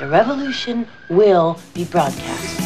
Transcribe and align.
The 0.00 0.08
revolution 0.08 0.86
will 1.10 1.56
be 1.74 1.84
broadcast. 1.84 2.58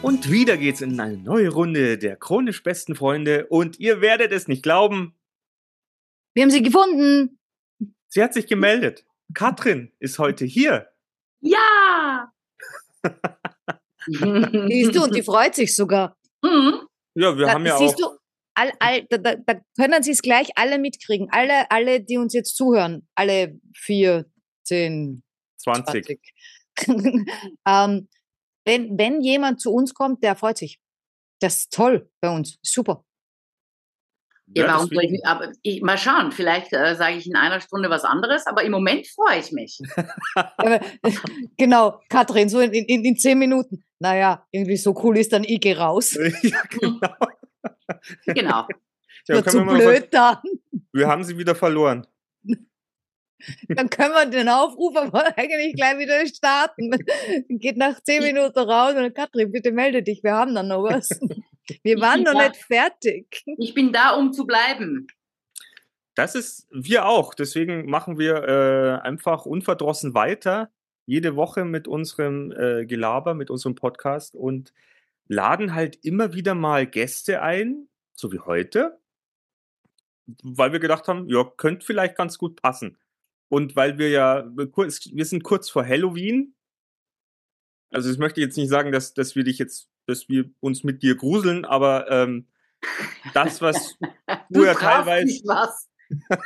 Und 0.00 0.30
wieder 0.30 0.56
geht's 0.56 0.80
in 0.80 1.00
eine 1.00 1.16
neue 1.16 1.48
Runde 1.48 1.98
der 1.98 2.14
chronisch 2.14 2.62
besten 2.62 2.94
Freunde 2.94 3.46
und 3.48 3.80
ihr 3.80 4.00
werdet 4.00 4.30
es 4.30 4.46
nicht 4.46 4.62
glauben, 4.62 5.16
Wir 6.34 6.44
haben 6.44 6.50
sie 6.52 6.62
gefunden. 6.62 7.40
sie 8.06 8.22
hat 8.22 8.32
sich 8.32 8.46
gemeldet. 8.46 9.07
Katrin 9.34 9.92
ist 9.98 10.18
heute 10.18 10.44
hier. 10.44 10.88
Ja! 11.40 12.32
Siehst 14.06 14.94
du, 14.94 15.04
und 15.04 15.14
die 15.14 15.22
freut 15.24 15.54
sich 15.54 15.74
sogar. 15.76 16.16
Mhm. 16.42 16.86
Ja, 17.14 17.36
wir 17.36 17.46
Da, 17.46 17.52
haben 17.54 17.66
ja 17.66 17.74
auch 17.74 17.78
siehst 17.78 18.00
du, 18.00 18.06
all, 18.54 18.72
all, 18.78 19.04
da, 19.10 19.18
da, 19.18 19.34
da 19.34 19.60
können 19.76 20.02
sie 20.02 20.12
es 20.12 20.22
gleich 20.22 20.50
alle 20.56 20.78
mitkriegen. 20.78 21.28
Alle, 21.30 21.70
alle, 21.70 22.02
die 22.02 22.16
uns 22.16 22.32
jetzt 22.32 22.56
zuhören. 22.56 23.06
Alle 23.14 23.60
vier, 23.74 24.30
zehn, 24.64 25.22
20. 25.58 26.04
20. 26.04 26.20
ähm, 27.66 28.08
wenn, 28.64 28.98
wenn 28.98 29.20
jemand 29.22 29.60
zu 29.60 29.72
uns 29.72 29.94
kommt, 29.94 30.22
der 30.22 30.36
freut 30.36 30.58
sich. 30.58 30.80
Das 31.40 31.56
ist 31.56 31.72
toll 31.72 32.10
bei 32.20 32.30
uns. 32.30 32.58
Super. 32.62 33.04
Ja, 34.54 34.64
Ja, 34.64 34.72
warum 34.74 34.88
soll 34.88 35.04
ich, 35.04 35.26
aber 35.26 35.52
ich, 35.62 35.82
mal 35.82 35.98
schauen, 35.98 36.32
vielleicht 36.32 36.72
äh, 36.72 36.94
sage 36.94 37.16
ich 37.16 37.26
in 37.26 37.36
einer 37.36 37.60
Stunde 37.60 37.90
was 37.90 38.04
anderes, 38.04 38.46
aber 38.46 38.62
im 38.62 38.72
Moment 38.72 39.06
freue 39.06 39.38
ich 39.38 39.52
mich. 39.52 39.78
Genau, 41.56 42.00
Katrin, 42.08 42.48
so 42.48 42.60
in, 42.60 42.72
in, 42.72 43.04
in 43.04 43.16
zehn 43.16 43.38
Minuten. 43.38 43.84
Naja, 43.98 44.46
irgendwie 44.52 44.76
so 44.76 44.94
cool 45.02 45.18
ist 45.18 45.32
dann 45.32 45.44
ich 45.44 45.60
geh 45.60 45.74
raus. 45.74 46.14
ja, 46.42 46.62
genau. 46.70 46.98
Genau. 48.26 48.66
Ja, 49.26 49.42
können 49.42 49.68
zu 49.68 49.74
blöd 49.74 50.08
dann. 50.12 50.38
wir 50.92 51.08
haben 51.08 51.24
sie 51.24 51.36
wieder 51.36 51.54
verloren. 51.54 52.06
Dann 53.68 53.88
können 53.90 54.14
wir 54.14 54.26
den 54.26 54.48
Aufruf 54.48 54.96
aber 54.96 55.36
eigentlich 55.36 55.74
gleich 55.74 55.98
wieder 55.98 56.26
starten. 56.26 56.90
Geht 57.48 57.76
nach 57.76 58.00
zehn 58.02 58.22
Minuten 58.22 58.58
raus 58.58 58.94
und 58.94 59.14
Katrin, 59.14 59.52
bitte 59.52 59.72
melde 59.72 60.02
dich, 60.02 60.22
wir 60.22 60.32
haben 60.32 60.54
dann 60.54 60.68
noch 60.68 60.82
was. 60.82 61.08
Wir 61.82 62.00
waren 62.00 62.22
noch 62.22 62.34
da. 62.34 62.48
nicht 62.48 62.56
fertig. 62.56 63.42
Ich 63.58 63.74
bin 63.74 63.92
da, 63.92 64.10
um 64.10 64.32
zu 64.32 64.46
bleiben. 64.46 65.06
Das 66.14 66.34
ist 66.34 66.66
wir 66.70 67.06
auch. 67.06 67.34
Deswegen 67.34 67.88
machen 67.88 68.18
wir 68.18 68.42
äh, 68.44 69.06
einfach 69.06 69.46
unverdrossen 69.46 70.14
weiter. 70.14 70.70
Jede 71.06 71.36
Woche 71.36 71.64
mit 71.64 71.88
unserem 71.88 72.52
äh, 72.52 72.86
Gelaber, 72.86 73.34
mit 73.34 73.50
unserem 73.50 73.74
Podcast 73.74 74.34
und 74.34 74.72
laden 75.28 75.74
halt 75.74 75.96
immer 76.04 76.34
wieder 76.34 76.54
mal 76.54 76.86
Gäste 76.86 77.42
ein, 77.42 77.88
so 78.14 78.32
wie 78.32 78.40
heute, 78.40 78.98
weil 80.42 80.72
wir 80.72 80.80
gedacht 80.80 81.06
haben, 81.08 81.28
ja, 81.28 81.44
könnte 81.44 81.86
vielleicht 81.86 82.16
ganz 82.16 82.38
gut 82.38 82.60
passen. 82.60 82.98
Und 83.48 83.76
weil 83.76 83.98
wir 83.98 84.10
ja, 84.10 84.44
wir 84.54 85.24
sind 85.24 85.42
kurz 85.42 85.70
vor 85.70 85.86
Halloween. 85.86 86.54
Also 87.90 88.10
ich 88.10 88.18
möchte 88.18 88.40
jetzt 88.40 88.56
nicht 88.56 88.68
sagen, 88.68 88.92
dass, 88.92 89.14
dass 89.14 89.36
wir 89.36 89.44
dich 89.44 89.58
jetzt, 89.58 89.87
dass 90.08 90.28
wir 90.28 90.50
uns 90.60 90.82
mit 90.84 91.02
dir 91.02 91.14
gruseln, 91.16 91.64
aber 91.64 92.10
ähm, 92.10 92.46
das, 93.34 93.60
was 93.62 93.96
Du 94.50 94.60
Früher 94.60 94.72
brauchst 94.72 94.80
teilweise- 94.82 95.26
nicht 95.26 95.46
was. 95.46 95.88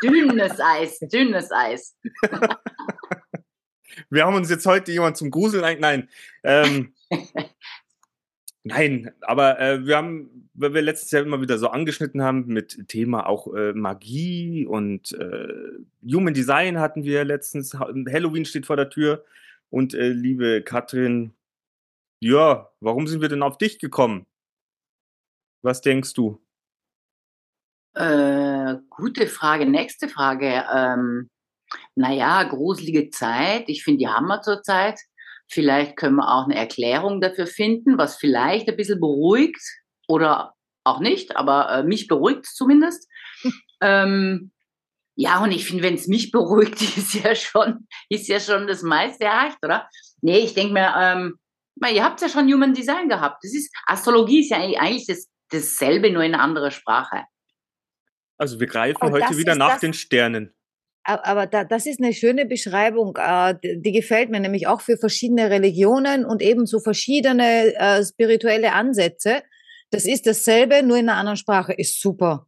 Dünnes 0.02 0.58
Eis, 0.60 0.98
dünnes 1.00 1.50
Eis. 1.52 1.96
Wir 4.10 4.24
haben 4.24 4.34
uns 4.34 4.50
jetzt 4.50 4.66
heute 4.66 4.90
jemand 4.90 5.16
zum 5.16 5.30
Gruseln 5.30 5.62
ein. 5.64 5.78
Nein. 5.78 6.08
Ähm, 6.42 6.94
nein, 8.64 9.10
aber 9.20 9.60
äh, 9.60 9.86
wir 9.86 9.96
haben, 9.98 10.48
weil 10.54 10.72
wir 10.74 10.82
letztes 10.82 11.10
Jahr 11.10 11.22
immer 11.22 11.40
wieder 11.42 11.58
so 11.58 11.68
angeschnitten 11.68 12.22
haben 12.22 12.46
mit 12.46 12.88
Thema 12.88 13.26
auch 13.28 13.52
äh, 13.54 13.72
Magie 13.74 14.66
und 14.66 15.12
äh, 15.12 15.48
Human 16.10 16.34
Design 16.34 16.78
hatten 16.80 17.04
wir 17.04 17.24
letztens. 17.24 17.74
Ha- 17.74 17.92
Halloween 18.10 18.44
steht 18.46 18.66
vor 18.66 18.76
der 18.76 18.88
Tür. 18.90 19.24
Und 19.70 19.94
äh, 19.94 20.08
liebe 20.08 20.62
Katrin, 20.62 21.32
ja, 22.22 22.70
warum 22.80 23.08
sind 23.08 23.20
wir 23.20 23.28
denn 23.28 23.42
auf 23.42 23.58
dich 23.58 23.80
gekommen? 23.80 24.26
Was 25.62 25.80
denkst 25.80 26.14
du? 26.14 26.40
Äh, 27.94 28.76
gute 28.90 29.26
Frage. 29.26 29.66
Nächste 29.66 30.08
Frage. 30.08 30.64
Ähm, 30.72 31.30
naja, 31.96 32.44
gruselige 32.44 33.10
Zeit. 33.10 33.68
Ich 33.68 33.82
finde, 33.82 33.98
die 33.98 34.08
haben 34.08 34.28
wir 34.28 34.40
zurzeit. 34.40 35.00
Vielleicht 35.50 35.96
können 35.96 36.16
wir 36.16 36.32
auch 36.32 36.44
eine 36.44 36.54
Erklärung 36.54 37.20
dafür 37.20 37.46
finden, 37.46 37.98
was 37.98 38.16
vielleicht 38.16 38.68
ein 38.68 38.76
bisschen 38.76 39.00
beruhigt 39.00 39.60
oder 40.06 40.54
auch 40.84 41.00
nicht, 41.00 41.36
aber 41.36 41.70
äh, 41.70 41.82
mich 41.82 42.06
beruhigt 42.06 42.46
zumindest. 42.46 43.08
ähm, 43.80 44.52
ja, 45.16 45.42
und 45.42 45.50
ich 45.50 45.66
finde, 45.66 45.82
wenn 45.82 45.94
es 45.94 46.06
mich 46.06 46.30
beruhigt, 46.30 46.80
ist 46.96 47.14
ja 47.14 47.34
schon, 47.34 47.88
ist 48.08 48.28
ja 48.28 48.38
schon 48.38 48.68
das 48.68 48.82
meiste 48.82 49.24
erreicht, 49.24 49.58
oder? 49.62 49.88
Nee, 50.20 50.38
ich 50.38 50.54
denke 50.54 50.72
mir, 50.72 50.94
ähm, 50.96 51.38
na, 51.76 51.90
ihr 51.90 52.04
habt 52.04 52.20
ja 52.20 52.28
schon 52.28 52.52
Human 52.52 52.74
Design 52.74 53.08
gehabt. 53.08 53.42
Das 53.44 53.52
ist, 53.54 53.74
Astrologie 53.86 54.40
ist 54.40 54.50
ja 54.50 54.58
eigentlich 54.58 55.06
das, 55.06 55.28
dasselbe, 55.50 56.10
nur 56.10 56.22
in 56.22 56.34
einer 56.34 56.42
anderen 56.42 56.70
Sprache. 56.70 57.24
Also 58.38 58.58
wir 58.60 58.66
greifen 58.66 58.98
Oh, 59.02 59.10
heute 59.10 59.36
wieder 59.36 59.54
nach 59.54 59.72
das- 59.72 59.80
den 59.80 59.92
Sternen. 59.94 60.54
Aber 61.04 61.26
aber 61.26 61.46
da, 61.48 61.64
das 61.64 61.86
ist 61.86 62.00
eine 62.00 62.12
schöne 62.12 62.46
Beschreibung, 62.46 63.16
äh, 63.16 63.56
die, 63.62 63.82
die 63.82 63.90
gefällt 63.92 64.30
mir 64.30 64.38
nämlich 64.38 64.68
auch 64.68 64.80
für 64.80 64.96
verschiedene 64.96 65.50
Religionen 65.50 66.24
und 66.24 66.40
ebenso 66.42 66.78
verschiedene 66.78 67.74
äh, 67.74 68.04
spirituelle 68.04 68.72
Ansätze. 68.72 69.42
Das 69.90 70.04
ist 70.06 70.26
dasselbe, 70.28 70.82
nur 70.84 70.96
in 70.96 71.08
einer 71.08 71.18
anderen 71.18 71.36
Sprache. 71.36 71.72
Ist 71.72 72.00
super. 72.00 72.46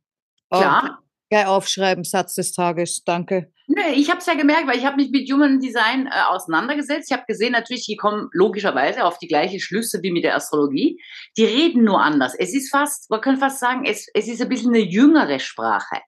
Klar. 0.50 1.02
Gleich 1.30 1.46
aufschreiben, 1.46 2.04
Satz 2.04 2.34
des 2.34 2.52
Tages. 2.52 3.02
Danke. 3.04 3.52
Nee, 3.66 3.94
ich 3.94 4.10
habe 4.10 4.18
es 4.18 4.26
ja 4.26 4.34
gemerkt, 4.34 4.66
weil 4.66 4.76
ich 4.76 4.84
habe 4.84 4.96
mich 4.96 5.10
mit 5.10 5.30
Human 5.32 5.58
Design 5.58 6.06
äh, 6.06 6.10
auseinandergesetzt. 6.28 7.10
Ich 7.10 7.16
habe 7.16 7.24
gesehen, 7.26 7.52
natürlich, 7.52 7.86
die 7.86 7.96
kommen 7.96 8.28
logischerweise 8.32 9.04
auf 9.04 9.18
die 9.18 9.26
gleichen 9.26 9.58
Schlüsse 9.58 10.00
wie 10.02 10.12
mit 10.12 10.24
der 10.24 10.36
Astrologie. 10.36 11.00
Die 11.38 11.46
reden 11.46 11.82
nur 11.82 12.02
anders. 12.02 12.34
Es 12.38 12.52
ist 12.54 12.70
fast, 12.70 13.10
man 13.10 13.22
kann 13.22 13.38
fast 13.38 13.60
sagen, 13.60 13.84
es, 13.86 14.06
es 14.12 14.28
ist 14.28 14.42
ein 14.42 14.50
bisschen 14.50 14.74
eine 14.74 14.84
jüngere 14.84 15.40
Sprache. 15.40 16.00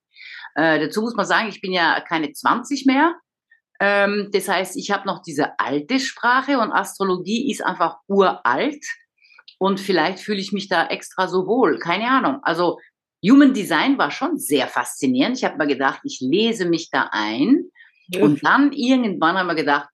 Äh, 0.54 0.80
dazu 0.80 1.00
muss 1.00 1.14
man 1.14 1.24
sagen, 1.24 1.48
ich 1.48 1.62
bin 1.62 1.72
ja 1.72 2.00
keine 2.00 2.32
20 2.32 2.84
mehr. 2.84 3.14
Ähm, 3.80 4.28
das 4.32 4.48
heißt, 4.48 4.76
ich 4.76 4.90
habe 4.90 5.06
noch 5.06 5.22
diese 5.22 5.58
alte 5.58 5.98
Sprache 5.98 6.58
und 6.58 6.72
Astrologie 6.72 7.50
ist 7.50 7.64
einfach 7.64 7.96
uralt. 8.06 8.84
Und 9.58 9.80
vielleicht 9.80 10.18
fühle 10.18 10.40
ich 10.40 10.52
mich 10.52 10.68
da 10.68 10.86
extra 10.88 11.28
so 11.28 11.46
wohl. 11.46 11.78
Keine 11.78 12.08
Ahnung. 12.08 12.40
Also 12.42 12.78
Human 13.24 13.54
Design 13.54 13.98
war 13.98 14.10
schon 14.10 14.38
sehr 14.38 14.66
faszinierend. 14.68 15.36
Ich 15.36 15.44
habe 15.44 15.56
mir 15.56 15.66
gedacht, 15.66 16.00
ich 16.04 16.20
lese 16.20 16.66
mich 16.66 16.90
da 16.90 17.08
ein. 17.12 17.70
Und 18.20 18.44
dann 18.44 18.72
irgendwann 18.72 19.36
haben 19.36 19.48
wir 19.48 19.54
gedacht, 19.54 19.88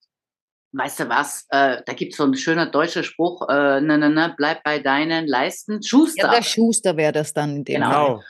weißt 0.72 1.00
du 1.00 1.08
was, 1.08 1.46
äh, 1.50 1.82
da 1.84 1.92
gibt 1.92 2.12
es 2.12 2.18
so 2.18 2.24
ein 2.24 2.34
schöner 2.34 2.66
deutscher 2.66 3.02
Spruch, 3.02 3.48
äh, 3.48 3.80
na, 3.80 3.96
na, 3.96 4.08
na, 4.08 4.34
bleib 4.36 4.62
bei 4.64 4.78
deinen 4.78 5.26
Leisten, 5.26 5.82
Schuster. 5.82 6.26
Ja, 6.26 6.34
der 6.34 6.42
Schuster 6.42 6.96
wäre 6.96 7.12
das 7.12 7.32
dann 7.32 7.56
in 7.56 7.64
dem 7.64 7.82
Genau. 7.82 8.20
Fall. 8.20 8.24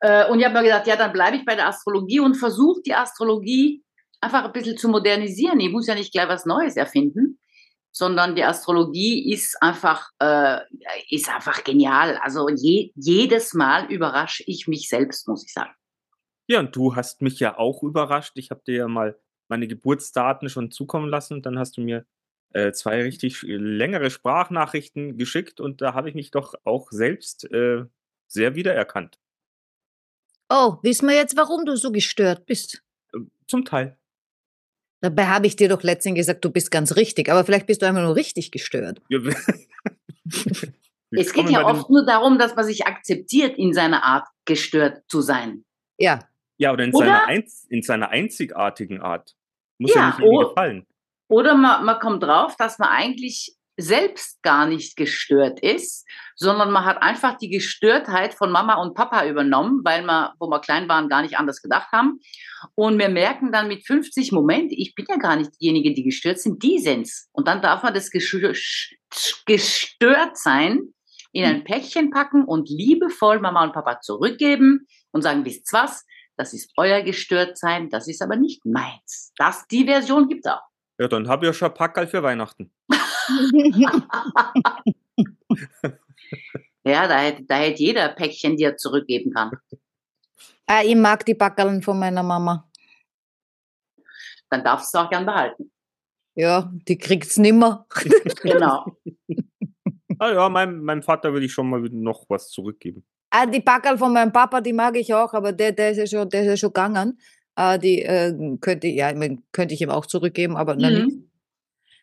Äh, 0.00 0.30
und 0.30 0.38
ich 0.38 0.44
habe 0.44 0.54
mir 0.54 0.64
gedacht, 0.64 0.86
ja, 0.86 0.96
dann 0.96 1.12
bleibe 1.12 1.36
ich 1.36 1.44
bei 1.44 1.54
der 1.54 1.68
Astrologie 1.68 2.20
und 2.20 2.34
versuche 2.34 2.80
die 2.82 2.94
Astrologie 2.94 3.82
einfach 4.20 4.44
ein 4.44 4.52
bisschen 4.52 4.76
zu 4.76 4.88
modernisieren. 4.88 5.58
Ich 5.60 5.70
muss 5.70 5.86
ja 5.86 5.94
nicht 5.94 6.12
gleich 6.12 6.28
was 6.28 6.44
Neues 6.44 6.76
erfinden, 6.76 7.37
sondern 7.92 8.36
die 8.36 8.44
Astrologie 8.44 9.32
ist 9.32 9.60
einfach, 9.62 10.10
äh, 10.20 10.60
ist 11.10 11.28
einfach 11.28 11.64
genial. 11.64 12.18
Also 12.22 12.48
je, 12.48 12.92
jedes 12.94 13.54
Mal 13.54 13.90
überrasche 13.90 14.44
ich 14.46 14.68
mich 14.68 14.88
selbst, 14.88 15.28
muss 15.28 15.44
ich 15.44 15.52
sagen. 15.52 15.72
Ja, 16.46 16.60
und 16.60 16.74
du 16.74 16.96
hast 16.96 17.22
mich 17.22 17.40
ja 17.40 17.58
auch 17.58 17.82
überrascht. 17.82 18.32
Ich 18.36 18.50
habe 18.50 18.62
dir 18.66 18.76
ja 18.76 18.88
mal 18.88 19.18
meine 19.48 19.68
Geburtsdaten 19.68 20.48
schon 20.48 20.70
zukommen 20.70 21.08
lassen. 21.08 21.42
Dann 21.42 21.58
hast 21.58 21.76
du 21.76 21.80
mir 21.80 22.06
äh, 22.52 22.72
zwei 22.72 23.02
richtig 23.02 23.42
längere 23.42 24.10
Sprachnachrichten 24.10 25.18
geschickt 25.18 25.60
und 25.60 25.82
da 25.82 25.94
habe 25.94 26.08
ich 26.08 26.14
mich 26.14 26.30
doch 26.30 26.54
auch 26.64 26.90
selbst 26.90 27.50
äh, 27.52 27.84
sehr 28.26 28.54
wiedererkannt. 28.54 29.18
Oh, 30.48 30.78
wissen 30.82 31.08
wir 31.08 31.14
jetzt, 31.14 31.36
warum 31.36 31.66
du 31.66 31.76
so 31.76 31.92
gestört 31.92 32.46
bist? 32.46 32.82
Äh, 33.12 33.18
Zum 33.46 33.64
Teil. 33.64 33.98
Dabei 35.00 35.26
habe 35.26 35.46
ich 35.46 35.56
dir 35.56 35.68
doch 35.68 35.82
letztens 35.82 36.16
gesagt, 36.16 36.44
du 36.44 36.50
bist 36.50 36.70
ganz 36.70 36.96
richtig, 36.96 37.28
aber 37.28 37.44
vielleicht 37.44 37.66
bist 37.66 37.82
du 37.82 37.86
einfach 37.86 38.02
nur 38.02 38.16
richtig 38.16 38.50
gestört. 38.50 39.00
Ja, 39.08 39.20
Es 41.10 41.32
geht 41.32 41.48
ja 41.48 41.64
oft 41.64 41.88
nur 41.88 42.04
darum, 42.04 42.38
dass 42.38 42.54
man 42.54 42.66
sich 42.66 42.86
akzeptiert, 42.86 43.56
in 43.56 43.72
seiner 43.72 44.04
Art 44.04 44.26
gestört 44.44 45.02
zu 45.08 45.20
sein. 45.20 45.64
Ja, 45.98 46.18
Ja, 46.58 46.72
oder 46.72 46.84
in, 46.84 46.94
Oder? 46.94 47.06
Seiner, 47.06 47.26
einz 47.26 47.66
in 47.70 47.82
seiner 47.82 48.10
einzigartigen 48.10 49.00
Art. 49.00 49.34
Muss 49.78 49.94
ja, 49.94 50.00
Ja, 50.00 50.06
nicht 50.08 50.18
jedem 50.18 50.48
gefallen. 50.48 50.86
Oder 51.30 51.54
man, 51.54 51.84
man 51.84 51.98
kommt 51.98 52.22
drauf, 52.22 52.56
dass 52.56 52.78
man 52.78 52.88
eigentlich 52.88 53.54
selbst 53.78 54.42
gar 54.42 54.66
nicht 54.66 54.96
gestört 54.96 55.60
ist, 55.60 56.04
sondern 56.34 56.72
man 56.72 56.84
hat 56.84 57.00
einfach 57.00 57.38
die 57.38 57.48
Gestörtheit 57.48 58.34
von 58.34 58.50
Mama 58.50 58.74
und 58.74 58.94
Papa 58.94 59.24
übernommen, 59.24 59.82
weil 59.84 60.02
wir, 60.04 60.34
wo 60.40 60.48
wir 60.48 60.60
klein 60.60 60.88
waren, 60.88 61.08
gar 61.08 61.22
nicht 61.22 61.38
anders 61.38 61.62
gedacht 61.62 61.88
haben. 61.92 62.18
Und 62.74 62.98
wir 62.98 63.08
merken 63.08 63.52
dann 63.52 63.68
mit 63.68 63.86
50, 63.86 64.32
Moment, 64.32 64.72
ich 64.72 64.94
bin 64.94 65.06
ja 65.08 65.16
gar 65.16 65.36
nicht 65.36 65.52
diejenige, 65.60 65.94
die 65.94 66.02
gestört 66.02 66.40
sind, 66.40 66.62
die 66.62 66.80
sind's. 66.80 67.28
Und 67.32 67.46
dann 67.46 67.62
darf 67.62 67.84
man 67.84 67.94
das 67.94 68.10
gestört 68.10 68.58
sein 70.36 70.92
in 71.32 71.44
ein 71.44 71.62
Päckchen 71.64 72.10
packen 72.10 72.44
und 72.44 72.68
liebevoll 72.68 73.38
Mama 73.38 73.62
und 73.62 73.72
Papa 73.72 74.00
zurückgeben 74.00 74.86
und 75.12 75.22
sagen, 75.22 75.44
wisst 75.44 75.72
was, 75.72 76.04
das 76.36 76.52
ist 76.52 76.72
euer 76.76 77.02
Gestörtsein, 77.02 77.90
das 77.90 78.08
ist 78.08 78.22
aber 78.22 78.36
nicht 78.36 78.64
meins. 78.64 79.32
Das, 79.36 79.66
die 79.66 79.84
Version 79.84 80.28
gibt 80.28 80.48
auch. 80.48 80.62
Ja, 80.98 81.06
dann 81.06 81.28
habe 81.28 81.46
ich 81.46 81.50
ja 81.50 81.52
schon 81.52 81.74
Packerl 81.74 82.06
für 82.06 82.22
Weihnachten. 82.22 82.72
ja, 86.84 87.08
da 87.08 87.18
hätte, 87.18 87.44
da 87.44 87.56
hätte 87.56 87.82
jeder 87.82 88.08
Päckchen, 88.10 88.56
die 88.56 88.64
er 88.64 88.76
zurückgeben 88.76 89.32
kann. 89.32 89.50
Ah, 90.66 90.82
ich 90.84 90.96
mag 90.96 91.24
die 91.24 91.34
Packerln 91.34 91.82
von 91.82 91.98
meiner 91.98 92.22
Mama. 92.22 92.68
Dann 94.50 94.64
darfst 94.64 94.94
du 94.94 94.98
auch 94.98 95.10
gern 95.10 95.26
behalten. 95.26 95.70
Ja, 96.34 96.70
die 96.86 96.96
kriegt's 96.96 97.36
nimmer. 97.36 97.86
genau. 98.42 98.86
Ah 100.18 100.32
ja, 100.32 100.48
meinem, 100.48 100.82
meinem 100.82 101.02
Vater 101.02 101.32
will 101.32 101.42
ich 101.42 101.52
schon 101.52 101.68
mal 101.68 101.80
noch 101.80 102.24
was 102.28 102.50
zurückgeben. 102.50 103.04
Ah, 103.30 103.46
die 103.46 103.60
Packerl 103.60 103.98
von 103.98 104.12
meinem 104.12 104.32
Papa, 104.32 104.60
die 104.60 104.72
mag 104.72 104.96
ich 104.96 105.12
auch, 105.12 105.32
aber 105.34 105.52
der, 105.52 105.72
der 105.72 105.90
ist 105.90 105.98
ja 105.98 106.06
schon, 106.06 106.28
der 106.28 106.42
ist 106.42 106.48
ja 106.48 106.56
schon 106.56 106.70
gegangen. 106.70 107.18
Ah, 107.54 107.76
die 107.76 108.02
äh, 108.02 108.32
könnte, 108.60 108.86
ja, 108.88 109.12
könnte 109.52 109.74
ich 109.74 109.80
ihm 109.80 109.90
auch 109.90 110.06
zurückgeben, 110.06 110.56
aber 110.56 110.76
mhm. 110.76 111.27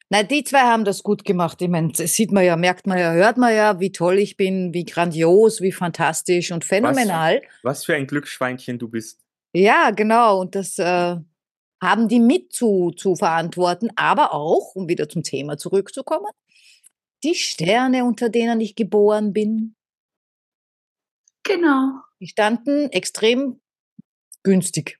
Nein, 0.09 0.27
die 0.27 0.43
zwei 0.43 0.61
haben 0.61 0.85
das 0.85 1.03
gut 1.03 1.25
gemacht. 1.25 1.61
Ich 1.61 1.69
meine, 1.69 1.91
das 1.91 2.13
sieht 2.13 2.31
man 2.31 2.43
ja, 2.43 2.55
merkt 2.55 2.87
man 2.87 2.97
ja, 2.97 3.11
hört 3.11 3.37
man 3.37 3.53
ja, 3.53 3.79
wie 3.79 3.91
toll 3.91 4.17
ich 4.17 4.37
bin, 4.37 4.73
wie 4.73 4.85
grandios, 4.85 5.61
wie 5.61 5.71
fantastisch 5.71 6.51
und 6.51 6.65
phänomenal. 6.65 7.41
Was, 7.63 7.79
was 7.79 7.85
für 7.85 7.95
ein 7.95 8.07
Glücksschweinchen 8.07 8.79
du 8.79 8.87
bist. 8.87 9.25
Ja, 9.53 9.91
genau. 9.91 10.41
Und 10.41 10.55
das 10.55 10.77
äh, 10.79 11.15
haben 11.81 12.07
die 12.07 12.19
mit 12.19 12.51
zu, 12.53 12.91
zu 12.91 13.15
verantworten, 13.15 13.89
aber 13.95 14.33
auch, 14.33 14.75
um 14.75 14.89
wieder 14.89 15.07
zum 15.07 15.23
Thema 15.23 15.57
zurückzukommen, 15.57 16.31
die 17.23 17.35
Sterne, 17.35 18.05
unter 18.05 18.29
denen 18.29 18.61
ich 18.61 18.75
geboren 18.75 19.33
bin. 19.33 19.75
Genau. 21.43 22.01
Die 22.19 22.27
standen 22.27 22.89
extrem 22.91 23.61
günstig. 24.43 24.99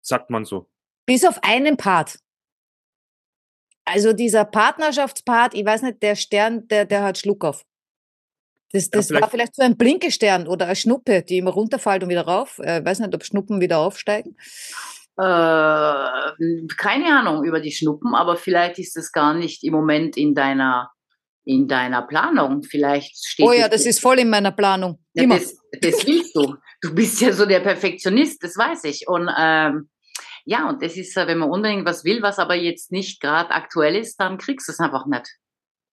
Sagt 0.00 0.30
man 0.30 0.44
so. 0.44 0.70
Bis 1.06 1.24
auf 1.24 1.42
einen 1.42 1.76
Part. 1.76 2.18
Also 3.92 4.12
dieser 4.12 4.44
Partnerschaftspart, 4.44 5.54
ich 5.54 5.64
weiß 5.64 5.82
nicht, 5.82 6.00
der 6.00 6.14
Stern, 6.14 6.68
der, 6.68 6.84
der 6.84 7.02
hat 7.02 7.18
Schluck 7.18 7.44
auf. 7.44 7.64
Das, 8.72 8.88
das 8.88 9.08
ja, 9.08 9.08
vielleicht 9.08 9.22
war 9.22 9.30
vielleicht 9.30 9.56
so 9.56 9.62
ein 9.62 9.76
Blinkestern 9.76 10.46
oder 10.46 10.66
eine 10.66 10.76
Schnuppe, 10.76 11.22
die 11.22 11.38
immer 11.38 11.50
runterfällt 11.50 12.04
und 12.04 12.08
wieder 12.08 12.22
rauf. 12.22 12.60
Ich 12.60 12.68
äh, 12.68 12.84
weiß 12.84 13.00
nicht, 13.00 13.12
ob 13.12 13.24
Schnuppen 13.24 13.60
wieder 13.60 13.78
aufsteigen. 13.78 14.36
Äh, 15.18 15.24
keine 16.76 17.18
Ahnung 17.18 17.44
über 17.44 17.58
die 17.58 17.72
Schnuppen, 17.72 18.14
aber 18.14 18.36
vielleicht 18.36 18.78
ist 18.78 18.96
es 18.96 19.10
gar 19.10 19.34
nicht 19.34 19.64
im 19.64 19.72
Moment 19.72 20.16
in 20.16 20.36
deiner 20.36 20.92
in 21.44 21.66
deiner 21.66 22.02
Planung. 22.02 22.62
Vielleicht 22.62 23.16
steht. 23.26 23.44
Oh 23.44 23.52
ja, 23.52 23.68
das 23.68 23.86
ist 23.86 24.00
voll 24.00 24.20
in 24.20 24.30
meiner 24.30 24.52
Planung. 24.52 25.00
Ja. 25.14 25.26
Das, 25.26 25.56
das 25.80 26.06
willst 26.06 26.36
du. 26.36 26.54
Du 26.80 26.94
bist 26.94 27.20
ja 27.20 27.32
so 27.32 27.44
der 27.44 27.60
Perfektionist, 27.60 28.42
das 28.44 28.56
weiß 28.56 28.84
ich. 28.84 29.08
Und 29.08 29.28
ähm, 29.36 29.89
ja, 30.50 30.68
und 30.68 30.82
das 30.82 30.96
ist, 30.96 31.14
wenn 31.14 31.38
man 31.38 31.48
unbedingt 31.48 31.86
was 31.86 32.04
will, 32.04 32.22
was 32.22 32.40
aber 32.40 32.56
jetzt 32.56 32.90
nicht 32.90 33.20
gerade 33.20 33.52
aktuell 33.52 33.94
ist, 33.94 34.16
dann 34.16 34.36
kriegst 34.36 34.66
du 34.66 34.72
es 34.72 34.80
einfach 34.80 35.06
nicht. 35.06 35.38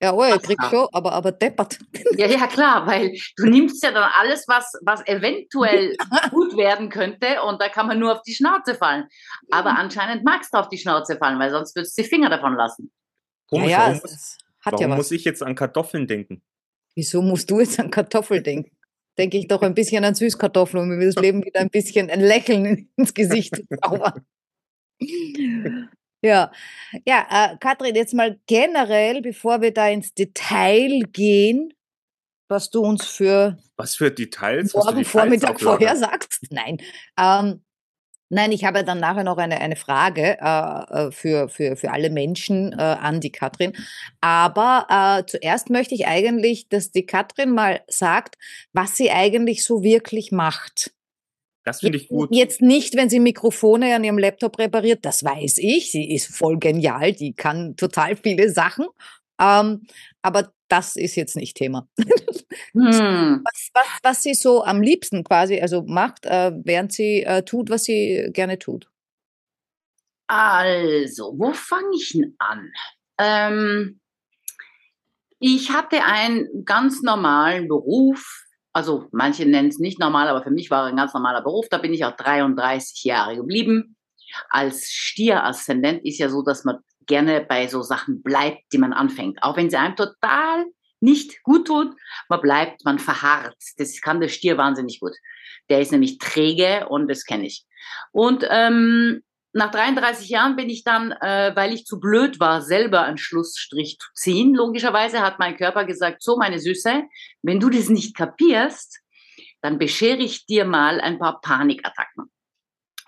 Ja, 0.01 0.13
oh, 0.13 0.23
ich 0.25 0.41
krieg 0.41 0.57
schon, 0.71 0.87
aber, 0.93 1.11
aber 1.11 1.31
deppert. 1.31 1.77
Ja, 2.17 2.25
ja, 2.25 2.47
klar, 2.47 2.87
weil 2.87 3.15
du 3.35 3.45
nimmst 3.45 3.83
ja 3.83 3.91
dann 3.91 4.09
alles, 4.19 4.45
was, 4.47 4.73
was 4.83 5.05
eventuell 5.05 5.95
gut 6.31 6.57
werden 6.57 6.89
könnte 6.89 7.43
und 7.43 7.61
da 7.61 7.69
kann 7.69 7.85
man 7.85 7.99
nur 7.99 8.13
auf 8.13 8.23
die 8.23 8.33
Schnauze 8.33 8.73
fallen. 8.73 9.05
Aber 9.51 9.77
anscheinend 9.77 10.23
magst 10.23 10.55
du 10.55 10.57
auf 10.57 10.69
die 10.69 10.79
Schnauze 10.79 11.17
fallen, 11.17 11.37
weil 11.37 11.51
sonst 11.51 11.75
würdest 11.75 11.95
du 11.95 12.01
die 12.01 12.09
Finger 12.09 12.31
davon 12.31 12.55
lassen. 12.55 12.91
Komisch, 13.47 13.69
ja, 13.69 13.91
ja, 13.91 13.93
warum, 13.93 14.01
muss, 14.01 14.37
warum 14.63 14.95
muss 14.95 15.11
ich 15.11 15.23
jetzt 15.23 15.43
an 15.43 15.53
Kartoffeln 15.53 16.07
denken? 16.07 16.41
Wieso 16.95 17.21
musst 17.21 17.51
du 17.51 17.59
jetzt 17.59 17.79
an 17.79 17.91
Kartoffeln 17.91 18.43
denken? 18.43 18.75
Denke 19.19 19.37
ich 19.37 19.47
doch 19.47 19.61
ein 19.61 19.75
bisschen 19.75 20.03
an 20.03 20.15
Süßkartoffeln, 20.15 20.81
um 20.81 20.89
mir 20.97 21.05
das 21.05 21.15
Leben 21.15 21.45
wieder 21.45 21.59
ein 21.59 21.69
bisschen 21.69 22.09
ein 22.09 22.21
Lächeln 22.21 22.89
ins 22.95 23.13
Gesicht 23.13 23.55
zu 23.55 23.63
zaubern. 23.83 24.25
Ja, 26.23 26.51
ja, 27.05 27.27
äh, 27.29 27.57
Katrin, 27.59 27.95
jetzt 27.95 28.13
mal 28.13 28.39
generell, 28.47 29.21
bevor 29.21 29.61
wir 29.61 29.71
da 29.71 29.87
ins 29.87 30.13
Detail 30.15 31.03
gehen, 31.11 31.73
was 32.49 32.69
du 32.69 32.81
uns 32.81 33.05
für 33.05 33.57
was 33.75 33.95
für 33.95 34.09
Details 34.09 34.73
morgen 34.73 35.05
Vormittag 35.05 35.61
vorher 35.61 35.95
sagst. 35.95 36.47
Nein, 36.49 36.79
ähm, 37.19 37.61
nein, 38.29 38.51
ich 38.51 38.65
habe 38.65 38.83
dann 38.83 38.99
nachher 38.99 39.23
noch 39.23 39.37
eine, 39.37 39.61
eine 39.61 39.75
Frage 39.75 40.39
äh, 40.41 41.07
äh, 41.07 41.11
für, 41.11 41.49
für, 41.49 41.75
für 41.75 41.91
alle 41.91 42.09
Menschen 42.09 42.73
äh, 42.73 42.81
an 42.81 43.21
die 43.21 43.31
Katrin. 43.31 43.73
Aber 44.19 44.87
äh, 44.89 45.29
zuerst 45.29 45.69
möchte 45.69 45.93
ich 45.93 46.07
eigentlich, 46.07 46.67
dass 46.69 46.91
die 46.91 47.05
Katrin 47.05 47.51
mal 47.51 47.81
sagt, 47.87 48.37
was 48.73 48.97
sie 48.97 49.11
eigentlich 49.11 49.63
so 49.63 49.83
wirklich 49.83 50.31
macht. 50.31 50.93
Das 51.67 51.81
finde 51.81 51.97
ich 51.97 52.07
gut. 52.07 52.29
Jetzt 52.31 52.61
nicht, 52.61 52.95
wenn 52.95 53.09
sie 53.09 53.19
Mikrofone 53.19 53.93
an 53.93 54.01
ihrem 54.01 54.17
Laptop 54.17 54.57
repariert, 54.57 55.03
das 55.03 55.25
weiß 55.25 55.57
ich. 55.57 55.91
Sie 55.91 56.13
ist 56.13 56.33
voll 56.33 56.57
genial, 56.59 57.11
die 57.11 57.33
kann 57.33 57.75
total 57.75 58.15
viele 58.15 58.49
Sachen. 58.49 58.85
Ähm, 59.37 59.85
aber 60.21 60.53
das 60.69 60.95
ist 60.95 61.15
jetzt 61.15 61.35
nicht 61.35 61.57
Thema. 61.57 61.89
Hm. 62.73 63.43
Was, 63.43 63.69
was, 63.73 63.85
was, 64.01 64.23
sie 64.23 64.33
so 64.33 64.63
am 64.63 64.81
liebsten 64.81 65.23
quasi 65.23 65.59
also 65.59 65.83
macht, 65.83 66.25
äh, 66.25 66.51
während 66.63 66.93
sie 66.93 67.23
äh, 67.23 67.43
tut, 67.43 67.69
was 67.69 67.83
sie 67.83 68.29
gerne 68.31 68.57
tut. 68.57 68.89
Also, 70.27 71.33
wo 71.37 71.51
fange 71.53 71.95
ich 71.95 72.13
denn 72.13 72.35
an? 72.39 72.71
Ähm, 73.19 73.99
ich 75.39 75.71
hatte 75.71 76.03
einen 76.03 76.65
ganz 76.65 77.01
normalen 77.03 77.67
Beruf, 77.67 78.46
also 78.77 79.07
manche 79.11 79.43
nennen 79.43 79.69
es 79.69 79.79
nicht 79.79 79.97
normal, 79.97 80.27
aber 80.27 80.43
für 80.43 80.51
mich 80.51 80.69
war 80.69 80.85
ein 80.85 80.95
ganz 80.95 81.11
normaler 81.11 81.41
Beruf. 81.41 81.65
Da 81.67 81.79
bin 81.79 81.95
ich 81.95 82.05
auch 82.05 82.15
33 82.15 83.05
Jahre 83.05 83.35
geblieben. 83.35 83.95
Als 84.51 84.91
Stieraszendent 84.91 86.05
ist 86.05 86.19
ja 86.19 86.29
so, 86.29 86.43
dass 86.43 86.63
man 86.63 86.77
gerne 87.07 87.41
bei 87.41 87.67
so 87.67 87.81
Sachen 87.81 88.21
bleibt, 88.21 88.61
die 88.71 88.77
man 88.77 88.93
anfängt. 88.93 89.41
Auch 89.41 89.57
wenn 89.57 89.71
sie 89.71 89.77
einem 89.77 89.95
total 89.95 90.65
nicht 90.99 91.41
gut 91.41 91.65
tut, 91.65 91.95
man 92.29 92.39
bleibt, 92.39 92.85
man 92.85 92.99
verharrt. 92.99 93.55
Das 93.77 93.99
kann 93.99 94.21
der 94.21 94.27
Stier 94.29 94.59
wahnsinnig 94.59 94.99
gut. 94.99 95.15
Der 95.69 95.81
ist 95.81 95.91
nämlich 95.91 96.19
träge 96.19 96.87
und 96.87 97.07
das 97.07 97.23
kenne 97.23 97.47
ich. 97.47 97.65
Und 98.11 98.45
ähm, 98.47 99.23
nach 99.57 99.71
33 99.71 100.29
Jahren 100.29 100.55
bin 100.55 100.69
ich 100.69 100.83
dann, 100.83 101.11
äh, 101.11 101.51
weil 101.55 101.73
ich 101.73 101.85
zu 101.85 101.99
blöd 101.99 102.39
war, 102.39 102.61
selber 102.61 103.01
einen 103.01 103.17
Schlussstrich 103.17 103.97
zu 103.97 104.07
ziehen. 104.13 104.53
Logischerweise 104.53 105.21
hat 105.21 105.39
mein 105.39 105.57
Körper 105.57 105.83
gesagt, 105.83 106.21
so 106.21 106.37
meine 106.37 106.59
Süße, 106.59 107.03
wenn 107.41 107.59
du 107.59 107.69
das 107.69 107.89
nicht 107.89 108.15
kapierst, 108.15 108.99
dann 109.61 109.79
beschere 109.79 110.19
ich 110.19 110.45
dir 110.45 110.63
mal 110.63 111.01
ein 111.01 111.17
paar 111.17 111.41
Panikattacken. 111.41 112.31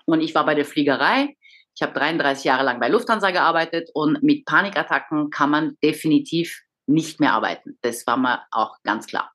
Und 0.06 0.20
ich 0.20 0.34
war 0.34 0.44
bei 0.44 0.56
der 0.56 0.64
Fliegerei. 0.64 1.36
Ich 1.76 1.82
habe 1.82 1.92
33 1.92 2.44
Jahre 2.44 2.64
lang 2.64 2.80
bei 2.80 2.88
Lufthansa 2.88 3.30
gearbeitet 3.30 3.88
und 3.94 4.22
mit 4.24 4.44
Panikattacken 4.44 5.30
kann 5.30 5.50
man 5.50 5.78
definitiv 5.84 6.62
nicht 6.86 7.20
mehr 7.20 7.32
arbeiten. 7.32 7.78
Das 7.82 8.06
war 8.08 8.16
mir 8.16 8.42
auch 8.50 8.76
ganz 8.82 9.06
klar. 9.06 9.30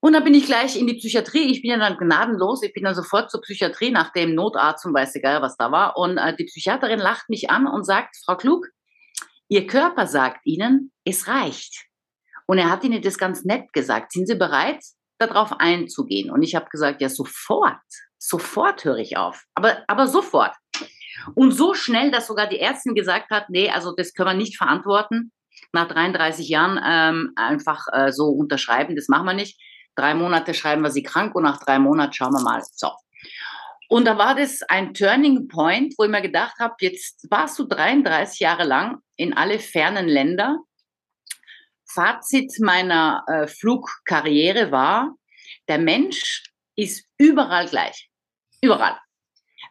Und 0.00 0.12
dann 0.12 0.22
bin 0.22 0.34
ich 0.34 0.46
gleich 0.46 0.78
in 0.78 0.86
die 0.86 0.94
Psychiatrie. 0.94 1.50
Ich 1.50 1.62
bin 1.62 1.72
ja 1.72 1.78
dann 1.78 1.96
gnadenlos. 1.96 2.62
Ich 2.62 2.72
bin 2.72 2.84
dann 2.84 2.94
sofort 2.94 3.30
zur 3.30 3.40
Psychiatrie 3.40 3.90
nach 3.90 4.12
dem 4.12 4.34
Notarzt 4.34 4.86
und 4.86 4.94
weiß 4.94 5.16
egal, 5.16 5.42
was 5.42 5.56
da 5.56 5.72
war. 5.72 5.96
Und 5.96 6.18
äh, 6.18 6.36
die 6.36 6.44
Psychiaterin 6.44 7.00
lacht 7.00 7.28
mich 7.28 7.50
an 7.50 7.66
und 7.66 7.84
sagt, 7.84 8.16
Frau 8.24 8.36
Klug, 8.36 8.68
Ihr 9.48 9.66
Körper 9.66 10.06
sagt 10.06 10.40
Ihnen, 10.44 10.92
es 11.04 11.26
reicht. 11.26 11.86
Und 12.46 12.58
er 12.58 12.70
hat 12.70 12.84
Ihnen 12.84 13.02
das 13.02 13.18
ganz 13.18 13.44
nett 13.44 13.72
gesagt. 13.72 14.12
Sind 14.12 14.28
Sie 14.28 14.36
bereit, 14.36 14.82
darauf 15.18 15.58
einzugehen? 15.58 16.30
Und 16.30 16.42
ich 16.42 16.54
habe 16.54 16.68
gesagt, 16.70 17.00
ja, 17.00 17.08
sofort. 17.08 17.80
Sofort 18.18 18.84
höre 18.84 18.98
ich 18.98 19.16
auf. 19.16 19.44
Aber, 19.54 19.82
aber 19.88 20.06
sofort. 20.06 20.54
Und 21.34 21.52
so 21.52 21.74
schnell, 21.74 22.10
dass 22.10 22.28
sogar 22.28 22.48
die 22.48 22.60
Ärztin 22.60 22.94
gesagt 22.94 23.30
hat, 23.30 23.50
nee, 23.50 23.70
also 23.70 23.94
das 23.96 24.14
können 24.14 24.30
wir 24.30 24.34
nicht 24.34 24.56
verantworten. 24.56 25.32
Nach 25.72 25.88
33 25.88 26.48
Jahren 26.48 26.80
ähm, 26.84 27.32
einfach 27.36 27.86
äh, 27.92 28.12
so 28.12 28.28
unterschreiben, 28.28 28.94
das 28.94 29.08
machen 29.08 29.26
wir 29.26 29.34
nicht 29.34 29.60
drei 29.98 30.14
Monate 30.14 30.54
schreiben 30.54 30.82
wir 30.82 30.90
sie 30.90 31.02
krank 31.02 31.34
und 31.34 31.42
nach 31.42 31.58
drei 31.58 31.78
Monaten 31.78 32.12
schauen 32.12 32.32
wir 32.32 32.42
mal. 32.42 32.62
So. 32.72 32.92
Und 33.88 34.04
da 34.04 34.18
war 34.18 34.34
das 34.34 34.62
ein 34.62 34.94
Turning 34.94 35.48
Point, 35.48 35.94
wo 35.96 36.04
ich 36.04 36.10
mir 36.10 36.20
gedacht 36.20 36.58
habe, 36.58 36.74
jetzt 36.80 37.26
warst 37.30 37.58
du 37.58 37.64
33 37.64 38.38
Jahre 38.40 38.64
lang 38.64 38.98
in 39.16 39.32
alle 39.32 39.58
fernen 39.58 40.06
Länder. 40.06 40.58
Fazit 41.86 42.52
meiner 42.60 43.24
äh, 43.26 43.46
Flugkarriere 43.46 44.70
war, 44.70 45.14
der 45.68 45.78
Mensch 45.78 46.52
ist 46.76 47.06
überall 47.16 47.66
gleich. 47.66 48.10
Überall. 48.60 48.98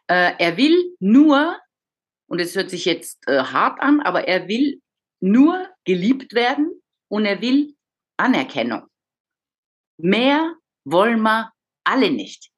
Äh, 0.08 0.34
er 0.40 0.58
will 0.58 0.96
nur, 1.00 1.58
und 2.28 2.40
es 2.40 2.56
hört 2.56 2.72
sich 2.72 2.86
jetzt 2.86 3.20
äh, 3.28 3.38
hart 3.44 3.80
an, 3.82 4.02
aber 4.02 4.28
er 4.28 4.48
will 4.48 4.82
nur 5.20 5.68
geliebt 5.86 6.34
werden 6.34 6.82
und 7.08 7.26
er 7.26 7.40
will 7.42 7.76
Anerkennung. 8.18 8.88
Mehr 9.98 10.54
wollen 10.86 11.22
wir 11.22 11.52
alle 11.84 12.12
nicht. 12.12 12.50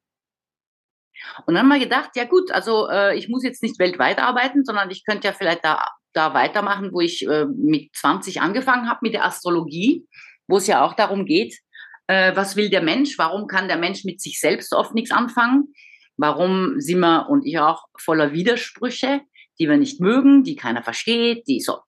Und 1.46 1.54
dann 1.54 1.64
haben 1.64 1.78
wir 1.78 1.84
gedacht, 1.84 2.10
ja 2.16 2.24
gut, 2.24 2.50
also 2.50 2.88
äh, 2.88 3.16
ich 3.16 3.28
muss 3.28 3.44
jetzt 3.44 3.62
nicht 3.62 3.78
weltweit 3.78 4.18
arbeiten, 4.18 4.64
sondern 4.64 4.90
ich 4.90 5.04
könnte 5.04 5.28
ja 5.28 5.34
vielleicht 5.34 5.64
da, 5.64 5.86
da 6.12 6.34
weitermachen, 6.34 6.92
wo 6.92 7.00
ich 7.00 7.26
äh, 7.26 7.46
mit 7.46 7.94
20 7.94 8.40
angefangen 8.40 8.88
habe, 8.88 9.00
mit 9.02 9.14
der 9.14 9.24
Astrologie, 9.24 10.06
wo 10.48 10.56
es 10.56 10.66
ja 10.66 10.84
auch 10.84 10.94
darum 10.94 11.26
geht, 11.26 11.58
äh, 12.06 12.34
was 12.34 12.56
will 12.56 12.70
der 12.70 12.82
Mensch, 12.82 13.18
warum 13.18 13.46
kann 13.46 13.68
der 13.68 13.76
Mensch 13.76 14.04
mit 14.04 14.20
sich 14.20 14.40
selbst 14.40 14.72
oft 14.72 14.94
nichts 14.94 15.10
anfangen, 15.10 15.74
warum 16.16 16.80
sind 16.80 17.00
wir 17.00 17.28
und 17.28 17.46
ich 17.46 17.58
auch 17.58 17.84
voller 17.98 18.32
Widersprüche, 18.32 19.20
die 19.58 19.68
wir 19.68 19.76
nicht 19.76 20.00
mögen, 20.00 20.42
die 20.42 20.56
keiner 20.56 20.82
versteht, 20.82 21.46
die 21.46 21.60
so. 21.60 21.78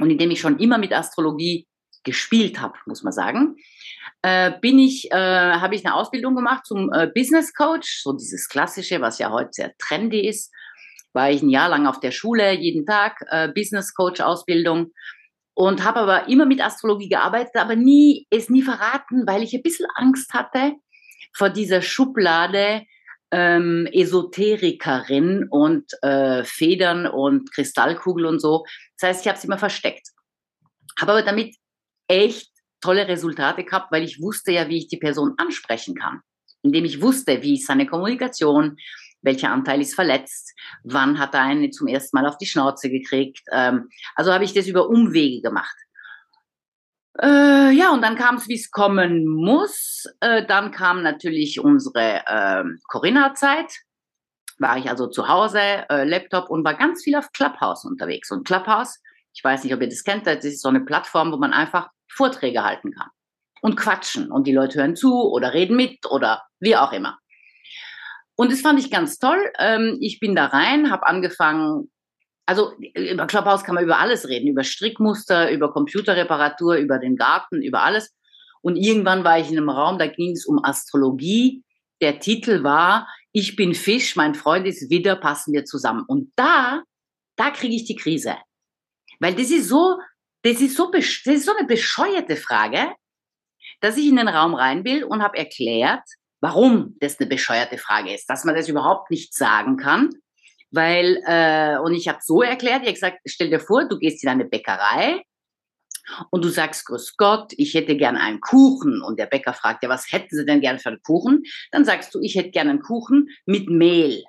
Und 0.00 0.10
indem 0.10 0.30
ich 0.30 0.40
schon 0.40 0.58
immer 0.58 0.78
mit 0.78 0.92
Astrologie 0.92 1.66
gespielt 2.04 2.60
habe, 2.60 2.78
muss 2.86 3.02
man 3.02 3.12
sagen, 3.12 3.56
äh, 4.22 4.52
bin 4.60 4.78
ich, 4.78 5.10
äh, 5.10 5.14
habe 5.14 5.74
ich 5.74 5.84
eine 5.84 5.94
Ausbildung 5.94 6.34
gemacht 6.34 6.66
zum 6.66 6.92
äh, 6.92 7.10
Business 7.14 7.52
Coach, 7.54 8.02
so 8.02 8.12
dieses 8.12 8.48
klassische, 8.48 9.00
was 9.00 9.18
ja 9.18 9.30
heute 9.30 9.50
sehr 9.52 9.72
trendy 9.78 10.26
ist. 10.26 10.52
War 11.12 11.30
ich 11.30 11.42
ein 11.42 11.50
Jahr 11.50 11.68
lang 11.68 11.86
auf 11.86 12.00
der 12.00 12.10
Schule, 12.10 12.52
jeden 12.52 12.86
Tag 12.86 13.24
äh, 13.28 13.48
Business 13.48 13.94
Coach 13.94 14.20
Ausbildung 14.20 14.92
und 15.54 15.84
habe 15.84 16.00
aber 16.00 16.28
immer 16.28 16.46
mit 16.46 16.60
Astrologie 16.60 17.08
gearbeitet, 17.08 17.56
aber 17.56 17.76
nie 17.76 18.26
es 18.30 18.50
nie 18.50 18.62
verraten, 18.62 19.26
weil 19.26 19.42
ich 19.42 19.54
ein 19.54 19.62
bisschen 19.62 19.86
Angst 19.94 20.32
hatte 20.34 20.74
vor 21.32 21.50
dieser 21.50 21.82
Schublade 21.82 22.82
ähm, 23.30 23.88
Esoterikerin 23.92 25.48
und 25.50 25.90
äh, 26.02 26.44
Federn 26.44 27.06
und 27.06 27.52
Kristallkugel 27.52 28.26
und 28.26 28.40
so. 28.40 28.64
Das 28.98 29.08
heißt, 29.08 29.20
ich 29.22 29.28
habe 29.28 29.38
es 29.38 29.44
immer 29.44 29.58
versteckt. 29.58 30.08
Habe 31.00 31.12
aber 31.12 31.22
damit 31.22 31.56
echt 32.08 32.53
tolle 32.84 33.08
Resultate 33.08 33.64
gehabt, 33.64 33.90
weil 33.90 34.02
ich 34.02 34.20
wusste 34.20 34.52
ja, 34.52 34.68
wie 34.68 34.78
ich 34.78 34.88
die 34.88 34.98
Person 34.98 35.34
ansprechen 35.38 35.94
kann. 35.94 36.20
Indem 36.62 36.84
ich 36.84 37.00
wusste, 37.00 37.42
wie 37.42 37.54
ist 37.54 37.66
seine 37.66 37.86
Kommunikation, 37.86 38.76
welcher 39.22 39.50
Anteil 39.50 39.80
ist 39.80 39.94
verletzt, 39.94 40.54
wann 40.82 41.18
hat 41.18 41.34
er 41.34 41.40
einen 41.40 41.72
zum 41.72 41.88
ersten 41.88 42.16
Mal 42.16 42.26
auf 42.26 42.36
die 42.36 42.46
Schnauze 42.46 42.90
gekriegt. 42.90 43.40
Ähm, 43.50 43.88
also 44.14 44.32
habe 44.32 44.44
ich 44.44 44.52
das 44.52 44.66
über 44.66 44.88
Umwege 44.88 45.40
gemacht. 45.40 45.76
Äh, 47.22 47.70
ja, 47.70 47.90
und 47.92 48.02
dann 48.02 48.16
kam 48.16 48.36
es, 48.36 48.48
wie 48.48 48.54
es 48.54 48.70
kommen 48.70 49.26
muss. 49.26 50.04
Äh, 50.20 50.44
dann 50.46 50.70
kam 50.70 51.02
natürlich 51.02 51.60
unsere 51.60 52.22
äh, 52.26 52.64
Corinna-Zeit. 52.88 53.72
War 54.58 54.76
ich 54.76 54.90
also 54.90 55.06
zu 55.06 55.26
Hause, 55.26 55.60
äh, 55.88 56.04
Laptop 56.04 56.50
und 56.50 56.64
war 56.64 56.74
ganz 56.74 57.02
viel 57.02 57.16
auf 57.16 57.32
Clubhouse 57.32 57.84
unterwegs. 57.84 58.30
Und 58.30 58.46
Clubhouse, 58.46 59.00
ich 59.32 59.42
weiß 59.42 59.64
nicht, 59.64 59.74
ob 59.74 59.80
ihr 59.80 59.88
das 59.88 60.04
kennt, 60.04 60.26
das 60.26 60.44
ist 60.44 60.60
so 60.60 60.68
eine 60.68 60.80
Plattform, 60.80 61.32
wo 61.32 61.38
man 61.38 61.52
einfach 61.52 61.88
Vorträge 62.14 62.64
halten 62.64 62.92
kann 62.92 63.08
und 63.60 63.76
quatschen 63.76 64.30
und 64.30 64.46
die 64.46 64.52
Leute 64.52 64.78
hören 64.78 64.96
zu 64.96 65.30
oder 65.30 65.54
reden 65.54 65.76
mit 65.76 66.06
oder 66.10 66.42
wie 66.60 66.76
auch 66.76 66.92
immer. 66.92 67.18
Und 68.36 68.52
das 68.52 68.60
fand 68.60 68.78
ich 68.78 68.90
ganz 68.90 69.18
toll. 69.18 69.52
Ähm, 69.58 69.96
ich 70.00 70.20
bin 70.20 70.34
da 70.34 70.46
rein, 70.46 70.90
habe 70.90 71.06
angefangen, 71.06 71.90
also 72.46 72.72
über 72.94 73.26
Clubhouse 73.26 73.64
kann 73.64 73.74
man 73.74 73.84
über 73.84 73.98
alles 73.98 74.28
reden, 74.28 74.48
über 74.48 74.64
Strickmuster, 74.64 75.50
über 75.50 75.72
Computerreparatur, 75.72 76.74
über 76.74 76.98
den 76.98 77.16
Garten, 77.16 77.62
über 77.62 77.82
alles. 77.82 78.14
Und 78.60 78.76
irgendwann 78.76 79.24
war 79.24 79.38
ich 79.38 79.50
in 79.50 79.56
einem 79.56 79.70
Raum, 79.70 79.98
da 79.98 80.06
ging 80.06 80.32
es 80.32 80.46
um 80.46 80.62
Astrologie. 80.62 81.62
Der 82.00 82.18
Titel 82.18 82.64
war 82.64 83.08
Ich 83.32 83.56
bin 83.56 83.74
Fisch, 83.74 84.16
mein 84.16 84.34
Freund 84.34 84.66
ist 84.66 84.90
Widder, 84.90 85.16
passen 85.16 85.52
wir 85.52 85.64
zusammen. 85.64 86.04
Und 86.06 86.32
da, 86.36 86.82
da 87.36 87.50
kriege 87.50 87.74
ich 87.74 87.84
die 87.84 87.96
Krise. 87.96 88.36
Weil 89.20 89.34
das 89.34 89.50
ist 89.50 89.68
so 89.68 89.98
das 90.44 90.60
ist 90.60 90.76
so, 90.76 90.90
das 90.90 91.22
ist 91.24 91.46
so 91.46 91.56
eine 91.56 91.66
bescheuerte 91.66 92.36
Frage, 92.36 92.94
dass 93.80 93.96
ich 93.96 94.06
in 94.06 94.16
den 94.16 94.28
Raum 94.28 94.54
rein 94.54 94.84
will 94.84 95.02
und 95.02 95.22
habe 95.22 95.38
erklärt, 95.38 96.02
warum 96.40 96.96
das 97.00 97.18
eine 97.18 97.28
bescheuerte 97.28 97.78
Frage 97.78 98.14
ist, 98.14 98.28
dass 98.28 98.44
man 98.44 98.54
das 98.54 98.68
überhaupt 98.68 99.10
nicht 99.10 99.34
sagen 99.34 99.78
kann. 99.78 100.10
Weil, 100.70 101.22
äh, 101.26 101.78
und 101.78 101.94
ich 101.94 102.08
habe 102.08 102.18
so 102.22 102.42
erklärt, 102.42 102.82
ich 102.82 102.88
habe 102.88 102.94
gesagt, 102.94 103.18
stell 103.26 103.48
dir 103.48 103.60
vor, 103.60 103.88
du 103.88 103.98
gehst 103.98 104.22
in 104.22 104.28
eine 104.28 104.44
Bäckerei 104.44 105.22
und 106.30 106.44
du 106.44 106.48
sagst, 106.48 106.84
grüß 106.86 107.16
Gott, 107.16 107.52
ich 107.56 107.72
hätte 107.74 107.96
gern 107.96 108.16
einen 108.16 108.40
Kuchen. 108.40 109.00
Und 109.00 109.18
der 109.18 109.26
Bäcker 109.26 109.54
fragt, 109.54 109.82
ja, 109.82 109.88
was 109.88 110.12
hätten 110.12 110.36
Sie 110.36 110.44
denn 110.44 110.60
gern 110.60 110.78
für 110.78 110.90
einen 110.90 111.02
Kuchen? 111.02 111.44
Dann 111.70 111.84
sagst 111.84 112.14
du, 112.14 112.20
ich 112.20 112.34
hätte 112.34 112.50
gern 112.50 112.68
einen 112.68 112.82
Kuchen 112.82 113.30
mit 113.46 113.70
Mehl. 113.70 114.24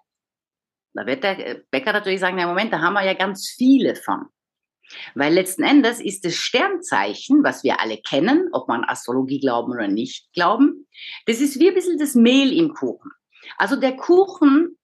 Da 0.94 1.06
wird 1.06 1.24
der 1.24 1.64
Bäcker 1.72 1.92
natürlich 1.92 2.22
sagen, 2.22 2.38
na 2.38 2.48
Moment, 2.48 2.72
da 2.72 2.80
haben 2.80 2.94
wir 2.94 3.04
ja 3.04 3.16
ganz 3.16 3.50
viele 3.50 3.96
von. 3.96 4.28
Weil 5.16 5.34
letzten 5.34 5.64
Endes 5.64 6.00
ist 6.00 6.26
das 6.26 6.36
Sternzeichen, 6.36 7.44
was 7.44 7.64
wir 7.64 7.80
alle 7.80 7.98
kennen, 7.98 8.50
ob 8.52 8.68
man 8.68 8.84
Astrologie 8.84 9.40
glauben 9.40 9.72
oder 9.72 9.88
nicht 9.88 10.32
glauben, 10.34 10.88
das 11.26 11.42
ist 11.42 11.60
wie 11.60 11.70
ein 11.70 11.74
bisschen 11.74 11.98
das 11.98 12.16
Mehl 12.16 12.56
im 12.58 12.74
Kuchen. 12.74 13.12
Also 13.58 13.76
der 13.76 13.96
Kuchen 13.96 14.78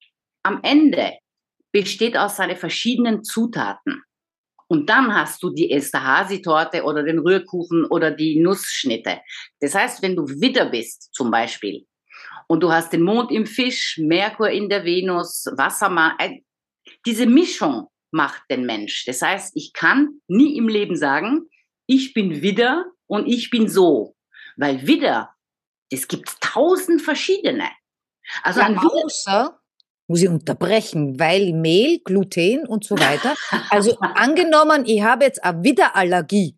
am 0.43 0.59
Ende 0.63 1.13
besteht 1.71 2.17
aus 2.17 2.37
seinen 2.37 2.57
verschiedenen 2.57 3.23
Zutaten. 3.23 4.03
Und 4.67 4.89
dann 4.89 5.13
hast 5.13 5.43
du 5.43 5.49
die 5.49 5.69
Esterhazy-Torte 5.71 6.83
oder 6.83 7.03
den 7.03 7.19
Rührkuchen 7.19 7.85
oder 7.85 8.09
die 8.09 8.39
Nussschnitte. 8.39 9.19
Das 9.59 9.75
heißt, 9.75 10.01
wenn 10.01 10.15
du 10.15 10.25
Widder 10.25 10.69
bist 10.69 11.13
zum 11.13 11.29
Beispiel 11.29 11.85
und 12.47 12.63
du 12.63 12.71
hast 12.71 12.93
den 12.93 13.01
Mond 13.01 13.31
im 13.31 13.45
Fisch, 13.45 13.99
Merkur 14.01 14.49
in 14.49 14.69
der 14.69 14.85
Venus, 14.85 15.45
Wassermann, 15.57 16.13
äh, 16.19 16.39
diese 17.05 17.25
Mischung 17.25 17.90
macht 18.11 18.43
den 18.49 18.65
Mensch. 18.65 19.05
Das 19.05 19.21
heißt, 19.21 19.53
ich 19.55 19.73
kann 19.73 20.21
nie 20.27 20.57
im 20.57 20.67
Leben 20.67 20.95
sagen, 20.95 21.49
ich 21.87 22.13
bin 22.13 22.41
Widder 22.41 22.85
und 23.07 23.27
ich 23.27 23.49
bin 23.49 23.67
so. 23.67 24.15
Weil 24.57 24.85
Widder, 24.85 25.33
es 25.89 26.07
gibt 26.07 26.39
tausend 26.41 27.01
verschiedene. 27.01 27.69
Also 28.43 28.59
ja, 28.59 28.67
ein 28.67 28.77
außer, 28.77 29.59
muss 30.07 30.21
ich 30.21 30.29
unterbrechen, 30.29 31.19
weil 31.19 31.53
Mehl, 31.53 31.99
Gluten 31.99 32.67
und 32.67 32.83
so 32.83 32.99
weiter. 32.99 33.35
Also 33.69 33.97
angenommen, 33.99 34.83
ich 34.85 35.01
habe 35.01 35.25
jetzt 35.25 35.43
eine 35.43 35.63
Widderallergie, 35.63 36.55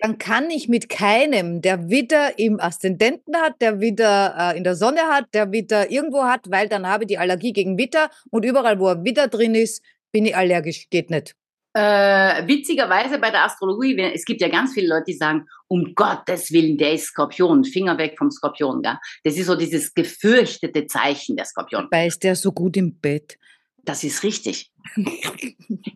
dann 0.00 0.18
kann 0.18 0.50
ich 0.50 0.68
mit 0.68 0.88
keinem, 0.88 1.62
der 1.62 1.88
Widder 1.88 2.38
im 2.38 2.60
Aszendenten 2.60 3.36
hat, 3.36 3.60
der 3.60 3.80
Widder 3.80 4.52
äh, 4.52 4.56
in 4.56 4.64
der 4.64 4.76
Sonne 4.76 5.00
hat, 5.02 5.26
der 5.32 5.52
Widder 5.52 5.90
irgendwo 5.90 6.24
hat, 6.24 6.50
weil 6.50 6.68
dann 6.68 6.86
habe 6.86 7.04
ich 7.04 7.08
die 7.08 7.18
Allergie 7.18 7.52
gegen 7.52 7.78
Widder 7.78 8.10
und 8.30 8.44
überall, 8.44 8.78
wo 8.78 8.88
ein 8.88 9.04
Widder 9.04 9.28
drin 9.28 9.54
ist, 9.54 9.82
bin 10.16 10.24
ich 10.24 10.34
allergisch, 10.34 10.88
geht 10.88 11.10
nicht. 11.10 11.34
Äh, 11.74 12.48
witzigerweise 12.48 13.18
bei 13.18 13.30
der 13.30 13.44
Astrologie, 13.44 14.00
es 14.14 14.24
gibt 14.24 14.40
ja 14.40 14.48
ganz 14.48 14.72
viele 14.72 14.88
Leute, 14.88 15.04
die 15.08 15.12
sagen, 15.12 15.46
um 15.68 15.94
Gottes 15.94 16.50
Willen, 16.52 16.78
der 16.78 16.94
ist 16.94 17.08
Skorpion, 17.08 17.64
Finger 17.64 17.98
weg 17.98 18.14
vom 18.16 18.30
Skorpion. 18.30 18.80
Gell? 18.80 18.96
Das 19.24 19.36
ist 19.36 19.44
so 19.44 19.54
dieses 19.56 19.92
gefürchtete 19.92 20.86
Zeichen 20.86 21.36
der 21.36 21.44
Skorpion. 21.44 21.88
Weil 21.90 22.08
ist 22.08 22.24
der 22.24 22.34
so 22.34 22.50
gut 22.50 22.78
im 22.78 22.98
Bett? 22.98 23.36
Das 23.84 24.04
ist 24.04 24.22
richtig. 24.22 24.72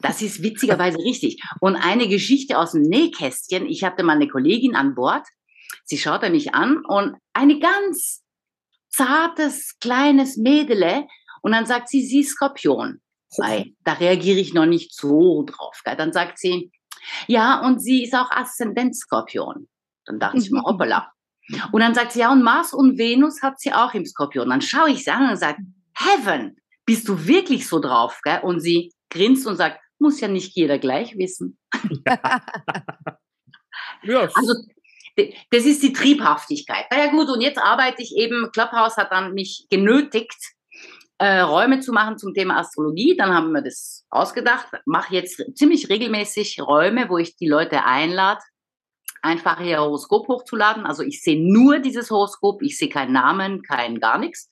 Das 0.03 0.21
ist 0.21 0.43
witzigerweise 0.43 0.99
richtig. 0.99 1.43
Und 1.61 1.77
eine 1.77 2.09
Geschichte 2.09 2.59
aus 2.59 2.73
dem 2.73 2.83
Nähkästchen, 2.83 3.67
ich 3.67 3.85
hatte 3.85 4.03
mal 4.03 4.17
eine 4.17 4.29
Kollegin 4.29 4.75
an 4.75 4.95
Bord, 4.95 5.27
sie 5.85 5.97
schaute 5.97 6.29
mich 6.29 6.55
an 6.55 6.85
und 6.87 7.17
eine 7.33 7.59
ganz 7.59 8.23
zartes, 8.91 9.79
kleines 9.79 10.37
Mädele 10.37 11.07
und 11.41 11.53
dann 11.53 11.65
sagt 11.65 11.89
sie, 11.89 12.03
sie 12.03 12.21
ist 12.21 12.33
Skorpion. 12.33 13.01
Weil 13.37 13.73
da 13.85 13.93
reagiere 13.95 14.39
ich 14.39 14.55
noch 14.55 14.67
nicht 14.67 14.95
so 14.95 15.45
drauf. 15.45 15.81
Dann 15.85 16.13
sagt 16.13 16.39
sie, 16.39 16.73
ja, 17.27 17.61
und 17.65 17.81
sie 17.81 18.05
ist 18.05 18.15
auch 18.15 18.31
Aszendent-Skorpion. 18.31 19.69
Dann 20.07 20.19
dachte 20.19 20.39
ich 20.39 20.51
mir, 20.51 20.63
hoppala. 20.65 21.13
Und 21.73 21.81
dann 21.81 21.95
sagt 21.95 22.13
sie, 22.13 22.21
ja, 22.21 22.33
und 22.33 22.43
Mars 22.43 22.73
und 22.73 22.99
Venus 22.99 23.43
hat 23.43 23.61
sie 23.61 23.73
auch 23.73 23.95
im 23.95 24.07
Skorpion. 24.07 24.49
Dann 24.49 24.63
schaue 24.63 24.91
ich 24.91 25.05
sie 25.05 25.11
an 25.11 25.31
und 25.31 25.37
sage, 25.37 25.59
Heaven, 25.97 26.57
bist 26.87 27.09
du 27.09 27.27
wirklich 27.27 27.67
so 27.67 27.81
drauf? 27.81 28.21
Gell? 28.23 28.41
Und 28.43 28.61
sie 28.61 28.93
grinst 29.11 29.47
und 29.47 29.57
sagt, 29.57 29.81
muss 29.99 30.21
ja 30.21 30.29
nicht 30.29 30.57
jeder 30.57 30.79
gleich 30.79 31.17
wissen. 31.17 31.59
ja. 34.03 34.29
Also 34.35 34.55
das 35.51 35.65
ist 35.65 35.83
die 35.83 35.93
Triebhaftigkeit. 35.93 36.87
Na 36.91 36.99
ja 37.05 37.11
gut, 37.11 37.29
und 37.29 37.41
jetzt 37.41 37.59
arbeite 37.59 38.03
ich 38.03 38.17
eben, 38.17 38.51
Clubhouse 38.53 38.97
hat 38.97 39.13
dann 39.13 39.35
mich 39.35 39.67
genötigt, 39.71 40.39
äh, 41.21 41.41
Räume 41.41 41.81
zu 41.81 41.93
machen 41.93 42.17
zum 42.17 42.33
Thema 42.33 42.59
Astrologie. 42.59 43.15
Dann 43.15 43.35
haben 43.35 43.53
wir 43.53 43.61
das 43.61 44.07
ausgedacht. 44.09 44.69
Mache 44.87 45.15
jetzt 45.15 45.45
ziemlich 45.55 45.91
regelmäßig 45.91 46.63
Räume, 46.63 47.11
wo 47.11 47.19
ich 47.19 47.37
die 47.37 47.47
Leute 47.47 47.85
einlade, 47.85 48.41
einfach 49.21 49.61
ihr 49.61 49.81
Horoskop 49.81 50.29
hochzuladen. 50.29 50.87
Also 50.87 51.03
ich 51.03 51.23
sehe 51.23 51.39
nur 51.39 51.79
dieses 51.81 52.11
Horoskop, 52.11 52.63
ich 52.63 52.79
sehe 52.79 52.89
keinen 52.89 53.13
Namen, 53.13 53.63
kein 53.63 54.01
gar 54.01 54.17
nichts. 54.17 54.51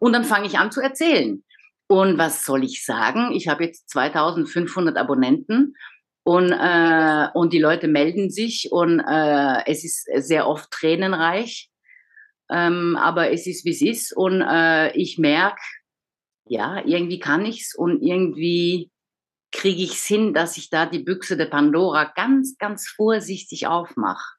Und 0.00 0.12
dann 0.12 0.24
fange 0.24 0.46
ich 0.46 0.58
an 0.58 0.72
zu 0.72 0.80
erzählen. 0.80 1.44
Und 1.86 2.18
was 2.18 2.44
soll 2.44 2.64
ich 2.64 2.84
sagen? 2.84 3.30
Ich 3.32 3.46
habe 3.46 3.62
jetzt 3.62 3.88
2500 3.90 4.96
Abonnenten 4.96 5.76
und, 6.24 6.50
äh, 6.50 7.28
und 7.34 7.52
die 7.52 7.60
Leute 7.60 7.86
melden 7.86 8.30
sich 8.30 8.72
und 8.72 8.98
äh, 8.98 9.64
es 9.66 9.84
ist 9.84 10.08
sehr 10.26 10.48
oft 10.48 10.72
tränenreich. 10.72 11.70
Ähm, 12.50 12.96
aber 13.00 13.30
es 13.30 13.46
ist, 13.46 13.64
wie 13.64 13.70
es 13.70 13.80
ist. 13.80 14.16
Und 14.16 14.42
äh, 14.42 14.90
ich 14.96 15.18
merke, 15.18 15.60
ja, 16.46 16.84
irgendwie 16.84 17.18
kann 17.18 17.44
ich's 17.44 17.74
und 17.74 18.02
irgendwie 18.02 18.90
kriege 19.54 19.82
ich 19.82 19.92
es 19.92 20.04
hin, 20.04 20.34
dass 20.34 20.56
ich 20.56 20.68
da 20.68 20.84
die 20.84 20.98
Büchse 20.98 21.36
der 21.36 21.46
Pandora 21.46 22.12
ganz, 22.16 22.58
ganz 22.58 22.88
vorsichtig 22.88 23.66
aufmache. 23.66 24.34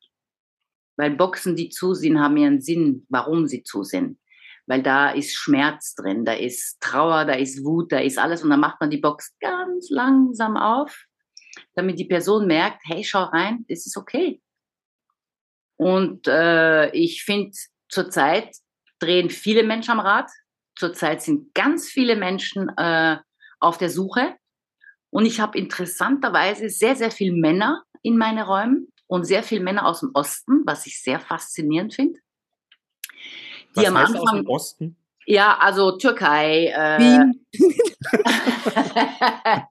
Weil 0.97 1.12
Boxen, 1.12 1.55
die 1.55 1.69
zu 1.69 1.93
sind, 1.93 2.19
haben 2.19 2.38
einen 2.38 2.62
Sinn, 2.62 3.05
warum 3.09 3.47
sie 3.47 3.63
zu 3.63 3.83
sind. 3.83 4.19
Weil 4.67 4.81
da 4.81 5.12
ist 5.12 5.35
Schmerz 5.35 5.95
drin, 5.95 6.25
da 6.25 6.33
ist 6.33 6.81
Trauer, 6.81 7.25
da 7.25 7.33
ist 7.33 7.63
Wut, 7.63 7.91
da 7.91 8.00
ist 8.00 8.17
alles. 8.17 8.43
Und 8.43 8.50
dann 8.50 8.59
macht 8.59 8.81
man 8.81 8.89
die 8.89 8.97
Box 8.97 9.33
ganz 9.39 9.89
langsam 9.89 10.57
auf, 10.57 11.05
damit 11.75 12.00
die 12.00 12.05
Person 12.05 12.47
merkt, 12.47 12.81
hey, 12.85 13.03
schau 13.03 13.24
rein, 13.24 13.65
das 13.69 13.85
ist 13.85 13.97
okay. 13.97 14.41
Und 15.77 16.27
äh, 16.27 16.89
ich 16.91 17.24
finde, 17.24 17.51
zurzeit 17.89 18.55
drehen 19.00 19.29
viele 19.29 19.63
Menschen 19.63 19.91
am 19.91 20.00
Rad. 20.00 20.29
Zurzeit 20.75 21.22
sind 21.22 21.53
ganz 21.53 21.88
viele 21.88 22.15
Menschen 22.15 22.70
äh, 22.77 23.17
auf 23.60 23.77
der 23.77 23.89
Suche. 23.89 24.36
Und 25.10 25.25
ich 25.25 25.39
habe 25.39 25.58
interessanterweise 25.58 26.70
sehr, 26.70 26.96
sehr 26.96 27.12
viele 27.12 27.34
Männer 27.34 27.84
in 28.01 28.17
meinen 28.17 28.39
Räumen 28.39 28.91
und 29.08 29.24
sehr 29.24 29.44
viele 29.44 29.62
Männer 29.62 29.86
aus 29.86 30.01
dem 30.01 30.12
Osten, 30.13 30.63
was 30.65 30.86
ich 30.86 31.01
sehr 31.01 31.20
faszinierend 31.20 31.94
finde. 31.94 32.20
Die 33.75 33.82
was 33.82 33.88
am 33.88 33.98
heißt 33.98 34.15
Anfang, 34.15 34.22
aus 34.22 34.32
dem 34.32 34.48
Osten? 34.48 34.98
Ja, 35.25 35.58
also 35.58 35.98
Türkei, 35.98 36.67
äh, 36.67 37.00
Wien. 37.00 37.46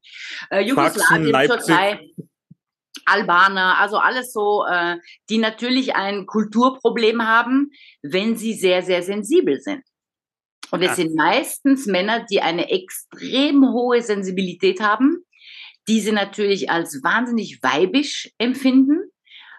äh, 0.51 0.61
Jugoslawien, 0.61 1.49
Türkei. 1.49 2.11
Albaner, 3.07 3.79
also 3.79 3.99
alles 3.99 4.33
so, 4.33 4.65
äh, 4.67 4.97
die 5.29 5.39
natürlich 5.39 5.95
ein 5.95 6.27
Kulturproblem 6.27 7.27
haben, 7.27 7.71
wenn 8.03 8.37
sie 8.37 8.55
sehr, 8.55 8.83
sehr 8.83 9.03
sensibel 9.03 9.61
sind. 9.61 9.83
Und 10.71 10.83
es 10.83 10.97
sind 10.97 11.15
meistens 11.15 11.87
Männer, 11.87 12.25
die 12.25 12.41
eine 12.41 12.71
extrem 12.71 13.73
hohe 13.73 14.03
Sensibilität 14.03 14.81
haben, 14.81 15.25
die 15.89 16.01
sie 16.01 16.13
natürlich 16.13 16.71
als 16.71 17.03
wahnsinnig 17.03 17.63
weibisch 17.63 18.31
empfinden, 18.39 19.11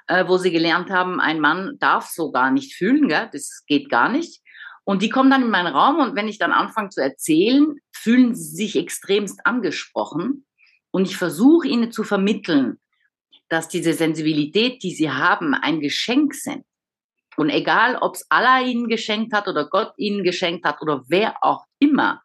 äh, 0.08 0.28
wo 0.28 0.38
sie 0.38 0.52
gelernt 0.52 0.90
haben, 0.90 1.20
ein 1.20 1.40
Mann 1.40 1.78
darf 1.80 2.08
so 2.08 2.32
gar 2.32 2.52
nicht 2.52 2.76
fühlen, 2.76 3.08
gell? 3.08 3.30
das 3.32 3.64
geht 3.68 3.90
gar 3.90 4.10
nicht. 4.10 4.42
Und 4.84 5.02
die 5.02 5.10
kommen 5.10 5.32
dann 5.32 5.42
in 5.42 5.50
meinen 5.50 5.74
Raum 5.74 6.00
und 6.00 6.16
wenn 6.16 6.28
ich 6.28 6.38
dann 6.38 6.52
anfange 6.52 6.90
zu 6.90 7.02
erzählen, 7.02 7.76
fühlen 7.92 8.36
sie 8.36 8.56
sich 8.56 8.76
extremst 8.76 9.46
angesprochen. 9.46 10.46
Und 10.92 11.08
ich 11.08 11.18
versuche 11.18 11.68
ihnen 11.68 11.92
zu 11.92 12.04
vermitteln, 12.04 12.80
dass 13.50 13.68
diese 13.68 13.94
Sensibilität, 13.94 14.84
die 14.84 14.94
sie 14.94 15.10
haben, 15.10 15.56
ein 15.56 15.80
Geschenk 15.80 16.36
sind. 16.36 16.64
Und 17.38 17.50
egal, 17.50 17.98
ob 18.02 18.16
es 18.16 18.26
Allah 18.30 18.62
ihnen 18.62 18.88
geschenkt 18.88 19.34
hat 19.34 19.48
oder 19.48 19.68
Gott 19.70 19.94
ihnen 19.98 20.24
geschenkt 20.24 20.66
hat 20.66 20.82
oder 20.82 21.04
wer 21.08 21.36
auch 21.42 21.66
immer, 21.80 22.22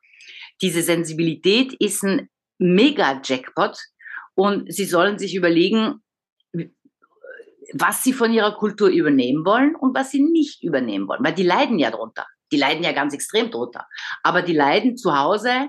diese 0.62 0.82
Sensibilität 0.82 1.72
ist 1.74 2.02
ein 2.04 2.28
Mega-Jackpot 2.58 3.78
und 4.34 4.72
sie 4.72 4.84
sollen 4.84 5.18
sich 5.18 5.34
überlegen, 5.34 6.02
was 7.72 8.02
sie 8.02 8.12
von 8.12 8.32
ihrer 8.32 8.54
Kultur 8.56 8.88
übernehmen 8.88 9.44
wollen 9.44 9.74
und 9.76 9.94
was 9.94 10.10
sie 10.10 10.22
nicht 10.22 10.62
übernehmen 10.62 11.08
wollen, 11.08 11.24
weil 11.24 11.34
die 11.34 11.44
leiden 11.44 11.78
ja 11.78 11.90
drunter. 11.90 12.26
Die 12.52 12.56
leiden 12.56 12.82
ja 12.82 12.92
ganz 12.92 13.14
extrem 13.14 13.50
drunter. 13.50 13.86
Aber 14.22 14.42
die 14.42 14.54
leiden 14.54 14.96
zu 14.96 15.16
Hause 15.16 15.68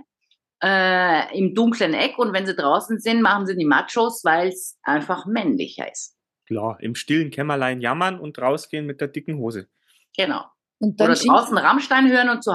äh, 0.63 1.37
im 1.37 1.53
dunklen 1.53 1.93
Eck 1.93 2.17
und 2.17 2.33
wenn 2.33 2.45
sie 2.45 2.55
draußen 2.55 2.99
sind, 2.99 3.21
machen 3.21 3.45
sie 3.45 3.55
die 3.55 3.65
Machos, 3.65 4.21
weil 4.23 4.49
es 4.49 4.77
einfach 4.83 5.25
männlicher 5.25 5.91
ist. 5.91 6.15
Klar, 6.51 6.77
im 6.81 6.95
stillen 6.95 7.31
Kämmerlein 7.31 7.79
jammern 7.79 8.19
und 8.19 8.37
rausgehen 8.37 8.85
mit 8.85 8.99
der 8.99 9.07
dicken 9.07 9.37
Hose. 9.37 9.69
Genau. 10.17 10.43
Oder 10.81 11.13
draußen 11.13 11.57
Rammstein 11.57 12.11
hören 12.11 12.29
und 12.29 12.43
zu, 12.43 12.51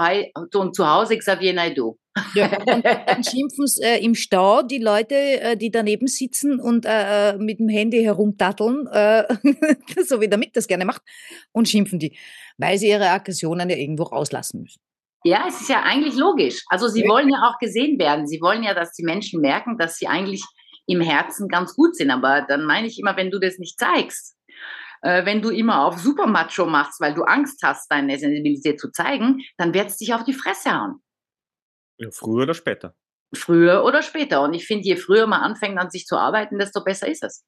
und 0.59 0.75
zu 0.75 0.87
Hause 0.87 1.17
Xavier 1.17 1.53
Naidoo. 1.53 1.97
Ja, 2.35 2.45
und 2.75 2.85
dann 2.85 3.23
schimpfen 3.23 3.63
es 3.63 3.79
äh, 3.79 3.97
im 3.97 4.13
Stau 4.13 4.61
die 4.61 4.77
Leute, 4.77 5.15
äh, 5.15 5.57
die 5.57 5.71
daneben 5.71 6.05
sitzen 6.05 6.59
und 6.59 6.85
äh, 6.85 7.31
äh 7.31 7.37
mit 7.37 7.57
dem 7.57 7.69
Handy 7.69 8.03
herumdatteln, 8.03 8.85
äh, 8.85 9.23
so 10.05 10.21
wie 10.21 10.27
der 10.27 10.37
Mick 10.37 10.53
das 10.53 10.67
gerne 10.67 10.85
macht, 10.85 11.01
und 11.51 11.67
schimpfen 11.67 11.97
die, 11.97 12.15
weil 12.59 12.77
sie 12.77 12.89
ihre 12.89 13.09
Aggressionen 13.09 13.67
ja 13.67 13.77
irgendwo 13.77 14.03
rauslassen 14.03 14.61
müssen. 14.61 14.79
Ja, 15.23 15.45
es 15.47 15.59
ist 15.59 15.69
ja 15.69 15.81
eigentlich 15.81 16.15
logisch. 16.15 16.63
Also 16.67 16.87
sie 16.87 17.01
wollen 17.07 17.29
ja 17.29 17.49
auch 17.49 17.57
gesehen 17.57 17.97
werden. 17.97 18.27
Sie 18.27 18.41
wollen 18.41 18.61
ja, 18.61 18.75
dass 18.75 18.91
die 18.93 19.03
Menschen 19.03 19.41
merken, 19.41 19.79
dass 19.79 19.95
sie 19.95 20.05
eigentlich 20.05 20.43
im 20.87 21.01
Herzen 21.01 21.47
ganz 21.47 21.75
gut 21.75 21.95
sind. 21.95 22.09
Aber 22.09 22.41
dann 22.47 22.65
meine 22.65 22.87
ich 22.87 22.97
immer, 22.97 23.15
wenn 23.15 23.29
du 23.29 23.39
das 23.39 23.59
nicht 23.59 23.79
zeigst, 23.79 24.35
äh, 25.01 25.25
wenn 25.25 25.41
du 25.41 25.49
immer 25.49 25.85
auf 25.85 25.99
Supermacho 25.99 26.65
machst, 26.65 26.99
weil 26.99 27.13
du 27.13 27.23
Angst 27.23 27.61
hast, 27.63 27.91
deine 27.91 28.17
Sensibilität 28.17 28.79
zu 28.79 28.91
zeigen, 28.91 29.41
dann 29.57 29.73
wird 29.73 29.87
es 29.87 29.97
dich 29.97 30.13
auf 30.13 30.23
die 30.23 30.33
Fresse 30.33 30.71
hauen. 30.71 31.01
Ja, 31.97 32.09
früher 32.11 32.43
oder 32.43 32.53
später. 32.53 32.95
Früher 33.33 33.83
oder 33.83 34.01
später. 34.01 34.41
Und 34.41 34.53
ich 34.53 34.65
finde, 34.65 34.85
je 34.85 34.95
früher 34.95 35.27
man 35.27 35.41
anfängt 35.41 35.77
an 35.77 35.89
sich 35.89 36.05
zu 36.05 36.17
arbeiten, 36.17 36.57
desto 36.57 36.83
besser 36.83 37.07
ist 37.07 37.23
es. 37.23 37.45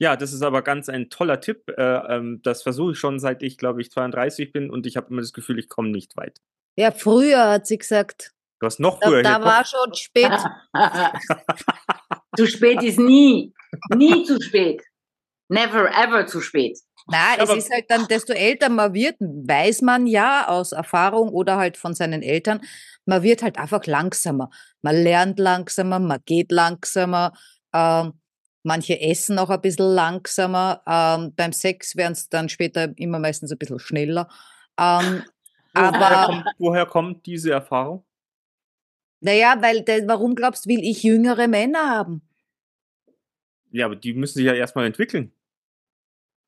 Ja, 0.00 0.16
das 0.16 0.32
ist 0.32 0.42
aber 0.42 0.62
ganz 0.62 0.88
ein 0.88 1.10
toller 1.10 1.40
Tipp. 1.40 1.68
Äh, 1.76 1.82
ähm, 1.82 2.40
das 2.44 2.62
versuche 2.62 2.92
ich 2.92 2.98
schon 2.98 3.18
seit 3.18 3.42
ich, 3.42 3.58
glaube 3.58 3.80
ich, 3.80 3.90
32 3.90 4.52
bin 4.52 4.70
und 4.70 4.86
ich 4.86 4.96
habe 4.96 5.08
immer 5.10 5.20
das 5.20 5.32
Gefühl, 5.32 5.58
ich 5.58 5.68
komme 5.68 5.88
nicht 5.88 6.16
weit. 6.16 6.40
Ja, 6.76 6.92
früher 6.92 7.50
hat 7.50 7.66
sie 7.66 7.78
gesagt. 7.78 8.32
Du 8.60 8.66
hast 8.66 8.78
noch 8.78 9.02
früher. 9.02 9.22
Da, 9.22 9.40
da 9.40 9.44
war 9.44 9.64
schon 9.64 9.92
spät. 9.94 10.30
zu 12.38 12.46
spät 12.46 12.82
ist 12.84 13.00
nie. 13.00 13.52
Nie 13.96 14.22
zu 14.22 14.40
spät. 14.40 14.80
Never 15.48 15.90
ever 15.90 16.24
zu 16.26 16.40
spät. 16.40 16.78
Na, 17.08 17.36
es 17.36 17.50
ist 17.50 17.70
halt 17.72 17.86
dann, 17.88 18.06
desto 18.06 18.32
älter 18.32 18.68
man 18.68 18.94
wird, 18.94 19.16
weiß 19.18 19.82
man 19.82 20.06
ja 20.06 20.46
aus 20.46 20.72
Erfahrung 20.72 21.30
oder 21.30 21.56
halt 21.56 21.76
von 21.76 21.94
seinen 21.94 22.22
Eltern, 22.22 22.60
man 23.06 23.22
wird 23.24 23.42
halt 23.42 23.58
einfach 23.58 23.86
langsamer. 23.86 24.50
Man 24.82 24.94
lernt 24.94 25.40
langsamer, 25.40 25.98
man 25.98 26.20
geht 26.26 26.52
langsamer. 26.52 27.32
Ähm, 27.74 28.12
manche 28.62 29.00
essen 29.00 29.38
auch 29.40 29.50
ein 29.50 29.60
bisschen 29.60 29.94
langsamer. 29.94 30.82
Ähm, 30.86 31.34
beim 31.34 31.52
Sex 31.52 31.96
werden 31.96 32.12
es 32.12 32.28
dann 32.28 32.48
später 32.48 32.92
immer 32.96 33.18
meistens 33.18 33.50
ein 33.50 33.58
bisschen 33.58 33.80
schneller. 33.80 34.28
Ähm, 34.78 35.24
aber 35.74 35.98
woher 35.98 36.26
kommt, 36.26 36.46
woher 36.58 36.86
kommt 36.86 37.26
diese 37.26 37.50
Erfahrung? 37.50 38.04
Naja, 39.20 39.56
weil, 39.60 39.84
warum 40.06 40.36
glaubst 40.36 40.66
du, 40.66 40.70
will 40.70 40.84
ich 40.84 41.02
jüngere 41.02 41.48
Männer 41.48 41.90
haben? 41.90 42.27
Ja, 43.72 43.86
aber 43.86 43.96
die 43.96 44.14
müssen 44.14 44.38
sich 44.38 44.46
ja 44.46 44.54
erstmal 44.54 44.86
entwickeln. 44.86 45.32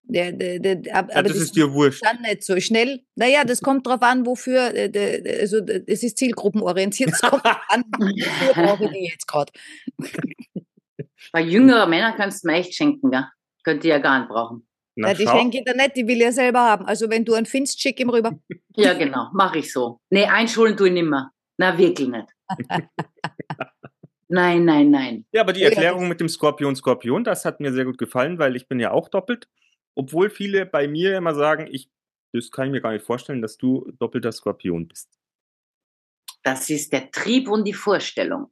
Der, 0.03 0.33
der, 0.33 0.59
der, 0.59 0.97
aber 0.97 1.15
ja, 1.15 1.23
das, 1.23 1.33
das, 1.33 1.43
ist 1.43 1.57
dir 1.57 1.73
wurscht. 1.73 2.05
Dann 2.05 2.23
nicht 2.23 2.43
so 2.43 2.59
schnell. 2.59 3.05
Naja, 3.15 3.45
das 3.45 3.61
kommt 3.61 3.87
drauf 3.87 4.03
an, 4.03 4.27
wofür, 4.27 4.75
äh, 4.75 5.39
also 5.41 5.59
es 5.59 6.03
ist 6.03 6.19
zielgruppenorientiert, 6.19 7.11
es 7.13 7.21
kommt 7.21 7.45
an, 7.45 7.85
wofür 7.97 8.55
brauche 8.55 8.85
ich 8.87 8.91
die 8.91 9.09
jetzt 9.09 9.29
gerade. 9.29 9.53
Bei 11.33 11.43
jüngeren 11.43 11.89
Männern 11.89 12.15
kannst 12.17 12.43
du 12.43 12.49
mir 12.49 12.55
echt 12.55 12.75
schenken, 12.75 13.13
ja. 13.13 13.31
Könnt 13.63 13.85
ihr 13.85 13.91
ja 13.91 13.99
gar 13.99 14.19
nicht 14.19 14.29
brauchen. 14.31 14.67
Na, 14.97 15.09
ja, 15.09 15.15
die 15.15 15.27
schenke 15.27 15.59
ich 15.59 15.65
dir 15.65 15.77
nicht, 15.77 15.97
die 15.97 16.07
will 16.09 16.17
ich 16.17 16.25
ja 16.25 16.33
selber 16.33 16.61
haben. 16.61 16.87
Also 16.87 17.09
wenn 17.09 17.25
du 17.25 17.35
einen 17.35 17.47
findest, 17.47 17.81
schick 17.81 18.01
ihm 18.01 18.11
rüber. 18.11 18.39
Ja, 18.75 18.95
genau, 18.95 19.29
mache 19.33 19.59
ich 19.59 19.73
so. 19.73 20.01
Nee, 20.11 20.25
einschulen 20.25 20.77
tue 20.77 20.89
ich 20.89 20.95
nicht 20.95 21.09
mehr. 21.09 21.31
Na, 21.57 21.77
wirklich 21.79 22.09
nicht. 22.09 22.29
nein, 24.31 24.65
nein, 24.65 24.91
nein. 24.91 25.25
Ja, 25.33 25.43
aber 25.43 25.53
die 25.53 25.63
Erklärung 25.63 26.09
mit 26.09 26.21
dem 26.21 26.29
Skorpion, 26.29 26.77
Skorpion, 26.77 27.25
das 27.25 27.45
hat 27.45 27.61
mir 27.61 27.73
sehr 27.73 27.85
gut 27.85 27.99
gefallen, 27.99 28.39
weil 28.39 28.57
ich 28.57 28.69
bin 28.69 28.81
ja 28.81 28.91
auch 28.93 29.09
doppelt. 29.09 29.49
Obwohl 29.95 30.31
viele 30.31 30.67
bei 30.67 30.89
mir 30.89 31.17
immer 31.17 31.35
sagen, 31.35 31.69
ich, 31.71 31.91
das 32.33 32.51
kann 32.51 32.67
ich 32.67 32.73
mir 32.73 32.81
gar 32.81 32.93
nicht 32.93 33.05
vorstellen, 33.05 33.43
dass 33.43 33.57
du 33.57 33.91
doppelter 33.99 34.33
Skorpion 34.33 34.89
bist. 34.89 35.19
Das 36.43 36.71
ist 36.71 36.93
der 36.93 37.11
Trieb 37.11 37.49
und 37.49 37.65
die 37.65 37.75
Vorstellung. 37.75 38.51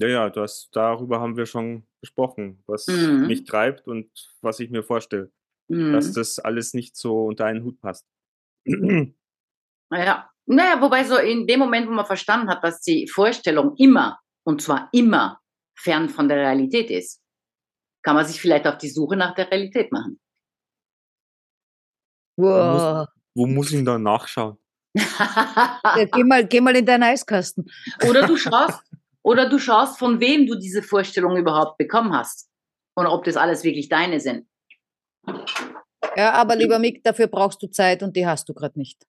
Ja, 0.00 0.08
ja, 0.08 0.30
das, 0.30 0.68
darüber 0.72 1.20
haben 1.20 1.36
wir 1.36 1.46
schon 1.46 1.86
gesprochen, 2.00 2.62
was 2.66 2.86
mhm. 2.86 3.26
mich 3.26 3.44
treibt 3.44 3.88
und 3.88 4.08
was 4.40 4.60
ich 4.60 4.70
mir 4.70 4.84
vorstelle. 4.84 5.32
Mhm. 5.68 5.92
Dass 5.92 6.12
das 6.12 6.38
alles 6.38 6.74
nicht 6.74 6.96
so 6.96 7.26
unter 7.26 7.46
einen 7.46 7.64
Hut 7.64 7.80
passt. 7.80 8.06
Naja, 9.90 10.28
naja, 10.44 10.82
wobei 10.82 11.04
so 11.04 11.16
in 11.16 11.46
dem 11.46 11.60
Moment, 11.60 11.88
wo 11.88 11.92
man 11.92 12.04
verstanden 12.04 12.50
hat, 12.50 12.62
dass 12.62 12.82
die 12.82 13.08
Vorstellung 13.08 13.74
immer, 13.76 14.18
und 14.48 14.62
zwar 14.62 14.88
immer, 14.92 15.42
fern 15.78 16.08
von 16.08 16.26
der 16.26 16.38
Realität 16.38 16.90
ist, 16.90 17.20
kann 18.02 18.16
man 18.16 18.24
sich 18.24 18.40
vielleicht 18.40 18.66
auf 18.66 18.78
die 18.78 18.88
Suche 18.88 19.14
nach 19.14 19.34
der 19.34 19.50
Realität 19.50 19.92
machen. 19.92 20.18
Wow. 22.38 22.48
Wo, 22.54 22.72
muss, 22.72 23.08
wo 23.34 23.46
muss 23.46 23.72
ich 23.72 23.84
da 23.84 23.98
nachschauen? 23.98 24.56
ja, 24.96 26.04
geh, 26.10 26.24
mal, 26.24 26.46
geh 26.46 26.62
mal 26.62 26.74
in 26.74 26.86
deinen 26.86 27.02
Eiskasten. 27.02 27.70
Oder 28.08 28.26
du 28.26 28.38
schaust, 28.38 28.80
oder 29.22 29.50
du 29.50 29.58
schaust, 29.58 29.98
von 29.98 30.18
wem 30.18 30.46
du 30.46 30.54
diese 30.54 30.82
Vorstellung 30.82 31.36
überhaupt 31.36 31.76
bekommen 31.76 32.14
hast. 32.14 32.48
Und 32.96 33.06
ob 33.06 33.24
das 33.24 33.36
alles 33.36 33.64
wirklich 33.64 33.90
deine 33.90 34.18
sind. 34.18 34.46
Ja, 36.16 36.32
aber 36.32 36.56
lieber 36.56 36.78
Mick, 36.78 37.04
dafür 37.04 37.26
brauchst 37.26 37.62
du 37.62 37.66
Zeit 37.66 38.02
und 38.02 38.16
die 38.16 38.26
hast 38.26 38.48
du 38.48 38.54
gerade 38.54 38.78
nicht. 38.78 39.04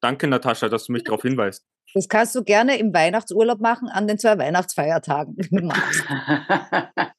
Danke, 0.00 0.26
Natascha, 0.26 0.68
dass 0.68 0.86
du 0.86 0.92
mich 0.92 1.04
darauf 1.04 1.22
hinweist. 1.22 1.64
Das 1.94 2.08
kannst 2.08 2.34
du 2.34 2.42
gerne 2.42 2.78
im 2.78 2.92
Weihnachtsurlaub 2.92 3.60
machen, 3.60 3.88
an 3.88 4.08
den 4.08 4.18
zwei 4.18 4.36
Weihnachtsfeiertagen. 4.36 5.36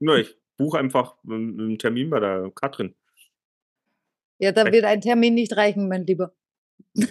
Nur, 0.00 0.18
ich 0.18 0.36
buche 0.56 0.78
einfach 0.78 1.16
einen 1.24 1.78
Termin 1.78 2.10
bei 2.10 2.20
der 2.20 2.50
Katrin. 2.54 2.94
Ja, 4.40 4.52
da 4.52 4.70
wird 4.70 4.84
ein 4.84 5.00
Termin 5.00 5.34
nicht 5.34 5.56
reichen, 5.56 5.88
mein 5.88 6.04
Lieber. 6.04 6.32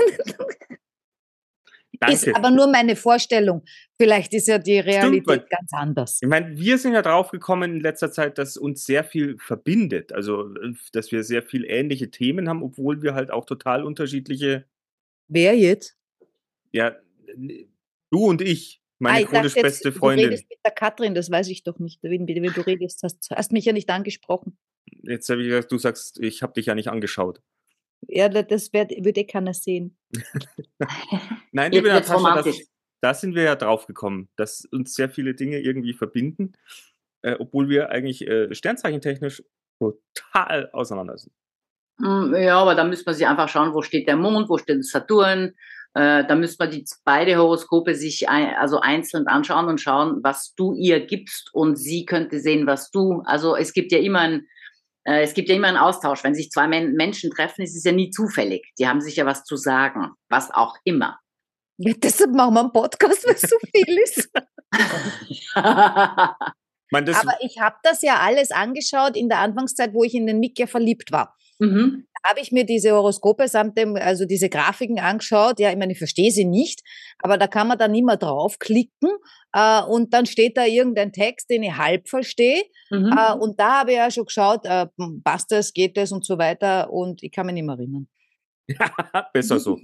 Danke. 2.00 2.14
Ist 2.14 2.36
aber 2.36 2.52
nur 2.52 2.68
meine 2.68 2.96
Vorstellung. 2.96 3.64
Vielleicht 4.00 4.32
ist 4.36 4.48
ja 4.48 4.60
die 4.60 4.78
Realität 4.80 5.26
weil- 5.26 5.40
ganz 5.50 5.72
anders. 5.74 6.20
Ich 6.22 6.28
meine, 6.28 6.56
wir 6.56 6.78
sind 6.78 6.94
ja 6.94 7.02
drauf 7.02 7.32
gekommen 7.32 7.78
in 7.78 7.80
letzter 7.80 8.12
Zeit, 8.12 8.38
dass 8.38 8.56
uns 8.56 8.86
sehr 8.86 9.04
viel 9.04 9.38
verbindet. 9.40 10.14
Also, 10.14 10.54
äh, 10.56 10.74
dass 10.94 11.12
wir 11.12 11.24
sehr 11.24 11.42
viel 11.42 11.66
ähnliche 11.66 12.12
Themen 12.12 12.48
haben, 12.50 12.62
obwohl 12.62 13.02
wir 13.02 13.16
halt 13.16 13.32
auch 13.32 13.46
total 13.46 13.84
unterschiedliche, 13.84 14.66
Wer 15.28 15.58
jetzt? 15.58 15.97
Ja, 16.78 16.96
du 18.12 18.26
und 18.26 18.42
ich, 18.42 18.82
meine 19.00 19.18
Ah, 19.18 19.22
ich 19.22 19.28
chronisch 19.28 19.54
dachte 19.54 19.68
jetzt, 19.68 19.84
beste 19.84 19.92
Du 19.92 19.98
Freundin. 20.00 20.26
redest 20.26 20.50
mit 20.50 20.60
der 20.66 20.72
Katrin, 20.72 21.14
das 21.16 21.30
weiß 21.30 21.50
ich 21.50 21.64
doch 21.64 21.80
nicht, 21.80 22.02
wenn, 22.04 22.28
wenn 22.28 22.54
du 22.54 22.62
redest. 22.62 23.04
Hast, 23.04 23.30
hast 23.32 23.52
mich 23.52 23.66
ja 23.66 23.74
nicht 23.74 23.90
angesprochen. 23.90 24.58
Jetzt 25.04 25.30
habe 25.30 25.42
ich 25.42 25.50
gesagt, 25.50 25.72
du 25.72 25.78
sagst, 25.78 26.20
ich 26.20 26.42
habe 26.44 26.54
dich 26.54 26.66
ja 26.68 26.76
nicht 26.76 26.88
angeschaut. 26.88 27.42
Ja, 28.08 28.30
da- 28.30 28.44
das 28.44 28.72
wird, 28.74 28.92
würde 28.92 29.22
eh 29.22 29.26
keiner 29.26 29.54
sehen. 29.54 29.98
Nein, 31.52 31.72
liebe 31.72 31.88
Natascha, 31.90 32.42
das, 32.42 32.58
da 33.02 33.14
sind 33.14 33.36
wir 33.36 33.44
ja 33.44 33.56
drauf 33.56 33.88
gekommen, 33.88 34.30
dass 34.36 34.66
uns 34.66 34.94
sehr 34.96 35.10
viele 35.10 35.34
Dinge 35.34 35.60
irgendwie 35.60 35.94
verbinden, 35.94 36.54
äh, 37.24 37.36
obwohl 37.40 37.70
wir 37.70 37.90
eigentlich 37.90 38.28
äh, 38.28 38.54
sternzeichentechnisch 38.54 39.44
total 39.80 40.70
auseinander 40.72 41.18
sind. 41.18 41.34
Mm, 42.00 42.34
Ja, 42.36 42.60
aber 42.62 42.76
da 42.76 42.84
müsste 42.84 43.06
man 43.06 43.16
sich 43.16 43.28
einfach 43.28 43.50
schauen, 43.50 43.74
wo 43.74 43.82
steht 43.82 44.08
der 44.08 44.16
Mond, 44.18 44.50
wo 44.50 44.58
steht 44.58 44.86
Saturn. 44.86 45.56
Äh, 45.98 46.28
da 46.28 46.36
müsste 46.36 46.64
man 46.64 46.72
die 46.72 46.86
beide 47.06 47.38
Horoskope 47.38 47.96
sich 47.96 48.30
ein, 48.30 48.54
also 48.54 48.80
einzeln 48.80 49.26
anschauen 49.26 49.68
und 49.68 49.82
schauen, 49.82 50.20
was 50.22 50.54
du 50.54 50.76
ihr 50.76 51.04
gibst 51.04 51.50
und 51.54 51.76
sie 51.76 52.06
könnte 52.06 52.40
sehen, 52.40 52.68
was 52.68 52.92
du. 52.92 53.24
Also 53.26 53.56
es 53.56 53.74
gibt 53.74 53.92
ja 53.92 53.98
immer 53.98 54.20
ein, 54.20 54.48
äh, 55.06 55.24
es 55.24 55.34
gibt 55.34 55.50
ja 55.50 55.56
immer 55.56 55.70
einen 55.70 55.78
Austausch. 55.78 56.24
Wenn 56.24 56.36
sich 56.36 56.52
zwei 56.52 56.68
Men 56.68 56.94
Menschen 56.94 57.32
treffen, 57.32 57.64
ist 57.64 57.76
es 57.76 57.84
ja 57.84 57.94
nie 57.94 58.12
zufällig. 58.12 58.72
Die 58.78 58.88
haben 58.88 59.02
sich 59.02 59.16
ja 59.16 59.26
was 59.26 59.44
zu 59.44 59.56
sagen, 59.56 60.12
was 60.30 60.52
auch 60.54 60.76
immer. 60.84 61.18
Ja, 61.80 61.94
deshalb 61.98 62.32
machen 62.32 62.54
wir 62.54 62.60
einen 62.60 62.72
Podcast, 62.72 63.26
weil 63.26 63.34
es 63.34 63.42
so 63.42 63.58
viel 63.74 63.98
ist. 64.04 64.30
Aber 67.16 67.38
ich 67.42 67.60
habe 67.60 67.78
das 67.82 68.04
ja 68.04 68.20
alles 68.20 68.52
angeschaut 68.52 69.18
in 69.18 69.30
der 69.30 69.40
Anfangszeit, 69.40 69.96
wo 69.96 70.04
ich 70.04 70.14
in 70.14 70.28
den 70.28 70.40
Mick 70.40 70.60
ja 70.60 70.68
verliebt 70.68 71.12
war. 71.12 71.36
Mhm. 71.60 72.08
Da 72.24 72.32
habe 72.32 72.40
ich 72.42 72.52
mir 72.52 72.66
diese 72.66 72.92
Horoskope 72.92 73.48
samt 73.48 73.78
dem, 73.78 73.96
also 73.96 74.26
diese 74.26 74.50
Grafiken 74.50 75.00
angeschaut. 75.00 75.60
Ja, 75.60 75.70
ich 75.70 75.78
meine, 75.78 75.94
ich 75.94 75.98
verstehe 75.98 76.32
sie 76.32 76.46
nicht, 76.46 76.82
aber 77.20 77.38
da 77.38 77.48
kann 77.48 77.68
man 77.68 77.78
dann 77.78 77.94
immer 77.96 78.18
draufklicken 78.18 79.10
äh, 79.54 79.82
und 79.84 80.14
dann 80.14 80.26
steht 80.26 80.58
da 80.58 80.66
irgendein 80.66 81.14
Text, 81.14 81.50
den 81.50 81.64
ich 81.64 81.78
halb 81.78 82.10
verstehe. 82.10 82.64
Mhm. 82.90 83.16
Äh, 83.18 83.34
und 83.34 83.60
da 83.60 83.80
habe 83.82 83.92
ich 83.92 83.98
ja 83.98 84.12
schon 84.12 84.26
geschaut, 84.26 84.66
äh, 84.66 84.88
passt 85.24 85.52
das, 85.52 85.74
geht 85.74 85.96
das 85.98 86.12
und 86.12 86.26
so 86.26 86.38
weiter 86.38 86.92
und 86.92 87.24
ich 87.24 87.32
kann 87.32 87.46
mich 87.46 87.54
nicht 87.54 87.66
mehr 87.66 87.76
erinnern. 87.76 88.08
besser 89.34 89.60
so. 89.60 89.80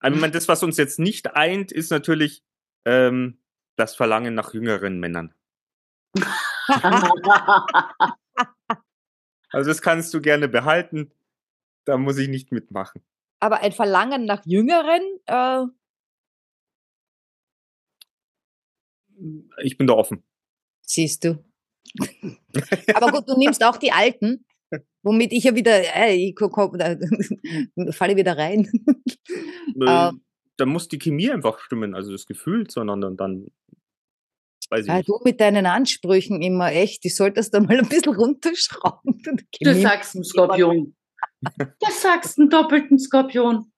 Also, 0.00 0.14
ich 0.14 0.20
meine, 0.20 0.32
das, 0.32 0.46
was 0.46 0.62
uns 0.62 0.76
jetzt 0.76 1.00
nicht 1.00 1.34
eint, 1.34 1.72
ist 1.72 1.90
natürlich 1.90 2.42
ähm, 2.84 3.40
das 3.76 3.96
Verlangen 3.96 4.34
nach 4.34 4.54
jüngeren 4.54 5.00
Männern. 5.00 5.34
Also 9.50 9.70
das 9.70 9.80
kannst 9.82 10.12
du 10.14 10.20
gerne 10.20 10.48
behalten. 10.48 11.10
Da 11.84 11.96
muss 11.96 12.18
ich 12.18 12.28
nicht 12.28 12.52
mitmachen. 12.52 13.02
aber 13.40 13.60
ein 13.60 13.72
Verlangen 13.72 14.24
nach 14.26 14.44
Jüngeren, 14.44 15.00
äh, 15.26 15.64
Ich 19.62 19.76
bin 19.76 19.86
da 19.86 19.94
offen. 19.94 20.22
siehst 20.82 21.24
du. 21.24 21.44
aber 22.94 23.10
gut, 23.10 23.28
du 23.28 23.36
nimmst 23.38 23.64
auch 23.64 23.76
die 23.78 23.90
Alten, 23.92 24.44
womit 25.02 25.32
ich 25.32 25.44
ja 25.44 25.54
wieder, 25.54 25.72
äh, 25.96 26.14
ich 26.14 26.34
komm, 26.36 26.78
da, 26.78 26.96
falle 27.92 28.16
wieder 28.16 28.36
rein. 28.36 28.70
Äh, 29.80 29.84
Ah. 29.86 30.12
da 30.56 30.66
muss 30.66 30.88
die 30.88 30.98
Chemie 30.98 31.30
einfach 31.30 31.58
stimmen, 31.60 31.94
also 31.94 32.12
das 32.12 32.26
Gefühl 32.26 32.66
zueinander 32.66 33.08
und 33.08 33.16
dann 33.18 33.46
weiß 34.70 34.84
ich 34.84 34.90
Ah, 34.90 34.96
nicht. 34.98 35.08
du 35.08 35.18
mit 35.24 35.40
deinen 35.40 35.66
Ansprüchen 35.66 36.42
immer 36.42 36.72
echt, 36.72 37.04
die 37.04 37.08
solltest 37.08 37.54
du 37.54 37.60
mal 37.60 37.78
ein 37.78 37.88
bisschen 37.88 38.14
runterschrauben. 38.16 39.22
Du 39.60 39.74
sagst 39.74 40.14
einen 40.14 40.24
Skorpion. 40.24 40.94
Du 41.40 41.92
sagst 41.92 42.36
einen 42.38 42.50
doppelten 42.50 42.98
Skorpion. 42.98 43.70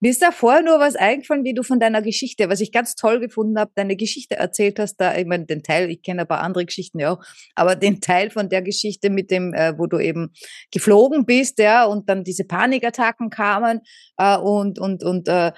Mir 0.00 0.10
ist 0.10 0.20
da 0.20 0.32
vorher 0.32 0.62
nur 0.62 0.80
was 0.80 0.96
eingefallen, 0.96 1.44
wie 1.44 1.54
du 1.54 1.62
von 1.62 1.78
deiner 1.78 2.02
Geschichte, 2.02 2.48
was 2.50 2.60
ich 2.60 2.72
ganz 2.72 2.96
toll 2.96 3.20
gefunden 3.20 3.56
habe, 3.58 3.70
deine 3.76 3.94
Geschichte 3.96 4.36
erzählt 4.36 4.78
hast. 4.80 4.96
Da, 4.96 5.16
ich 5.16 5.26
meine, 5.26 5.46
den 5.46 5.62
Teil, 5.62 5.90
ich 5.90 6.02
kenne 6.02 6.22
ein 6.22 6.26
paar 6.28 6.40
andere 6.40 6.66
Geschichten 6.66 6.98
ja 6.98 7.12
auch, 7.12 7.24
aber 7.54 7.76
den 7.76 8.00
Teil 8.00 8.28
von 8.30 8.48
der 8.48 8.62
Geschichte 8.62 9.10
mit 9.10 9.30
dem, 9.30 9.54
äh, 9.54 9.78
wo 9.78 9.86
du 9.86 9.98
eben 10.00 10.32
geflogen 10.72 11.24
bist, 11.24 11.58
ja, 11.60 11.84
und 11.84 12.08
dann 12.08 12.24
diese 12.24 12.44
Panikattacken 12.44 13.30
kamen 13.30 13.80
äh, 14.18 14.36
und 14.36 14.78
und 14.80 15.04
und 15.04 15.28
äh, 15.28 15.52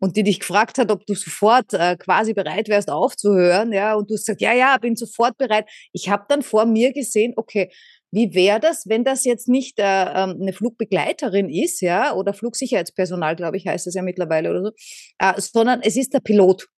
und 0.00 0.16
die 0.16 0.22
dich 0.22 0.40
gefragt 0.40 0.78
hat, 0.78 0.90
ob 0.90 1.06
du 1.06 1.14
sofort 1.14 1.72
äh, 1.74 1.96
quasi 1.96 2.34
bereit 2.34 2.68
wärst 2.68 2.90
aufzuhören, 2.90 3.72
ja, 3.72 3.94
und 3.94 4.10
du 4.10 4.14
hast 4.14 4.26
gesagt, 4.26 4.40
ja, 4.40 4.52
ja, 4.52 4.76
bin 4.78 4.96
sofort 4.96 5.36
bereit. 5.38 5.68
Ich 5.92 6.08
habe 6.08 6.24
dann 6.28 6.42
vor 6.42 6.66
mir 6.66 6.92
gesehen, 6.92 7.34
okay, 7.36 7.70
wie 8.10 8.34
wäre 8.34 8.60
das, 8.60 8.88
wenn 8.88 9.04
das 9.04 9.24
jetzt 9.24 9.48
nicht 9.48 9.78
äh, 9.78 9.82
ähm, 9.82 10.38
eine 10.40 10.52
Flugbegleiterin 10.52 11.48
ist, 11.48 11.80
ja, 11.80 12.14
oder 12.14 12.34
Flugsicherheitspersonal, 12.34 13.36
glaube 13.36 13.56
ich, 13.56 13.66
heißt 13.66 13.86
das 13.86 13.94
ja 13.94 14.02
mittlerweile 14.02 14.50
oder 14.50 14.62
so, 14.64 14.70
äh, 15.18 15.40
sondern 15.40 15.80
es 15.82 15.96
ist 15.96 16.12
der 16.12 16.20
Pilot. 16.20 16.68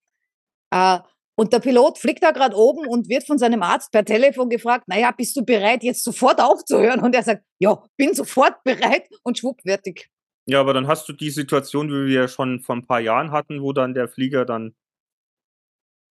Äh, 0.70 0.98
und 1.36 1.52
der 1.52 1.58
Pilot 1.58 1.98
fliegt 1.98 2.22
da 2.22 2.30
gerade 2.30 2.56
oben 2.56 2.86
und 2.86 3.08
wird 3.08 3.26
von 3.26 3.38
seinem 3.38 3.62
Arzt 3.62 3.90
per 3.90 4.04
Telefon 4.04 4.48
gefragt, 4.48 4.86
naja, 4.86 5.10
bist 5.10 5.36
du 5.36 5.44
bereit, 5.44 5.82
jetzt 5.82 6.04
sofort 6.04 6.40
aufzuhören? 6.40 7.00
Und 7.00 7.14
er 7.14 7.24
sagt, 7.24 7.42
ja, 7.58 7.82
bin 7.96 8.14
sofort 8.14 8.62
bereit 8.62 9.08
und 9.24 9.38
schwupp, 9.38 9.60
fertig. 9.62 10.08
Ja, 10.46 10.60
aber 10.60 10.74
dann 10.74 10.86
hast 10.86 11.08
du 11.08 11.12
die 11.12 11.30
Situation, 11.30 11.88
wie 11.88 12.06
wir 12.06 12.28
schon 12.28 12.60
vor 12.60 12.76
ein 12.76 12.86
paar 12.86 13.00
Jahren 13.00 13.30
hatten, 13.30 13.62
wo 13.62 13.72
dann 13.72 13.94
der 13.94 14.08
Flieger 14.08 14.44
dann 14.44 14.74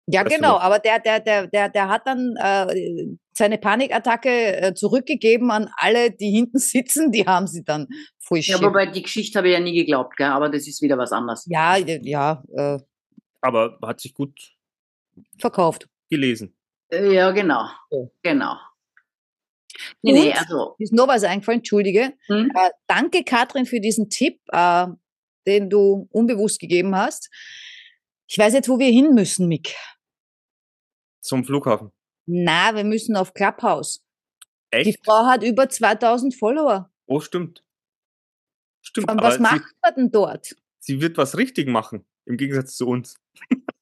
Ja, 0.06 0.22
du 0.24 0.30
genau, 0.30 0.58
aber 0.58 0.78
der, 0.78 0.98
der, 0.98 1.20
der, 1.20 1.46
der, 1.46 1.68
der 1.70 1.88
hat 1.88 2.06
dann 2.06 2.36
äh, 2.36 3.06
seine 3.32 3.58
Panikattacke 3.58 4.56
äh, 4.60 4.74
zurückgegeben 4.74 5.50
an 5.50 5.70
alle, 5.76 6.10
die 6.10 6.30
hinten 6.30 6.58
sitzen, 6.58 7.10
die 7.10 7.26
haben 7.26 7.46
sie 7.46 7.64
dann 7.64 7.88
voll 8.18 8.40
Ja, 8.40 8.60
wobei 8.60 8.86
die 8.86 9.02
Geschichte 9.02 9.38
habe 9.38 9.48
ich 9.48 9.54
ja 9.54 9.60
nie 9.60 9.74
geglaubt, 9.74 10.16
gell? 10.16 10.26
aber 10.26 10.50
das 10.50 10.66
ist 10.66 10.82
wieder 10.82 10.98
was 10.98 11.12
anderes. 11.12 11.46
Ja, 11.48 11.76
ja, 11.76 12.42
äh, 12.54 12.78
aber 13.40 13.78
hat 13.82 14.00
sich 14.00 14.12
gut 14.12 14.38
verkauft. 15.38 15.88
gelesen. 16.10 16.54
Äh, 16.90 17.14
Ja, 17.14 17.30
genau. 17.30 17.68
Ja. 17.90 17.98
Genau. 18.22 18.56
Nee, 20.02 20.12
nee, 20.12 20.32
also. 20.32 20.74
Ist 20.78 20.92
noch 20.92 21.08
was 21.08 21.24
eingefallen, 21.24 21.60
entschuldige. 21.60 22.14
Hm? 22.26 22.50
Äh, 22.54 22.70
danke, 22.86 23.24
Katrin, 23.24 23.66
für 23.66 23.80
diesen 23.80 24.10
Tipp, 24.10 24.40
äh, 24.48 24.86
den 25.46 25.70
du 25.70 26.08
unbewusst 26.10 26.60
gegeben 26.60 26.96
hast. 26.96 27.30
Ich 28.26 28.38
weiß 28.38 28.52
jetzt, 28.54 28.68
wo 28.68 28.78
wir 28.78 28.90
hin 28.90 29.14
müssen, 29.14 29.48
Mick. 29.48 29.74
Zum 31.20 31.44
Flughafen. 31.44 31.92
Na, 32.26 32.74
wir 32.74 32.84
müssen 32.84 33.16
auf 33.16 33.32
Clubhouse. 33.34 34.04
Die 34.74 34.78
Echt? 34.78 35.04
Frau 35.04 35.26
hat 35.26 35.42
über 35.42 35.68
2000 35.68 36.34
Follower. 36.34 36.90
Oh, 37.06 37.20
stimmt. 37.20 37.64
Stimmt, 38.82 39.10
Und 39.10 39.18
aber 39.18 39.28
was 39.28 39.36
sie, 39.36 39.42
macht 39.42 39.74
man 39.82 39.94
denn 39.94 40.10
dort? 40.10 40.54
sie 40.80 41.00
wird 41.00 41.16
was 41.18 41.36
richtig 41.36 41.68
machen, 41.68 42.04
im 42.26 42.36
Gegensatz 42.36 42.76
zu 42.76 42.86
uns. 42.86 43.16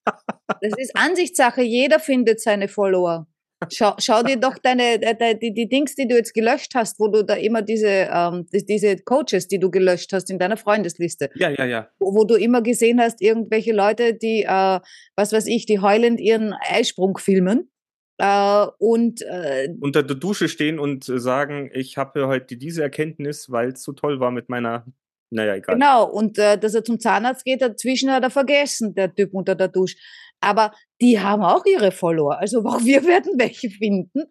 Das 0.04 0.72
ist 0.78 0.96
Ansichtssache. 0.96 1.62
Jeder 1.62 1.98
findet 2.00 2.40
seine 2.40 2.68
Follower. 2.68 3.26
Schau, 3.72 3.94
schau 3.98 4.22
dir 4.22 4.36
doch 4.36 4.58
deine, 4.58 4.98
de- 4.98 5.38
die, 5.38 5.52
die 5.54 5.68
Dings, 5.68 5.94
die 5.94 6.06
du 6.06 6.14
jetzt 6.14 6.34
gelöscht 6.34 6.74
hast, 6.74 7.00
wo 7.00 7.08
du 7.08 7.24
da 7.24 7.34
immer 7.34 7.62
diese, 7.62 7.88
ähm, 7.88 8.46
die- 8.52 8.64
diese 8.66 8.96
Coaches, 8.98 9.48
die 9.48 9.58
du 9.58 9.70
gelöscht 9.70 10.12
hast 10.12 10.30
in 10.30 10.38
deiner 10.38 10.56
Freundesliste, 10.58 11.30
Ja, 11.34 11.48
ja, 11.50 11.64
ja. 11.64 11.88
wo, 11.98 12.14
wo 12.14 12.24
du 12.24 12.34
immer 12.34 12.60
gesehen 12.62 13.00
hast, 13.00 13.22
irgendwelche 13.22 13.72
Leute, 13.72 14.12
die, 14.14 14.42
äh, 14.42 14.80
was 15.16 15.32
weiß 15.32 15.46
ich, 15.46 15.64
die 15.66 15.80
heulend 15.80 16.20
ihren 16.20 16.52
Eisprung 16.52 17.16
filmen. 17.16 17.70
Äh, 18.18 18.66
und 18.78 19.22
äh, 19.22 19.68
Unter 19.80 20.02
der 20.02 20.16
Dusche 20.16 20.48
stehen 20.48 20.78
und 20.78 21.04
sagen, 21.04 21.70
ich 21.74 21.96
habe 21.96 22.26
heute 22.26 22.56
diese 22.56 22.82
Erkenntnis, 22.82 23.50
weil 23.50 23.70
es 23.70 23.82
so 23.82 23.92
toll 23.92 24.20
war 24.20 24.30
mit 24.30 24.48
meiner. 24.48 24.84
Naja, 25.30 25.56
egal. 25.56 25.74
genau, 25.74 26.04
und 26.04 26.38
äh, 26.38 26.58
dass 26.58 26.74
er 26.74 26.84
zum 26.84 27.00
Zahnarzt 27.00 27.44
geht, 27.44 27.60
dazwischen 27.60 28.10
hat 28.10 28.22
er 28.22 28.30
vergessen, 28.30 28.94
der 28.94 29.14
Typ 29.14 29.34
unter 29.34 29.54
der 29.54 29.68
Dusche. 29.68 29.96
Aber 30.40 30.72
die 31.00 31.18
haben 31.20 31.42
auch 31.42 31.64
ihre 31.64 31.90
Follower. 31.90 32.38
Also 32.38 32.60
auch 32.64 32.84
wir 32.84 33.04
werden 33.04 33.32
welche 33.36 33.70
finden. 33.70 34.24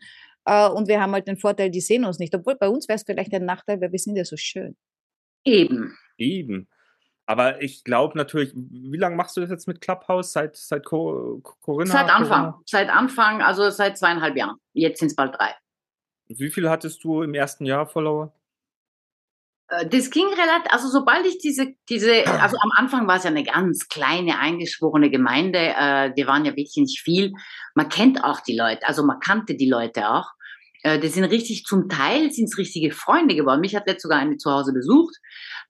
Äh, 0.46 0.70
und 0.70 0.88
wir 0.88 1.02
haben 1.02 1.14
halt 1.14 1.28
den 1.28 1.38
Vorteil, 1.38 1.70
die 1.70 1.82
sehen 1.82 2.06
uns 2.06 2.20
nicht. 2.20 2.34
Obwohl 2.34 2.56
bei 2.56 2.70
uns 2.70 2.88
wäre 2.88 2.96
es 2.96 3.04
vielleicht 3.04 3.34
ein 3.34 3.46
Nachteil, 3.46 3.82
weil 3.82 3.92
wir 3.92 4.00
sind 4.00 4.16
ja 4.16 4.26
so 4.26 4.38
schön. 4.38 4.78
Eben. 5.44 5.98
Eben. 6.18 6.68
Aber 7.28 7.62
ich 7.62 7.84
glaube 7.84 8.18
natürlich, 8.18 8.54
wie 8.56 8.98
lange 8.98 9.16
machst 9.16 9.36
du 9.36 9.42
das 9.42 9.50
jetzt 9.50 9.68
mit 9.68 9.82
Clubhouse? 9.82 10.32
Seit, 10.32 10.56
seit 10.56 10.86
Co 10.86 11.42
Corinna? 11.62 11.92
Seit 11.92 12.10
Anfang. 12.10 12.44
Corona? 12.44 12.62
Seit 12.66 12.90
Anfang, 12.90 13.42
also 13.42 13.70
seit 13.72 13.98
zweieinhalb 13.98 14.38
Jahren. 14.38 14.58
Jetzt 14.74 15.00
sind 15.00 15.08
es 15.08 15.16
bald 15.16 15.36
drei. 15.36 15.50
Wie 16.28 16.50
viel 16.50 16.70
hattest 16.70 17.04
du 17.04 17.24
im 17.24 17.34
ersten 17.34 17.66
Jahr 17.66 17.88
Follower? 17.88 18.32
Äh, 19.70 19.88
Das 19.88 20.10
ging 20.10 20.28
relativ, 20.28 20.72
also 20.72 20.90
sobald 20.90 21.26
ich 21.26 21.38
diese, 21.40 21.74
diese, 21.90 22.26
also 22.42 22.58
am 22.58 22.72
Anfang 22.76 23.08
war 23.08 23.18
es 23.18 23.24
ja 23.24 23.30
eine 23.30 23.44
ganz 23.44 23.88
kleine, 23.88 24.40
eingeschworene 24.40 25.10
Gemeinde, 25.10 25.60
äh, 25.60 26.14
die 26.14 26.28
waren 26.28 26.46
ja 26.46 26.52
wirklich 26.52 26.78
nicht 26.78 27.02
viel. 27.02 27.34
Man 27.74 27.90
kennt 27.90 28.24
auch 28.24 28.42
die 28.42 28.58
Leute, 28.58 28.88
also 28.88 29.04
man 29.04 29.20
kannte 29.20 29.56
die 29.56 29.70
Leute 29.70 30.10
auch. 30.10 30.32
Äh, 30.84 31.00
die 31.00 31.08
sind 31.08 31.26
richtig, 31.26 31.66
zum 31.66 31.90
Teil 31.90 32.32
sind 32.32 32.46
es 32.46 32.58
richtige 32.58 32.92
Freunde 32.92 33.36
geworden. 33.36 33.62
Mich 33.62 33.76
hat 33.76 33.88
letztes 33.88 34.04
sogar 34.04 34.20
eine 34.20 34.38
zu 34.38 34.52
Hause 34.52 34.72
besucht. 34.74 35.16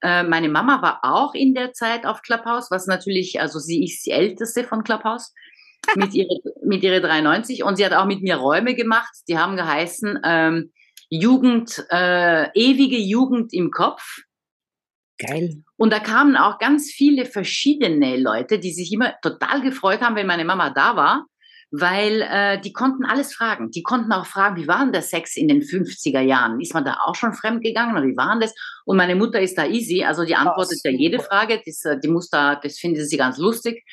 Äh, 0.02 0.24
meine 0.24 0.48
Mama 0.48 0.82
war 0.82 1.00
auch 1.02 1.34
in 1.34 1.54
der 1.54 1.72
Zeit 1.72 2.04
auf 2.04 2.22
Clubhouse, 2.22 2.70
was 2.70 2.86
natürlich, 2.86 3.40
also 3.40 3.58
sie 3.58 3.82
ist 3.84 4.04
die 4.04 4.10
älteste 4.10 4.64
von 4.64 4.84
Clubhouse 4.84 5.32
mit 5.94 6.12
ihrer, 6.14 6.36
mit 6.64 6.82
ihrer 6.82 7.00
93 7.00 7.62
und 7.62 7.76
sie 7.76 7.86
hat 7.86 7.92
auch 7.92 8.06
mit 8.06 8.20
mir 8.20 8.36
Räume 8.36 8.74
gemacht. 8.74 9.14
Die 9.28 9.38
haben 9.38 9.56
geheißen 9.56 10.18
ähm, 10.24 10.72
Jugend, 11.08 11.84
äh, 11.90 12.48
ewige 12.54 12.98
Jugend 12.98 13.52
im 13.52 13.70
Kopf. 13.70 14.18
Geil. 15.18 15.62
Und 15.76 15.92
da 15.92 15.98
kamen 15.98 16.36
auch 16.36 16.58
ganz 16.58 16.90
viele 16.90 17.24
verschiedene 17.24 18.16
Leute, 18.18 18.58
die 18.58 18.72
sich 18.72 18.92
immer 18.92 19.14
total 19.22 19.62
gefreut 19.62 20.00
haben, 20.00 20.16
wenn 20.16 20.26
meine 20.26 20.44
Mama 20.44 20.70
da 20.70 20.96
war 20.96 21.26
weil 21.70 22.22
äh, 22.22 22.60
die 22.60 22.72
konnten 22.72 23.04
alles 23.04 23.34
fragen. 23.34 23.70
Die 23.70 23.82
konnten 23.82 24.12
auch 24.12 24.26
fragen, 24.26 24.56
wie 24.56 24.68
war 24.68 24.80
denn 24.80 24.92
der 24.92 25.02
Sex 25.02 25.36
in 25.36 25.48
den 25.48 25.62
50er 25.62 26.20
Jahren? 26.20 26.60
Ist 26.60 26.74
man 26.74 26.84
da 26.84 26.98
auch 27.04 27.14
schon 27.14 27.34
fremdgegangen 27.34 27.96
oder 27.96 28.06
wie 28.06 28.16
war 28.16 28.30
denn 28.32 28.40
das? 28.40 28.54
Und 28.84 28.96
meine 28.96 29.16
Mutter 29.16 29.40
ist 29.40 29.58
da 29.58 29.66
easy, 29.66 30.04
also 30.04 30.24
die 30.24 30.36
antwortet 30.36 30.78
ja 30.84 30.90
jede 30.90 31.18
Frage, 31.18 31.60
das, 31.64 31.84
äh, 31.84 31.98
die 31.98 32.08
muss 32.08 32.30
da, 32.30 32.54
das 32.54 32.78
findet 32.78 33.08
sie 33.08 33.16
ganz 33.16 33.38
lustig. 33.38 33.84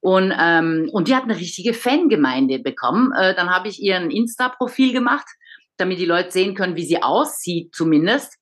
Und, 0.00 0.34
ähm, 0.36 0.90
und 0.92 1.06
die 1.06 1.14
hat 1.14 1.24
eine 1.24 1.36
richtige 1.36 1.74
Fangemeinde 1.74 2.58
bekommen. 2.58 3.12
Äh, 3.12 3.36
dann 3.36 3.50
habe 3.50 3.68
ich 3.68 3.80
ihr 3.80 3.96
ein 3.96 4.10
Insta-Profil 4.10 4.92
gemacht, 4.92 5.26
damit 5.76 5.98
die 5.98 6.04
Leute 6.06 6.30
sehen 6.30 6.54
können, 6.54 6.76
wie 6.76 6.84
sie 6.84 7.02
aussieht 7.02 7.74
zumindest. 7.74 8.36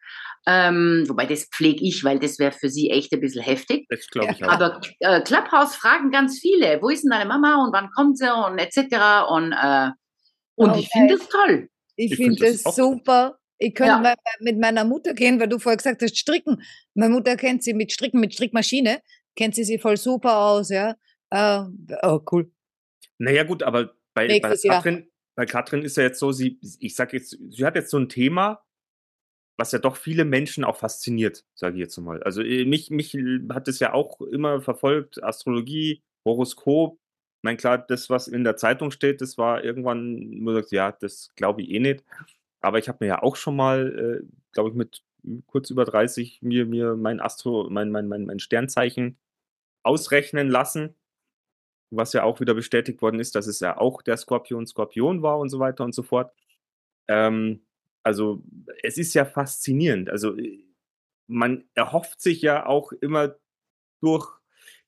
Ähm, 0.46 1.04
wobei 1.06 1.26
das 1.26 1.44
pflege 1.44 1.84
ich, 1.84 2.02
weil 2.02 2.18
das 2.18 2.38
wäre 2.38 2.52
für 2.52 2.70
sie 2.70 2.90
echt 2.90 3.12
ein 3.12 3.20
bisschen 3.20 3.42
heftig. 3.42 3.86
Das 3.90 4.06
glaube 4.08 4.32
ich 4.32 4.42
auch. 4.44 4.48
Aber 4.48 4.80
äh, 5.00 5.20
Clubhouse 5.22 5.74
fragen 5.76 6.10
ganz 6.10 6.38
viele, 6.40 6.80
wo 6.80 6.88
ist 6.88 7.02
denn 7.02 7.10
deine 7.10 7.26
Mama 7.26 7.62
und 7.64 7.72
wann 7.72 7.90
kommt 7.90 8.16
sie 8.18 8.32
und 8.34 8.58
etc. 8.58 9.28
Und, 9.28 9.52
äh, 9.52 9.90
und 10.56 10.70
Okay. 10.70 10.80
ich 10.80 10.88
finde 10.88 11.14
es 11.14 11.28
toll. 11.28 11.68
Ich, 11.96 12.12
Ich 12.12 12.16
finde 12.16 12.44
find 12.46 12.64
das 12.64 12.74
super. 12.74 13.38
Ich 13.58 13.74
könnte 13.74 13.92
Ja. 13.92 13.98
mal 13.98 14.14
mit 14.40 14.58
meiner 14.58 14.84
Mutter 14.84 15.12
gehen, 15.12 15.38
weil 15.38 15.48
du 15.48 15.58
vorher 15.58 15.76
gesagt 15.76 16.00
hast, 16.00 16.16
stricken. 16.16 16.62
Meine 16.94 17.12
Mutter 17.12 17.36
kennt 17.36 17.62
sie 17.62 17.74
mit 17.74 17.92
Stricken, 17.92 18.18
mit 18.18 18.32
Strickmaschine, 18.32 19.02
kennt 19.36 19.54
sie 19.54 19.64
sie 19.64 19.78
voll 19.78 19.98
super 19.98 20.38
aus, 20.38 20.70
ja. 20.70 20.94
Äh, 21.28 21.64
oh, 22.02 22.20
cool. 22.32 22.50
Naja, 23.18 23.44
gut, 23.44 23.62
aber 23.62 23.92
bei, 24.14 24.26
bei 24.26 24.26
Nächstes 24.28 24.62
Jahr. 24.62 24.76
Katrin, 24.76 25.09
bei 25.40 25.46
Katrin 25.46 25.80
ist 25.80 25.96
ja 25.96 26.02
jetzt 26.02 26.18
so, 26.18 26.32
sie, 26.32 26.58
ich 26.80 26.94
sag 26.94 27.14
jetzt, 27.14 27.38
sie 27.48 27.64
hat 27.64 27.74
jetzt 27.74 27.90
so 27.90 27.96
ein 27.96 28.10
Thema, 28.10 28.62
was 29.56 29.72
ja 29.72 29.78
doch 29.78 29.96
viele 29.96 30.26
Menschen 30.26 30.64
auch 30.64 30.76
fasziniert, 30.76 31.46
sage 31.54 31.76
ich 31.76 31.80
jetzt 31.80 31.96
mal. 31.96 32.22
Also 32.22 32.42
äh, 32.42 32.66
mich, 32.66 32.90
mich 32.90 33.16
hat 33.50 33.66
es 33.66 33.78
ja 33.78 33.94
auch 33.94 34.20
immer 34.20 34.60
verfolgt, 34.60 35.24
Astrologie, 35.24 36.02
Horoskop. 36.26 36.98
Ich 37.38 37.42
meine, 37.42 37.56
klar, 37.56 37.78
das, 37.78 38.10
was 38.10 38.28
in 38.28 38.44
der 38.44 38.56
Zeitung 38.56 38.90
steht, 38.90 39.22
das 39.22 39.38
war 39.38 39.64
irgendwann, 39.64 40.44
wo 40.44 40.50
du 40.50 40.56
sagst, 40.56 40.72
ja, 40.72 40.92
das 40.92 41.30
glaube 41.36 41.62
ich 41.62 41.70
eh 41.70 41.80
nicht. 41.80 42.04
Aber 42.60 42.78
ich 42.78 42.90
habe 42.90 42.98
mir 43.00 43.08
ja 43.08 43.22
auch 43.22 43.36
schon 43.36 43.56
mal, 43.56 44.20
äh, 44.22 44.26
glaube 44.52 44.68
ich, 44.68 44.74
mit 44.74 45.02
kurz 45.46 45.70
über 45.70 45.86
30 45.86 46.42
mir, 46.42 46.66
mir 46.66 46.96
mein 46.96 47.18
Astro, 47.18 47.66
mein, 47.70 47.90
mein, 47.90 48.08
mein, 48.08 48.26
mein 48.26 48.40
Sternzeichen 48.40 49.16
ausrechnen 49.84 50.50
lassen 50.50 50.96
was 51.90 52.12
ja 52.12 52.22
auch 52.22 52.40
wieder 52.40 52.54
bestätigt 52.54 53.02
worden 53.02 53.20
ist, 53.20 53.34
dass 53.34 53.46
es 53.46 53.60
ja 53.60 53.76
auch 53.76 54.02
der 54.02 54.16
Skorpion 54.16 54.66
Skorpion 54.66 55.22
war 55.22 55.38
und 55.38 55.48
so 55.48 55.58
weiter 55.58 55.84
und 55.84 55.94
so 55.94 56.02
fort. 56.02 56.32
Ähm, 57.08 57.66
also 58.02 58.42
es 58.82 58.96
ist 58.98 59.14
ja 59.14 59.24
faszinierend. 59.24 60.08
Also 60.10 60.36
äh, 60.36 60.64
man 61.26 61.64
erhofft 61.74 62.20
sich 62.20 62.42
ja 62.42 62.66
auch 62.66 62.92
immer 62.92 63.34
durch 64.00 64.28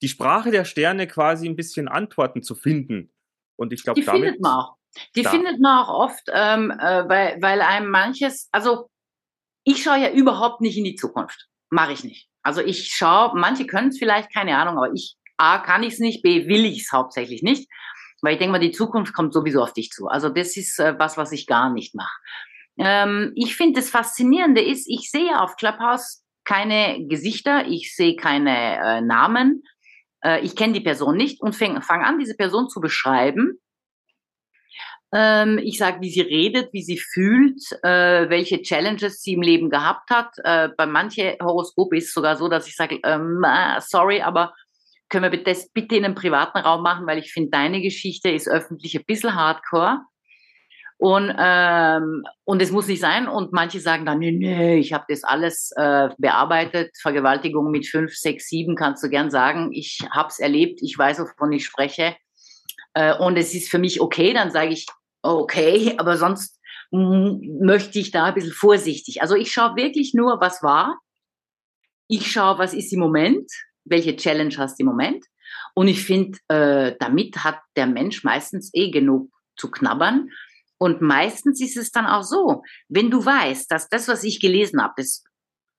die 0.00 0.08
Sprache 0.08 0.50
der 0.50 0.64
Sterne 0.64 1.06
quasi 1.06 1.48
ein 1.48 1.56
bisschen 1.56 1.88
Antworten 1.88 2.42
zu 2.42 2.54
finden. 2.54 3.12
Und 3.56 3.72
ich 3.72 3.82
glaube, 3.84 4.00
Die 4.00 4.06
damit 4.06 4.22
findet 4.22 4.40
man 4.42 4.52
auch. 4.58 4.76
Die 5.16 5.22
Da- 5.22 5.30
findet 5.30 5.60
man 5.60 5.84
auch 5.84 5.88
oft, 5.88 6.24
ähm, 6.32 6.70
äh, 6.70 7.08
weil, 7.08 7.40
weil 7.40 7.60
einem 7.62 7.90
manches, 7.90 8.48
also 8.52 8.88
ich 9.64 9.82
schaue 9.82 9.98
ja 9.98 10.10
überhaupt 10.10 10.60
nicht 10.60 10.76
in 10.76 10.84
die 10.84 10.96
Zukunft. 10.96 11.48
Mache 11.70 11.92
ich 11.92 12.04
nicht. 12.04 12.28
Also 12.42 12.60
ich 12.60 12.88
schaue, 12.92 13.38
manche 13.38 13.66
können 13.66 13.88
es 13.88 13.98
vielleicht, 13.98 14.32
keine 14.34 14.56
Ahnung, 14.58 14.76
aber 14.76 14.92
ich, 14.92 15.16
A, 15.42 15.58
kann 15.58 15.82
ich 15.82 15.94
es 15.94 15.98
nicht, 15.98 16.22
B, 16.22 16.46
will 16.46 16.64
ich 16.64 16.82
es 16.82 16.92
hauptsächlich 16.92 17.42
nicht, 17.42 17.68
weil 18.22 18.34
ich 18.34 18.38
denke 18.38 18.52
mal, 18.52 18.58
die 18.60 18.70
Zukunft 18.70 19.12
kommt 19.12 19.34
sowieso 19.34 19.62
auf 19.62 19.72
dich 19.72 19.90
zu. 19.90 20.06
Also 20.06 20.28
das 20.28 20.56
ist 20.56 20.78
äh, 20.78 20.98
was, 20.98 21.16
was 21.16 21.32
ich 21.32 21.46
gar 21.46 21.70
nicht 21.70 21.94
mache. 21.94 22.16
Ähm, 22.78 23.32
ich 23.34 23.56
finde, 23.56 23.80
das 23.80 23.90
Faszinierende 23.90 24.62
ist, 24.62 24.86
ich 24.88 25.10
sehe 25.10 25.40
auf 25.40 25.56
Clubhouse 25.56 26.24
keine 26.44 27.06
Gesichter, 27.06 27.66
ich 27.66 27.94
sehe 27.94 28.16
keine 28.16 28.76
äh, 28.78 29.00
Namen, 29.00 29.62
äh, 30.24 30.40
ich 30.40 30.56
kenne 30.56 30.72
die 30.72 30.80
Person 30.80 31.16
nicht 31.16 31.40
und 31.40 31.54
fange 31.54 31.82
fang 31.82 32.02
an, 32.02 32.18
diese 32.18 32.36
Person 32.36 32.68
zu 32.68 32.80
beschreiben. 32.80 33.58
Ähm, 35.14 35.58
ich 35.58 35.76
sage, 35.76 36.00
wie 36.00 36.10
sie 36.10 36.22
redet, 36.22 36.72
wie 36.72 36.82
sie 36.82 36.98
fühlt, 36.98 37.60
äh, 37.82 38.30
welche 38.30 38.62
Challenges 38.62 39.20
sie 39.20 39.34
im 39.34 39.42
Leben 39.42 39.68
gehabt 39.68 40.08
hat. 40.08 40.32
Äh, 40.42 40.70
bei 40.76 40.86
manchen 40.86 41.34
Horoskopen 41.42 41.98
ist 41.98 42.08
es 42.08 42.14
sogar 42.14 42.36
so, 42.36 42.48
dass 42.48 42.66
ich 42.66 42.76
sage, 42.76 42.98
ähm, 43.04 43.42
ah, 43.44 43.80
sorry, 43.80 44.22
aber 44.22 44.54
können 45.12 45.30
wir 45.30 45.44
das 45.44 45.68
bitte 45.68 45.94
in 45.94 46.04
einem 46.04 46.14
privaten 46.14 46.58
Raum 46.58 46.82
machen, 46.82 47.06
weil 47.06 47.18
ich 47.18 47.32
finde, 47.32 47.50
deine 47.50 47.82
Geschichte 47.82 48.30
ist 48.30 48.48
öffentlich 48.48 48.96
ein 48.96 49.04
bisschen 49.04 49.34
hardcore. 49.34 50.00
Und, 50.96 51.34
ähm, 51.36 52.24
und 52.44 52.62
es 52.62 52.70
muss 52.70 52.86
nicht 52.86 53.00
sein. 53.00 53.28
Und 53.28 53.52
manche 53.52 53.80
sagen 53.80 54.06
dann, 54.06 54.20
nee, 54.20 54.32
nee, 54.32 54.78
ich 54.78 54.92
habe 54.92 55.04
das 55.08 55.22
alles 55.22 55.72
äh, 55.76 56.08
bearbeitet. 56.16 56.96
Vergewaltigung 57.00 57.70
mit 57.70 57.86
fünf, 57.86 58.14
sechs, 58.14 58.48
sieben 58.48 58.74
kannst 58.74 59.04
du 59.04 59.10
gern 59.10 59.30
sagen. 59.30 59.70
Ich 59.72 60.00
habe 60.10 60.28
es 60.28 60.38
erlebt, 60.38 60.80
ich 60.80 60.96
weiß, 60.96 61.18
wovon 61.18 61.52
ich 61.52 61.64
spreche. 61.64 62.16
Äh, 62.94 63.14
und 63.18 63.36
es 63.36 63.52
ist 63.52 63.68
für 63.68 63.78
mich 63.78 64.00
okay, 64.00 64.32
dann 64.32 64.50
sage 64.50 64.70
ich, 64.70 64.86
okay, 65.22 65.94
aber 65.98 66.16
sonst 66.16 66.58
möchte 66.90 67.98
ich 67.98 68.10
da 68.12 68.26
ein 68.26 68.34
bisschen 68.34 68.52
vorsichtig. 68.52 69.22
Also 69.22 69.34
ich 69.34 69.52
schaue 69.52 69.76
wirklich 69.76 70.14
nur, 70.14 70.40
was 70.40 70.62
war. 70.62 70.98
Ich 72.06 72.30
schaue, 72.30 72.58
was 72.58 72.74
ist 72.74 72.92
im 72.92 73.00
Moment, 73.00 73.50
welche 73.84 74.16
Challenge 74.16 74.54
hast 74.56 74.78
du 74.78 74.82
im 74.82 74.88
Moment. 74.88 75.24
Und 75.74 75.88
ich 75.88 76.04
finde, 76.04 76.38
äh, 76.48 76.96
damit 76.98 77.44
hat 77.44 77.60
der 77.76 77.86
Mensch 77.86 78.24
meistens 78.24 78.70
eh 78.74 78.90
genug 78.90 79.30
zu 79.56 79.70
knabbern. 79.70 80.30
Und 80.78 81.00
meistens 81.00 81.60
ist 81.60 81.76
es 81.76 81.90
dann 81.90 82.06
auch 82.06 82.24
so, 82.24 82.62
wenn 82.88 83.10
du 83.10 83.24
weißt, 83.24 83.70
dass 83.70 83.88
das, 83.88 84.08
was 84.08 84.24
ich 84.24 84.40
gelesen 84.40 84.82
habe, 84.82 84.94
das, 84.96 85.22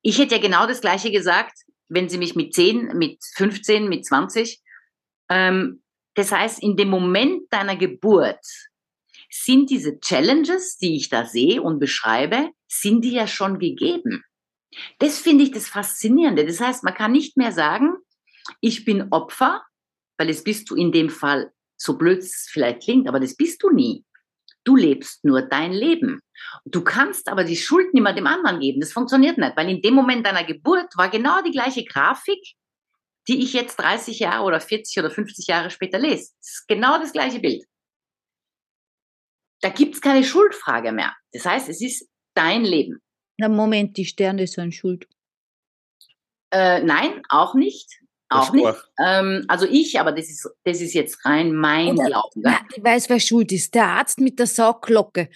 ich 0.01 0.17
hätte 0.17 0.35
ja 0.35 0.41
genau 0.41 0.65
das 0.65 0.81
Gleiche 0.81 1.11
gesagt, 1.11 1.57
wenn 1.89 2.09
sie 2.09 2.17
mich 2.17 2.35
mit 2.35 2.53
10, 2.53 2.97
mit 2.97 3.17
15, 3.35 3.89
mit 3.89 4.05
20, 4.05 4.61
ähm, 5.29 5.83
das 6.15 6.31
heißt, 6.31 6.61
in 6.61 6.77
dem 6.77 6.89
Moment 6.89 7.51
deiner 7.51 7.75
Geburt 7.75 8.45
sind 9.29 9.69
diese 9.69 9.99
Challenges, 9.99 10.77
die 10.77 10.95
ich 10.95 11.09
da 11.09 11.25
sehe 11.25 11.61
und 11.61 11.79
beschreibe, 11.79 12.49
sind 12.67 13.03
die 13.03 13.13
ja 13.13 13.27
schon 13.27 13.59
gegeben. 13.59 14.23
Das 14.99 15.19
finde 15.19 15.43
ich 15.43 15.51
das 15.51 15.67
Faszinierende. 15.67 16.45
Das 16.45 16.59
heißt, 16.59 16.83
man 16.83 16.93
kann 16.93 17.11
nicht 17.11 17.37
mehr 17.37 17.51
sagen, 17.51 17.95
ich 18.61 18.85
bin 18.85 19.11
Opfer, 19.11 19.63
weil 20.17 20.27
das 20.27 20.43
bist 20.43 20.69
du 20.69 20.75
in 20.75 20.91
dem 20.91 21.09
Fall, 21.09 21.51
so 21.77 21.97
blöd 21.97 22.19
es 22.19 22.47
vielleicht 22.51 22.83
klingt, 22.83 23.07
aber 23.07 23.19
das 23.19 23.35
bist 23.35 23.63
du 23.63 23.69
nie. 23.69 24.05
Du 24.63 24.75
lebst 24.75 25.25
nur 25.25 25.41
dein 25.41 25.73
Leben. 25.73 26.21
Du 26.65 26.83
kannst 26.83 27.27
aber 27.27 27.43
die 27.43 27.57
Schuld 27.57 27.93
nicht 27.93 28.03
mehr 28.03 28.13
dem 28.13 28.27
anderen 28.27 28.59
geben. 28.59 28.79
Das 28.79 28.93
funktioniert 28.93 29.37
nicht, 29.37 29.57
weil 29.57 29.69
in 29.69 29.81
dem 29.81 29.93
Moment 29.93 30.25
deiner 30.25 30.45
Geburt 30.45 30.95
war 30.95 31.09
genau 31.09 31.41
die 31.41 31.51
gleiche 31.51 31.83
Grafik, 31.83 32.39
die 33.27 33.43
ich 33.43 33.53
jetzt 33.53 33.77
30 33.77 34.19
Jahre 34.19 34.43
oder 34.43 34.59
40 34.59 34.97
oder 34.99 35.09
50 35.09 35.47
Jahre 35.47 35.69
später 35.69 35.99
lese. 35.99 36.31
Das 36.39 36.49
ist 36.49 36.67
genau 36.67 36.97
das 36.97 37.11
gleiche 37.11 37.39
Bild. 37.39 37.65
Da 39.61 39.69
gibt 39.69 39.95
es 39.95 40.01
keine 40.01 40.23
Schuldfrage 40.23 40.91
mehr. 40.91 41.15
Das 41.31 41.45
heißt, 41.45 41.69
es 41.69 41.81
ist 41.81 42.09
dein 42.33 42.63
Leben. 42.63 43.01
Na 43.37 43.49
Moment, 43.49 43.97
die 43.97 44.05
Sterne 44.05 44.47
sind 44.47 44.73
schuld. 44.73 45.07
Äh, 46.51 46.81
nein, 46.83 47.21
auch 47.29 47.55
nicht. 47.55 47.99
Auch 48.29 48.51
nicht. 48.51 48.67
Ähm, 48.99 49.45
also 49.47 49.67
ich, 49.69 49.99
aber 49.99 50.11
das 50.11 50.29
ist, 50.29 50.49
das 50.63 50.81
ist 50.81 50.93
jetzt 50.93 51.23
rein 51.25 51.53
mein 51.53 51.97
Oder- 51.97 52.05
Glauben. 52.05 52.43
Ich 52.75 52.83
weiß, 52.83 53.09
wer 53.09 53.19
schuld 53.19 53.51
ist. 53.51 53.75
Der 53.75 53.85
Arzt 53.85 54.19
mit 54.19 54.39
der 54.39 54.47
Saugglocke, 54.47 55.29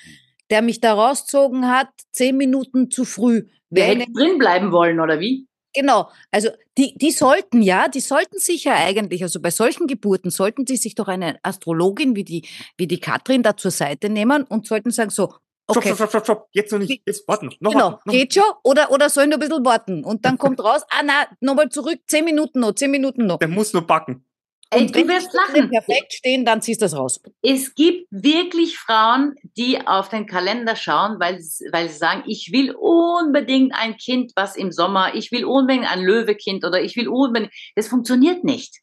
der 0.50 0.62
mich 0.62 0.80
da 0.80 0.94
rausgezogen 0.94 1.68
hat, 1.68 1.90
zehn 2.12 2.38
Minuten 2.38 2.90
zu 2.90 3.06
früh. 3.06 3.44
Wer 3.70 3.86
hätte 3.88 4.12
drin 4.12 4.38
bleiben 4.38 4.72
wollen, 4.72 5.00
oder 5.00 5.20
wie? 5.20 5.48
Genau, 5.74 6.10
also 6.32 6.50
die, 6.78 6.96
die 6.98 7.12
sollten 7.12 7.62
ja, 7.62 7.88
die 7.88 8.00
sollten 8.00 8.40
sich 8.40 8.64
ja 8.64 8.74
eigentlich, 8.74 9.22
also 9.22 9.40
bei 9.40 9.52
solchen 9.52 9.86
Geburten 9.86 10.32
sollten 10.32 10.66
sie 10.66 10.78
sich 10.78 10.96
doch 10.96 11.08
eine 11.08 11.38
Astrologin 11.44 12.16
wie 12.16 12.24
die, 12.24 12.48
wie 12.78 12.88
die 12.88 13.00
Katrin 13.00 13.44
da 13.44 13.56
zur 13.56 13.70
Seite 13.70 14.10
nehmen 14.10 14.44
und 14.44 14.66
sollten 14.66 14.90
sagen 14.90 15.12
so, 15.12 15.36
okay, 15.67 15.93
stopp, 15.95 15.97
stopp, 15.97 16.10
stopp, 16.10 16.23
stopp. 16.25 16.47
Jetzt 16.51 16.71
noch 16.71 16.80
nicht. 16.80 17.01
Jetzt 17.06 17.27
warten 17.27 17.47
noch. 17.47 17.56
noch 17.60 17.71
genau, 17.71 17.86
warten, 17.91 18.01
noch. 18.06 18.13
geht 18.13 18.34
schon 18.34 18.43
oder, 18.63 18.91
oder 18.91 19.10
sollen 19.10 19.30
nur 19.30 19.38
ein 19.38 19.47
bisschen 19.47 19.65
warten 19.65 20.03
und 20.03 20.25
dann 20.25 20.38
kommt 20.38 20.60
raus, 20.63 20.82
ah 20.89 21.01
na, 21.03 21.27
nochmal 21.41 21.69
zurück, 21.69 21.99
zehn 22.08 22.25
Minuten 22.25 22.60
noch, 22.62 22.73
zehn 22.73 22.91
Minuten 22.91 23.25
noch. 23.25 23.39
Der 23.39 23.47
muss 23.47 23.73
nur 23.73 23.86
backen. 23.86 24.23
Ey, 24.69 24.82
Und 24.82 24.93
du 24.93 24.99
wenn 24.99 25.08
wirst 25.08 25.34
lachen. 25.34 25.69
perfekt 25.69 26.12
stehen, 26.12 26.43
dann 26.43 26.62
ziehst 26.62 26.82
du 26.82 26.86
das 26.86 26.93
raus. 26.93 27.21
Es 27.41 27.73
gibt 27.73 28.06
wirklich 28.12 28.77
Frauen, 28.77 29.36
die 29.56 29.88
auf 29.88 30.10
den 30.10 30.25
Kalender 30.25 30.75
schauen, 30.75 31.21
weil, 31.21 31.39
sie- 31.39 31.69
weil 31.71 31.88
sie 31.88 31.97
sagen, 31.97 32.23
ich 32.27 32.51
will 32.51 32.75
unbedingt 32.77 33.73
ein 33.73 33.95
Kind, 33.95 34.34
was 34.36 34.58
im 34.58 34.73
Sommer, 34.73 35.15
ich 35.15 35.32
will 35.32 35.45
unbedingt 35.45 35.89
ein 35.89 36.01
Löwekind 36.01 36.65
oder 36.65 36.82
ich 36.82 36.97
will 36.97 37.08
unbedingt. 37.08 37.53
Das 37.75 37.88
funktioniert 37.88 38.43
nicht. 38.43 38.82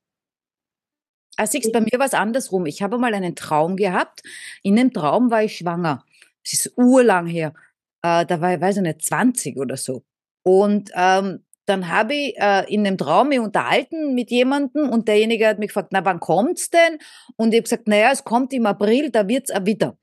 Siehst, 1.45 1.73
bei 1.73 1.81
mir 1.81 1.99
war 1.99 2.07
es 2.07 2.15
andersrum. 2.15 2.65
Ich 2.65 2.81
habe 2.81 2.97
mal 2.97 3.13
einen 3.13 3.35
Traum 3.35 3.77
gehabt. 3.77 4.23
In 4.63 4.77
dem 4.77 4.93
Traum 4.93 5.31
war 5.31 5.43
ich 5.43 5.57
schwanger. 5.59 6.05
Es 6.45 6.53
ist 6.53 6.73
urlang 6.77 7.27
her. 7.27 7.55
Äh, 8.03 8.27
da 8.27 8.41
war 8.41 8.55
ich, 8.55 8.61
weiß 8.61 8.77
ich 8.77 8.83
nicht, 8.83 9.05
20 9.05 9.57
oder 9.57 9.77
so. 9.77 10.05
Und 10.43 10.91
ähm, 10.95 11.45
dann 11.67 11.89
habe 11.89 12.15
ich 12.15 12.37
äh, 12.37 12.65
in 12.73 12.87
einem 12.87 12.99
Traum 12.99 13.31
mich 13.31 13.41
unterhalten 13.41 14.15
mit 14.15 14.31
jemandem 14.31 14.91
und 14.91 15.09
derjenige 15.09 15.49
hat 15.49 15.59
mich 15.59 15.69
gefragt, 15.69 15.89
na, 15.93 16.05
wann 16.05 16.21
kommt's 16.21 16.69
denn? 16.69 16.99
Und 17.37 17.55
ich 17.55 17.59
habe 17.59 17.63
gesagt, 17.63 17.89
naja, 17.89 18.11
es 18.13 18.25
kommt 18.25 18.53
im 18.53 18.67
April, 18.67 19.11
da 19.11 19.27
wird's 19.27 19.51
auch 19.51 19.65
wieder. 19.65 19.97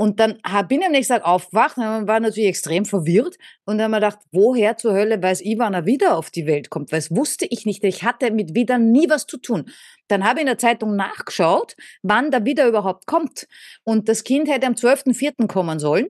Und 0.00 0.18
dann 0.18 0.38
bin 0.66 0.80
ich 0.80 0.86
am 0.86 0.92
nächsten 0.92 1.12
Tag 1.12 1.26
aufgewacht 1.26 1.76
und 1.76 2.08
war 2.08 2.20
natürlich 2.20 2.48
extrem 2.48 2.86
verwirrt 2.86 3.36
und 3.66 3.76
dann 3.76 3.92
habe 3.92 4.06
ich 4.06 4.10
gedacht, 4.10 4.26
woher 4.32 4.78
zur 4.78 4.94
Hölle 4.94 5.22
weiß 5.22 5.42
ich, 5.42 5.58
wann 5.58 5.74
er 5.74 5.84
wieder 5.84 6.16
auf 6.16 6.30
die 6.30 6.46
Welt 6.46 6.70
kommt? 6.70 6.90
Weil 6.90 7.00
es 7.00 7.14
wusste 7.14 7.46
ich 7.50 7.66
nicht. 7.66 7.84
Ich 7.84 8.02
hatte 8.02 8.30
mit 8.30 8.54
wieder 8.54 8.78
nie 8.78 9.10
was 9.10 9.26
zu 9.26 9.36
tun. 9.36 9.70
Dann 10.08 10.24
habe 10.24 10.38
ich 10.38 10.40
in 10.40 10.46
der 10.46 10.56
Zeitung 10.56 10.96
nachgeschaut, 10.96 11.76
wann 12.02 12.30
der 12.30 12.46
wieder 12.46 12.66
überhaupt 12.66 13.04
kommt. 13.04 13.46
Und 13.84 14.08
das 14.08 14.24
Kind 14.24 14.48
hätte 14.48 14.66
am 14.66 14.72
12.04. 14.72 15.46
kommen 15.48 15.78
sollen, 15.78 16.06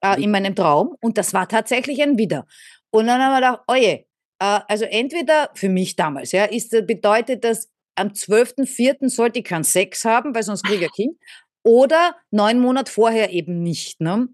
äh, 0.00 0.16
mhm. 0.16 0.22
in 0.24 0.30
meinem 0.32 0.56
Traum. 0.56 0.96
Und 1.00 1.16
das 1.16 1.32
war 1.32 1.48
tatsächlich 1.48 2.02
ein 2.02 2.18
Wieder. 2.18 2.44
Und 2.90 3.06
dann 3.06 3.22
haben 3.22 3.34
wir 3.34 3.36
gedacht, 3.36 3.62
oje, 3.68 4.04
äh, 4.40 4.60
also 4.66 4.84
entweder 4.84 5.50
für 5.54 5.68
mich 5.68 5.94
damals, 5.94 6.32
ja, 6.32 6.44
ist, 6.44 6.72
bedeutet 6.88 7.44
das, 7.44 7.70
am 7.94 8.08
12.04. 8.08 9.08
sollte 9.08 9.40
ich 9.40 9.44
keinen 9.44 9.64
Sex 9.64 10.04
haben, 10.04 10.34
weil 10.34 10.44
sonst 10.44 10.64
kriege 10.64 10.84
ich 10.84 10.90
ein 10.90 10.94
Kind 10.94 11.16
oder 11.68 12.16
neun 12.30 12.60
Monate 12.60 12.90
vorher 12.90 13.30
eben 13.30 13.62
nicht. 13.62 14.00
Ne? 14.00 14.28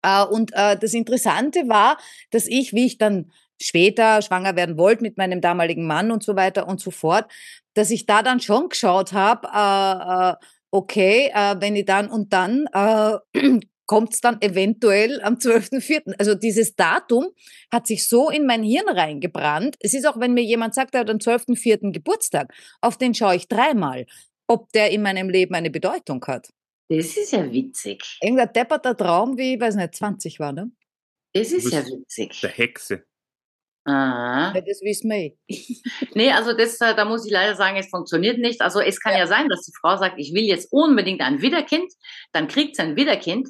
Äh, 0.00 0.24
und 0.24 0.52
äh, 0.54 0.78
das 0.78 0.94
Interessante 0.94 1.68
war, 1.68 1.98
dass 2.30 2.46
ich, 2.46 2.72
wie 2.72 2.86
ich 2.86 2.96
dann 2.96 3.30
später 3.60 4.22
schwanger 4.22 4.56
werden 4.56 4.78
wollte 4.78 5.02
mit 5.02 5.18
meinem 5.18 5.42
damaligen 5.42 5.86
Mann 5.86 6.10
und 6.10 6.22
so 6.22 6.34
weiter 6.34 6.66
und 6.66 6.80
so 6.80 6.90
fort, 6.90 7.30
dass 7.74 7.90
ich 7.90 8.06
da 8.06 8.22
dann 8.22 8.40
schon 8.40 8.70
geschaut 8.70 9.12
habe, 9.12 9.48
äh, 10.40 10.46
okay, 10.70 11.30
wenn 11.60 11.76
ich 11.76 11.84
dann 11.84 12.08
und 12.08 12.32
dann 12.32 12.64
kommt 13.86 14.14
es 14.14 14.22
dann 14.22 14.40
eventuell 14.40 15.20
am 15.22 15.34
12.04. 15.34 16.14
Also 16.18 16.34
dieses 16.34 16.74
Datum 16.74 17.26
hat 17.70 17.86
sich 17.86 18.08
so 18.08 18.30
in 18.30 18.46
mein 18.46 18.62
Hirn 18.62 18.88
reingebrannt. 18.88 19.76
Es 19.80 19.92
ist 19.92 20.06
auch, 20.06 20.18
wenn 20.18 20.32
mir 20.32 20.42
jemand 20.42 20.74
sagt, 20.74 20.94
er 20.94 21.02
hat 21.02 21.10
am 21.10 21.18
12.04. 21.18 21.92
Geburtstag, 21.92 22.54
auf 22.80 22.96
den 22.96 23.12
schaue 23.12 23.36
ich 23.36 23.48
dreimal, 23.48 24.06
ob 24.46 24.72
der 24.72 24.90
in 24.90 25.02
meinem 25.02 25.28
Leben 25.28 25.54
eine 25.54 25.70
Bedeutung 25.70 26.24
hat. 26.26 26.48
Das 26.96 27.16
ist 27.16 27.32
ja 27.32 27.50
witzig. 27.50 28.18
Irgendein 28.20 28.52
depperter 28.52 28.96
Traum, 28.96 29.38
wie, 29.38 29.54
ich 29.54 29.60
weiß 29.60 29.76
nicht, 29.76 29.94
20 29.94 30.38
war, 30.40 30.52
ne? 30.52 30.70
Das 31.32 31.50
ist 31.50 31.72
ja 31.72 31.84
witzig. 31.86 32.40
Der 32.42 32.50
Hexe. 32.50 33.04
Ah. 33.84 34.52
Ja, 34.54 34.60
das 34.60 34.80
wissen 34.82 35.10
wir 35.10 35.16
eh. 35.16 35.36
nee, 36.14 36.30
also 36.30 36.52
das, 36.52 36.80
äh, 36.80 36.94
da 36.94 37.04
muss 37.04 37.26
ich 37.26 37.32
leider 37.32 37.56
sagen, 37.56 37.76
es 37.76 37.88
funktioniert 37.88 38.38
nicht. 38.38 38.60
Also 38.60 38.80
es 38.80 39.00
kann 39.00 39.14
ja. 39.14 39.20
ja 39.20 39.26
sein, 39.26 39.48
dass 39.48 39.62
die 39.62 39.72
Frau 39.80 39.96
sagt, 39.96 40.18
ich 40.18 40.34
will 40.34 40.44
jetzt 40.44 40.70
unbedingt 40.70 41.20
ein 41.20 41.40
Widerkind, 41.40 41.90
dann 42.32 42.46
kriegt 42.46 42.76
sie 42.76 42.82
ein 42.82 42.96
Widerkind. 42.96 43.48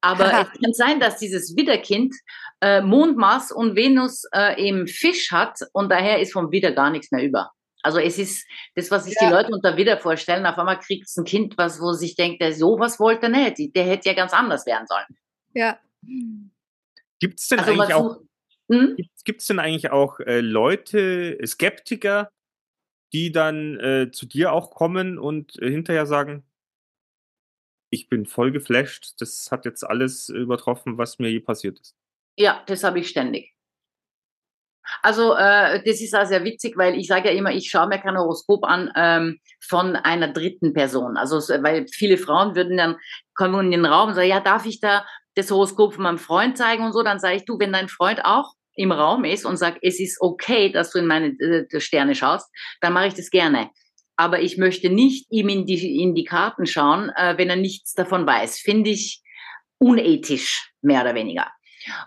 Aber 0.00 0.26
es 0.26 0.60
kann 0.60 0.72
sein, 0.72 1.00
dass 1.00 1.16
dieses 1.16 1.56
Widerkind 1.56 2.14
äh, 2.60 2.82
Mond, 2.82 3.16
Mars 3.16 3.50
und 3.50 3.74
Venus 3.74 4.24
äh, 4.34 4.68
im 4.68 4.86
Fisch 4.86 5.32
hat 5.32 5.58
und 5.72 5.90
daher 5.90 6.20
ist 6.20 6.32
vom 6.32 6.50
Wider 6.50 6.72
gar 6.72 6.90
nichts 6.90 7.10
mehr 7.10 7.22
über. 7.22 7.50
Also 7.84 7.98
es 7.98 8.18
ist 8.18 8.46
das, 8.74 8.90
was 8.90 9.04
sich 9.04 9.14
ja. 9.20 9.28
die 9.28 9.34
Leute 9.34 9.50
unter 9.52 9.76
Widder 9.76 9.98
vorstellen. 9.98 10.46
Auf 10.46 10.58
einmal 10.58 10.78
kriegt 10.78 11.06
es 11.06 11.16
ein 11.16 11.24
Kind, 11.24 11.58
was, 11.58 11.80
wo 11.80 11.92
sich 11.92 12.16
denkt, 12.16 12.40
der 12.40 12.54
sowas 12.54 12.98
wollte 12.98 13.28
nicht. 13.28 13.76
Der 13.76 13.84
hätte 13.84 14.08
ja 14.08 14.14
ganz 14.14 14.32
anders 14.32 14.64
werden 14.64 14.86
sollen. 14.86 15.04
Ja. 15.52 15.78
Gibt 17.20 17.40
es 17.40 17.48
denn, 17.48 17.58
also, 17.60 17.72
eigentlich 17.72 17.94
auch, 17.94 18.20
hm? 18.70 18.96
gibt's 19.24 19.46
denn 19.46 19.58
eigentlich 19.58 19.90
auch 19.90 20.18
äh, 20.20 20.40
Leute, 20.40 21.38
Skeptiker, 21.44 22.30
die 23.12 23.32
dann 23.32 23.78
äh, 23.78 24.10
zu 24.10 24.26
dir 24.26 24.52
auch 24.52 24.70
kommen 24.70 25.18
und 25.18 25.60
äh, 25.60 25.70
hinterher 25.70 26.06
sagen, 26.06 26.42
ich 27.90 28.08
bin 28.08 28.26
voll 28.26 28.50
geflasht, 28.50 29.20
das 29.20 29.50
hat 29.52 29.66
jetzt 29.66 29.84
alles 29.84 30.28
übertroffen, 30.28 30.98
was 30.98 31.18
mir 31.18 31.30
je 31.30 31.40
passiert 31.40 31.78
ist. 31.78 31.94
Ja, 32.36 32.64
das 32.66 32.82
habe 32.82 32.98
ich 32.98 33.08
ständig. 33.08 33.53
Also 35.02 35.34
äh, 35.34 35.82
das 35.84 36.00
ist 36.00 36.14
auch 36.14 36.26
sehr 36.26 36.44
witzig, 36.44 36.76
weil 36.76 36.98
ich 36.98 37.06
sage 37.06 37.30
ja 37.30 37.34
immer, 37.34 37.52
ich 37.52 37.70
schaue 37.70 37.88
mir 37.88 37.98
kein 37.98 38.18
Horoskop 38.18 38.64
an 38.64 38.90
ähm, 38.96 39.38
von 39.60 39.96
einer 39.96 40.28
dritten 40.28 40.72
Person. 40.72 41.16
Also 41.16 41.36
weil 41.62 41.86
viele 41.88 42.18
Frauen 42.18 42.54
würden 42.54 42.76
dann 42.76 42.96
kommen 43.34 43.72
in 43.72 43.82
den 43.82 43.86
Raum 43.86 44.08
und 44.08 44.14
sagen, 44.14 44.28
ja, 44.28 44.40
darf 44.40 44.66
ich 44.66 44.80
da 44.80 45.04
das 45.34 45.50
Horoskop 45.50 45.94
von 45.94 46.04
meinem 46.04 46.18
Freund 46.18 46.56
zeigen 46.56 46.84
und 46.84 46.92
so? 46.92 47.02
Dann 47.02 47.18
sage 47.18 47.36
ich, 47.36 47.44
du, 47.44 47.58
wenn 47.58 47.72
dein 47.72 47.88
Freund 47.88 48.24
auch 48.24 48.52
im 48.76 48.92
Raum 48.92 49.24
ist 49.24 49.44
und 49.44 49.56
sagt, 49.56 49.78
es 49.82 50.00
ist 50.00 50.20
okay, 50.20 50.70
dass 50.70 50.90
du 50.90 50.98
in 50.98 51.06
meine 51.06 51.28
äh, 51.28 51.80
Sterne 51.80 52.14
schaust, 52.14 52.50
dann 52.80 52.92
mache 52.92 53.08
ich 53.08 53.14
das 53.14 53.30
gerne. 53.30 53.70
Aber 54.16 54.40
ich 54.40 54.58
möchte 54.58 54.90
nicht 54.90 55.26
ihm 55.30 55.48
in 55.48 55.66
die, 55.66 56.02
in 56.02 56.14
die 56.14 56.24
Karten 56.24 56.66
schauen, 56.66 57.10
äh, 57.16 57.36
wenn 57.36 57.50
er 57.50 57.56
nichts 57.56 57.94
davon 57.94 58.26
weiß. 58.26 58.58
Finde 58.58 58.90
ich 58.90 59.22
unethisch, 59.78 60.70
mehr 60.82 61.02
oder 61.02 61.14
weniger. 61.14 61.48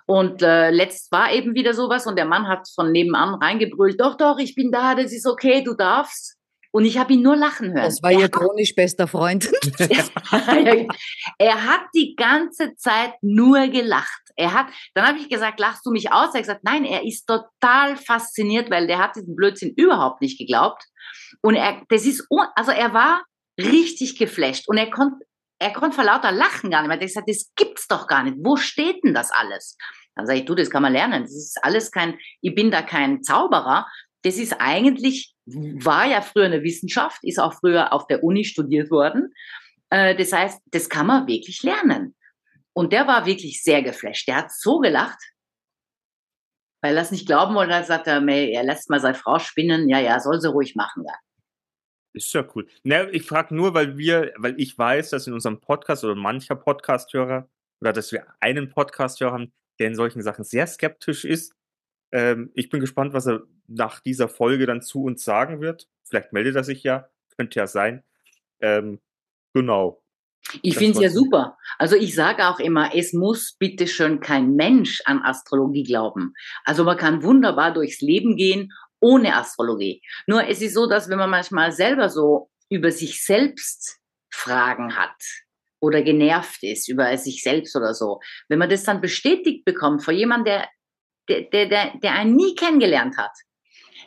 Und 0.06 0.42
äh, 0.42 0.70
letzt 0.70 1.12
war 1.12 1.32
eben 1.32 1.54
wieder 1.56 1.74
sowas 1.74 2.08
und 2.08 2.18
der 2.18 2.26
Mann 2.26 2.48
hat 2.48 2.68
von 2.74 2.92
nebenan 2.92 3.36
reingebrüllt, 3.36 4.00
doch, 4.00 4.18
doch, 4.18 4.40
ich 4.40 4.56
bin 4.56 4.72
da, 4.72 4.96
das 4.96 5.14
ist 5.14 5.28
okay, 5.28 5.64
du 5.64 5.74
darfst. 5.74 6.36
Und 6.72 6.86
ich 6.86 6.98
habe 6.98 7.14
ihn 7.14 7.22
nur 7.22 7.36
lachen 7.36 7.74
hören. 7.74 7.86
Das 7.86 8.04
war 8.04 8.12
ihr 8.12 8.30
chronisch 8.30 8.76
bester 8.76 9.08
Freund. 9.08 9.46
er 11.40 11.64
hat 11.64 11.82
die 11.96 12.16
ganze 12.16 12.76
Zeit 12.76 13.14
nur 13.22 13.68
gelacht. 13.68 14.22
Er 14.36 14.54
hat, 14.54 14.68
dann 14.94 15.08
habe 15.08 15.18
ich 15.18 15.30
gesagt, 15.30 15.60
lachst 15.60 15.86
du 15.86 15.92
mich 15.92 16.12
aus? 16.12 16.28
Er 16.28 16.34
hat 16.34 16.42
gesagt, 16.42 16.64
nein, 16.64 16.86
er 16.86 17.04
ist 17.04 17.26
total 17.26 17.96
fasziniert, 17.96 18.70
weil 18.70 18.86
der 18.86 19.00
hat 19.00 19.16
diesen 19.16 19.36
Blödsinn 19.36 19.74
überhaupt 19.76 20.22
nicht 20.22 20.38
geglaubt. 20.38 20.84
Und 21.42 21.56
er, 21.56 21.82
das 21.90 22.06
ist, 22.06 22.28
also 22.56 22.72
er 22.72 22.94
war 22.94 23.24
richtig 23.60 24.20
geflasht 24.20 24.68
und 24.68 24.78
er 24.78 24.92
konnte 24.92 25.26
er 25.60 25.74
konnte 25.74 25.96
vor 25.96 26.04
lauter 26.04 26.32
Lachen 26.32 26.70
gar 26.70 26.82
nicht 26.82 26.90
mehr. 26.90 26.98
Er 26.98 27.02
hat 27.02 27.08
gesagt, 27.08 27.30
das 27.30 27.52
gibt's 27.56 27.88
doch 27.88 28.08
gar 28.08 28.24
nicht. 28.24 28.38
Wo 28.40 28.58
steht 28.58 29.04
denn 29.04 29.14
das 29.14 29.32
alles? 29.32 29.78
Dann 30.16 30.26
sage 30.26 30.40
ich, 30.40 30.46
du, 30.46 30.56
das 30.56 30.70
kann 30.70 30.82
man 30.82 30.94
lernen. 30.94 31.24
Das 31.24 31.32
ist 31.32 31.64
alles 31.64 31.92
kein, 31.92 32.18
ich 32.42 32.56
bin 32.56 32.72
da 32.72 32.82
kein 32.82 33.24
Zauberer. 33.24 33.88
Das 34.24 34.38
ist 34.38 34.54
eigentlich, 34.60 35.36
war 35.46 36.06
ja 36.06 36.22
früher 36.22 36.46
eine 36.46 36.64
Wissenschaft, 36.64 37.24
ist 37.24 37.40
auch 37.40 37.54
früher 37.54 37.94
auf 37.94 38.08
der 38.08 38.24
Uni 38.24 38.44
studiert 38.44 38.92
worden. 38.92 39.34
Äh, 39.90 40.16
das 40.16 40.34
heißt, 40.34 40.60
das 40.66 40.90
kann 40.90 41.08
man 41.08 41.28
wirklich 41.28 41.64
lernen. 41.64 42.16
Und 42.74 42.94
der 42.94 43.08
war 43.08 43.26
wirklich 43.26 43.64
sehr 43.64 43.82
geflasht. 43.82 44.28
Der 44.28 44.38
hat 44.38 44.52
so 44.52 44.80
gelacht, 44.80 45.20
weil 46.82 46.96
er 46.96 47.02
es 47.02 47.12
nicht 47.12 47.26
glauben 47.26 47.56
wollte. 47.56 47.72
Dann 47.72 47.84
sagt 47.84 48.08
er, 48.08 48.22
er 48.28 48.64
lässt 48.64 48.90
mal 48.90 49.00
seine 49.00 49.16
Frau 49.16 49.40
spinnen. 49.40 49.90
Ja, 49.90 50.00
ja, 50.00 50.20
soll 50.20 50.40
sie 50.40 50.50
ruhig 50.50 50.76
machen. 50.76 51.04
Ja. 51.08 51.14
Ist 52.18 52.34
ja 52.34 52.46
cool. 52.56 52.68
Ne, 52.84 53.10
ich 53.12 53.24
frage 53.24 53.54
nur, 53.54 53.74
weil 53.74 53.98
wir, 53.98 54.34
weil 54.38 54.60
ich 54.60 54.78
weiß, 54.78 55.12
dass 55.12 55.28
in 55.28 55.34
unserem 55.34 55.60
Podcast 55.60 56.04
oder 56.04 56.16
mancher 56.16 56.56
Podcasthörer 56.56 57.48
oder 57.80 57.94
dass 57.94 58.12
wir 58.12 58.26
einen 58.40 58.70
Podcasthörer 58.70 59.34
haben, 59.34 59.54
der 59.80 59.88
in 59.88 59.96
solchen 59.96 60.24
Sachen 60.24 60.44
sehr 60.44 60.66
skeptisch 60.68 61.26
ist. 61.26 61.54
Ähm, 62.12 62.52
ich 62.56 62.70
bin 62.70 62.80
gespannt, 62.80 63.14
was 63.14 63.28
er 63.28 63.44
nach 63.68 64.00
dieser 64.00 64.28
Folge 64.28 64.66
dann 64.66 64.82
zu 64.82 65.04
uns 65.04 65.24
sagen 65.24 65.62
wird. 65.62 65.88
Vielleicht 66.04 66.34
meldet 66.34 66.56
er 66.56 66.64
sich 66.64 66.84
ja, 66.84 67.10
könnte 67.38 67.60
ja 67.60 67.68
sein. 67.68 68.04
Ähm, 68.62 69.00
genau. 69.54 70.02
Ich 70.62 70.78
finde 70.78 70.94
es 70.94 71.04
ja 71.04 71.10
super. 71.10 71.58
Also 71.78 71.96
ich 71.96 72.16
sage 72.16 72.48
auch 72.48 72.60
immer, 72.60 72.96
es 72.96 73.14
muss 73.14 73.56
bitte 73.60 73.86
schön 73.86 74.22
kein 74.22 74.56
Mensch 74.56 75.02
an 75.06 75.22
Astrologie 75.22 75.84
glauben. 75.84 76.34
Also 76.64 76.84
man 76.84 76.98
kann 76.98 77.22
wunderbar 77.22 77.74
durchs 77.74 78.02
Leben 78.02 78.38
gehen 78.38 78.72
ohne 79.00 79.36
Astrologie. 79.36 80.02
Nur 80.26 80.48
es 80.48 80.62
ist 80.62 80.74
so, 80.74 80.88
dass 80.88 81.10
wenn 81.10 81.18
man 81.18 81.30
manchmal 81.30 81.72
selber 81.72 82.10
so 82.10 82.50
über 82.70 82.92
sich 82.92 83.24
selbst 83.24 84.00
Fragen 84.32 84.96
hat 84.96 85.16
oder 85.80 86.02
genervt 86.02 86.64
ist 86.64 86.90
über 86.90 87.16
sich 87.18 87.44
selbst 87.44 87.76
oder 87.76 87.94
so, 87.94 88.20
wenn 88.50 88.60
man 88.60 88.70
das 88.70 88.84
dann 88.84 89.02
bestätigt 89.02 89.66
bekommt 89.66 90.04
von 90.04 90.16
jemandem, 90.16 90.64
der, 91.30 91.42
der, 91.42 91.68
der, 91.68 91.98
der 91.98 92.14
einen 92.14 92.36
nie 92.36 92.56
kennengelernt 92.56 93.18
hat, 93.18 93.32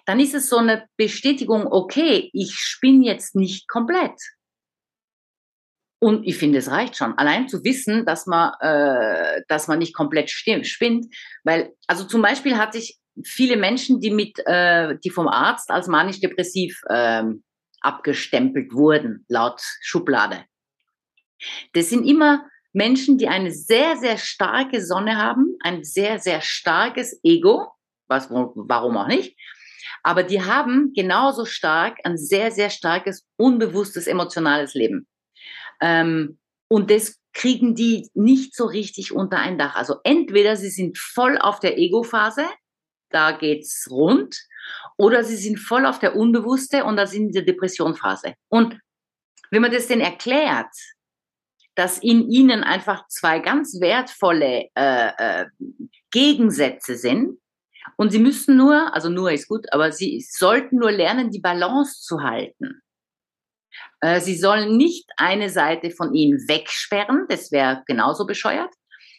dann 0.07 0.21
ist 0.21 0.35
es 0.35 0.49
so 0.49 0.57
eine 0.57 0.87
Bestätigung, 0.97 1.67
okay, 1.67 2.31
ich 2.33 2.55
spinne 2.55 3.05
jetzt 3.05 3.35
nicht 3.35 3.69
komplett. 3.69 4.19
Und 6.03 6.27
ich 6.27 6.39
finde, 6.39 6.59
es 6.59 6.71
reicht 6.71 6.97
schon. 6.97 7.17
Allein 7.19 7.49
zu 7.49 7.63
wissen, 7.63 8.07
dass 8.07 8.27
man, 8.27 8.55
äh, 8.61 9.43
dass 9.49 9.69
man 9.69 9.79
nicht 9.79 9.95
komplett 9.95 10.31
spinnt. 10.31 11.15
Weil, 11.45 11.75
also 11.87 12.05
zum 12.05 12.23
Beispiel 12.23 12.57
hatte 12.57 12.79
ich 12.79 13.00
viele 13.25 13.57
Menschen, 13.57 14.01
die 14.01 14.11
mit, 14.11 14.39
äh, 14.47 14.97
die 15.03 15.11
vom 15.11 15.29
Arzt 15.29 15.71
als 15.71 15.87
manisch-depressiv 15.87 16.81
ähm, 16.89 17.43
abgestempelt 17.81 18.73
wurden, 18.73 19.25
laut 19.29 19.61
Schublade. 19.81 20.45
Das 21.73 21.89
sind 21.89 22.07
immer 22.07 22.45
Menschen, 22.73 23.19
die 23.19 23.29
eine 23.29 23.51
sehr, 23.51 23.97
sehr 23.97 24.19
starke 24.19 24.85
Sonne 24.85 25.17
haben, 25.17 25.57
ein 25.61 25.83
sehr, 25.83 26.19
sehr 26.19 26.41
starkes 26.41 27.19
Ego, 27.23 27.69
was, 28.07 28.31
warum 28.31 28.97
auch 28.97 29.09
nicht, 29.09 29.37
aber 30.03 30.23
die 30.23 30.43
haben 30.43 30.93
genauso 30.95 31.45
stark 31.45 31.99
ein 32.05 32.17
sehr, 32.17 32.51
sehr 32.51 32.71
starkes, 32.71 33.27
unbewusstes, 33.37 34.07
emotionales 34.07 34.75
Leben. 34.75 35.07
Ähm, 35.81 36.39
und 36.69 36.91
das 36.91 37.19
kriegen 37.33 37.75
die 37.75 38.09
nicht 38.15 38.55
so 38.55 38.65
richtig 38.67 39.13
unter 39.13 39.39
ein 39.39 39.59
Dach. 39.59 39.75
Also 39.75 39.97
entweder 40.05 40.57
sie 40.57 40.71
sind 40.71 40.99
voll 40.99 41.39
auf 41.39 41.61
der 41.61 41.79
Ego-Phase, 41.79 42.45
da 43.11 43.33
geht's 43.33 43.89
rund. 43.91 44.37
Oder 44.97 45.25
sie 45.25 45.37
sind 45.37 45.59
voll 45.59 45.87
auf 45.87 45.99
der 45.99 46.17
Unbewusste 46.17 46.85
und 46.85 46.97
da 46.97 47.07
sind 47.07 47.29
in 47.29 47.33
der 47.33 47.43
Depressionphase. 47.43 48.35
Und 48.49 48.79
wenn 49.51 49.63
man 49.63 49.73
das 49.73 49.89
denn 49.89 50.01
erklärt, 50.01 50.73
dass 51.75 51.99
in 51.99 52.29
ihnen 52.29 52.63
einfach 52.63 53.07
zwei 53.09 53.39
ganz 53.39 53.81
wertvolle 53.81 54.69
äh, 54.75 55.13
äh, 55.17 55.47
Gegensätze 56.11 56.97
sind. 56.97 57.39
Und 57.97 58.11
sie 58.11 58.19
müssen 58.19 58.57
nur, 58.57 58.95
also 58.95 59.09
nur 59.09 59.33
ist 59.33 59.49
gut, 59.49 59.73
aber 59.73 59.93
sie 59.93 60.21
sollten 60.21 60.77
nur 60.77 60.93
lernen, 60.93 61.31
die 61.31 61.41
Balance 61.41 62.03
zu 62.03 62.23
halten. 62.23 62.83
Äh, 64.01 64.21
sie 64.21 64.37
sollen 64.37 64.77
nicht 64.77 65.09
eine 65.17 65.49
Seite 65.49 65.91
von 65.91 66.15
ihnen 66.15 66.39
wegsperren, 66.49 67.27
das 67.29 67.53
wäre 67.53 67.83
genauso 67.87 68.27
bescheuert, 68.27 68.75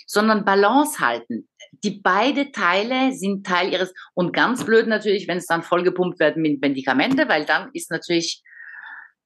sondern 0.06 0.46
Balance 0.46 1.00
halten. 1.00 1.50
Die 1.72 2.02
beide 2.02 2.52
Teile 2.52 3.14
sind 3.14 3.46
Teil 3.46 3.72
ihres, 3.72 3.94
und 4.14 4.34
ganz 4.34 4.66
blöd 4.66 4.88
natürlich, 4.88 5.28
wenn 5.28 5.38
es 5.38 5.46
dann 5.46 5.64
vollgepumpt 5.64 6.20
wird 6.20 6.38
mit 6.38 6.62
Medikamente, 6.62 7.28
weil 7.30 7.46
dann 7.46 7.70
ist 7.74 7.92
natürlich 7.92 8.44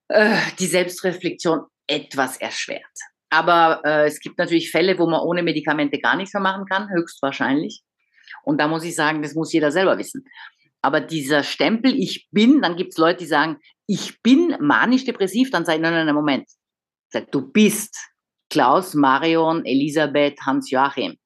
äh, 0.10 0.38
die 0.60 0.68
Selbstreflexion 0.68 1.66
etwas 1.88 2.38
erschwert. 2.38 2.84
Aber 3.30 3.82
äh, 3.84 4.06
es 4.06 4.20
gibt 4.20 4.38
natürlich 4.38 4.72
Fälle, 4.72 4.98
wo 5.00 5.08
man 5.08 5.22
ohne 5.22 5.44
Medikamente 5.44 6.00
gar 6.00 6.16
nichts 6.16 6.34
mehr 6.34 6.44
machen 6.44 6.66
kann, 6.66 6.90
höchstwahrscheinlich. 6.90 7.82
Und 8.44 8.60
da 8.60 8.68
muss 8.68 8.84
ich 8.84 8.96
sagen, 8.96 9.22
das 9.22 9.36
muss 9.36 9.52
jeder 9.52 9.72
selber 9.72 9.98
wissen. 9.98 10.24
Aber 10.82 11.02
dieser 11.02 11.44
Stempel, 11.44 12.00
ich 12.00 12.30
bin, 12.32 12.62
dann 12.62 12.76
gibt 12.76 12.94
es 12.94 12.98
Leute, 12.98 13.20
die 13.20 13.26
sagen, 13.26 13.58
ich 13.88 14.22
bin 14.22 14.56
manisch-depressiv, 14.60 15.50
dann 15.50 15.66
sage 15.66 15.78
ich, 15.78 15.82
nein, 15.82 15.94
nein, 15.94 16.06
nein, 16.06 16.16
Moment. 16.16 16.48
Sag, 17.10 17.32
du 17.32 17.42
bist 17.42 17.98
Klaus, 18.50 18.94
Marion, 18.94 19.66
Elisabeth, 19.66 20.40
Hans-Joachim. 20.42 21.18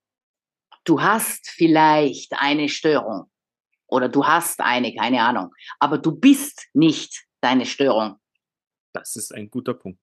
Du 0.90 1.00
hast 1.00 1.52
vielleicht 1.52 2.34
eine 2.34 2.68
Störung 2.68 3.26
oder 3.88 4.10
du 4.10 4.26
hast 4.26 4.60
eine, 4.60 4.92
keine 4.96 5.22
Ahnung, 5.22 5.54
aber 5.80 6.00
du 6.00 6.12
bist 6.12 6.68
nicht 6.74 7.28
deine 7.42 7.68
Störung. 7.68 8.16
Das 8.92 9.16
ist 9.16 9.32
ein 9.32 9.52
guter 9.52 9.76
Punkt. 9.76 10.00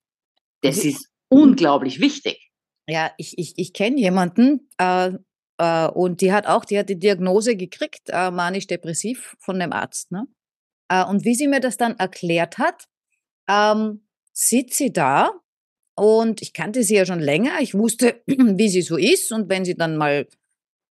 Das 0.60 0.84
ist 0.84 1.10
unglaublich 1.28 1.98
wichtig. 1.98 2.52
Ja, 2.88 3.10
ich, 3.16 3.36
ich, 3.36 3.54
ich 3.56 3.72
kenne 3.72 3.98
jemanden 3.98 4.70
äh, 4.78 5.14
äh, 5.58 5.88
und 5.88 6.20
die 6.20 6.32
hat 6.32 6.46
auch, 6.46 6.64
die 6.64 6.78
hat 6.78 6.88
die 6.88 7.00
Diagnose 7.00 7.56
gekriegt, 7.56 8.02
äh, 8.06 8.30
manisch-depressiv 8.30 9.34
von 9.40 9.58
dem 9.58 9.72
Arzt. 9.72 10.12
Ne? 10.12 10.28
Äh, 10.88 11.04
und 11.04 11.24
wie 11.24 11.34
sie 11.34 11.48
mir 11.48 11.58
das 11.58 11.76
dann 11.76 11.96
erklärt 11.96 12.58
hat, 12.58 12.84
ähm, 13.48 14.06
sitzt 14.32 14.78
sie 14.78 14.92
da 14.92 15.32
und 15.96 16.42
ich 16.42 16.52
kannte 16.52 16.84
sie 16.84 16.94
ja 16.94 17.04
schon 17.04 17.18
länger. 17.18 17.60
Ich 17.60 17.74
wusste, 17.74 18.22
wie 18.26 18.68
sie 18.68 18.82
so 18.82 18.96
ist 18.96 19.32
und 19.32 19.48
wenn 19.48 19.64
sie 19.64 19.74
dann 19.74 19.96
mal 19.96 20.28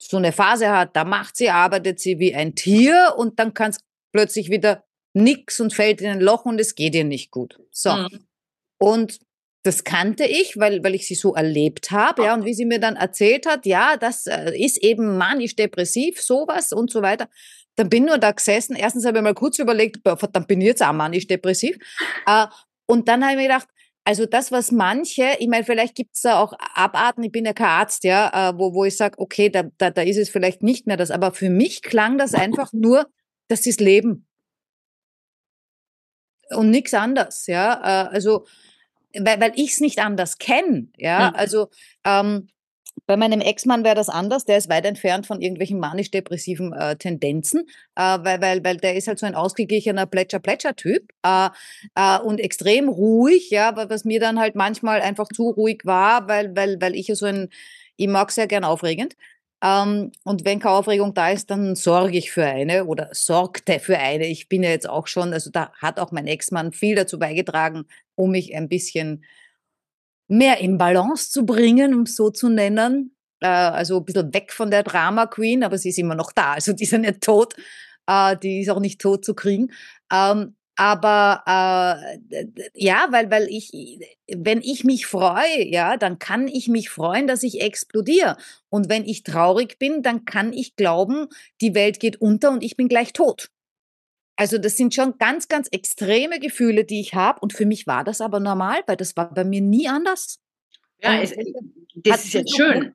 so 0.01 0.17
eine 0.17 0.31
Phase 0.31 0.71
hat, 0.71 0.95
da 0.95 1.03
macht 1.03 1.37
sie, 1.37 1.49
arbeitet 1.49 1.99
sie 1.99 2.19
wie 2.19 2.33
ein 2.33 2.55
Tier 2.55 3.13
und 3.17 3.39
dann 3.39 3.53
kann 3.53 3.71
es 3.71 3.79
plötzlich 4.11 4.49
wieder 4.49 4.83
nix 5.13 5.59
und 5.59 5.73
fällt 5.73 6.01
in 6.01 6.09
ein 6.09 6.21
Loch 6.21 6.45
und 6.45 6.59
es 6.59 6.75
geht 6.75 6.95
ihr 6.95 7.03
nicht 7.03 7.31
gut. 7.31 7.59
So. 7.71 7.91
Mhm. 7.91 8.25
Und 8.79 9.19
das 9.63 9.83
kannte 9.83 10.25
ich, 10.25 10.57
weil, 10.57 10.83
weil 10.83 10.95
ich 10.95 11.05
sie 11.05 11.13
so 11.13 11.35
erlebt 11.35 11.91
habe, 11.91 12.23
ja, 12.23 12.33
und 12.33 12.45
wie 12.45 12.53
sie 12.55 12.65
mir 12.65 12.79
dann 12.79 12.95
erzählt 12.95 13.45
hat, 13.45 13.67
ja, 13.67 13.95
das 13.95 14.25
äh, 14.25 14.57
ist 14.57 14.77
eben 14.77 15.17
manisch-depressiv, 15.17 16.19
sowas 16.19 16.73
und 16.73 16.91
so 16.91 17.03
weiter. 17.03 17.29
Dann 17.75 17.89
bin 17.89 18.03
ich 18.03 18.09
nur 18.09 18.17
da 18.17 18.31
gesessen. 18.31 18.75
Erstens 18.75 19.05
habe 19.05 19.19
ich 19.19 19.23
mal 19.23 19.35
kurz 19.35 19.59
überlegt, 19.59 19.99
verdammt, 20.03 20.47
bin 20.47 20.61
ich 20.61 20.67
jetzt 20.67 20.81
auch 20.81 20.93
manisch-depressiv. 20.93 21.77
Äh, 22.25 22.47
und 22.87 23.07
dann 23.07 23.23
habe 23.23 23.33
ich 23.33 23.37
mir 23.37 23.43
gedacht, 23.43 23.67
also 24.03 24.25
das, 24.25 24.51
was 24.51 24.71
manche, 24.71 25.35
ich 25.39 25.47
meine, 25.47 25.63
vielleicht 25.63 25.95
gibt 25.95 26.15
es 26.15 26.21
da 26.21 26.39
auch 26.39 26.53
Abarten, 26.73 27.23
ich 27.23 27.31
bin 27.31 27.45
ja 27.45 27.53
kein 27.53 27.67
Arzt, 27.67 28.03
ja, 28.03 28.49
äh, 28.49 28.57
wo, 28.57 28.73
wo 28.73 28.85
ich 28.85 28.97
sage, 28.97 29.19
okay, 29.19 29.49
da, 29.49 29.63
da, 29.77 29.91
da 29.91 30.01
ist 30.01 30.17
es 30.17 30.29
vielleicht 30.29 30.63
nicht 30.63 30.87
mehr 30.87 30.97
das, 30.97 31.11
aber 31.11 31.31
für 31.31 31.49
mich 31.49 31.81
klang 31.81 32.17
das 32.17 32.33
einfach 32.33 32.73
nur, 32.73 33.07
das 33.47 33.65
ist 33.67 33.79
Leben. 33.79 34.27
Und 36.49 36.69
nichts 36.69 36.93
anderes, 36.93 37.47
ja. 37.47 37.79
Also 37.79 38.45
weil, 39.19 39.39
weil 39.41 39.53
ich 39.55 39.71
es 39.73 39.79
nicht 39.79 39.99
anders 39.99 40.37
kenne. 40.37 40.87
Ja, 40.97 41.29
mhm. 41.29 41.35
also 41.35 41.69
ähm, 42.05 42.47
bei 43.07 43.17
meinem 43.17 43.41
Ex-Mann 43.41 43.83
wäre 43.83 43.95
das 43.95 44.09
anders, 44.09 44.45
der 44.45 44.57
ist 44.57 44.69
weit 44.69 44.85
entfernt 44.85 45.27
von 45.27 45.41
irgendwelchen 45.41 45.79
manisch-depressiven 45.79 46.73
äh, 46.73 46.95
Tendenzen, 46.95 47.67
äh, 47.95 48.19
weil, 48.21 48.41
weil, 48.41 48.63
weil 48.63 48.77
der 48.77 48.95
ist 48.95 49.07
halt 49.07 49.19
so 49.19 49.25
ein 49.25 49.35
ausgeglichener 49.35 50.05
Plätscher-Plätscher-Typ 50.05 51.11
äh, 51.23 51.49
äh, 51.95 52.19
und 52.19 52.39
extrem 52.39 52.89
ruhig, 52.89 53.49
ja, 53.49 53.75
was 53.75 54.05
mir 54.05 54.19
dann 54.19 54.39
halt 54.39 54.55
manchmal 54.55 55.01
einfach 55.01 55.27
zu 55.27 55.49
ruhig 55.49 55.81
war, 55.83 56.27
weil, 56.27 56.55
weil, 56.55 56.79
weil 56.81 56.95
ich 56.95 57.07
ja 57.07 57.15
so 57.15 57.25
ein, 57.25 57.49
ich 57.97 58.07
mag 58.07 58.31
sehr 58.31 58.47
gern 58.47 58.63
aufregend. 58.63 59.15
Ähm, 59.63 60.11
und 60.23 60.43
wenn 60.43 60.59
keine 60.59 60.75
Aufregung 60.75 61.13
da 61.13 61.29
ist, 61.29 61.51
dann 61.51 61.75
sorge 61.75 62.17
ich 62.17 62.31
für 62.31 62.45
eine 62.45 62.85
oder 62.85 63.09
sorgte 63.11 63.79
für 63.79 63.97
eine. 63.97 64.25
Ich 64.25 64.49
bin 64.49 64.63
ja 64.63 64.71
jetzt 64.71 64.89
auch 64.89 65.07
schon, 65.07 65.33
also 65.33 65.51
da 65.51 65.71
hat 65.79 65.99
auch 65.99 66.11
mein 66.11 66.27
Ex-Mann 66.27 66.71
viel 66.71 66.95
dazu 66.95 67.19
beigetragen, 67.19 67.85
um 68.15 68.31
mich 68.31 68.55
ein 68.55 68.69
bisschen 68.69 69.23
mehr 70.31 70.59
in 70.59 70.77
Balance 70.77 71.29
zu 71.29 71.45
bringen, 71.45 71.93
um 71.93 72.03
es 72.03 72.15
so 72.15 72.29
zu 72.29 72.49
nennen. 72.49 73.15
Äh, 73.41 73.47
also 73.47 73.97
ein 73.97 74.05
bisschen 74.05 74.33
weg 74.33 74.53
von 74.53 74.71
der 74.71 74.83
Drama 74.83 75.25
Queen, 75.27 75.63
aber 75.63 75.77
sie 75.77 75.89
ist 75.89 75.99
immer 75.99 76.15
noch 76.15 76.31
da. 76.31 76.53
Also 76.53 76.73
die 76.73 76.83
ist 76.83 76.91
ja 76.91 76.97
nicht 76.97 77.21
tot. 77.21 77.53
Äh, 78.07 78.37
die 78.37 78.61
ist 78.61 78.69
auch 78.69 78.79
nicht 78.79 79.01
tot 79.01 79.25
zu 79.25 79.35
kriegen. 79.35 79.73
Ähm, 80.11 80.55
aber 80.77 81.43
äh, 81.45 82.45
ja, 82.73 83.07
weil, 83.11 83.29
weil 83.29 83.47
ich, 83.49 83.99
wenn 84.33 84.61
ich 84.61 84.85
mich 84.85 85.05
freue, 85.05 85.67
ja, 85.67 85.97
dann 85.97 86.17
kann 86.17 86.47
ich 86.47 86.69
mich 86.69 86.89
freuen, 86.89 87.27
dass 87.27 87.43
ich 87.43 87.61
explodiere. 87.61 88.37
Und 88.69 88.89
wenn 88.89 89.03
ich 89.05 89.23
traurig 89.23 89.79
bin, 89.79 90.01
dann 90.01 90.23
kann 90.23 90.53
ich 90.53 90.77
glauben, 90.77 91.27
die 91.59 91.75
Welt 91.75 91.99
geht 91.99 92.21
unter 92.21 92.51
und 92.51 92.63
ich 92.63 92.77
bin 92.77 92.87
gleich 92.87 93.11
tot. 93.11 93.49
Also 94.41 94.57
das 94.57 94.75
sind 94.75 94.95
schon 94.95 95.19
ganz, 95.19 95.49
ganz 95.49 95.67
extreme 95.71 96.39
Gefühle, 96.39 96.83
die 96.83 96.99
ich 96.99 97.13
habe. 97.13 97.39
Und 97.41 97.53
für 97.53 97.67
mich 97.67 97.85
war 97.85 98.03
das 98.03 98.21
aber 98.21 98.39
normal, 98.39 98.81
weil 98.87 98.97
das 98.97 99.15
war 99.15 99.31
bei 99.31 99.43
mir 99.43 99.61
nie 99.61 99.87
anders. 99.87 100.39
Ja, 100.99 101.21
es, 101.21 101.35
das 101.93 102.25
ist 102.25 102.33
jetzt 102.33 102.55
schön. 102.55 102.91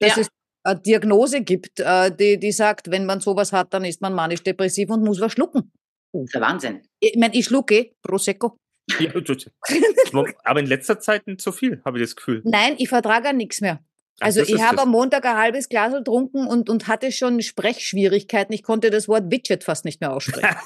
Dass 0.00 0.16
ja. 0.16 0.22
es 0.22 0.28
eine 0.64 0.78
Diagnose 0.78 1.40
gibt, 1.40 1.80
äh, 1.80 2.14
die, 2.14 2.38
die 2.38 2.52
sagt, 2.52 2.90
wenn 2.90 3.06
man 3.06 3.22
sowas 3.22 3.54
hat, 3.54 3.72
dann 3.72 3.86
ist 3.86 4.02
man 4.02 4.12
manisch-depressiv 4.12 4.90
und 4.90 5.02
muss 5.02 5.18
was 5.18 5.32
schlucken. 5.32 5.72
Das 6.12 6.24
ist 6.24 6.34
der 6.34 6.42
Wahnsinn. 6.42 6.82
Ich 7.00 7.16
meine, 7.16 7.34
ich 7.34 7.46
schlucke 7.46 7.92
Prosecco. 8.02 8.58
Ja, 9.00 9.12
aber 10.44 10.60
in 10.60 10.66
letzter 10.66 11.00
Zeit 11.00 11.26
nicht 11.26 11.40
so 11.40 11.52
viel, 11.52 11.80
habe 11.86 11.96
ich 11.96 12.04
das 12.04 12.16
Gefühl. 12.16 12.42
Nein, 12.44 12.74
ich 12.76 12.90
vertrage 12.90 13.32
nichts 13.32 13.62
mehr. 13.62 13.82
Also 14.20 14.40
Ach, 14.42 14.48
ich 14.48 14.62
habe 14.62 14.82
am 14.82 14.90
Montag 14.90 15.24
ein 15.26 15.36
halbes 15.36 15.68
Glas 15.68 15.92
getrunken 15.92 16.46
und, 16.46 16.70
und 16.70 16.88
hatte 16.88 17.12
schon 17.12 17.42
Sprechschwierigkeiten. 17.42 18.54
Ich 18.54 18.62
konnte 18.62 18.90
das 18.90 19.08
Wort 19.08 19.30
Widget 19.30 19.62
fast 19.62 19.84
nicht 19.84 20.00
mehr 20.00 20.12
aussprechen. 20.12 20.56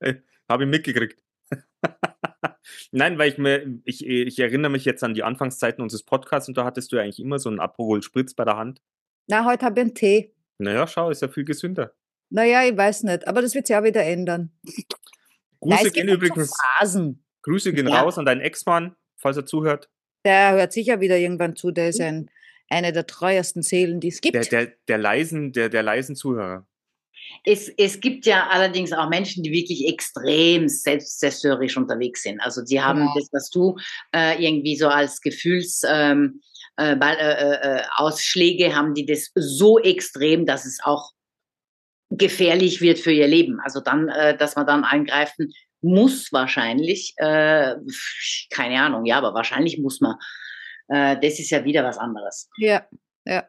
habe 0.48 0.64
ich 0.64 0.70
mitgekriegt. 0.70 1.22
Nein, 2.90 3.18
weil 3.18 3.30
ich 3.30 3.38
mir, 3.38 3.64
ich, 3.84 4.04
ich 4.04 4.38
erinnere 4.38 4.70
mich 4.70 4.84
jetzt 4.84 5.04
an 5.04 5.14
die 5.14 5.22
Anfangszeiten 5.22 5.82
unseres 5.82 6.02
Podcasts 6.02 6.48
und 6.48 6.56
da 6.56 6.64
hattest 6.64 6.90
du 6.90 6.96
ja 6.96 7.02
eigentlich 7.02 7.20
immer 7.20 7.38
so 7.38 7.48
einen 7.48 7.60
Aperol 7.60 8.02
Spritz 8.02 8.34
bei 8.34 8.44
der 8.44 8.56
Hand. 8.56 8.82
Na, 9.28 9.44
heute 9.44 9.66
habe 9.66 9.80
ich 9.80 9.84
einen 9.84 9.94
Tee. 9.94 10.34
Naja, 10.58 10.86
schau, 10.86 11.10
ist 11.10 11.22
ja 11.22 11.28
viel 11.28 11.44
gesünder. 11.44 11.92
Naja, 12.30 12.64
ich 12.64 12.76
weiß 12.76 13.04
nicht, 13.04 13.28
aber 13.28 13.42
das 13.42 13.54
wird 13.54 13.66
sich 13.66 13.74
ja 13.74 13.84
wieder 13.84 14.02
ändern. 14.02 14.50
Grüße 15.60 15.84
Nein, 15.84 15.92
gehen 15.92 16.08
übrigens. 16.08 16.52
Phasen. 16.78 17.24
Grüße 17.42 17.72
gehen 17.72 17.88
ja. 17.88 18.00
raus 18.00 18.18
an 18.18 18.24
deinen 18.24 18.40
Ex-Mann, 18.40 18.96
falls 19.16 19.36
er 19.36 19.46
zuhört. 19.46 19.88
Der 20.24 20.54
hört 20.54 20.72
sicher 20.72 21.00
wieder 21.00 21.16
irgendwann 21.18 21.54
zu, 21.54 21.70
der 21.70 21.90
ist 21.90 22.00
ein, 22.00 22.30
eine 22.68 22.92
der 22.92 23.06
treuesten 23.06 23.62
Seelen, 23.62 24.00
die 24.00 24.08
es 24.08 24.20
gibt. 24.20 24.34
Der, 24.34 24.44
der, 24.44 24.72
der, 24.88 24.98
leisen, 24.98 25.52
der, 25.52 25.68
der 25.68 25.82
leisen 25.82 26.16
Zuhörer. 26.16 26.66
Es, 27.44 27.68
es 27.68 28.00
gibt 28.00 28.26
ja 28.26 28.48
allerdings 28.48 28.92
auch 28.92 29.08
Menschen, 29.08 29.42
die 29.42 29.50
wirklich 29.50 29.86
extrem 29.88 30.68
selbstzerstörerisch 30.68 31.76
unterwegs 31.76 32.22
sind. 32.22 32.40
Also 32.40 32.62
die 32.62 32.80
haben 32.80 33.00
ja. 33.00 33.12
das, 33.16 33.28
was 33.32 33.50
du 33.50 33.76
äh, 34.14 34.42
irgendwie 34.42 34.76
so 34.76 34.88
als 34.88 35.20
Gefühls... 35.20 35.82
Ähm, 35.88 36.40
äh, 36.78 36.92
äh, 36.92 37.78
äh, 37.78 37.82
Ausschläge 37.94 38.76
haben 38.76 38.92
die 38.92 39.06
das 39.06 39.30
so 39.34 39.78
extrem, 39.78 40.44
dass 40.44 40.66
es 40.66 40.78
auch 40.82 41.12
gefährlich 42.10 42.82
wird 42.82 42.98
für 42.98 43.12
ihr 43.12 43.26
Leben. 43.26 43.60
Also 43.60 43.80
dann, 43.80 44.08
äh, 44.08 44.36
dass 44.36 44.56
man 44.56 44.66
dann 44.66 44.84
eingreifen 44.84 45.52
muss 45.80 46.32
wahrscheinlich, 46.32 47.14
äh, 47.16 47.76
keine 48.50 48.82
Ahnung, 48.82 49.06
ja, 49.06 49.18
aber 49.18 49.34
wahrscheinlich 49.34 49.78
muss 49.78 50.00
man. 50.00 50.16
Äh, 50.88 51.16
das 51.20 51.38
ist 51.38 51.50
ja 51.50 51.64
wieder 51.64 51.84
was 51.84 51.98
anderes. 51.98 52.48
Ja, 52.58 52.86
ja. 53.24 53.46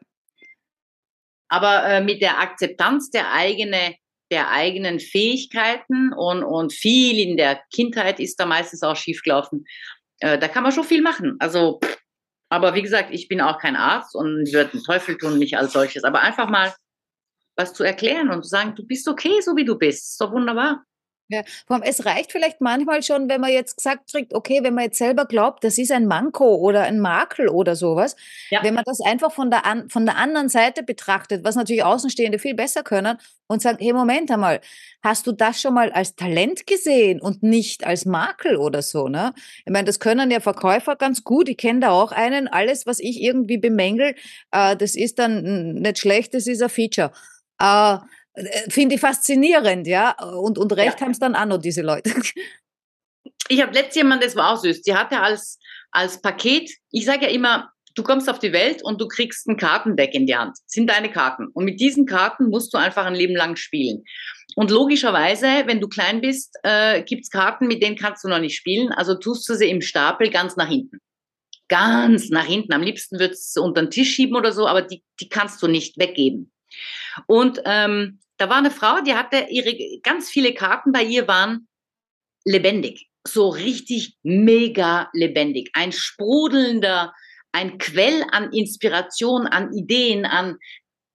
Aber 1.48 1.84
äh, 1.84 2.00
mit 2.02 2.20
der 2.20 2.38
Akzeptanz 2.40 3.10
der 3.10 3.32
eigene, 3.32 3.96
der 4.30 4.50
eigenen 4.50 5.00
Fähigkeiten 5.00 6.12
und, 6.12 6.42
und 6.42 6.72
viel 6.72 7.18
in 7.18 7.36
der 7.36 7.62
Kindheit 7.72 8.20
ist 8.20 8.38
da 8.38 8.46
meistens 8.46 8.82
auch 8.82 8.96
schiefgelaufen. 8.96 9.64
Äh, 10.20 10.38
da 10.38 10.48
kann 10.48 10.62
man 10.62 10.72
schon 10.72 10.84
viel 10.84 11.00
machen. 11.00 11.36
Also, 11.38 11.80
aber 12.50 12.74
wie 12.74 12.82
gesagt, 12.82 13.10
ich 13.12 13.28
bin 13.28 13.40
auch 13.40 13.58
kein 13.58 13.76
Arzt 13.76 14.14
und 14.14 14.52
würde 14.52 14.70
den 14.70 14.82
Teufel 14.82 15.16
tun, 15.16 15.38
nicht 15.38 15.56
als 15.56 15.72
solches. 15.72 16.04
Aber 16.04 16.20
einfach 16.20 16.48
mal 16.48 16.74
was 17.56 17.72
zu 17.72 17.82
erklären 17.82 18.30
und 18.30 18.42
zu 18.44 18.48
sagen, 18.48 18.74
du 18.74 18.86
bist 18.86 19.08
okay, 19.08 19.40
so 19.40 19.56
wie 19.56 19.64
du 19.64 19.76
bist. 19.76 20.12
Ist 20.12 20.20
doch 20.20 20.32
wunderbar. 20.32 20.84
Ja, 21.30 21.42
es 21.82 22.06
reicht 22.06 22.32
vielleicht 22.32 22.62
manchmal 22.62 23.02
schon, 23.02 23.28
wenn 23.28 23.40
man 23.40 23.52
jetzt 23.52 23.76
gesagt 23.76 24.10
kriegt, 24.10 24.32
okay, 24.34 24.60
wenn 24.62 24.72
man 24.74 24.84
jetzt 24.84 24.96
selber 24.98 25.26
glaubt, 25.26 25.62
das 25.62 25.76
ist 25.76 25.92
ein 25.92 26.06
Manko 26.06 26.54
oder 26.56 26.82
ein 26.84 27.00
Makel 27.00 27.48
oder 27.48 27.76
sowas, 27.76 28.16
Ja. 28.50 28.62
wenn 28.62 28.72
man 28.72 28.84
das 28.86 29.00
einfach 29.00 29.30
von 29.30 29.50
der, 29.50 29.66
an, 29.66 29.90
von 29.90 30.06
der 30.06 30.16
anderen 30.16 30.48
Seite 30.48 30.82
betrachtet, 30.82 31.44
was 31.44 31.54
natürlich 31.54 31.84
Außenstehende 31.84 32.38
viel 32.38 32.54
besser 32.54 32.82
können 32.82 33.18
und 33.46 33.60
sagt, 33.60 33.80
hey, 33.82 33.92
Moment 33.92 34.30
einmal, 34.30 34.60
hast 35.02 35.26
du 35.26 35.32
das 35.32 35.60
schon 35.60 35.74
mal 35.74 35.92
als 35.92 36.16
Talent 36.16 36.66
gesehen 36.66 37.20
und 37.20 37.42
nicht 37.42 37.86
als 37.86 38.06
Makel 38.06 38.56
oder 38.56 38.80
so, 38.80 39.08
ne? 39.08 39.34
Ich 39.66 39.72
meine, 39.72 39.84
das 39.84 40.00
können 40.00 40.30
ja 40.30 40.40
Verkäufer 40.40 40.96
ganz 40.96 41.24
gut, 41.24 41.48
ich 41.50 41.58
kenne 41.58 41.80
da 41.80 41.90
auch 41.90 42.12
einen, 42.12 42.48
alles, 42.48 42.86
was 42.86 43.00
ich 43.00 43.20
irgendwie 43.22 43.58
bemängel, 43.58 44.14
äh, 44.50 44.76
das 44.76 44.96
ist 44.96 45.18
dann 45.18 45.74
mm, 45.76 45.82
nicht 45.82 45.98
schlecht, 45.98 46.32
das 46.34 46.46
ist 46.46 46.62
ein 46.62 46.70
Feature. 46.70 47.12
Äh, 47.60 47.98
Finde 48.68 48.94
ich 48.96 49.00
faszinierend, 49.00 49.86
ja. 49.86 50.12
Und, 50.22 50.58
und 50.58 50.72
recht 50.72 51.00
Ja. 51.00 51.06
haben 51.06 51.12
es 51.12 51.18
dann 51.18 51.34
auch 51.34 51.46
noch, 51.46 51.58
diese 51.58 51.82
Leute. 51.82 52.12
Ich 53.50 53.62
habe 53.62 53.72
letztes 53.72 53.96
jemand, 53.96 54.22
das 54.22 54.36
war 54.36 54.52
auch 54.52 54.58
süß, 54.60 54.82
die 54.82 54.94
hatte 54.94 55.20
als, 55.20 55.58
als 55.90 56.20
Paket, 56.20 56.70
ich 56.90 57.06
sage 57.06 57.26
ja 57.26 57.30
immer, 57.30 57.72
du 57.94 58.02
kommst 58.02 58.28
auf 58.28 58.38
die 58.38 58.52
Welt 58.52 58.82
und 58.84 59.00
du 59.00 59.08
kriegst 59.08 59.46
ein 59.48 59.56
Kartendeck 59.56 60.14
in 60.14 60.26
die 60.26 60.36
Hand. 60.36 60.50
Das 60.50 60.72
sind 60.72 60.88
deine 60.90 61.10
Karten. 61.10 61.46
Und 61.48 61.64
mit 61.64 61.80
diesen 61.80 62.04
Karten 62.04 62.50
musst 62.50 62.74
du 62.74 62.78
einfach 62.78 63.06
ein 63.06 63.14
Leben 63.14 63.34
lang 63.34 63.56
spielen. 63.56 64.04
Und 64.54 64.70
logischerweise, 64.70 65.46
wenn 65.66 65.80
du 65.80 65.88
klein 65.88 66.20
bist, 66.20 66.56
äh, 66.62 67.02
gibt's 67.02 67.30
Karten, 67.30 67.66
mit 67.68 67.82
denen 67.82 67.96
kannst 67.96 68.22
du 68.24 68.28
noch 68.28 68.38
nicht 68.38 68.56
spielen. 68.56 68.92
Also 68.92 69.14
tust 69.14 69.48
du 69.48 69.54
sie 69.54 69.70
im 69.70 69.80
Stapel 69.80 70.30
ganz 70.30 70.56
nach 70.56 70.68
hinten. 70.68 70.98
Ganz 71.68 72.28
nach 72.30 72.46
hinten. 72.46 72.72
Am 72.72 72.82
liebsten 72.82 73.18
würdest 73.18 73.56
du 73.56 73.62
unter 73.62 73.82
den 73.82 73.90
Tisch 73.90 74.10
schieben 74.14 74.36
oder 74.36 74.52
so, 74.52 74.66
aber 74.66 74.82
die, 74.82 75.02
die 75.20 75.28
kannst 75.28 75.62
du 75.62 75.68
nicht 75.68 75.98
weggeben. 75.98 76.52
Und 77.26 77.60
ähm, 77.64 78.20
da 78.38 78.48
war 78.48 78.56
eine 78.56 78.70
Frau, 78.70 79.00
die 79.00 79.14
hatte 79.14 79.46
ihre 79.50 79.76
ganz 80.02 80.30
viele 80.30 80.54
Karten 80.54 80.92
bei 80.92 81.02
ihr 81.02 81.28
waren 81.28 81.68
lebendig, 82.44 83.08
so 83.26 83.48
richtig 83.48 84.16
mega 84.22 85.10
lebendig, 85.12 85.70
ein 85.74 85.92
sprudelnder, 85.92 87.12
ein 87.52 87.78
Quell 87.78 88.24
an 88.30 88.52
Inspiration, 88.52 89.46
an 89.46 89.72
Ideen, 89.72 90.24
an 90.24 90.56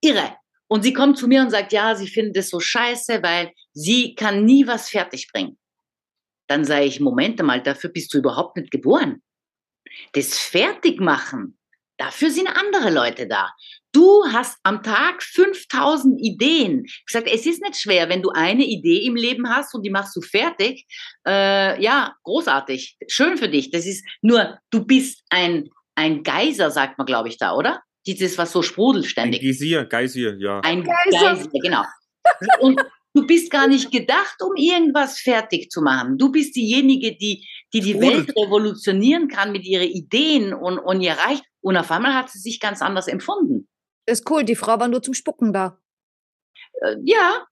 irre. 0.01 0.35
Und 0.67 0.83
sie 0.83 0.93
kommt 0.93 1.17
zu 1.17 1.27
mir 1.27 1.41
und 1.41 1.49
sagt, 1.49 1.71
ja, 1.71 1.95
sie 1.95 2.07
findet 2.07 2.37
es 2.37 2.49
so 2.49 2.59
scheiße, 2.59 3.23
weil 3.23 3.53
sie 3.73 4.15
kann 4.15 4.43
nie 4.43 4.67
was 4.67 4.89
fertig 4.89 5.29
bringen. 5.31 5.57
Dann 6.47 6.65
sage 6.65 6.85
ich, 6.85 6.99
Moment 6.99 7.41
mal, 7.41 7.61
dafür 7.61 7.89
bist 7.89 8.13
du 8.13 8.17
überhaupt 8.17 8.57
nicht 8.57 8.71
geboren. 8.71 9.21
Das 10.13 10.37
Fertigmachen, 10.37 11.57
dafür 12.03 12.29
sind 12.29 12.47
andere 12.47 12.89
Leute 12.89 13.27
da. 13.27 13.51
Du 13.91 14.23
hast 14.31 14.57
am 14.63 14.81
Tag 14.83 15.21
5000 15.21 16.19
Ideen. 16.19 16.83
Ich 16.85 17.05
gesagt, 17.05 17.29
es 17.31 17.45
ist 17.45 17.61
nicht 17.61 17.77
schwer, 17.77 18.09
wenn 18.09 18.21
du 18.21 18.29
eine 18.31 18.65
Idee 18.65 19.05
im 19.05 19.15
Leben 19.15 19.49
hast 19.49 19.73
und 19.73 19.83
die 19.83 19.89
machst 19.89 20.15
du 20.15 20.21
fertig. 20.21 20.85
Äh, 21.25 21.81
ja, 21.81 22.15
großartig. 22.23 22.97
Schön 23.07 23.37
für 23.37 23.49
dich. 23.49 23.71
Das 23.71 23.85
ist 23.85 24.03
nur, 24.21 24.57
du 24.71 24.85
bist 24.85 25.23
ein, 25.29 25.69
ein 25.95 26.23
Geiser, 26.23 26.71
sagt 26.71 26.97
man, 26.97 27.05
glaube 27.05 27.29
ich, 27.29 27.37
da, 27.37 27.55
oder? 27.55 27.81
Dieses, 28.05 28.37
was 28.37 28.51
so 28.51 28.61
sprudelt 28.61 29.05
Ein 29.05 29.09
ständig. 29.09 29.41
Geysir, 29.41 29.85
Geysir, 29.85 30.35
ja. 30.39 30.59
Ein 30.61 30.83
Geiser. 30.83 31.35
Geiser, 31.35 31.49
genau. 31.53 31.83
Und 32.59 32.81
du 33.13 33.25
bist 33.25 33.49
gar 33.49 33.67
nicht 33.67 33.91
gedacht, 33.91 34.37
um 34.41 34.55
irgendwas 34.55 35.19
fertig 35.19 35.69
zu 35.69 35.81
machen. 35.81 36.17
Du 36.17 36.31
bist 36.31 36.55
diejenige, 36.55 37.15
die 37.15 37.47
die, 37.73 37.81
die. 37.81 37.99
Welt 37.99 38.29
revolutionieren 38.29 39.27
kann 39.27 39.51
mit 39.51 39.65
ihren 39.65 39.89
Ideen 39.89 40.53
und, 40.53 40.79
und 40.79 41.01
ihr 41.01 41.13
Reich. 41.13 41.41
Und 41.61 41.77
auf 41.77 41.91
einmal 41.91 42.13
hat 42.13 42.29
sie 42.29 42.39
sich 42.39 42.59
ganz 42.59 42.81
anders 42.81 43.07
empfunden. 43.07 43.67
Das 44.05 44.19
ist 44.19 44.29
cool, 44.29 44.43
die 44.43 44.55
Frau 44.55 44.79
war 44.79 44.87
nur 44.87 45.01
zum 45.01 45.13
Spucken 45.13 45.53
da. 45.53 45.79
Äh, 46.81 46.95
ja, 47.03 47.45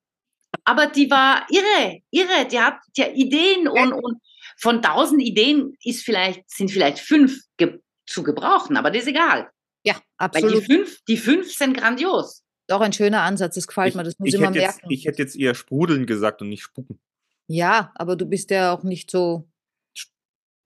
aber 0.66 0.88
die 0.88 1.10
war 1.10 1.48
irre, 1.50 2.02
irre. 2.12 2.48
Die 2.50 2.60
hat 2.60 2.80
ja 2.96 3.08
Ideen 3.08 3.68
und, 3.68 3.94
und 3.94 4.18
von 4.58 4.82
tausend 4.82 5.22
Ideen 5.22 5.76
ist 5.84 6.04
vielleicht, 6.04 6.50
sind 6.50 6.70
vielleicht 6.70 7.00
fünf 7.00 7.40
ge 7.58 7.80
zu 8.06 8.24
gebrauchen, 8.24 8.76
aber 8.76 8.92
das 8.92 9.04
ist 9.04 9.10
egal. 9.10 9.50
Ja, 9.86 9.94
Weil 10.18 10.30
die 10.32 10.38
absolut. 10.38 10.64
fünf, 10.66 11.02
die 11.08 11.18
fünf 11.18 11.54
sind 11.54 11.78
grandios. 11.78 12.44
Doch 12.68 12.82
ein 12.82 12.94
schöner 12.94 13.22
Ansatz, 13.22 13.56
das 13.56 13.68
gefällt 13.68 13.96
mir, 13.96 14.04
das 14.04 14.20
muss 14.20 14.30
ich, 14.30 14.36
ich, 14.36 14.40
mal 14.40 14.48
hätte 14.48 14.60
jetzt, 14.60 14.76
merken. 14.82 14.92
ich 14.92 15.06
hätte 15.06 15.22
jetzt 15.22 15.36
eher 15.36 15.56
sprudeln 15.56 16.06
gesagt 16.06 16.42
und 16.42 16.50
nicht 16.50 16.64
spucken. 16.64 17.00
ja, 17.48 17.92
aber 17.96 18.16
du 18.16 18.26
bist 18.26 18.52
ja 18.52 18.74
auch 18.74 18.84
nicht 18.84 19.10
so 19.10 19.48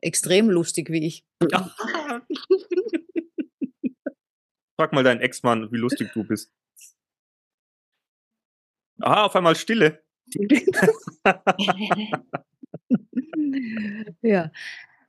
extrem 0.01 0.49
lustig 0.49 0.89
wie 0.89 1.05
ich. 1.05 1.25
Frag 4.79 4.91
mal 4.93 5.03
deinen 5.03 5.21
Ex-Mann, 5.21 5.71
wie 5.71 5.77
lustig 5.77 6.11
du 6.13 6.23
bist. 6.23 6.51
Aha, 9.01 9.25
auf 9.25 9.35
einmal 9.35 9.55
Stille. 9.55 10.03
ja. 14.21 14.51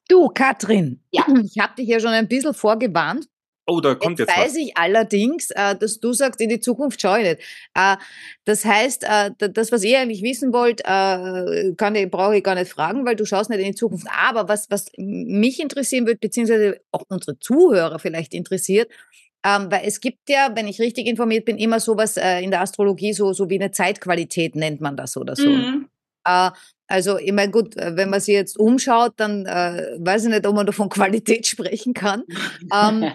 Du, 0.08 0.28
Katrin, 0.28 1.02
Ja. 1.12 1.26
ich 1.42 1.58
habe 1.58 1.74
dich 1.74 1.88
ja 1.88 1.98
schon 1.98 2.10
ein 2.10 2.28
bisschen 2.28 2.54
vorgewarnt. 2.54 3.28
Oh, 3.68 3.80
da 3.80 3.96
kommt 3.96 4.20
Jetzt 4.20 4.28
jetzt, 4.28 4.38
weiß 4.38 4.50
was. 4.52 4.56
ich 4.56 4.76
allerdings, 4.76 5.50
äh, 5.50 5.74
dass 5.74 5.98
du 5.98 6.12
sagst, 6.12 6.40
in 6.40 6.48
die 6.48 6.60
Zukunft 6.60 7.00
schau 7.00 7.16
ich 7.16 7.24
nicht. 7.24 7.40
Äh, 7.74 7.96
das 8.44 8.64
heißt, 8.64 9.04
äh, 9.04 9.30
das, 9.36 9.72
was 9.72 9.82
ihr 9.82 9.98
eigentlich 9.98 10.22
wissen 10.22 10.52
wollt, 10.52 10.84
kann 10.84 11.94
ich, 11.94 12.10
brauche 12.10 12.36
ich 12.36 12.44
gar 12.44 12.54
nicht 12.54 12.70
fragen, 12.70 13.04
weil 13.04 13.16
du 13.16 13.24
schaust 13.24 13.50
nicht 13.50 13.58
in 13.58 13.66
die 13.66 13.74
Zukunft. 13.74 14.06
Aber 14.16 14.48
was, 14.48 14.70
was 14.70 14.86
mich 14.96 15.60
interessieren 15.60 16.06
wird, 16.06 16.20
beziehungsweise 16.20 16.80
auch 16.92 17.02
unsere 17.08 17.38
Zuhörer 17.40 17.98
vielleicht 17.98 18.34
interessiert, 18.34 18.90
ähm, 19.44 19.70
weil 19.70 19.82
es 19.84 20.00
gibt 20.00 20.28
ja, 20.28 20.50
wenn 20.54 20.68
ich 20.68 20.80
richtig 20.80 21.06
informiert 21.06 21.44
bin, 21.44 21.58
immer 21.58 21.80
sowas 21.80 22.16
in 22.16 22.50
der 22.50 22.60
Astrologie, 22.60 23.12
so, 23.12 23.32
so 23.32 23.50
wie 23.50 23.60
eine 23.60 23.72
Zeitqualität 23.72 24.54
nennt 24.54 24.80
man 24.80 24.96
das 24.96 25.16
oder 25.16 25.34
so. 25.34 25.48
Mhm. 25.48 25.88
Also, 26.88 27.18
ich 27.18 27.32
meine, 27.32 27.50
gut, 27.50 27.74
wenn 27.76 28.10
man 28.10 28.20
sich 28.20 28.34
jetzt 28.34 28.58
umschaut, 28.58 29.14
dann 29.16 29.44
äh, 29.44 29.96
weiß 29.98 30.24
ich 30.24 30.30
nicht, 30.30 30.46
ob 30.46 30.54
man 30.54 30.66
da 30.66 30.72
von 30.72 30.88
Qualität 30.88 31.46
sprechen 31.46 31.94
kann. 31.94 32.22
Ähm, 32.72 33.10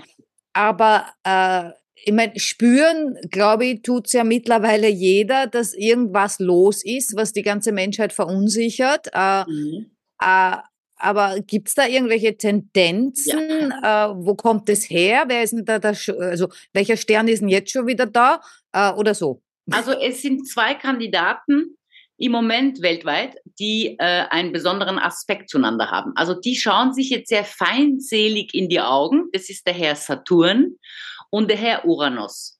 aber 0.53 1.05
äh, 1.23 1.71
ich 2.03 2.13
meine, 2.13 2.37
spüren, 2.39 3.17
glaube 3.29 3.65
ich, 3.65 3.81
tut's 3.83 4.13
ja 4.13 4.23
mittlerweile 4.23 4.87
jeder, 4.87 5.45
dass 5.47 5.73
irgendwas 5.73 6.39
los 6.39 6.83
ist, 6.83 7.15
was 7.15 7.31
die 7.31 7.43
ganze 7.43 7.71
Menschheit 7.71 8.11
verunsichert. 8.11 9.07
Äh, 9.13 9.43
Mhm. 9.47 9.91
äh, 10.21 10.57
aber 11.03 11.39
gibt's 11.41 11.73
da 11.73 11.87
irgendwelche 11.87 12.37
Tendenzen? 12.37 13.71
Äh, 13.83 14.09
wo 14.15 14.35
kommt 14.35 14.69
es 14.69 14.89
her? 14.89 15.23
Wer 15.27 15.43
ist 15.43 15.51
denn 15.53 15.65
da, 15.65 15.79
der, 15.79 15.95
also 16.19 16.47
welcher 16.73 16.95
Stern 16.97 17.27
ist 17.27 17.41
denn 17.41 17.49
jetzt 17.49 17.71
schon 17.71 17.87
wieder 17.87 18.05
da? 18.05 18.39
Äh, 18.71 18.91
oder 18.93 19.15
so? 19.15 19.41
Also 19.71 19.91
es 19.93 20.21
sind 20.21 20.47
zwei 20.47 20.75
Kandidaten 20.75 21.75
im 22.21 22.31
Moment 22.31 22.83
weltweit, 22.83 23.35
die 23.59 23.95
äh, 23.97 24.25
einen 24.29 24.51
besonderen 24.51 24.99
Aspekt 24.99 25.49
zueinander 25.49 25.89
haben. 25.89 26.11
Also 26.15 26.35
die 26.39 26.55
schauen 26.55 26.93
sich 26.93 27.09
jetzt 27.09 27.29
sehr 27.29 27.43
feindselig 27.43 28.53
in 28.53 28.69
die 28.69 28.79
Augen. 28.79 29.29
Das 29.33 29.49
ist 29.49 29.65
der 29.65 29.73
Herr 29.73 29.95
Saturn 29.95 30.75
und 31.31 31.49
der 31.49 31.57
Herr 31.57 31.85
Uranus. 31.85 32.59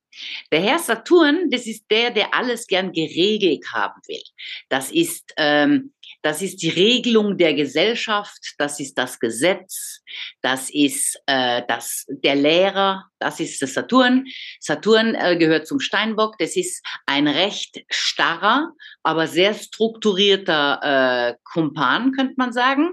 Der 0.51 0.61
Herr 0.61 0.79
Saturn, 0.79 1.49
das 1.51 1.67
ist 1.67 1.85
der, 1.91 2.09
der 2.09 2.33
alles 2.33 2.65
gern 2.65 2.91
geregelt 2.91 3.65
haben 3.71 4.01
will. 4.07 4.23
Das 4.67 4.91
ist, 4.91 5.31
ähm, 5.37 5.93
das 6.21 6.41
ist 6.41 6.61
die 6.61 6.69
Regelung 6.69 7.37
der 7.37 7.53
Gesellschaft, 7.53 8.53
das 8.57 8.79
ist 8.79 8.97
das 8.97 9.19
Gesetz, 9.19 10.01
das 10.41 10.69
ist 10.69 11.19
äh, 11.25 11.63
das, 11.67 12.05
der 12.09 12.35
Lehrer, 12.35 13.05
das 13.19 13.39
ist 13.39 13.59
der 13.61 13.67
Saturn. 13.67 14.25
Saturn 14.59 15.15
äh, 15.15 15.35
gehört 15.37 15.67
zum 15.67 15.79
Steinbock, 15.79 16.37
das 16.37 16.55
ist 16.55 16.85
ein 17.05 17.27
recht 17.27 17.83
starrer, 17.89 18.71
aber 19.03 19.27
sehr 19.27 19.53
strukturierter 19.53 20.79
äh, 20.83 21.35
Kumpan, 21.43 22.11
könnte 22.11 22.35
man 22.37 22.53
sagen. 22.53 22.91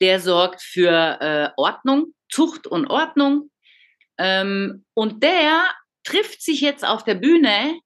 Der 0.00 0.20
sorgt 0.20 0.62
für 0.62 1.18
äh, 1.20 1.48
Ordnung, 1.56 2.14
Zucht 2.30 2.66
und 2.66 2.86
Ordnung. 2.86 3.50
Ähm, 4.18 4.84
und 4.94 5.22
der 5.22 5.64
trifft 6.04 6.42
sich 6.42 6.60
jetzt 6.60 6.84
auf 6.84 7.04
der 7.04 7.14
Bühne, 7.14 7.80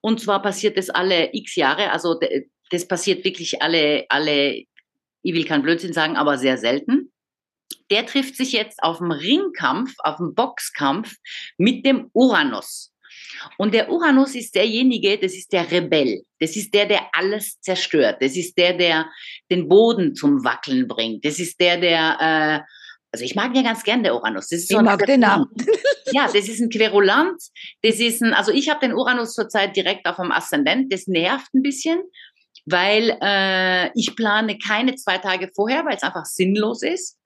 und 0.00 0.20
zwar 0.20 0.42
passiert 0.42 0.76
das 0.76 0.90
alle 0.90 1.30
x 1.32 1.54
Jahre, 1.54 1.90
also 1.92 2.18
das 2.72 2.88
passiert 2.88 3.24
wirklich 3.24 3.62
alle, 3.62 4.06
alle, 4.08 4.64
ich 5.22 5.34
will 5.34 5.44
keinen 5.44 5.62
Blödsinn 5.62 5.92
sagen, 5.92 6.16
aber 6.16 6.38
sehr 6.38 6.56
selten. 6.58 7.12
Der 7.90 8.06
trifft 8.06 8.36
sich 8.36 8.52
jetzt 8.52 8.82
auf 8.82 8.98
dem 8.98 9.10
Ringkampf, 9.10 9.94
auf 9.98 10.16
dem 10.16 10.34
Boxkampf 10.34 11.14
mit 11.58 11.84
dem 11.84 12.08
Uranus. 12.12 12.92
Und 13.58 13.74
der 13.74 13.90
Uranus 13.90 14.34
ist 14.34 14.54
derjenige, 14.54 15.18
das 15.18 15.34
ist 15.34 15.52
der 15.52 15.70
Rebell. 15.70 16.22
Das 16.40 16.56
ist 16.56 16.72
der, 16.72 16.86
der 16.86 17.02
alles 17.12 17.60
zerstört. 17.60 18.16
Das 18.20 18.36
ist 18.36 18.56
der, 18.56 18.74
der 18.74 19.10
den 19.50 19.68
Boden 19.68 20.14
zum 20.14 20.44
Wackeln 20.44 20.88
bringt. 20.88 21.24
Das 21.24 21.38
ist 21.38 21.60
der, 21.60 21.76
der, 21.78 22.16
äh, 22.20 22.60
also 23.12 23.24
ich 23.24 23.34
mag 23.34 23.54
ja 23.54 23.62
ganz 23.62 23.82
gern 23.82 24.02
der 24.02 24.14
Uranus. 24.14 24.48
Das 24.48 24.60
ist 24.60 24.70
Ich 24.70 24.76
ein 24.76 24.84
mag 24.84 25.04
den 25.04 25.20
Namen. 25.20 25.46
ja, 26.12 26.26
das 26.26 26.48
ist 26.48 26.60
ein 26.60 26.70
Querulant. 26.70 27.40
Das 27.82 27.96
ist 28.00 28.22
ein, 28.22 28.32
also 28.32 28.52
ich 28.52 28.70
habe 28.70 28.80
den 28.80 28.94
Uranus 28.94 29.34
zurzeit 29.34 29.76
direkt 29.76 30.06
auf 30.06 30.16
dem 30.16 30.32
Aszendent. 30.32 30.92
Das 30.92 31.06
nervt 31.06 31.52
ein 31.54 31.62
bisschen, 31.62 32.00
weil 32.64 33.18
äh, 33.20 33.90
ich 33.98 34.14
plane 34.16 34.58
keine 34.58 34.94
zwei 34.94 35.18
Tage 35.18 35.50
vorher, 35.54 35.84
weil 35.84 35.96
es 35.96 36.02
einfach 36.02 36.24
sinnlos 36.24 36.82
ist. 36.82 37.18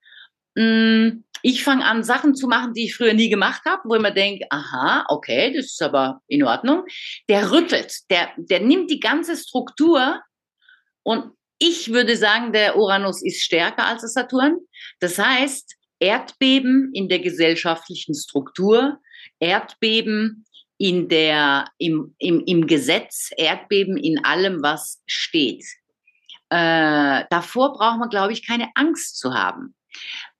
Mm, 0.56 1.24
Ich 1.42 1.62
fange 1.62 1.84
an, 1.84 2.02
Sachen 2.02 2.34
zu 2.34 2.48
machen, 2.48 2.72
die 2.72 2.86
ich 2.86 2.96
früher 2.96 3.12
nie 3.12 3.28
gemacht 3.28 3.62
habe, 3.66 3.82
wo 3.84 3.94
ich 3.94 4.00
mir 4.00 4.12
denke, 4.12 4.46
aha, 4.50 5.04
okay, 5.08 5.52
das 5.54 5.66
ist 5.66 5.82
aber 5.82 6.20
in 6.28 6.42
Ordnung. 6.42 6.84
Der 7.28 7.50
rüttelt, 7.50 7.92
der, 8.10 8.30
der 8.36 8.60
nimmt 8.60 8.90
die 8.90 9.00
ganze 9.00 9.36
Struktur 9.36 10.20
und 11.02 11.32
ich 11.58 11.92
würde 11.92 12.16
sagen, 12.16 12.52
der 12.52 12.76
Uranus 12.76 13.22
ist 13.22 13.42
stärker 13.42 13.84
als 13.84 14.00
der 14.00 14.10
Saturn. 14.10 14.58
Das 14.98 15.18
heißt, 15.18 15.76
Erdbeben 16.00 16.90
in 16.94 17.08
der 17.08 17.20
gesellschaftlichen 17.20 18.14
Struktur, 18.14 18.98
Erdbeben 19.38 20.45
in 20.78 21.08
der, 21.08 21.66
im, 21.78 22.14
im, 22.18 22.42
im 22.44 22.66
Gesetz, 22.66 23.30
Erdbeben 23.36 23.96
in 23.96 24.24
allem, 24.24 24.62
was 24.62 25.02
steht. 25.06 25.64
Äh, 26.50 27.24
davor 27.30 27.72
braucht 27.72 27.98
man, 27.98 28.08
glaube 28.08 28.32
ich, 28.32 28.46
keine 28.46 28.68
Angst 28.74 29.18
zu 29.18 29.34
haben. 29.34 29.74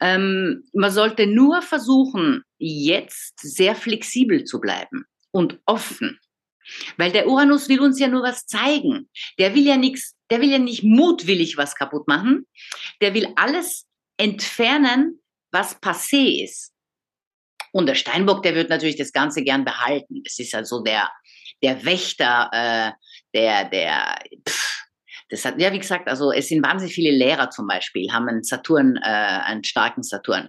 Ähm, 0.00 0.64
man 0.74 0.90
sollte 0.90 1.26
nur 1.26 1.62
versuchen, 1.62 2.42
jetzt 2.58 3.40
sehr 3.40 3.74
flexibel 3.74 4.44
zu 4.44 4.60
bleiben 4.60 5.04
und 5.30 5.58
offen. 5.66 6.18
Weil 6.96 7.12
der 7.12 7.28
Uranus 7.28 7.68
will 7.68 7.80
uns 7.80 7.98
ja 7.98 8.08
nur 8.08 8.22
was 8.22 8.46
zeigen. 8.46 9.08
Der 9.38 9.54
will 9.54 9.64
ja 9.64 9.76
nichts, 9.76 10.14
der 10.30 10.40
will 10.40 10.50
ja 10.50 10.58
nicht 10.58 10.82
mutwillig 10.82 11.56
was 11.56 11.74
kaputt 11.74 12.08
machen. 12.08 12.46
Der 13.00 13.14
will 13.14 13.28
alles 13.36 13.86
entfernen, 14.16 15.20
was 15.52 15.80
passé 15.80 16.42
ist. 16.42 16.72
Und 17.76 17.84
der 17.84 17.94
Steinbock, 17.94 18.42
der 18.42 18.54
wird 18.54 18.70
natürlich 18.70 18.96
das 18.96 19.12
Ganze 19.12 19.44
gern 19.44 19.66
behalten. 19.66 20.22
Das 20.24 20.38
ist 20.38 20.54
also 20.54 20.82
der, 20.82 21.10
der 21.62 21.84
Wächter, 21.84 22.48
äh, 22.50 22.92
der, 23.34 23.68
der, 23.68 24.18
pff, 24.48 24.82
das 25.28 25.44
hat, 25.44 25.60
ja, 25.60 25.70
wie 25.74 25.78
gesagt, 25.78 26.08
also 26.08 26.32
es 26.32 26.48
sind 26.48 26.64
wahnsinnig 26.64 26.94
viele 26.94 27.14
Lehrer 27.14 27.50
zum 27.50 27.66
Beispiel, 27.66 28.10
haben 28.10 28.30
einen 28.30 28.44
Saturn, 28.44 28.96
äh, 28.96 29.00
einen 29.02 29.62
starken 29.62 30.02
Saturn. 30.02 30.48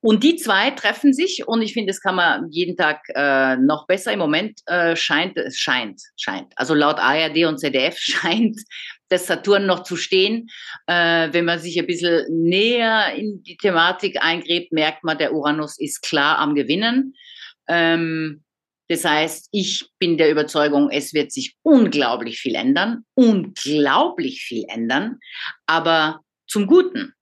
Und 0.00 0.22
die 0.22 0.36
zwei 0.36 0.70
treffen 0.70 1.12
sich 1.12 1.48
und 1.48 1.62
ich 1.62 1.72
finde, 1.72 1.90
das 1.90 2.00
kann 2.00 2.14
man 2.14 2.48
jeden 2.52 2.76
Tag 2.76 3.00
äh, 3.08 3.56
noch 3.56 3.88
besser. 3.88 4.12
Im 4.12 4.20
Moment 4.20 4.60
äh, 4.66 4.94
scheint 4.94 5.36
es 5.36 5.58
scheint, 5.58 6.00
scheint. 6.16 6.52
Also 6.54 6.74
laut 6.74 7.00
ARD 7.00 7.44
und 7.46 7.58
ZDF 7.58 7.98
scheint 7.98 8.60
das 9.08 9.26
Saturn 9.26 9.66
noch 9.66 9.82
zu 9.82 9.96
stehen. 9.96 10.48
Äh, 10.86 11.32
wenn 11.32 11.44
man 11.44 11.58
sich 11.58 11.78
ein 11.78 11.86
bisschen 11.86 12.24
näher 12.28 13.14
in 13.14 13.42
die 13.42 13.56
Thematik 13.56 14.22
eingräbt, 14.22 14.72
merkt 14.72 15.04
man, 15.04 15.18
der 15.18 15.32
Uranus 15.32 15.78
ist 15.78 16.02
klar 16.02 16.38
am 16.38 16.54
Gewinnen. 16.54 17.14
Ähm, 17.68 18.42
das 18.88 19.04
heißt, 19.04 19.48
ich 19.50 19.88
bin 19.98 20.16
der 20.16 20.30
Überzeugung, 20.30 20.90
es 20.90 21.12
wird 21.12 21.32
sich 21.32 21.56
unglaublich 21.62 22.38
viel 22.38 22.54
ändern, 22.54 23.04
unglaublich 23.14 24.42
viel 24.42 24.64
ändern, 24.68 25.18
aber 25.66 26.20
zum 26.46 26.66
Guten. 26.66 27.12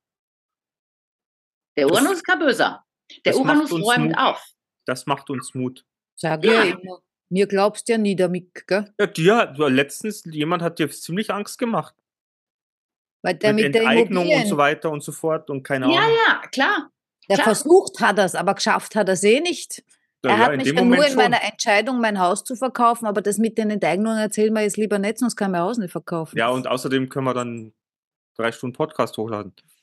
Der 1.77 1.87
Uranus 1.87 2.11
das, 2.11 2.17
ist 2.19 2.27
kein 2.27 2.39
Böser. 2.39 2.85
Der 3.25 3.37
Uranus 3.37 3.73
räumt 3.73 4.09
Mut. 4.09 4.19
auf. 4.19 4.45
Das 4.87 5.07
macht 5.07 5.31
uns 5.31 5.55
Mut. 5.55 5.85
Sag 6.15 6.45
ja 6.45 6.63
immer. 6.63 7.01
Mir 7.35 7.49
glaubst 7.49 7.89
ja 7.89 7.99
nie 7.99 8.15
damit, 8.15 8.65
gell? 8.69 8.95
Ja, 8.97 9.07
dir, 9.47 9.69
letztens, 9.69 10.23
jemand 10.25 10.63
hat 10.63 10.79
dir 10.79 10.89
ziemlich 10.89 11.33
Angst 11.33 11.59
gemacht. 11.59 11.93
Weil 13.23 13.35
der 13.35 13.53
mit, 13.53 13.65
mit 13.65 13.75
Enteignung 13.75 14.29
und 14.29 14.47
so 14.47 14.57
weiter 14.57 14.89
und 14.89 15.03
so 15.03 15.11
fort 15.11 15.51
und 15.51 15.65
keine 15.65 15.87
Ahnung. 15.87 15.97
Ja, 15.97 16.09
ja, 16.09 16.47
klar. 16.53 16.93
Der 17.29 17.39
klar. 17.39 17.47
versucht 17.47 17.99
hat 17.99 18.21
es, 18.21 18.37
aber 18.37 18.55
geschafft 18.55 18.95
hat 18.95 19.09
er 19.09 19.15
es 19.15 19.25
eh 19.25 19.41
nicht. 19.41 19.83
Ja, 20.23 20.31
er 20.31 20.37
ja, 20.37 20.45
hat 20.45 20.53
in 20.53 20.57
mich 20.59 20.67
dem 20.67 20.77
ja 20.77 20.83
Moment 20.83 21.01
nur 21.01 21.07
in 21.07 21.13
schon. 21.13 21.23
meiner 21.23 21.43
Entscheidung, 21.43 22.01
mein 22.01 22.21
Haus 22.21 22.45
zu 22.45 22.55
verkaufen, 22.55 23.07
aber 23.07 23.21
das 23.21 23.39
mit 23.39 23.59
den 23.59 23.71
Enteignungen 23.71 24.19
erzählen 24.19 24.53
wir 24.53 24.63
jetzt 24.63 24.77
lieber 24.77 25.01
nicht, 25.01 25.19
sonst 25.19 25.35
kann 25.35 25.51
mein 25.51 25.63
Haus 25.63 25.77
nicht 25.77 25.91
verkaufen. 25.91 26.39
Ja, 26.39 26.51
und 26.51 26.69
außerdem 26.69 27.09
können 27.09 27.25
wir 27.25 27.35
dann 27.35 27.73
drei 28.37 28.53
Stunden 28.53 28.77
Podcast 28.77 29.19
hochladen. 29.19 29.55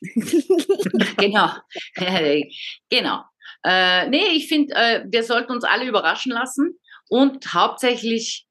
genau. 1.18 1.50
genau. 2.88 3.24
Äh, 3.62 4.08
nee, 4.08 4.28
ich 4.32 4.48
finde, 4.48 4.74
äh, 4.74 5.04
wir 5.06 5.22
sollten 5.22 5.52
uns 5.52 5.64
alle 5.64 5.86
überraschen 5.86 6.32
lassen 6.32 6.78
und 7.12 7.52
hauptsächlich 7.52 8.46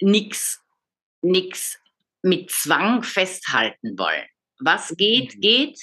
nichts 0.00 0.62
nix 1.22 1.78
mit 2.22 2.50
Zwang 2.50 3.02
festhalten 3.02 3.98
wollen. 3.98 4.26
Was 4.60 4.94
geht, 4.96 5.36
Mhm. 5.36 5.40
geht 5.40 5.80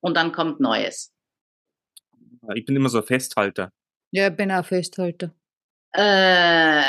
und 0.00 0.14
dann 0.16 0.30
kommt 0.30 0.60
Neues. 0.60 1.12
Ich 2.54 2.64
bin 2.64 2.76
immer 2.76 2.88
so 2.88 2.98
ein 2.98 3.04
Festhalter. 3.04 3.72
Ja, 4.12 4.28
ich 4.28 4.36
bin 4.36 4.52
auch 4.52 4.64
Festhalter. 4.64 5.34
Äh, 5.92 6.82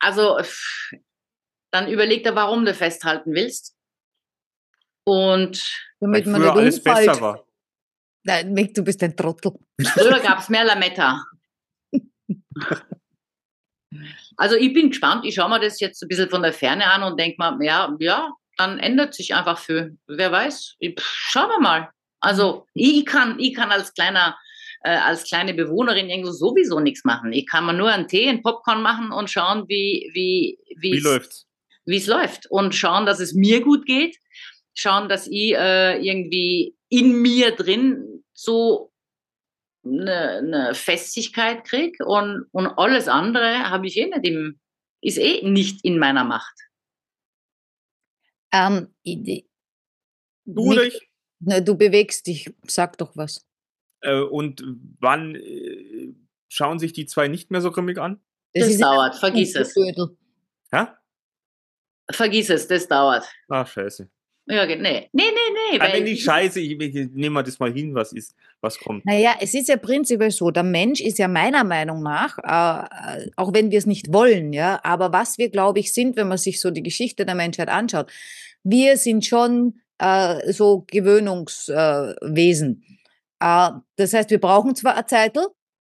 also, 0.00 0.40
dann 1.70 1.88
überleg 1.88 2.24
dir, 2.24 2.34
warum 2.34 2.64
du 2.64 2.74
festhalten 2.74 3.32
willst. 3.34 3.76
Und 5.06 5.62
Damit 6.00 6.26
man 6.26 6.40
früher 6.40 6.50
nicht 6.54 6.58
alles 6.60 6.78
umfällt. 6.78 7.06
besser 7.06 7.20
war. 7.20 7.46
Nein, 8.24 8.52
Mick, 8.52 8.74
du 8.74 8.82
bist 8.82 9.00
ein 9.04 9.16
Trottel. 9.16 9.52
früher 9.80 10.18
gab 10.20 10.38
es 10.40 10.48
mehr 10.48 10.64
Lametta. 10.64 11.22
Also 14.36 14.56
ich 14.56 14.72
bin 14.72 14.90
gespannt, 14.90 15.24
ich 15.24 15.34
schaue 15.34 15.48
mir 15.50 15.60
das 15.60 15.80
jetzt 15.80 16.02
ein 16.02 16.08
bisschen 16.08 16.30
von 16.30 16.42
der 16.42 16.52
Ferne 16.52 16.86
an 16.90 17.02
und 17.02 17.18
denke 17.18 17.36
mal, 17.38 17.56
ja, 17.62 17.94
ja, 17.98 18.32
dann 18.56 18.78
ändert 18.78 19.14
sich 19.14 19.34
einfach 19.34 19.58
viel. 19.58 19.96
Wer 20.06 20.30
weiß, 20.32 20.76
ich, 20.78 20.94
schauen 21.02 21.48
wir 21.48 21.60
mal. 21.60 21.90
Also 22.20 22.66
ich 22.74 23.04
kann, 23.04 23.38
ich 23.38 23.54
kann 23.54 23.70
als 23.70 23.92
kleiner, 23.94 24.36
äh, 24.82 24.96
als 24.96 25.24
kleine 25.24 25.54
Bewohnerin 25.54 26.08
irgendwo 26.08 26.30
sowieso 26.32 26.80
nichts 26.80 27.04
machen. 27.04 27.32
Ich 27.32 27.46
kann 27.46 27.66
mir 27.66 27.72
nur 27.74 27.90
einen 27.90 28.08
Tee, 28.08 28.28
einen 28.28 28.42
Popcorn 28.42 28.82
machen 28.82 29.12
und 29.12 29.30
schauen, 29.30 29.64
wie, 29.68 30.10
wie, 30.14 30.58
Wie 30.80 30.96
es- 30.96 31.04
läuft's? 31.04 31.46
wie 31.86 31.96
es 31.98 32.06
läuft 32.06 32.46
und 32.50 32.74
schauen, 32.74 33.04
dass 33.06 33.20
es 33.20 33.34
mir 33.34 33.60
gut 33.60 33.84
geht, 33.86 34.16
schauen, 34.72 35.08
dass 35.08 35.26
ich 35.26 35.54
äh, 35.54 35.98
irgendwie 35.98 36.74
in 36.88 37.20
mir 37.20 37.50
drin 37.50 38.24
so 38.32 38.90
eine, 39.84 40.38
eine 40.38 40.74
Festigkeit 40.74 41.64
krieg 41.64 41.96
und, 42.04 42.46
und 42.52 42.66
alles 42.66 43.08
andere 43.08 43.70
habe 43.70 43.86
ich 43.86 43.96
eh 43.96 44.06
nicht 44.06 44.26
im, 44.26 44.60
ist 45.00 45.18
eh 45.18 45.42
nicht 45.48 45.84
in 45.84 45.98
meiner 45.98 46.24
Macht. 46.24 46.54
Ähm, 48.52 48.94
ich- 49.02 49.46
Du 50.46 50.72
ich? 50.72 51.08
na, 51.40 51.60
du 51.60 51.74
bewegst 51.76 52.26
dich, 52.26 52.52
sag 52.66 52.98
doch 52.98 53.16
was. 53.16 53.46
Äh, 54.02 54.20
und 54.20 54.62
wann 55.00 55.34
äh, 55.34 56.14
schauen 56.48 56.78
sich 56.78 56.92
die 56.92 57.06
zwei 57.06 57.28
nicht 57.28 57.50
mehr 57.50 57.62
so 57.62 57.70
grimmig 57.72 57.98
an? 57.98 58.20
Das, 58.52 58.68
ist 58.68 58.80
dauert, 58.82 59.16
vergiss 59.16 59.54
es. 59.54 59.74
Hä? 60.70 60.86
Vergiss 62.10 62.50
es, 62.50 62.68
das 62.68 62.86
dauert. 62.86 63.24
Ah, 63.48 63.64
scheiße. 63.64 64.10
Ja, 64.46 64.66
nee, 64.66 64.76
nee, 64.76 65.08
nee, 65.12 65.22
nee. 65.72 65.80
Weil 65.80 65.94
wenn 65.94 66.04
die 66.04 66.18
Scheiße, 66.18 66.60
ich, 66.60 66.78
ich 66.78 66.94
nehme 67.12 67.30
mal 67.30 67.42
das 67.42 67.58
mal 67.58 67.72
hin, 67.72 67.94
was 67.94 68.12
ist, 68.12 68.34
was 68.60 68.78
kommt. 68.78 69.04
Naja, 69.06 69.36
es 69.40 69.54
ist 69.54 69.68
ja 69.68 69.76
prinzipiell 69.78 70.30
so, 70.30 70.50
der 70.50 70.62
Mensch 70.62 71.00
ist 71.00 71.18
ja 71.18 71.28
meiner 71.28 71.64
Meinung 71.64 72.02
nach, 72.02 72.36
äh, 72.38 73.30
auch 73.36 73.54
wenn 73.54 73.70
wir 73.70 73.78
es 73.78 73.86
nicht 73.86 74.12
wollen, 74.12 74.52
ja, 74.52 74.80
aber 74.82 75.12
was 75.14 75.38
wir, 75.38 75.48
glaube 75.48 75.80
ich, 75.80 75.94
sind, 75.94 76.16
wenn 76.16 76.28
man 76.28 76.36
sich 76.36 76.60
so 76.60 76.70
die 76.70 76.82
Geschichte 76.82 77.24
der 77.24 77.34
Menschheit 77.34 77.70
anschaut, 77.70 78.12
wir 78.62 78.98
sind 78.98 79.24
schon 79.24 79.80
äh, 79.98 80.52
so 80.52 80.84
Gewöhnungswesen. 80.88 82.84
Äh, 83.40 83.66
äh, 83.66 83.70
das 83.96 84.12
heißt, 84.12 84.28
wir 84.28 84.40
brauchen 84.40 84.74
zwar 84.74 84.94
eine 84.94 85.06
Zeitl, 85.06 85.46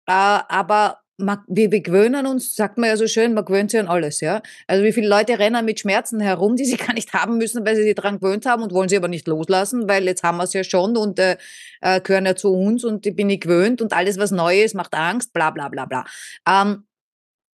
äh, 0.06 0.12
aber 0.12 1.00
man, 1.18 1.38
wir, 1.46 1.72
wir 1.72 1.80
gewöhnen 1.80 2.26
uns, 2.26 2.54
sagt 2.54 2.76
man 2.76 2.90
ja 2.90 2.96
so 2.96 3.06
schön, 3.06 3.32
man 3.32 3.44
gewöhnt 3.44 3.70
sich 3.70 3.80
an 3.80 3.88
alles, 3.88 4.20
ja. 4.20 4.42
Also 4.66 4.84
wie 4.84 4.92
viele 4.92 5.08
Leute 5.08 5.38
rennen 5.38 5.64
mit 5.64 5.80
Schmerzen 5.80 6.20
herum, 6.20 6.56
die 6.56 6.64
sie 6.64 6.76
gar 6.76 6.92
nicht 6.92 7.12
haben 7.12 7.38
müssen, 7.38 7.64
weil 7.64 7.76
sie 7.76 7.82
sich 7.82 7.94
daran 7.94 8.20
gewöhnt 8.20 8.44
haben 8.46 8.62
und 8.62 8.72
wollen 8.72 8.88
sie 8.88 8.96
aber 8.96 9.08
nicht 9.08 9.26
loslassen, 9.26 9.88
weil 9.88 10.04
jetzt 10.04 10.22
haben 10.22 10.36
wir 10.36 10.44
es 10.44 10.52
ja 10.52 10.64
schon 10.64 10.96
und 10.96 11.18
äh, 11.18 11.36
äh, 11.80 12.00
gehören 12.00 12.26
ja 12.26 12.36
zu 12.36 12.52
uns 12.52 12.84
und 12.84 13.04
die 13.04 13.12
bin 13.12 13.30
ich 13.30 13.40
gewöhnt 13.40 13.80
und 13.80 13.92
alles, 13.92 14.18
was 14.18 14.30
neu 14.30 14.62
ist, 14.62 14.74
macht 14.74 14.94
Angst, 14.94 15.32
bla 15.32 15.50
bla 15.50 15.68
bla 15.68 15.86
bla. 15.86 16.04
Ähm, 16.48 16.84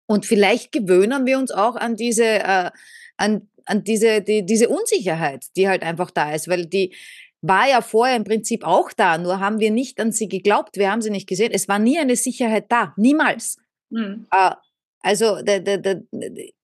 und 0.06 0.26
vielleicht 0.26 0.72
gewöhnen 0.72 1.26
wir 1.26 1.38
uns 1.38 1.52
auch 1.52 1.76
an 1.76 1.96
diese, 1.96 2.24
äh, 2.24 2.70
an, 3.16 3.48
an 3.66 3.84
diese, 3.84 4.22
die, 4.22 4.44
diese 4.44 4.68
Unsicherheit, 4.68 5.46
die 5.56 5.68
halt 5.68 5.82
einfach 5.82 6.10
da 6.10 6.34
ist, 6.34 6.48
weil 6.48 6.66
die 6.66 6.94
war 7.42 7.68
ja 7.68 7.82
vorher 7.82 8.16
im 8.16 8.24
Prinzip 8.24 8.64
auch 8.64 8.92
da, 8.92 9.18
nur 9.18 9.40
haben 9.40 9.58
wir 9.58 9.70
nicht 9.70 10.00
an 10.00 10.12
sie 10.12 10.28
geglaubt, 10.28 10.76
wir 10.76 10.90
haben 10.90 11.02
sie 11.02 11.10
nicht 11.10 11.28
gesehen. 11.28 11.50
Es 11.52 11.68
war 11.68 11.78
nie 11.78 11.98
eine 11.98 12.16
Sicherheit 12.16 12.66
da, 12.70 12.94
niemals. 12.96 13.58
Hm. 13.92 14.26
Äh, 14.30 14.52
also 15.02 15.42
da, 15.42 15.58
da, 15.58 15.76
da, 15.78 15.94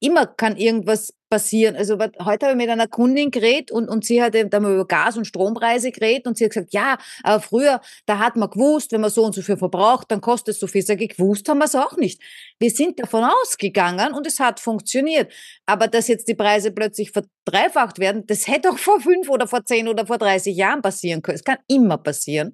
immer 0.01 0.27
kann 0.27 0.57
irgendwas 0.57 1.13
passieren. 1.29 1.77
Also 1.77 1.99
wat- 1.99 2.17
heute 2.25 2.47
habe 2.47 2.53
ich 2.53 2.57
mit 2.57 2.71
einer 2.71 2.87
Kundin 2.87 3.31
geredet 3.31 3.71
und, 3.71 3.89
und 3.89 4.05
sie 4.05 4.23
hat 4.23 4.35
eben 4.35 4.49
über 4.49 4.87
Gas- 4.87 5.17
und 5.17 5.27
Strompreise 5.27 5.91
geredet 5.91 6.27
und 6.27 6.39
sie 6.39 6.45
hat 6.45 6.53
gesagt, 6.53 6.73
ja, 6.73 6.97
aber 7.25 7.41
früher, 7.41 7.81
da 8.07 8.19
hat 8.19 8.37
man 8.37 8.49
gewusst, 8.49 8.93
wenn 8.93 9.01
man 9.01 9.11
so 9.11 9.25
und 9.25 9.35
so 9.35 9.43
viel 9.43 9.57
verbraucht, 9.57 10.11
dann 10.11 10.21
kostet 10.21 10.55
es 10.55 10.61
so 10.61 10.67
viel. 10.69 10.83
Sag 10.83 11.01
ich, 11.03 11.17
gewusst 11.17 11.49
haben 11.49 11.59
wir 11.59 11.65
es 11.65 11.75
auch 11.75 11.97
nicht. 11.97 12.23
Wir 12.61 12.71
sind 12.71 13.01
davon 13.01 13.25
ausgegangen 13.25 14.15
und 14.15 14.27
es 14.27 14.39
hat 14.41 14.61
funktioniert. 14.61 15.33
Aber 15.67 15.89
dass 15.89 16.09
jetzt 16.09 16.29
die 16.29 16.35
Preise 16.35 16.71
plötzlich 16.71 17.11
verdreifacht 17.11 17.99
werden, 17.99 18.25
das 18.27 18.47
hätte 18.47 18.71
auch 18.71 18.79
vor 18.79 19.01
fünf 19.01 19.29
oder 19.29 19.49
vor 19.49 19.65
zehn 19.65 19.89
oder 19.89 20.07
vor 20.07 20.19
30 20.19 20.57
Jahren 20.57 20.81
passieren 20.81 21.23
können. 21.23 21.37
Es 21.37 21.45
kann 21.45 21.59
immer 21.67 21.99
passieren. 21.99 22.53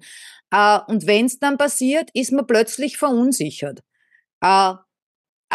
Äh, 0.51 0.79
und 0.87 1.07
wenn 1.07 1.25
es 1.27 1.39
dann 1.39 1.57
passiert, 1.57 2.09
ist 2.13 2.31
man 2.31 2.47
plötzlich 2.47 2.97
verunsichert. 2.97 3.81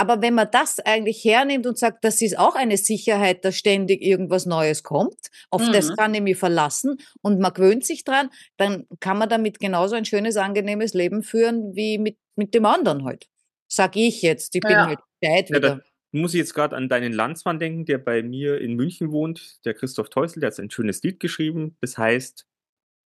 Aber 0.01 0.22
wenn 0.22 0.34
man 0.34 0.48
das 0.51 0.78
eigentlich 0.80 1.22
hernimmt 1.24 1.66
und 1.66 1.76
sagt, 1.78 2.05
das 2.05 2.22
ist 2.22 2.38
auch 2.38 2.55
eine 2.55 2.76
Sicherheit, 2.78 3.44
dass 3.44 3.57
ständig 3.57 4.01
irgendwas 4.03 4.46
Neues 4.46 4.82
kommt, 4.82 5.28
auf 5.51 5.68
das 5.70 5.90
Mhm. 5.90 5.96
kann 5.96 6.14
ich 6.14 6.22
mich 6.22 6.38
verlassen 6.38 6.96
und 7.22 7.38
man 7.38 7.53
gewöhnt 7.53 7.84
sich 7.84 8.05
dran, 8.05 8.30
dann 8.57 8.86
kann 9.01 9.18
man 9.18 9.28
damit 9.28 9.61
genauso 9.61 9.96
ein 9.96 10.05
schönes, 10.07 10.36
angenehmes 10.38 10.94
Leben 10.94 11.22
führen 11.22 11.74
wie 11.76 11.98
mit, 11.98 12.16
mit 12.36 12.55
dem 12.55 12.64
anderen 12.64 13.05
halt. 13.05 13.26
Sag 13.68 13.94
ich 13.96 14.22
jetzt. 14.22 14.55
Ich 14.55 14.62
bin 14.62 14.70
Ja. 14.72 14.86
halt 14.86 15.01
gescheit 15.20 15.51
Ja, 15.51 15.57
wieder. 15.57 15.82
muss 16.12 16.32
ich 16.34 16.38
jetzt 16.38 16.55
gerade 16.55 16.76
an 16.76 16.88
deinen 16.88 17.12
Landsmann 17.12 17.59
denken, 17.59 17.84
der 17.84 17.98
bei 17.98 18.22
mir 18.22 18.59
in 18.61 18.74
München 18.76 19.12
wohnt, 19.12 19.64
der 19.66 19.74
Christoph 19.74 20.09
Teusel, 20.09 20.40
der 20.40 20.51
hat 20.51 20.59
ein 20.59 20.70
schönes 20.70 21.03
Lied 21.03 21.20
geschrieben. 21.20 21.76
Das 21.82 21.98
heißt, 21.98 22.46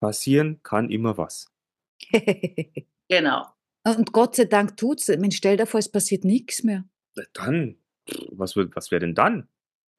passieren 0.01 0.61
kann 0.63 0.91
immer 0.91 1.17
was. 1.19 1.47
Genau. 3.09 3.45
Und 3.85 4.13
Gott 4.13 4.37
sei 4.37 4.45
Dank 4.45 4.77
tut's. 4.77 5.09
Mensch, 5.09 5.37
stell 5.37 5.57
dir 5.57 5.67
vor, 5.67 5.81
es 5.81 5.91
passiert 5.91 6.25
nichts 6.25 6.63
mehr. 6.63 6.85
Na 7.17 7.25
Dann, 7.33 7.77
was, 8.31 8.57
was 8.57 8.91
wäre 8.91 9.01
denn 9.01 9.15
dann? 9.15 9.49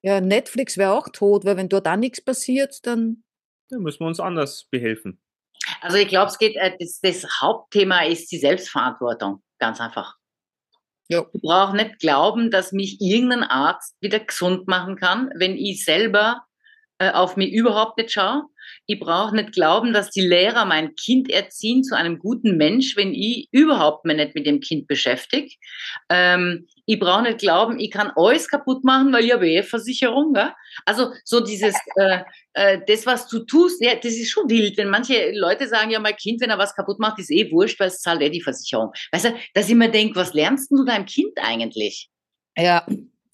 Ja, 0.02 0.20
Netflix 0.20 0.76
wäre 0.76 0.92
auch 0.92 1.08
tot, 1.08 1.44
weil 1.44 1.56
wenn 1.56 1.68
dort 1.68 1.86
auch 1.86 1.96
nichts 1.96 2.20
passiert, 2.20 2.86
dann. 2.86 3.22
Dann 3.68 3.82
müssen 3.82 4.00
wir 4.00 4.08
uns 4.08 4.20
anders 4.20 4.64
behelfen. 4.70 5.20
Also 5.80 5.96
ich 5.96 6.08
glaube, 6.08 6.30
es 6.30 6.38
geht, 6.38 6.56
äh, 6.56 6.76
das, 6.78 7.00
das 7.00 7.40
Hauptthema 7.40 8.04
ist 8.04 8.30
die 8.32 8.38
Selbstverantwortung. 8.38 9.42
Ganz 9.58 9.80
einfach. 9.80 10.16
Ja. 11.08 11.24
Ich 11.32 11.42
brauche 11.42 11.76
nicht 11.76 11.98
glauben, 11.98 12.50
dass 12.50 12.72
mich 12.72 13.00
irgendein 13.00 13.44
Arzt 13.44 13.96
wieder 14.00 14.20
gesund 14.20 14.66
machen 14.66 14.96
kann, 14.96 15.30
wenn 15.36 15.56
ich 15.56 15.84
selber 15.84 16.44
äh, 16.98 17.10
auf 17.10 17.36
mich 17.36 17.52
überhaupt 17.52 17.98
nicht 17.98 18.12
schaue. 18.12 18.44
Ich 18.86 18.98
brauche 18.98 19.34
nicht 19.34 19.52
glauben, 19.52 19.92
dass 19.92 20.10
die 20.10 20.20
Lehrer 20.20 20.64
mein 20.64 20.94
Kind 20.96 21.30
erziehen 21.30 21.84
zu 21.84 21.96
einem 21.96 22.18
guten 22.18 22.56
Mensch, 22.56 22.96
wenn 22.96 23.14
ich 23.14 23.48
überhaupt 23.52 24.04
mich 24.04 24.16
nicht 24.16 24.34
mit 24.34 24.46
dem 24.46 24.60
Kind 24.60 24.88
beschäftige. 24.88 25.54
Ähm, 26.08 26.66
ich 26.86 26.98
brauche 26.98 27.22
nicht 27.22 27.38
glauben, 27.38 27.78
ich 27.78 27.90
kann 27.90 28.12
alles 28.16 28.48
kaputt 28.48 28.84
machen, 28.84 29.12
weil 29.12 29.24
ich 29.24 29.32
habe 29.32 29.48
eh 29.48 29.62
Versicherung. 29.62 30.32
Gell? 30.32 30.52
Also 30.84 31.12
so 31.24 31.40
dieses, 31.40 31.74
äh, 31.96 32.22
äh, 32.54 32.80
das, 32.86 33.06
was 33.06 33.28
du 33.28 33.44
tust, 33.44 33.82
ja, 33.82 33.94
das 33.94 34.12
ist 34.12 34.30
schon 34.30 34.50
wild. 34.50 34.76
Wenn 34.76 34.90
manche 34.90 35.32
Leute 35.32 35.68
sagen, 35.68 35.90
ja, 35.90 36.00
mein 36.00 36.16
Kind, 36.16 36.40
wenn 36.40 36.50
er 36.50 36.58
was 36.58 36.74
kaputt 36.74 36.98
macht, 36.98 37.18
ist 37.18 37.30
eh 37.30 37.50
wurscht, 37.50 37.78
weil 37.78 37.88
es 37.88 38.00
zahlt 38.00 38.20
eh 38.20 38.30
die 38.30 38.42
Versicherung. 38.42 38.92
Weißt 39.12 39.26
du, 39.26 39.34
dass 39.54 39.68
ich 39.68 39.74
mir 39.74 39.90
denke, 39.90 40.16
was 40.16 40.34
lernst 40.34 40.70
du 40.70 40.84
deinem 40.84 41.06
Kind 41.06 41.32
eigentlich? 41.36 42.10
Ja, 42.56 42.86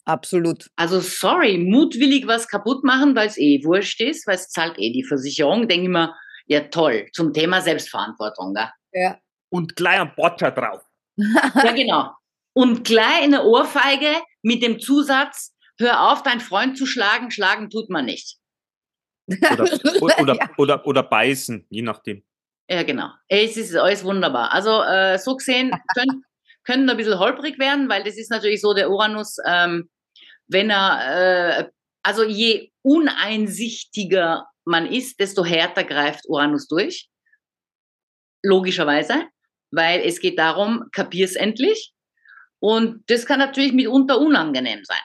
absolut. 0.09 0.71
Also 0.77 1.01
sorry, 1.01 1.59
mutwillig 1.59 2.27
was 2.27 2.49
kaputt 2.49 2.85
machen, 2.85 3.15
weil 3.15 3.29
es 3.29 3.39
eh 3.39 3.63
wurscht 3.65 4.01
ist, 4.01 4.27
weil 4.27 4.37
es 4.37 4.49
zahlt 4.49 4.79
eh 4.79 4.93
die 4.93 5.05
Versicherung, 5.05 5.69
denke 5.69 5.85
ich 5.85 5.91
mir, 5.91 6.15
ja 6.47 6.61
toll, 6.61 7.07
zum 7.13 7.33
Thema 7.33 7.61
Selbstverantwortung. 7.61 8.55
Gell? 8.55 8.69
Ja. 8.93 9.19
Und 9.51 9.77
gleich 9.77 10.01
ein 10.01 10.13
Botcher 10.17 10.51
drauf. 10.51 10.83
Ja, 11.65 11.73
genau. 11.73 12.13
Und 12.55 12.85
gleich 12.85 13.23
eine 13.23 13.45
Ohrfeige 13.45 14.21
mit 14.43 14.63
dem 14.63 14.81
Zusatz, 14.81 15.55
hör 15.79 16.11
auf, 16.11 16.23
deinen 16.23 16.41
Freund 16.41 16.77
zu 16.77 16.87
schlagen, 16.87 17.31
schlagen 17.31 17.71
tut 17.71 17.91
man 17.91 18.05
nicht. 18.05 18.39
Oder, 19.29 19.63
oder, 20.01 20.21
oder, 20.21 20.35
ja. 20.35 20.51
oder, 20.57 20.87
oder 20.87 21.03
beißen, 21.03 21.67
je 21.71 21.83
nachdem. 21.83 22.25
Ja, 22.71 22.83
genau. 22.83 23.11
Es 23.29 23.57
ist 23.57 23.75
alles 23.75 24.05
wunderbar. 24.05 24.53
Also 24.53 24.83
äh, 24.83 25.19
so 25.19 25.37
gesehen 25.37 25.71
können, 25.97 26.25
können 26.65 26.89
ein 26.89 26.97
bisschen 26.97 27.19
holprig 27.19 27.59
werden, 27.59 27.89
weil 27.89 28.05
das 28.05 28.17
ist 28.17 28.31
natürlich 28.31 28.61
so 28.61 28.75
der 28.75 28.91
Uranus, 28.91 29.37
ähm, 29.47 29.89
wenn 30.49 30.71
er, 30.71 31.61
äh, 31.61 31.71
also 32.03 32.25
je 32.25 32.71
uneinsichtiger 32.83 34.47
man 34.65 34.87
ist, 34.87 35.19
desto 35.19 35.45
härter 35.45 35.85
greift 35.85 36.25
Uranus 36.29 36.69
durch. 36.69 37.09
Logischerweise, 38.43 39.27
weil 39.71 40.01
es 40.01 40.21
geht 40.21 40.39
darum, 40.39 40.85
kapier's 40.93 41.35
endlich. 41.35 41.93
Und 42.61 43.03
das 43.09 43.27
kann 43.27 43.39
natürlich 43.39 43.73
mitunter 43.73 44.19
unangenehm 44.19 44.85
sein. 44.85 45.01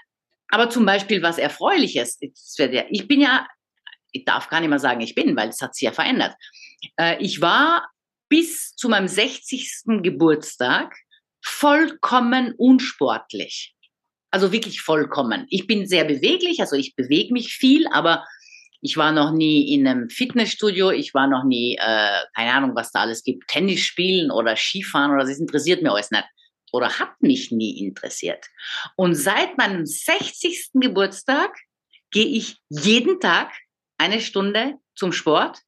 Aber 0.49 0.69
zum 0.69 0.85
Beispiel 0.85 1.23
was 1.23 1.37
Erfreuliches, 1.37 2.17
ich 2.19 3.07
bin 3.07 3.21
ja, 3.21 3.47
ich 4.11 4.25
darf 4.25 4.49
gar 4.49 4.59
nicht 4.59 4.69
mehr 4.69 4.79
sagen, 4.79 5.01
ich 5.01 5.15
bin, 5.15 5.35
weil 5.35 5.49
es 5.49 5.61
hat 5.61 5.73
sich 5.75 5.85
ja 5.85 5.91
verändert. 5.91 6.35
Äh, 6.97 7.17
ich 7.23 7.41
war 7.41 7.89
bis 8.29 8.75
zu 8.75 8.89
meinem 8.89 9.07
60. 9.07 10.01
Geburtstag 10.01 10.95
vollkommen 11.41 12.53
unsportlich. 12.57 13.72
Also 14.33 14.51
wirklich 14.51 14.81
vollkommen. 14.81 15.45
Ich 15.51 15.67
bin 15.67 15.85
sehr 15.85 16.05
beweglich, 16.05 16.59
also 16.59 16.75
ich 16.75 16.95
bewege 16.95 17.31
mich 17.31 17.53
viel, 17.53 17.85
aber 17.89 18.25
ich 18.81 18.97
war 18.97 19.11
noch 19.11 19.31
nie 19.31 19.71
in 19.75 19.87
einem 19.87 20.09
Fitnessstudio, 20.09 20.89
ich 20.89 21.13
war 21.13 21.27
noch 21.27 21.43
nie, 21.43 21.75
äh, 21.75 22.19
keine 22.35 22.51
Ahnung, 22.51 22.71
was 22.73 22.91
da 22.91 23.01
alles 23.01 23.23
gibt, 23.23 23.47
Tennis 23.47 23.81
spielen 23.81 24.31
oder 24.31 24.55
Skifahren 24.55 25.11
oder 25.11 25.23
das 25.23 25.37
interessiert 25.37 25.83
mir 25.83 25.91
alles 25.91 26.09
nicht. 26.09 26.25
Oder 26.71 26.97
hat 26.97 27.21
mich 27.21 27.51
nie 27.51 27.77
interessiert. 27.77 28.43
Und 28.95 29.13
seit 29.13 29.55
meinem 29.59 29.85
60. 29.85 30.71
Geburtstag 30.81 31.55
gehe 32.09 32.25
ich 32.25 32.57
jeden 32.69 33.19
Tag 33.19 33.51
eine 33.99 34.19
Stunde 34.19 34.79
zum 34.95 35.11
Sport 35.11 35.59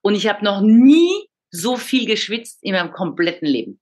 und 0.00 0.16
ich 0.16 0.26
habe 0.26 0.44
noch 0.44 0.60
nie 0.60 1.28
so 1.52 1.76
viel 1.76 2.06
geschwitzt 2.06 2.64
in 2.64 2.72
meinem 2.72 2.90
kompletten 2.90 3.46
Leben. 3.46 3.80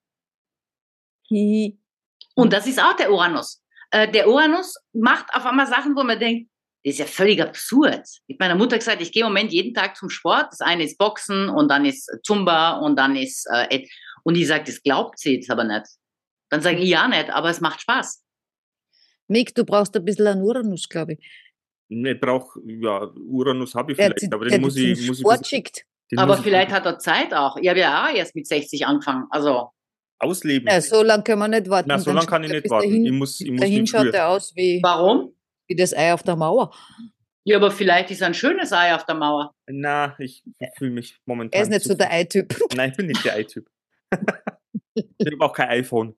Und 2.34 2.52
das 2.52 2.66
ist 2.66 2.82
auch 2.82 2.96
der 2.96 3.10
Uranus. 3.10 3.62
Äh, 3.90 4.10
der 4.10 4.28
Uranus 4.28 4.76
macht 4.92 5.26
auf 5.34 5.44
einmal 5.46 5.66
Sachen, 5.66 5.96
wo 5.96 6.02
man 6.02 6.18
denkt, 6.18 6.50
das 6.84 6.94
ist 6.94 6.98
ja 6.98 7.06
völlig 7.06 7.42
absurd. 7.42 8.06
Ich 8.26 8.36
habe 8.36 8.48
meiner 8.48 8.54
Mutter 8.54 8.78
gesagt, 8.78 9.02
ich 9.02 9.12
gehe 9.12 9.22
im 9.22 9.28
Moment 9.28 9.52
jeden 9.52 9.74
Tag 9.74 9.96
zum 9.96 10.08
Sport. 10.08 10.46
Das 10.50 10.60
eine 10.60 10.84
ist 10.84 10.96
Boxen 10.96 11.50
und 11.50 11.68
dann 11.68 11.84
ist 11.84 12.10
Zumba 12.22 12.78
und 12.78 12.96
dann 12.96 13.16
ist 13.16 13.46
äh, 13.52 13.86
und 14.22 14.34
die 14.34 14.44
sagt, 14.44 14.68
das 14.68 14.82
glaubt 14.82 15.18
sie 15.18 15.34
jetzt 15.36 15.50
aber 15.50 15.64
nicht. 15.64 15.86
Dann 16.48 16.62
sage 16.62 16.78
ich 16.78 16.88
ja 16.88 17.06
nicht, 17.06 17.30
aber 17.30 17.50
es 17.50 17.60
macht 17.60 17.82
Spaß. 17.82 18.22
Mick, 19.28 19.54
du 19.54 19.64
brauchst 19.64 19.94
ein 19.96 20.04
bisschen 20.04 20.26
an 20.26 20.42
Uranus, 20.42 20.88
glaube 20.88 21.14
ich. 21.14 21.30
Ich 21.88 22.20
brauche, 22.20 22.60
ja, 22.64 23.10
Uranus 23.14 23.74
habe 23.74 23.92
ich 23.92 23.98
Der, 23.98 24.06
vielleicht, 24.16 24.32
aber 24.32 24.44
der 24.44 24.58
den 24.58 24.62
muss 24.62 24.76
ich, 24.76 25.06
muss 25.06 25.18
ich, 25.18 25.20
Sport 25.20 25.46
schickt. 25.46 25.84
den 26.10 26.18
aber 26.18 26.36
vielleicht 26.38 26.70
hat 26.70 26.86
er 26.86 26.98
Zeit 26.98 27.34
auch. 27.34 27.56
Ich 27.56 27.68
habe 27.68 27.80
ja 27.80 28.04
auch 28.06 28.14
erst 28.14 28.34
mit 28.34 28.46
60 28.46 28.86
angefangen. 28.86 29.26
Also 29.30 29.70
ausleben. 30.20 30.68
Ja, 30.68 30.80
so 30.80 31.02
lange 31.02 31.22
können 31.24 31.40
wir 31.40 31.48
nicht 31.48 31.68
warten. 31.68 31.88
Na, 31.88 31.98
so 31.98 32.12
lange 32.12 32.26
kann 32.26 32.44
ich 32.44 32.52
nicht 32.52 32.70
warten. 32.70 32.88
Dahin, 32.88 33.06
Ich 33.06 33.12
muss, 33.12 33.40
ich 33.40 33.50
muss 33.50 33.60
dahin 33.60 33.86
schaut 33.86 34.12
er 34.14 34.28
aus 34.28 34.52
wie, 34.54 34.80
warum? 34.82 35.34
wie 35.66 35.74
das 35.76 35.94
Ei 35.96 36.12
auf 36.12 36.22
der 36.22 36.36
Mauer. 36.36 36.72
Ja, 37.44 37.56
aber 37.56 37.70
vielleicht 37.70 38.10
ist 38.10 38.22
ein 38.22 38.34
schönes 38.34 38.72
Ei 38.72 38.94
auf 38.94 39.04
der 39.06 39.14
Mauer. 39.14 39.54
Na, 39.66 40.14
ich 40.18 40.44
fühle 40.76 40.90
mich 40.90 41.18
momentan. 41.24 41.58
Er 41.58 41.62
ist 41.62 41.70
nicht 41.70 41.82
zu 41.82 41.88
so 41.88 41.94
der 41.94 42.12
Ei-Typ. 42.12 42.54
Nein, 42.76 42.90
ich 42.90 42.96
bin 42.96 43.06
nicht 43.06 43.24
der 43.24 43.34
Ei-Typ. 43.34 43.66
ich 44.94 45.32
habe 45.32 45.44
auch 45.44 45.52
kein 45.54 45.68
iPhone. 45.70 46.14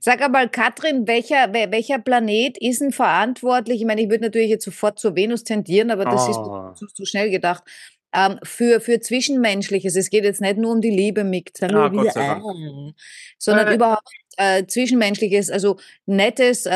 Sag 0.00 0.20
einmal, 0.22 0.48
Katrin, 0.48 1.06
welcher, 1.06 1.52
wel- 1.52 1.70
welcher 1.70 1.98
Planet 1.98 2.58
ist 2.58 2.80
denn 2.80 2.92
verantwortlich? 2.92 3.80
Ich 3.80 3.86
meine, 3.86 4.02
ich 4.02 4.10
würde 4.10 4.24
natürlich 4.24 4.50
jetzt 4.50 4.64
sofort 4.64 4.98
zur 4.98 5.14
Venus 5.16 5.44
tendieren, 5.44 5.90
aber 5.90 6.04
das 6.04 6.26
Ah. 6.28 6.72
ist 6.72 6.78
zu, 6.78 6.86
zu 6.86 7.04
schnell 7.06 7.30
gedacht. 7.30 7.62
Ähm, 8.16 8.38
für, 8.44 8.80
für 8.80 9.00
Zwischenmenschliches, 9.00 9.96
es 9.96 10.08
geht 10.08 10.22
jetzt 10.24 10.40
nicht 10.40 10.56
nur 10.56 10.70
um 10.72 10.80
die 10.80 10.90
Liebe, 10.90 11.24
Mick, 11.24 11.50
sagen 11.56 11.74
Ah, 11.74 11.84
wir 11.84 11.90
Gott 11.90 12.00
wieder, 12.02 12.12
sei 12.12 12.26
Dank. 12.28 12.44
äh, 12.44 12.92
sondern 13.38 13.66
Äh. 13.68 13.74
überhaupt 13.74 14.08
äh, 14.36 14.66
Zwischenmenschliches, 14.66 15.50
also 15.50 15.78
nettes, 16.06 16.66
äh, 16.66 16.70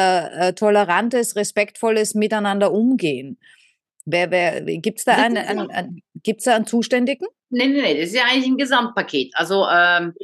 äh, 0.49 0.53
tolerantes, 0.53 1.37
respektvolles 1.37 2.15
Miteinander 2.15 2.73
umgehen. 2.73 3.39
Wer, 4.05 4.31
wer, 4.31 4.63
Gibt 4.63 4.99
es 5.01 5.05
da, 5.05 5.13
einen, 5.17 5.37
einen, 5.37 5.71
einen, 5.71 6.03
gibt's 6.23 6.45
da 6.45 6.57
einen 6.57 6.67
Zuständigen? 6.67 7.27
Nee, 7.51 7.67
nee, 7.69 7.83
nee, 7.83 7.95
das 8.01 8.09
ist 8.11 8.17
ja 8.17 8.23
eigentlich 8.31 8.47
ein 8.47 8.57
Gesamtpaket. 8.57 9.33
Also, 9.35 9.67
ähm, 9.71 10.15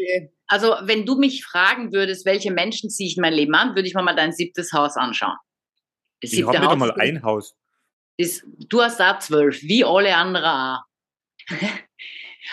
also 0.47 0.75
wenn 0.83 1.07
du 1.07 1.17
mich 1.17 1.45
fragen 1.45 1.93
würdest, 1.93 2.25
welche 2.27 2.51
Menschen 2.51 2.89
ziehe 2.91 3.09
ich 3.09 3.17
in 3.17 3.21
mein 3.23 3.33
Leben 3.35 3.55
an, 3.55 3.75
würde 3.75 3.87
ich 3.89 3.95
mir 3.95 4.03
mal 4.03 4.15
dein 4.17 4.33
siebtes 4.33 4.73
Haus 4.73 4.97
anschauen. 4.97 5.37
Das 6.23 6.33
Ich 6.33 6.45
habe 6.47 6.69
einmal 6.71 6.91
ist- 6.91 7.01
ein 7.01 7.23
Haus. 7.23 7.55
ist, 8.17 8.45
du 8.69 8.81
hast 8.83 8.99
da 9.01 9.19
zwölf, 9.21 9.63
wie 9.63 9.85
alle 9.85 10.17
anderen 10.17 10.45
auch. 10.47 10.83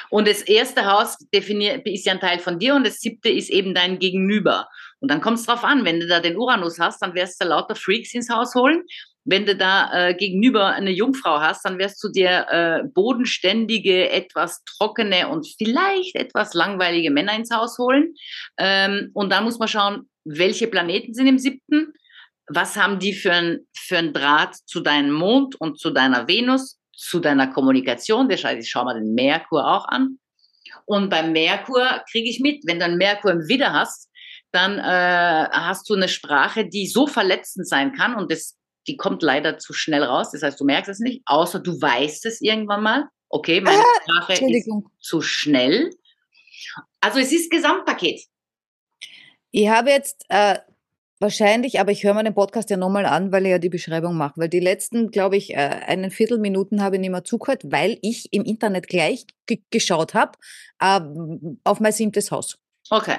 Und 0.10 0.28
das 0.28 0.42
erste 0.42 0.86
Haus 0.86 1.18
ist 1.32 2.06
ja 2.06 2.14
ein 2.14 2.20
Teil 2.20 2.40
von 2.40 2.60
dir 2.60 2.76
und 2.76 2.86
das 2.86 3.00
siebte 3.00 3.30
ist 3.30 3.50
eben 3.50 3.74
dein 3.74 4.00
Gegenüber. 4.00 4.68
Und 5.00 5.10
dann 5.10 5.22
kommt 5.22 5.40
es 5.40 5.46
drauf 5.46 5.64
an, 5.64 5.86
wenn 5.86 6.00
du 6.00 6.08
da 6.08 6.20
den 6.20 6.38
Uranus 6.38 6.80
hast, 6.80 7.02
dann 7.02 7.14
wirst 7.16 7.42
du 7.42 7.48
lauter 7.48 7.76
Freaks 7.76 8.14
ins 8.14 8.30
Haus 8.30 8.56
holen. 8.56 8.84
Wenn 9.24 9.46
du 9.46 9.56
da 9.56 10.10
äh, 10.10 10.16
gegenüber 10.16 10.68
eine 10.68 10.90
Jungfrau 10.90 11.40
hast, 11.40 11.64
dann 11.64 11.78
wirst 11.78 12.04
du 12.04 12.10
dir 12.10 12.48
äh, 12.50 12.84
bodenständige, 12.88 14.10
etwas 14.10 14.64
trockene 14.64 15.28
und 15.28 15.48
vielleicht 15.58 16.16
etwas 16.16 16.54
langweilige 16.54 17.12
Männer 17.12 17.36
ins 17.36 17.52
Haus 17.52 17.78
holen. 17.78 18.16
Ähm, 18.58 19.12
und 19.14 19.32
dann 19.32 19.44
muss 19.44 19.60
man 19.60 19.68
schauen, 19.68 20.10
welche 20.24 20.68
Planeten 20.68 21.14
sind 21.14 21.28
im 21.28 21.38
siebten, 21.38 21.94
was 22.48 22.76
haben 22.76 23.00
die 23.00 23.14
für 23.14 23.32
ein, 23.32 23.60
für 23.76 23.98
ein 23.98 24.14
Draht 24.14 24.56
zu 24.66 24.82
deinem 24.82 25.12
Mond 25.12 25.56
und 25.60 25.80
zu 25.80 25.92
deiner 25.92 26.28
Venus, 26.28 26.81
zu 27.02 27.20
deiner 27.20 27.48
Kommunikation. 27.48 28.30
Das 28.30 28.44
heißt, 28.44 28.64
ich 28.64 28.70
schaue 28.70 28.86
mal 28.86 29.00
den 29.00 29.14
Merkur 29.14 29.68
auch 29.68 29.88
an. 29.88 30.20
Und 30.86 31.10
beim 31.10 31.32
Merkur 31.32 32.04
kriege 32.12 32.30
ich 32.30 32.40
mit, 32.40 32.64
wenn 32.66 32.80
du 32.80 32.86
einen 32.86 32.98
Merkur 32.98 33.32
im 33.32 33.48
Widder 33.48 33.74
hast, 33.74 34.10
dann 34.52 34.78
äh, 34.78 35.50
hast 35.52 35.90
du 35.90 35.96
eine 35.96 36.08
Sprache, 36.08 36.66
die 36.68 36.88
so 36.88 37.08
verletzend 37.08 37.68
sein 37.68 37.94
kann 37.94 38.16
und 38.16 38.32
das, 38.32 38.58
die 38.88 38.98
kommt 38.98 39.24
leider 39.24 39.58
zu 39.58 39.74
schnell 39.74 40.04
raus. 40.04 40.32
Das 40.32 40.44
heißt, 40.44 40.60
du 40.60 40.66
merkst 40.66 40.90
es 40.90 41.00
nicht, 41.00 41.22
außer 41.26 41.60
du 41.60 41.82
weißt 41.82 42.26
es 42.26 42.42
irgendwann 42.42 42.84
mal. 42.84 43.06
Okay, 43.30 43.62
meine 43.62 43.82
Sprache 44.02 44.34
ist 44.34 44.70
zu 45.00 45.22
schnell. 45.22 45.90
Also 47.00 47.20
es 47.20 47.32
ist 47.32 47.50
Gesamtpaket. 47.50 48.22
Ich 49.52 49.70
habe 49.70 49.90
jetzt 49.90 50.26
äh, 50.30 50.60
wahrscheinlich, 51.22 51.80
aber 51.80 51.92
ich 51.92 52.04
höre 52.04 52.14
mir 52.14 52.24
den 52.24 52.34
Podcast 52.34 52.70
ja 52.70 52.78
nochmal 52.78 53.06
an, 53.06 53.32
weil 53.32 53.46
ich 53.46 53.52
ja 53.52 53.60
die 53.60 53.70
Beschreibung 53.70 54.18
mache, 54.18 54.34
weil 54.38 54.50
die 54.50 54.60
letzten, 54.60 55.12
glaube 55.12 55.38
ich, 55.38 55.52
äh, 55.52 55.58
einen 55.58 56.12
Viertelminuten 56.12 56.82
habe 56.82 56.96
ich 56.96 57.00
nicht 57.00 57.12
mehr 57.12 57.24
zugehört, 57.24 57.64
weil 57.66 57.98
ich 58.02 58.34
im 58.34 58.44
Internet 58.44 58.88
gleich 58.88 59.26
ge 59.46 59.60
geschaut 59.70 60.14
habe 60.14 60.38
äh, 60.80 61.00
auf 61.64 61.80
mein 61.80 61.94
siebtes 61.94 62.32
Haus. 62.32 62.58
Okay. 62.90 63.18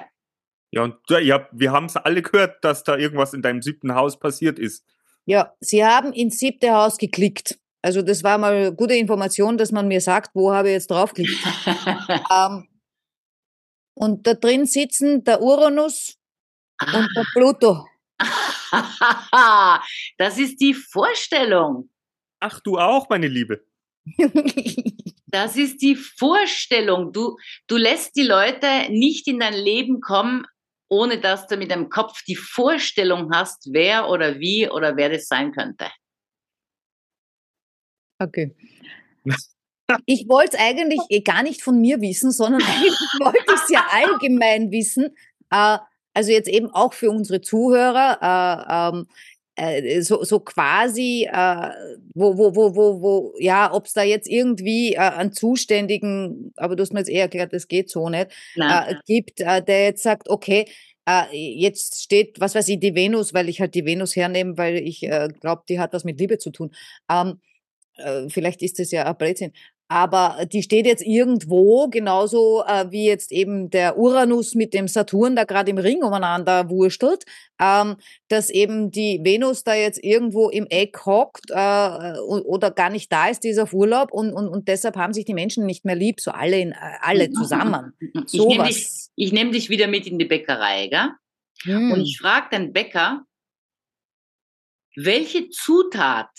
Ja, 0.73 0.83
und 0.83 0.97
ja, 1.09 1.19
ja, 1.19 1.49
wir 1.53 1.71
haben 1.73 1.87
es 1.87 1.97
alle 1.97 2.23
gehört, 2.23 2.65
dass 2.65 2.83
da 2.83 2.97
irgendwas 2.97 3.35
in 3.35 3.43
deinem 3.43 3.63
siebten 3.63 3.95
Haus 3.95 4.19
passiert 4.19 4.59
ist. 4.59 4.85
Ja, 5.25 5.55
Sie 5.61 5.85
haben 5.85 6.13
ins 6.13 6.39
siebte 6.39 6.73
Haus 6.73 6.99
geklickt. 6.99 7.59
Also 7.83 8.03
das 8.03 8.25
war 8.25 8.39
mal 8.39 8.73
gute 8.73 8.95
Information, 8.95 9.59
dass 9.59 9.73
man 9.73 9.89
mir 9.89 10.01
sagt, 10.01 10.35
wo 10.35 10.53
habe 10.53 10.69
ich 10.69 10.75
jetzt 10.75 10.91
draufgeklickt. 10.91 11.45
ähm, 12.33 12.69
und 13.95 14.27
da 14.27 14.35
drin 14.35 14.67
sitzen 14.67 15.25
der 15.25 15.43
Uranus 15.43 16.17
und 16.81 17.09
der 17.17 17.25
Pluto. 17.33 17.87
das 20.19 20.39
ist 20.39 20.61
die 20.61 20.75
Vorstellung. 20.75 21.91
Ach, 22.41 22.61
du 22.61 22.79
auch, 22.79 23.09
meine 23.09 23.29
Liebe. 23.29 23.65
Das 25.33 25.57
ist 25.57 25.81
die 25.81 25.97
Vorstellung. 25.97 27.11
Du, 27.15 27.39
du 27.67 27.79
lässt 27.79 28.17
die 28.17 28.23
Leute 28.23 28.67
nicht 28.91 29.27
in 29.27 29.41
dein 29.41 29.55
Leben 29.55 30.03
kommen, 30.03 30.45
ohne 30.91 31.19
dass 31.19 31.47
du 31.47 31.57
mit 31.57 31.71
dem 31.71 31.89
Kopf 31.89 32.23
die 32.25 32.37
Vorstellung 32.37 33.31
hast, 33.33 33.71
wer 33.73 34.11
oder 34.11 34.39
wie 34.41 34.69
oder 34.69 34.95
wer 34.97 35.09
das 35.09 35.29
sein 35.29 35.51
könnte. 35.53 35.87
Okay. 38.19 38.55
Ich 40.05 40.29
wollte 40.29 40.57
es 40.57 40.63
eigentlich 40.63 41.01
eh 41.09 41.23
gar 41.23 41.43
nicht 41.43 41.63
von 41.63 41.81
mir 41.81 42.01
wissen, 42.03 42.31
sondern 42.31 42.63
eigentlich 42.67 42.99
wollte 43.19 43.55
ich 43.55 43.61
es 43.63 43.71
ja 43.71 43.87
allgemein 43.91 44.71
wissen. 44.71 45.17
Äh, 45.51 45.79
also 46.15 46.31
jetzt 46.31 46.49
eben 46.49 46.71
auch 46.71 46.93
für 46.93 47.11
unsere 47.11 47.41
Zuhörer. 47.41 48.19
Äh, 48.23 48.97
ähm, 48.97 49.07
äh, 49.55 50.01
so, 50.01 50.25
so 50.25 50.41
quasi, 50.41 51.29
äh, 51.31 51.71
wo, 52.15 52.39
wo, 52.39 52.55
wo, 52.57 52.75
wo, 52.75 53.03
wo, 53.03 53.35
ja, 53.39 53.73
ob 53.73 53.87
es 53.87 53.93
da 53.93 54.03
jetzt 54.03 54.29
irgendwie 54.29 54.95
äh, 54.95 54.99
einen 54.99 55.33
Zuständigen, 55.33 56.53
aber 56.57 56.75
du 56.75 56.83
hast 56.83 56.93
mir 56.93 57.01
jetzt 57.01 57.11
eher 57.11 57.23
erklärt, 57.23 57.53
das 57.53 57.69
geht 57.69 57.91
so 57.91 58.09
nicht, 58.09 58.29
äh, 58.57 58.95
gibt, 59.07 59.41
äh, 59.41 59.63
der 59.63 59.85
jetzt 59.85 60.03
sagt, 60.03 60.31
okay, 60.31 60.67
äh, 61.07 61.25
jetzt 61.33 62.03
steht, 62.03 62.41
was 62.41 62.55
weiß 62.55 62.69
ich, 62.69 62.81
die 62.81 62.95
Venus, 62.95 63.35
weil 63.35 63.49
ich 63.49 63.61
halt 63.61 63.75
die 63.75 63.85
Venus 63.85 64.17
hernehme, 64.17 64.57
weil 64.57 64.77
ich 64.77 65.03
äh, 65.03 65.29
glaube, 65.41 65.65
die 65.69 65.81
hat 65.81 65.93
was 65.93 66.05
mit 66.05 66.19
Liebe 66.19 66.39
zu 66.39 66.51
tun. 66.51 66.73
Ähm, 67.11 67.41
äh, 67.97 68.29
vielleicht 68.29 68.63
ist 68.63 68.79
das 68.79 68.91
ja 68.91 69.05
ein 69.05 69.17
Blödsinn 69.17 69.53
aber 69.93 70.47
die 70.47 70.63
steht 70.63 70.87
jetzt 70.87 71.05
irgendwo, 71.05 71.89
genauso 71.89 72.65
äh, 72.67 72.91
wie 72.91 73.05
jetzt 73.05 73.31
eben 73.31 73.69
der 73.69 73.99
Uranus 73.99 74.55
mit 74.55 74.73
dem 74.73 74.89
Saturn 74.89 75.37
da 75.37 75.45
gerade 75.45 75.71
im 75.71 75.77
Ring 75.77 76.03
umeinander 76.03 76.71
wurstelt, 76.71 77.25
ähm, 77.61 77.97
dass 78.29 78.49
eben 78.49 78.91
die 78.91 79.21
Venus 79.23 79.65
da 79.65 79.75
jetzt 79.75 80.03
irgendwo 80.03 80.49
im 80.49 80.67
Eck 80.71 81.05
hockt 81.05 81.51
äh, 81.51 82.19
oder 82.21 82.71
gar 82.71 82.89
nicht 82.89 83.13
da 83.13 83.29
ist, 83.29 83.45
dieser 83.45 83.71
Urlaub 83.73 84.13
und, 84.13 84.33
und, 84.33 84.49
und 84.49 84.67
deshalb 84.67 84.97
haben 84.97 85.13
sich 85.13 85.27
die 85.27 85.35
Menschen 85.35 85.67
nicht 85.67 85.85
mehr 85.85 85.97
lieb, 85.97 86.21
so 86.21 86.31
alle, 86.31 86.59
in, 86.59 86.73
äh, 86.73 86.77
alle 87.03 87.31
zusammen. 87.31 87.93
Ich 88.33 88.33
nehme 88.33 88.65
dich, 88.65 89.33
nehm 89.33 89.53
dich 89.53 89.69
wieder 89.69 89.89
mit 89.89 90.07
in 90.07 90.19
die 90.19 90.25
Bäckerei, 90.25 90.87
gell? 90.89 91.11
Hm. 91.65 91.93
Und 91.93 92.01
ich 92.01 92.19
frage 92.19 92.49
den 92.51 92.73
Bäcker, 92.73 93.25
welche 94.97 95.51
Zutat 95.51 96.31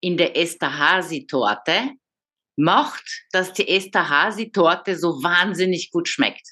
in 0.00 0.16
der 0.16 0.36
Esterhazy-Torte 0.36 1.92
macht, 2.60 3.24
dass 3.32 3.52
die 3.52 3.68
Esterhazy-Torte 3.68 4.96
so 4.96 5.22
wahnsinnig 5.22 5.90
gut 5.90 6.08
schmeckt. 6.08 6.46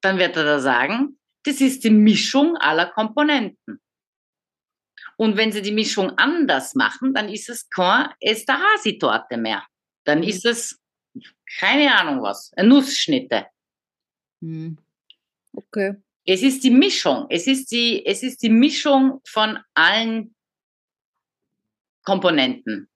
Dann 0.00 0.18
wird 0.18 0.36
er 0.36 0.44
da 0.44 0.60
sagen, 0.60 1.18
das 1.44 1.60
ist 1.60 1.84
die 1.84 1.90
Mischung 1.90 2.56
aller 2.56 2.86
Komponenten. 2.86 3.80
Und 5.16 5.36
wenn 5.36 5.52
sie 5.52 5.62
die 5.62 5.72
Mischung 5.72 6.10
anders 6.18 6.74
machen, 6.74 7.14
dann 7.14 7.28
ist 7.28 7.48
es 7.48 7.68
keine 7.70 8.14
Esterhazy-Torte 8.20 9.36
mehr. 9.36 9.64
Dann 10.04 10.22
ist 10.22 10.44
es, 10.44 10.78
keine 11.58 11.94
Ahnung 11.94 12.22
was, 12.22 12.52
Nussschnitte. 12.62 13.46
Hm. 14.42 14.76
Okay. 15.52 15.96
Es 16.24 16.42
ist 16.42 16.64
die 16.64 16.70
Mischung. 16.70 17.26
Es 17.30 17.46
ist 17.46 17.70
die, 17.70 18.04
es 18.04 18.22
ist 18.22 18.42
die 18.42 18.50
Mischung 18.50 19.20
von 19.26 19.58
allen 19.74 20.34
Komponenten. 22.02 22.88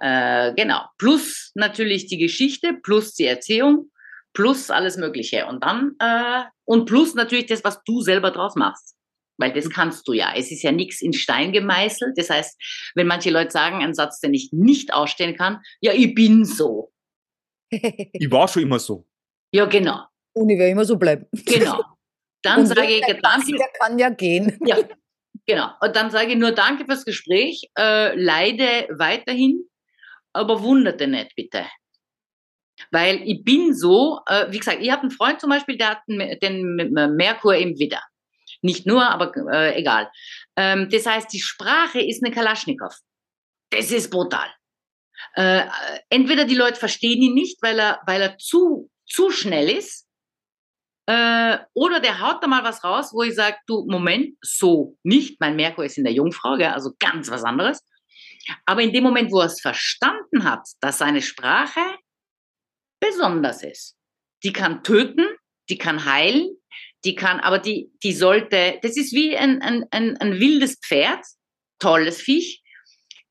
Äh, 0.00 0.54
genau. 0.54 0.84
Plus 0.98 1.52
natürlich 1.54 2.06
die 2.06 2.18
Geschichte, 2.18 2.74
plus 2.82 3.14
die 3.14 3.26
Erziehung, 3.26 3.90
plus 4.32 4.70
alles 4.70 4.96
Mögliche. 4.96 5.46
Und 5.46 5.62
dann, 5.62 5.94
äh, 5.98 6.44
und 6.64 6.86
plus 6.86 7.14
natürlich 7.14 7.46
das, 7.46 7.64
was 7.64 7.82
du 7.84 8.00
selber 8.00 8.30
draus 8.30 8.56
machst. 8.56 8.96
Weil 9.38 9.52
das 9.52 9.70
kannst 9.70 10.06
du 10.06 10.12
ja. 10.12 10.32
Es 10.36 10.50
ist 10.50 10.62
ja 10.62 10.72
nichts 10.72 11.00
in 11.00 11.12
Stein 11.12 11.52
gemeißelt. 11.52 12.16
Das 12.16 12.30
heißt, 12.30 12.60
wenn 12.94 13.06
manche 13.06 13.30
Leute 13.30 13.50
sagen, 13.50 13.82
ein 13.82 13.94
Satz, 13.94 14.20
den 14.20 14.34
ich 14.34 14.50
nicht 14.52 14.92
ausstellen 14.92 15.36
kann, 15.36 15.60
ja, 15.80 15.92
ich 15.92 16.14
bin 16.14 16.44
so. 16.44 16.92
ich 17.70 18.30
war 18.30 18.46
schon 18.48 18.62
immer 18.62 18.78
so. 18.78 19.06
Ja, 19.54 19.66
genau. 19.66 20.04
Und 20.34 20.48
ich 20.48 20.58
werde 20.58 20.72
immer 20.72 20.84
so 20.84 20.96
bleiben. 20.96 21.26
Genau. 21.32 21.82
Dann 22.42 22.66
sage 22.66 22.88
ich, 22.88 23.00
danke. 23.22 23.52
Der 23.52 23.68
kann 23.78 23.98
ja 23.98 24.10
gehen. 24.10 24.58
Ja, 24.64 24.76
genau. 25.46 25.70
Und 25.80 25.96
dann 25.96 26.10
sage 26.10 26.32
ich 26.32 26.38
nur 26.38 26.52
danke 26.52 26.84
fürs 26.84 27.04
Gespräch, 27.04 27.70
äh, 27.78 28.14
leide 28.14 28.88
weiterhin 28.90 29.68
aber 30.32 30.62
wunderte 30.62 31.06
nicht 31.06 31.34
bitte. 31.34 31.66
Weil 32.90 33.22
ich 33.24 33.44
bin 33.44 33.74
so, 33.74 34.20
äh, 34.26 34.50
wie 34.50 34.58
gesagt, 34.58 34.78
ich 34.80 34.90
habe 34.90 35.02
einen 35.02 35.10
Freund 35.10 35.40
zum 35.40 35.50
Beispiel, 35.50 35.76
der 35.76 35.90
hat 35.90 36.02
den 36.08 36.74
Merkur 37.16 37.54
im 37.54 37.78
Widder. 37.78 38.02
Nicht 38.60 38.86
nur, 38.86 39.08
aber 39.08 39.32
äh, 39.52 39.78
egal. 39.78 40.10
Ähm, 40.56 40.88
das 40.90 41.06
heißt, 41.06 41.32
die 41.32 41.40
Sprache 41.40 42.00
ist 42.00 42.24
eine 42.24 42.34
Kalaschnikow. 42.34 42.94
Das 43.70 43.90
ist 43.90 44.10
brutal. 44.10 44.48
Äh, 45.34 45.64
entweder 46.10 46.44
die 46.44 46.54
Leute 46.54 46.78
verstehen 46.78 47.22
ihn 47.22 47.34
nicht, 47.34 47.62
weil 47.62 47.78
er, 47.78 48.00
weil 48.06 48.20
er 48.20 48.38
zu, 48.38 48.90
zu 49.06 49.30
schnell 49.30 49.68
ist, 49.68 50.06
äh, 51.06 51.58
oder 51.74 52.00
der 52.00 52.20
haut 52.20 52.42
da 52.42 52.46
mal 52.46 52.64
was 52.64 52.84
raus, 52.84 53.12
wo 53.12 53.22
ich 53.22 53.34
sage, 53.34 53.56
du, 53.66 53.84
Moment, 53.86 54.36
so 54.40 54.96
nicht. 55.02 55.40
Mein 55.40 55.56
Merkur 55.56 55.84
ist 55.84 55.98
in 55.98 56.04
der 56.04 56.12
Jungfrau, 56.12 56.56
gell, 56.56 56.68
also 56.68 56.92
ganz 56.98 57.30
was 57.30 57.44
anderes. 57.44 57.80
Aber 58.66 58.82
in 58.82 58.92
dem 58.92 59.04
Moment, 59.04 59.30
wo 59.32 59.40
er 59.40 59.46
es 59.46 59.60
verstanden 59.60 60.44
hat, 60.44 60.66
dass 60.80 60.98
seine 60.98 61.22
Sprache 61.22 61.80
besonders 63.00 63.62
ist, 63.62 63.96
die 64.44 64.52
kann 64.52 64.82
töten, 64.82 65.26
die 65.68 65.78
kann 65.78 66.04
heilen, 66.04 66.56
die 67.04 67.14
kann, 67.14 67.40
aber 67.40 67.58
die, 67.58 67.90
die 68.02 68.12
sollte, 68.12 68.78
das 68.82 68.96
ist 68.96 69.12
wie 69.12 69.36
ein, 69.36 69.60
ein, 69.60 69.84
ein, 69.90 70.16
ein 70.18 70.38
wildes 70.38 70.78
Pferd, 70.78 71.24
tolles 71.78 72.20
Viech, 72.20 72.61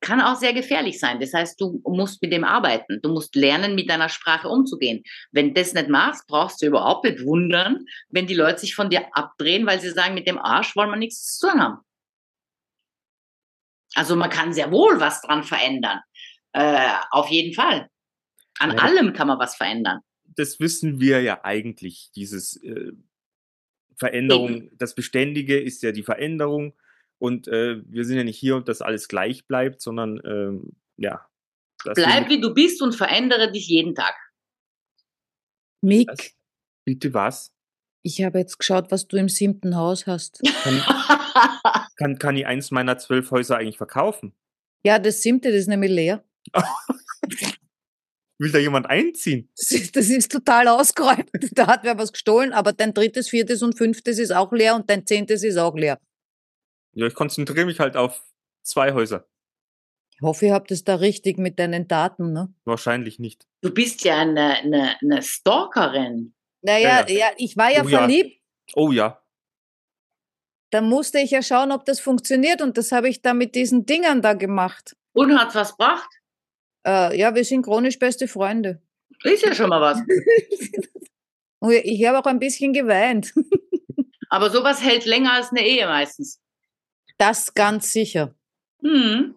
kann 0.02 0.20
auch 0.20 0.36
sehr 0.36 0.54
gefährlich 0.54 1.00
sein. 1.00 1.20
Das 1.20 1.34
heißt, 1.34 1.62
du 1.62 1.82
musst 1.86 2.22
mit 2.22 2.34
dem 2.34 2.44
arbeiten. 2.44 3.00
Du 3.02 3.10
musst 3.10 3.36
lernen, 3.36 3.76
mit 3.76 3.90
deiner 3.90 4.10
Sprache 4.10 4.50
umzugehen. 4.50 5.04
Wenn 5.32 5.50
du 5.50 5.54
das 5.54 5.74
nicht 5.74 5.90
machst, 5.90 6.28
brauchst 6.28 6.62
du 6.62 6.66
überhaupt 6.66 7.06
nicht 7.06 7.24
wundern, 7.24 7.86
wenn 8.10 8.28
die 8.28 8.34
Leute 8.34 8.60
sich 8.60 8.76
von 8.76 8.90
dir 8.90 9.06
abdrehen, 9.16 9.66
weil 9.66 9.80
sie 9.80 9.92
sagen, 9.92 10.16
mit 10.16 10.28
dem 10.28 10.40
Arsch 10.40 10.76
wollen 10.76 10.90
wir 10.90 10.98
nichts 10.98 11.38
zu 11.38 11.48
tun 11.48 11.62
haben. 11.62 11.78
Also 13.94 14.16
man 14.16 14.30
kann 14.30 14.54
sehr 14.54 14.72
wohl 14.72 15.00
was 15.00 15.22
dran 15.22 15.44
verändern. 15.44 16.00
Äh, 16.54 16.94
auf 17.12 17.30
jeden 17.30 17.54
Fall. 17.54 17.88
An 18.60 18.72
ja. 18.72 18.78
allem 18.78 19.14
kann 19.14 19.28
man 19.28 19.40
was 19.40 19.56
verändern. 19.56 20.00
Das 20.24 20.60
wissen 20.60 21.00
wir 21.00 21.22
ja 21.22 21.44
eigentlich. 21.44 22.12
Dieses 22.16 22.62
äh, 22.64 22.92
Veränderung, 23.98 24.50
Eben. 24.50 24.78
das 24.78 24.96
Beständige 24.96 25.60
ist 25.60 25.84
ja 25.84 25.92
die 25.92 26.04
Veränderung. 26.04 26.74
Und 27.22 27.48
äh, 27.48 27.84
wir 27.86 28.04
sind 28.04 28.18
ja 28.18 28.24
nicht 28.24 28.40
hier 28.40 28.56
und 28.56 28.68
das 28.68 28.82
alles 28.82 29.08
gleich 29.08 29.46
bleibt, 29.46 29.80
sondern 29.80 30.20
ähm, 30.26 30.72
ja. 30.98 31.28
Bleib 31.84 32.30
wie 32.30 32.42
du 32.42 32.52
bist 32.52 32.82
und 32.82 32.96
verändere 32.96 33.52
dich 33.52 33.68
jeden 33.68 33.94
Tag. 33.94 34.16
Mick. 35.82 36.10
Was? 36.10 36.32
Bitte 36.84 37.14
was? 37.14 37.54
Ich 38.02 38.24
habe 38.24 38.40
jetzt 38.40 38.58
geschaut, 38.58 38.90
was 38.90 39.08
du 39.08 39.18
im 39.18 39.30
siebten 39.30 39.76
Haus 39.76 40.08
hast. 40.08 40.42
Kann, 40.64 40.82
kann, 41.96 42.18
kann 42.18 42.36
ich 42.38 42.48
eins 42.48 42.72
meiner 42.72 42.98
zwölf 42.98 43.30
Häuser 43.30 43.58
eigentlich 43.58 43.78
verkaufen? 43.78 44.34
Ja, 44.84 44.98
das 44.98 45.22
siebte, 45.22 45.50
das 45.50 45.62
ist 45.62 45.68
nämlich 45.68 45.92
leer. 45.92 46.26
Will 48.40 48.52
da 48.52 48.58
jemand 48.58 48.88
einziehen? 48.90 49.48
Das 49.56 49.70
ist, 49.70 49.96
das 49.96 50.10
ist, 50.10 50.32
total 50.32 50.68
ausgeräumt. 50.70 51.30
Da 51.52 51.68
hat 51.68 51.84
wer 51.84 52.00
was 52.00 52.14
gestohlen, 52.14 52.52
aber 52.52 52.74
dein 52.74 52.96
drittes, 52.96 53.30
viertes 53.30 53.62
und 53.62 53.78
fünftes 53.78 54.18
ist 54.18 54.32
auch 54.32 54.52
leer 54.52 54.76
und 54.76 54.90
dein 54.90 55.06
zehntes 55.06 55.44
ist 55.44 55.58
auch 55.58 55.76
leer. 55.76 56.00
Ja, 56.94 57.08
ich 57.08 57.14
konzentriere 57.14 57.66
mich 57.66 57.80
halt 57.80 57.96
auf 57.96 58.24
zwei 58.64 58.94
Häuser. 58.94 59.28
Ich 60.14 60.22
hoffe, 60.22 60.48
ihr 60.48 60.54
habt 60.54 60.72
es 60.72 60.84
da 60.84 60.96
richtig 60.96 61.38
mit 61.38 61.58
deinen 61.58 61.88
Daten, 61.88 62.32
ne? 62.34 62.54
Wahrscheinlich 62.66 63.18
nicht. 63.18 63.48
Du 63.62 63.74
bist 63.74 64.04
ja 64.04 64.20
eine, 64.20 64.58
eine, 64.58 64.96
eine 65.02 65.22
Stalkerin. 65.24 66.36
Naja, 66.62 67.02
ja, 67.02 67.08
ja. 67.08 67.18
ja, 67.18 67.32
ich 67.38 67.58
war 67.58 67.72
ja 67.72 67.84
oh, 67.84 67.88
verliebt. 67.88 68.30
Ja. 68.30 68.74
Oh 68.76 68.92
ja. 68.92 69.22
Da 70.70 70.82
musste 70.82 71.20
ich 71.20 71.32
ja 71.32 71.42
schauen, 71.42 71.72
ob 71.72 71.86
das 71.86 72.00
funktioniert 72.00 72.62
und 72.62 72.78
das 72.78 72.92
habe 72.92 73.10
ich 73.10 73.22
da 73.22 73.34
mit 73.34 73.56
diesen 73.56 73.86
Dingern 73.86 74.22
da 74.22 74.34
gemacht. 74.34 74.96
Und 75.14 75.38
hat 75.38 75.54
was 75.56 75.72
gebracht? 75.72 76.10
Äh, 76.86 77.18
ja, 77.18 77.36
wir 77.36 77.44
sind 77.44 77.64
chronisch 77.64 78.00
beste 78.00 78.28
Freunde. 78.28 78.82
Ist 79.24 79.46
ja 79.46 79.54
schon 79.54 79.70
mal 79.70 79.82
was. 79.82 80.02
ich 81.84 82.06
habe 82.06 82.20
auch 82.20 82.26
ein 82.26 82.40
bisschen 82.40 82.74
geweint. 82.74 83.34
Aber 84.30 84.50
sowas 84.50 84.82
hält 84.82 85.06
länger 85.06 85.34
als 85.34 85.52
eine 85.52 85.66
Ehe 85.66 85.86
meistens. 85.88 86.40
Das 87.22 87.54
ganz 87.54 87.94
sicher. 87.94 88.34
Mhm. 88.82 89.36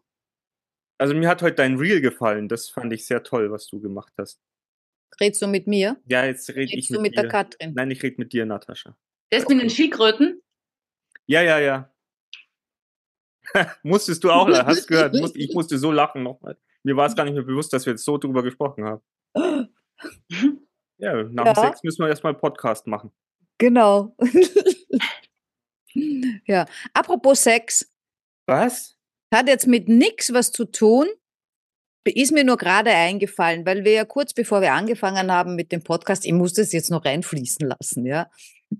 Also 0.97 1.15
mir 1.15 1.29
hat 1.29 1.43
heute 1.43 1.57
dein 1.57 1.77
Reel 1.77 2.01
gefallen. 2.01 2.49
Das 2.49 2.71
fand 2.71 2.91
ich 2.95 3.07
sehr 3.07 3.23
toll, 3.23 3.51
was 3.51 3.67
du 3.67 3.79
gemacht 3.79 4.15
hast. 4.17 4.41
Redst 5.21 5.43
du 5.43 5.47
mit 5.47 5.67
mir? 5.67 5.99
Ja, 6.07 6.25
jetzt 6.25 6.49
rede 6.49 6.75
ich 6.75 6.89
mit, 6.89 6.99
du 6.99 7.03
mit 7.03 7.13
dir. 7.15 7.21
der 7.21 7.31
Katrin? 7.31 7.75
Nein, 7.75 7.91
ich 7.91 8.03
rede 8.03 8.17
mit 8.17 8.33
dir, 8.33 8.47
Natascha. 8.47 8.97
Das 9.29 9.47
mit 9.49 9.61
den 9.61 9.69
Schildkröten? 9.69 10.41
Ja, 11.27 11.43
ja, 11.43 11.59
ja. 11.59 11.95
Musstest 13.83 14.25
du 14.25 14.31
auch, 14.31 14.49
hast 14.49 14.87
gehört, 14.87 15.13
musst, 15.17 15.37
ich 15.37 15.53
musste 15.53 15.77
so 15.77 15.93
lachen 15.93 16.23
nochmal. 16.23 16.57
Mir 16.85 16.97
war 16.97 17.07
es 17.07 17.15
gar 17.15 17.25
nicht 17.25 17.35
mehr 17.35 17.43
bewusst, 17.43 17.71
dass 17.75 17.85
wir 17.85 17.93
jetzt 17.93 18.05
so 18.07 18.17
drüber 18.17 18.43
gesprochen 18.43 18.85
haben. 18.85 19.03
Ja, 20.97 21.23
nach 21.25 21.45
dem 21.45 21.55
Ja. 21.55 21.55
Sex 21.55 21.83
müssen 21.83 22.03
wir 22.03 22.09
erstmal 22.09 22.33
einen 22.33 22.41
Podcast 22.41 22.87
machen. 22.87 23.11
Genau. 23.59 24.17
ja. 26.47 26.67
Apropos 26.93 27.43
Sex, 27.43 27.91
Was? 28.47 28.97
hat 29.33 29.49
jetzt 29.49 29.67
mit 29.67 29.89
nix 29.89 30.33
was 30.33 30.53
zu 30.53 30.65
tun. 30.65 31.07
Ist 32.07 32.33
mir 32.33 32.45
nur 32.45 32.59
gerade 32.59 32.91
eingefallen, 32.91 33.65
weil 33.65 33.85
wir 33.85 33.93
ja 33.93 34.05
kurz 34.05 34.35
bevor 34.35 34.61
wir 34.61 34.75
angefangen 34.75 35.33
haben 35.33 35.55
mit 35.57 35.73
dem 35.73 35.83
Podcast, 35.83 36.27
ich 36.27 36.35
muss 36.35 36.53
das 36.53 36.73
jetzt 36.73 36.91
noch 36.91 37.05
reinfließen 37.05 37.67
lassen, 37.67 38.05
ja, 38.05 38.29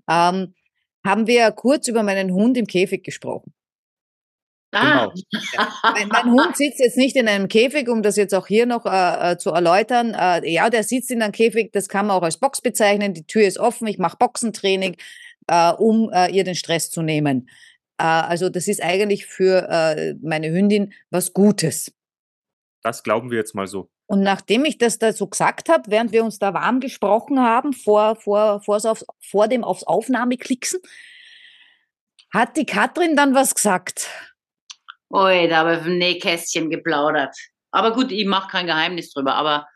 ähm, 0.07 0.53
haben 1.03 1.25
wir 1.25 1.35
ja 1.35 1.51
kurz 1.51 1.87
über 1.87 2.03
meinen 2.03 2.31
Hund 2.31 2.55
im 2.55 2.67
Käfig 2.67 3.03
gesprochen. 3.03 3.53
Ah. 4.75 5.09
Mein, 5.83 6.09
mein 6.09 6.31
Hund 6.31 6.57
sitzt 6.57 6.79
jetzt 6.79 6.97
nicht 6.97 7.15
in 7.15 7.29
einem 7.29 7.47
Käfig, 7.47 7.87
um 7.87 8.03
das 8.03 8.17
jetzt 8.17 8.35
auch 8.35 8.47
hier 8.47 8.65
noch 8.65 8.85
äh, 8.85 9.31
äh, 9.31 9.37
zu 9.37 9.51
erläutern. 9.51 10.13
Äh, 10.13 10.51
ja, 10.51 10.69
der 10.69 10.83
sitzt 10.83 11.11
in 11.11 11.21
einem 11.21 11.31
Käfig, 11.31 11.71
das 11.71 11.87
kann 11.87 12.07
man 12.07 12.17
auch 12.17 12.23
als 12.23 12.37
Box 12.37 12.61
bezeichnen. 12.61 13.13
Die 13.13 13.25
Tür 13.25 13.43
ist 13.43 13.57
offen, 13.57 13.87
ich 13.87 13.99
mache 13.99 14.17
Boxentraining, 14.17 14.97
äh, 15.47 15.71
um 15.71 16.09
äh, 16.11 16.31
ihr 16.31 16.43
den 16.43 16.55
Stress 16.55 16.89
zu 16.89 17.01
nehmen. 17.01 17.49
Äh, 17.97 18.03
also 18.03 18.49
das 18.49 18.67
ist 18.67 18.81
eigentlich 18.81 19.25
für 19.25 19.67
äh, 19.69 20.15
meine 20.21 20.51
Hündin 20.51 20.93
was 21.09 21.33
Gutes. 21.33 21.91
Das 22.83 23.03
glauben 23.03 23.31
wir 23.31 23.37
jetzt 23.37 23.55
mal 23.55 23.67
so. 23.67 23.89
Und 24.07 24.21
nachdem 24.21 24.65
ich 24.65 24.77
das 24.77 24.99
da 24.99 25.13
so 25.13 25.27
gesagt 25.27 25.69
habe, 25.69 25.89
während 25.89 26.11
wir 26.11 26.23
uns 26.23 26.37
da 26.37 26.53
warm 26.53 26.79
gesprochen 26.79 27.39
haben, 27.39 27.73
vor, 27.73 28.15
vor, 28.17 28.61
aufs, 28.67 29.05
vor 29.19 29.47
dem 29.47 29.63
aufs 29.63 29.83
Aufnahmeklicksen, 29.83 30.79
hat 32.31 32.55
die 32.57 32.65
Katrin 32.65 33.15
dann 33.15 33.33
was 33.33 33.55
gesagt. 33.55 34.09
Ui, 35.11 35.47
da 35.47 35.57
habe 35.57 35.75
ich 35.75 35.79
vom 35.81 35.97
Nähkästchen 35.97 36.69
geplaudert. 36.69 37.35
Aber 37.71 37.93
gut, 37.93 38.11
ich 38.11 38.25
mache 38.25 38.49
kein 38.49 38.67
Geheimnis 38.67 39.11
drüber, 39.11 39.35
aber 39.35 39.67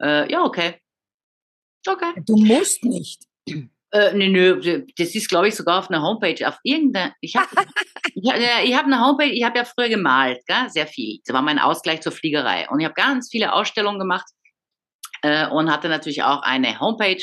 äh, 0.00 0.30
ja, 0.30 0.42
okay. 0.42 0.80
Okay. 1.86 2.12
Du 2.26 2.36
musst 2.36 2.84
nicht. 2.84 3.22
Äh, 3.90 4.12
nö, 4.12 4.28
nö, 4.28 4.84
das 4.98 5.14
ist, 5.14 5.28
glaube 5.28 5.48
ich, 5.48 5.54
sogar 5.54 5.78
auf 5.78 5.88
einer 5.88 6.02
Homepage. 6.02 6.46
Auf 6.46 6.58
irgendeiner. 6.62 7.14
Ich 7.20 7.36
habe 7.36 7.48
ich 8.14 8.30
hab, 8.30 8.64
ich 8.64 8.74
hab 8.74 8.84
eine 8.84 9.00
Homepage, 9.00 9.30
ich 9.32 9.42
habe 9.44 9.58
ja 9.58 9.64
früher 9.64 9.88
gemalt, 9.88 10.40
gell? 10.46 10.68
sehr 10.68 10.86
viel. 10.86 11.20
Das 11.24 11.34
war 11.34 11.42
mein 11.42 11.58
Ausgleich 11.58 12.02
zur 12.02 12.12
Fliegerei. 12.12 12.68
Und 12.68 12.80
ich 12.80 12.84
habe 12.84 12.94
ganz 12.94 13.30
viele 13.30 13.52
Ausstellungen 13.52 13.98
gemacht 13.98 14.26
äh, 15.22 15.46
und 15.48 15.70
hatte 15.70 15.88
natürlich 15.88 16.22
auch 16.22 16.42
eine 16.42 16.78
Homepage, 16.80 17.22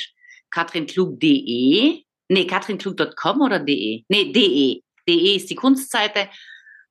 katrinklug.de. 0.49 2.03
Nee, 2.27 2.47
katrinklug.com 2.47 3.41
oder 3.41 3.59
de? 3.59 4.03
Nee, 4.07 4.31
de. 4.31 4.81
De 5.07 5.35
ist 5.35 5.51
die 5.51 5.55
Kunstseite, 5.55 6.29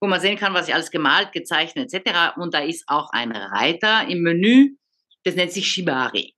wo 0.01 0.07
man 0.07 0.21
sehen 0.21 0.39
kann, 0.39 0.55
was 0.55 0.69
ich 0.69 0.75
alles 0.75 0.93
gemalt, 0.93 1.33
gezeichnet 1.33 1.93
etc. 1.93 2.37
Und 2.37 2.55
da 2.55 2.61
ist 2.61 2.85
auch 2.87 3.11
ein 3.11 3.33
Reiter 3.33 4.07
im 4.07 4.23
Menü, 4.23 4.77
das 5.25 5.35
nennt 5.35 5.51
sich 5.51 5.67
Shibari. 5.67 6.34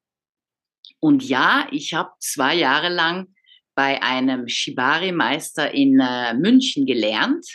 Und 1.00 1.22
ja, 1.28 1.68
ich 1.70 1.94
habe 1.94 2.10
zwei 2.20 2.54
Jahre 2.54 2.88
lang 2.88 3.28
bei 3.74 4.02
einem 4.02 4.48
Shibari-Meister 4.48 5.72
in 5.72 6.00
äh, 6.00 6.34
München 6.34 6.86
gelernt. 6.86 7.46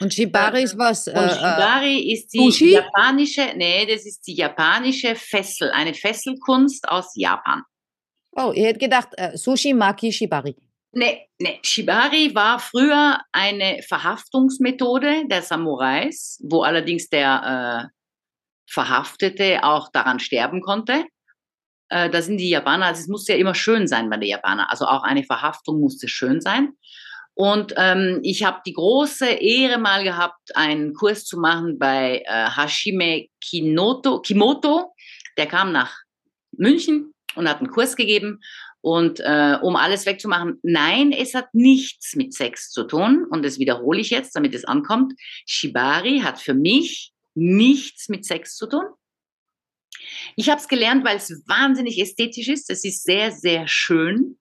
Und 0.00 0.12
Shibari 0.12 0.62
ist 0.62 0.76
was? 0.76 1.06
Und 1.06 1.14
äh, 1.14 1.26
äh, 1.26 1.30
Shibari 1.30 2.12
ist 2.12 2.28
die 2.34 2.38
Sushi? 2.38 2.72
japanische, 2.72 3.52
nee, 3.56 3.86
das 3.86 4.04
ist 4.04 4.26
die 4.26 4.34
japanische 4.34 5.14
Fessel, 5.14 5.70
eine 5.70 5.94
Fesselkunst 5.94 6.86
aus 6.88 7.12
Japan. 7.14 7.62
oh, 8.32 8.52
ich 8.54 8.64
hätte 8.64 8.80
gedacht, 8.80 9.08
äh, 9.16 9.36
Sushi 9.36 9.72
Maki 9.72 10.12
Shibari. 10.12 10.54
Nee, 10.92 11.28
nee, 11.38 11.60
Shibari 11.62 12.34
war 12.34 12.58
früher 12.58 13.20
eine 13.32 13.82
Verhaftungsmethode 13.82 15.26
der 15.28 15.42
Samurais, 15.42 16.40
wo 16.42 16.62
allerdings 16.62 17.08
der 17.08 17.90
äh, 17.90 17.96
Verhaftete 18.68 19.62
auch 19.62 19.90
daran 19.92 20.18
sterben 20.18 20.60
konnte. 20.60 21.04
Äh, 21.88 22.10
da 22.10 22.22
sind 22.22 22.38
die 22.38 22.50
Japaner, 22.50 22.86
also 22.86 23.00
es 23.00 23.08
musste 23.08 23.32
ja 23.32 23.38
immer 23.38 23.54
schön 23.54 23.86
sein 23.86 24.10
bei 24.10 24.16
den 24.16 24.28
Japanern. 24.28 24.66
Also 24.68 24.86
auch 24.86 25.02
eine 25.02 25.24
Verhaftung 25.24 25.80
musste 25.80 26.08
schön 26.08 26.40
sein. 26.40 26.72
Und 27.34 27.74
ähm, 27.76 28.20
ich 28.22 28.44
habe 28.44 28.62
die 28.66 28.72
große 28.72 29.26
Ehre 29.26 29.78
mal 29.78 30.02
gehabt, 30.02 30.56
einen 30.56 30.94
Kurs 30.94 31.26
zu 31.26 31.38
machen 31.38 31.78
bei 31.78 32.22
äh, 32.24 32.48
Hashime 32.48 33.26
Kinoto, 33.42 34.20
Kimoto. 34.20 34.94
Der 35.36 35.46
kam 35.46 35.70
nach 35.70 35.94
München 36.52 37.12
und 37.34 37.46
hat 37.46 37.58
einen 37.58 37.70
Kurs 37.70 37.94
gegeben. 37.94 38.40
Und 38.80 39.20
äh, 39.20 39.58
um 39.60 39.76
alles 39.76 40.06
wegzumachen, 40.06 40.60
nein, 40.62 41.12
es 41.12 41.34
hat 41.34 41.52
nichts 41.52 42.16
mit 42.16 42.32
Sex 42.32 42.70
zu 42.70 42.84
tun. 42.84 43.26
Und 43.28 43.44
das 43.44 43.58
wiederhole 43.58 44.00
ich 44.00 44.10
jetzt, 44.10 44.34
damit 44.34 44.54
es 44.54 44.64
ankommt. 44.64 45.12
Shibari 45.44 46.20
hat 46.20 46.38
für 46.38 46.54
mich 46.54 47.12
nichts 47.34 48.08
mit 48.08 48.24
Sex 48.24 48.56
zu 48.56 48.66
tun. 48.66 48.84
Ich 50.34 50.50
habe 50.50 50.60
es 50.60 50.68
gelernt, 50.68 51.04
weil 51.04 51.16
es 51.16 51.30
wahnsinnig 51.46 52.00
ästhetisch 52.00 52.48
ist. 52.48 52.70
Es 52.70 52.84
ist 52.84 53.04
sehr, 53.04 53.30
sehr 53.30 53.68
schön. 53.68 54.38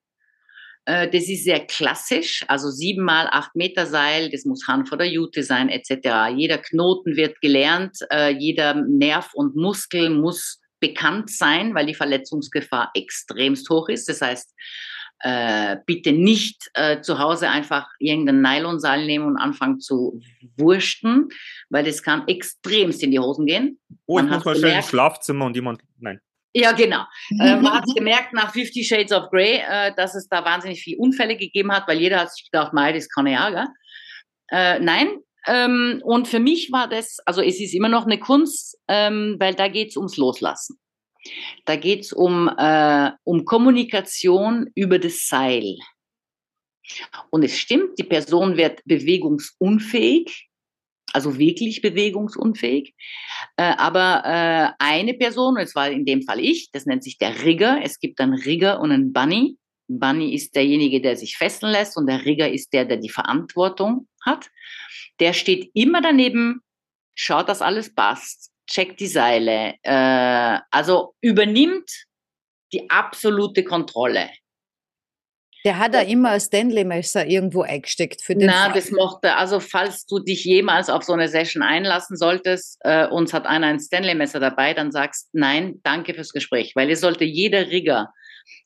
Äh, 0.85 1.09
Das 1.09 1.27
ist 1.27 1.43
sehr 1.43 1.65
klassisch, 1.65 2.45
also 2.47 2.69
sieben 2.69 3.03
mal 3.03 3.27
acht 3.31 3.55
Meter 3.55 3.85
Seil, 3.85 4.29
das 4.29 4.45
muss 4.45 4.67
Hanf 4.67 4.91
oder 4.91 5.05
Jute 5.05 5.43
sein, 5.43 5.69
etc. 5.69 6.35
Jeder 6.35 6.59
Knoten 6.59 7.15
wird 7.15 7.41
gelernt, 7.41 7.97
äh, 8.11 8.29
jeder 8.29 8.75
Nerv 8.75 9.33
und 9.33 9.55
Muskel 9.55 10.09
muss 10.09 10.61
bekannt 10.79 11.31
sein, 11.31 11.73
weil 11.73 11.87
die 11.87 11.95
Verletzungsgefahr 11.95 12.91
extremst 12.93 13.69
hoch 13.69 13.89
ist. 13.89 14.07
Das 14.07 14.21
heißt, 14.21 14.53
äh, 15.19 15.77
bitte 15.85 16.11
nicht 16.11 16.69
äh, 16.73 17.01
zu 17.01 17.19
Hause 17.19 17.49
einfach 17.49 17.87
irgendein 17.99 18.41
Nylonseil 18.41 19.05
nehmen 19.05 19.25
und 19.25 19.37
anfangen 19.37 19.79
zu 19.79 20.19
wursten, 20.57 21.29
weil 21.69 21.83
das 21.83 22.03
kann 22.03 22.27
extremst 22.27 23.01
in 23.03 23.11
die 23.11 23.19
Hosen 23.19 23.45
gehen. 23.45 23.79
Oh, 24.05 24.19
ich 24.19 24.25
Man 24.25 24.35
muss 24.35 24.45
mal 24.45 24.55
schnell 24.55 24.77
ins. 24.77 24.89
Schlafzimmer 24.89 25.45
und 25.45 25.55
jemand. 25.55 25.81
Nein. 25.99 26.19
Ja, 26.53 26.71
genau. 26.71 27.03
Äh, 27.39 27.57
man 27.57 27.73
hat 27.73 27.83
gemerkt 27.95 28.33
nach 28.33 28.53
Fifty 28.53 28.83
Shades 28.83 29.11
of 29.11 29.29
Grey, 29.29 29.61
äh, 29.67 29.93
dass 29.95 30.15
es 30.15 30.27
da 30.29 30.45
wahnsinnig 30.45 30.81
viele 30.81 30.97
Unfälle 30.97 31.35
gegeben 31.35 31.71
hat, 31.71 31.87
weil 31.87 31.99
jeder 31.99 32.21
hat 32.21 32.33
sich 32.33 32.49
gedacht, 32.49 32.73
mei, 32.73 32.93
das 32.93 33.09
kann 33.09 33.27
ja, 33.27 33.49
gell? 33.49 33.67
Äh, 34.51 34.79
nein. 34.79 35.17
Ähm, 35.47 36.01
und 36.03 36.27
für 36.27 36.39
mich 36.39 36.71
war 36.71 36.87
das, 36.87 37.17
also 37.25 37.41
es 37.41 37.59
ist 37.59 37.73
immer 37.73 37.89
noch 37.89 38.05
eine 38.05 38.19
Kunst, 38.19 38.77
ähm, 38.87 39.35
weil 39.39 39.53
da 39.53 39.67
geht's 39.67 39.97
ums 39.97 40.17
Loslassen. 40.17 40.79
Da 41.65 41.75
geht's 41.75 42.13
um, 42.13 42.49
äh, 42.57 43.11
um 43.23 43.45
Kommunikation 43.45 44.69
über 44.75 44.99
das 44.99 45.27
Seil. 45.27 45.75
Und 47.31 47.43
es 47.43 47.57
stimmt, 47.57 47.97
die 47.97 48.03
Person 48.03 48.57
wird 48.57 48.81
bewegungsunfähig, 48.85 50.49
also 51.13 51.37
wirklich 51.39 51.81
bewegungsunfähig. 51.81 52.93
Äh, 53.57 53.73
aber 53.77 54.23
äh, 54.25 54.83
eine 54.83 55.13
Person, 55.15 55.55
und 55.55 55.61
es 55.61 55.75
war 55.75 55.89
in 55.89 56.05
dem 56.05 56.21
Fall 56.21 56.39
ich, 56.39 56.71
das 56.71 56.85
nennt 56.85 57.03
sich 57.03 57.17
der 57.17 57.43
Rigger. 57.43 57.79
Es 57.81 57.99
gibt 57.99 58.19
einen 58.19 58.33
Rigger 58.33 58.79
und 58.79 58.91
einen 58.91 59.13
Bunny. 59.13 59.57
Bunny 59.87 60.33
ist 60.33 60.55
derjenige, 60.55 61.01
der 61.01 61.15
sich 61.15 61.37
fesseln 61.37 61.71
lässt 61.71 61.97
und 61.97 62.07
der 62.07 62.25
Rigger 62.25 62.51
ist 62.51 62.73
der, 62.73 62.85
der 62.85 62.97
die 62.97 63.09
Verantwortung 63.09 64.07
hat. 64.23 64.49
Der 65.19 65.33
steht 65.33 65.71
immer 65.73 66.01
daneben, 66.01 66.61
schaut, 67.13 67.49
dass 67.49 67.61
alles 67.61 67.93
passt, 67.93 68.51
checkt 68.67 68.99
die 68.99 69.07
Seile, 69.07 69.75
äh, 69.83 70.59
also 70.71 71.15
übernimmt 71.21 71.89
die 72.73 72.89
absolute 72.89 73.63
Kontrolle. 73.63 74.29
Der 75.65 75.79
hat 75.79 75.95
da 75.95 76.01
immer 76.01 76.29
ein 76.29 76.39
Stanley-Messer 76.39 77.25
irgendwo 77.25 77.63
eingesteckt 77.63 78.21
für 78.21 78.35
den 78.35 78.45
Na, 78.45 78.65
Fall. 78.65 78.73
das 78.73 78.91
mochte, 78.91 79.35
also 79.35 79.59
falls 79.59 80.05
du 80.05 80.19
dich 80.19 80.45
jemals 80.45 80.91
auf 80.91 81.03
so 81.03 81.13
eine 81.13 81.27
Session 81.27 81.63
einlassen 81.63 82.17
solltest, 82.17 82.77
äh, 82.81 83.07
uns 83.07 83.33
hat 83.33 83.47
einer 83.47 83.65
ein 83.65 83.79
Stanley-Messer 83.79 84.39
dabei, 84.39 84.75
dann 84.75 84.91
sagst 84.91 85.29
nein, 85.33 85.79
danke 85.81 86.13
fürs 86.13 86.33
Gespräch, 86.33 86.73
weil 86.75 86.91
es 86.91 87.01
sollte 87.01 87.23
jeder 87.23 87.71
Rigger 87.71 88.13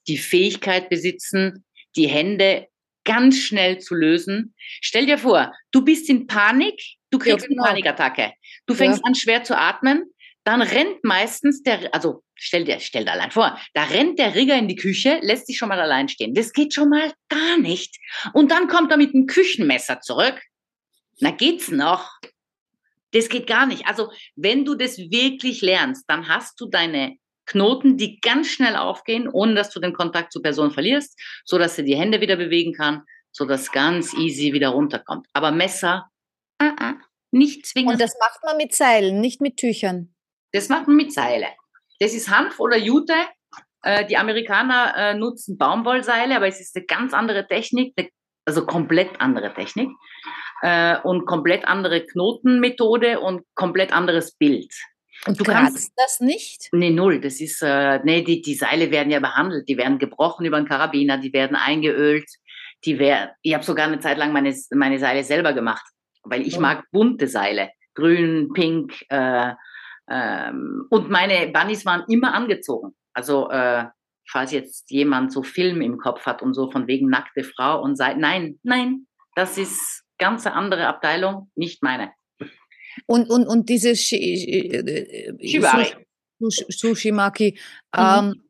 die 0.10 0.18
Fähigkeit 0.18 0.90
besitzen, 0.90 1.64
die 1.96 2.08
Hände 2.08 2.68
ganz 3.06 3.38
schnell 3.38 3.80
zu 3.80 3.96
lösen. 3.96 4.54
Stell 4.82 5.06
dir 5.06 5.18
vor, 5.18 5.54
du 5.72 5.86
bist 5.86 6.10
in 6.10 6.28
Panik, 6.28 6.82
du 7.10 7.20
kriegst 7.20 7.48
genau. 7.48 7.64
eine 7.64 7.72
Panikattacke, 7.72 8.34
du 8.66 8.74
fängst 8.74 9.00
Ja. 9.00 9.08
an 9.08 9.16
schwer 9.16 9.44
zu 9.44 9.58
atmen, 9.58 10.12
dann 10.44 10.62
rennt 10.62 11.04
meistens 11.04 11.62
der, 11.64 11.94
also 11.94 12.24
stell 12.36 12.64
dir, 12.66 12.80
stell 12.80 13.06
dir 13.06 13.12
allein 13.12 13.32
vor, 13.32 13.60
da 13.74 13.84
rennt 13.84 14.18
der 14.20 14.36
Rigger 14.36 14.58
in 14.58 14.68
die 14.68 14.76
Küche, 14.76 15.20
lässt 15.22 15.48
sich 15.48 15.58
schon 15.58 15.70
mal 15.70 15.80
allein 15.80 16.10
stehen. 16.10 16.34
Das 16.34 16.54
geht 16.54 16.74
schon 16.74 16.90
mal 16.90 17.14
gar 17.28 17.58
nicht. 17.58 17.98
Und 18.34 18.50
dann 18.52 18.68
kommt 18.68 18.92
er 18.92 18.98
mit 18.98 19.14
einem 19.14 19.28
Küchenmesser 19.28 20.00
zurück. 20.02 20.42
Na, 21.20 21.32
geht's 21.32 21.70
noch? 21.70 22.10
Das 23.12 23.28
geht 23.28 23.48
gar 23.48 23.66
nicht. 23.66 23.86
Also, 23.88 24.12
wenn 24.36 24.66
du 24.66 24.76
das 24.76 24.98
wirklich 24.98 25.62
lernst, 25.62 26.06
dann 26.08 26.28
hast 26.28 26.60
du 26.62 26.68
deine 26.68 27.18
Knoten, 27.46 27.98
die 27.98 28.20
ganz 28.22 28.48
schnell 28.48 28.76
aufgehen, 28.76 29.28
ohne 29.28 29.56
dass 29.56 29.72
du 29.72 29.80
den 29.80 29.94
Kontakt 29.94 30.32
zur 30.32 30.42
Person 30.44 30.72
verlierst, 30.72 31.20
so 31.44 31.58
dass 31.58 31.76
sie 31.76 31.84
die 31.84 31.98
Hände 31.98 32.22
wieder 32.22 32.36
bewegen 32.36 32.74
kann, 32.74 33.02
so 33.32 33.46
dass 33.46 33.72
ganz 33.72 34.14
easy 34.14 34.54
wieder 34.54 34.70
runterkommt. 34.70 35.28
Aber 35.34 35.52
Messer, 35.52 36.08
ah, 36.60 36.76
ah, 36.80 36.94
nicht 37.32 37.66
zwingend. 37.66 37.94
Und 37.94 38.02
das 38.02 38.14
macht 38.20 38.40
man 38.44 38.58
mit 38.58 38.74
Seilen, 38.74 39.20
nicht 39.22 39.42
mit 39.42 39.58
Tüchern. 39.58 40.14
Das 40.52 40.70
macht 40.70 40.88
man 40.88 40.96
mit 40.96 41.14
Seile. 41.14 41.48
Das 42.00 42.14
ist 42.14 42.30
Hanf 42.30 42.60
oder 42.60 42.78
Jute. 42.78 43.14
Äh, 43.84 44.06
die 44.06 44.18
Amerikaner 44.18 44.94
äh, 44.96 45.14
nutzen 45.14 45.58
Baumwollseile, 45.58 46.36
aber 46.36 46.48
es 46.48 46.60
ist 46.60 46.76
eine 46.76 46.86
ganz 46.86 47.14
andere 47.14 47.48
Technik, 47.48 47.94
eine 47.98 48.10
Also 48.46 48.66
komplett 48.66 49.22
andere 49.22 49.54
Technik 49.54 49.90
äh, 50.62 50.98
und 51.04 51.26
komplett 51.26 51.66
andere 51.66 52.06
Knotenmethode 52.06 53.20
und 53.20 53.44
komplett 53.56 53.94
anderes 53.94 54.34
Bild. 54.36 54.74
Und 55.28 55.40
Du 55.40 55.44
kannst- 55.44 55.94
das 55.98 56.20
nicht? 56.20 56.70
Nee, 56.72 56.90
null. 56.90 57.20
Das 57.22 57.40
ist, 57.42 57.62
äh, 57.62 58.00
nee, 58.04 58.22
die, 58.24 58.42
die 58.42 58.56
Seile 58.56 58.90
werden 58.92 59.12
ja 59.12 59.20
behandelt. 59.20 59.68
Die 59.70 59.78
werden 59.78 60.00
gebrochen 60.00 60.46
über 60.46 60.58
einen 60.58 60.68
Karabiner, 60.68 61.18
die 61.18 61.32
werden 61.34 61.56
eingeölt. 61.56 62.30
Die 62.86 62.98
werden, 63.00 63.30
ich 63.42 63.54
habe 63.54 63.64
sogar 63.64 63.88
eine 63.88 64.00
Zeit 64.00 64.18
lang 64.18 64.32
meine, 64.32 64.56
meine 64.72 64.98
Seile 65.00 65.24
selber 65.24 65.52
gemacht, 65.54 65.86
weil 66.24 66.46
ich 66.46 66.60
mag 66.60 66.86
bunte 66.92 67.28
Seile. 67.28 67.72
Grün, 67.96 68.52
pink. 68.54 68.94
Äh, 69.10 69.54
ähm, 70.10 70.88
und 70.90 71.10
meine 71.10 71.52
Bunnies 71.52 71.86
waren 71.86 72.04
immer 72.08 72.34
angezogen. 72.34 72.96
Also, 73.14 73.50
äh, 73.50 73.86
falls 74.28 74.52
jetzt 74.52 74.90
jemand 74.92 75.32
so 75.34 75.44
Film 75.44 75.82
im 75.82 75.98
Kopf 75.98 76.26
hat 76.26 76.42
und 76.42 76.54
so 76.54 76.70
von 76.72 76.88
wegen 76.88 77.10
nackte 77.10 77.44
Frau 77.44 77.82
und 77.82 77.96
sei, 77.96 78.14
nein, 78.14 78.60
nein, 78.64 79.08
das 79.36 79.58
ist 79.58 80.04
ganz 80.18 80.46
eine 80.46 80.56
andere 80.56 80.88
Abteilung, 80.88 81.52
nicht 81.56 81.82
meine. 81.84 82.12
Und, 83.06 83.30
und, 83.30 83.48
und 83.48 83.70
dieses 83.70 84.02
Shi, 84.02 84.18
äh, 84.18 85.48
Shibari. 85.48 85.88
Sushi, 86.40 86.66
Sushimaki, 86.70 87.60
Mhm. 87.96 88.00
ähm, 88.00 88.44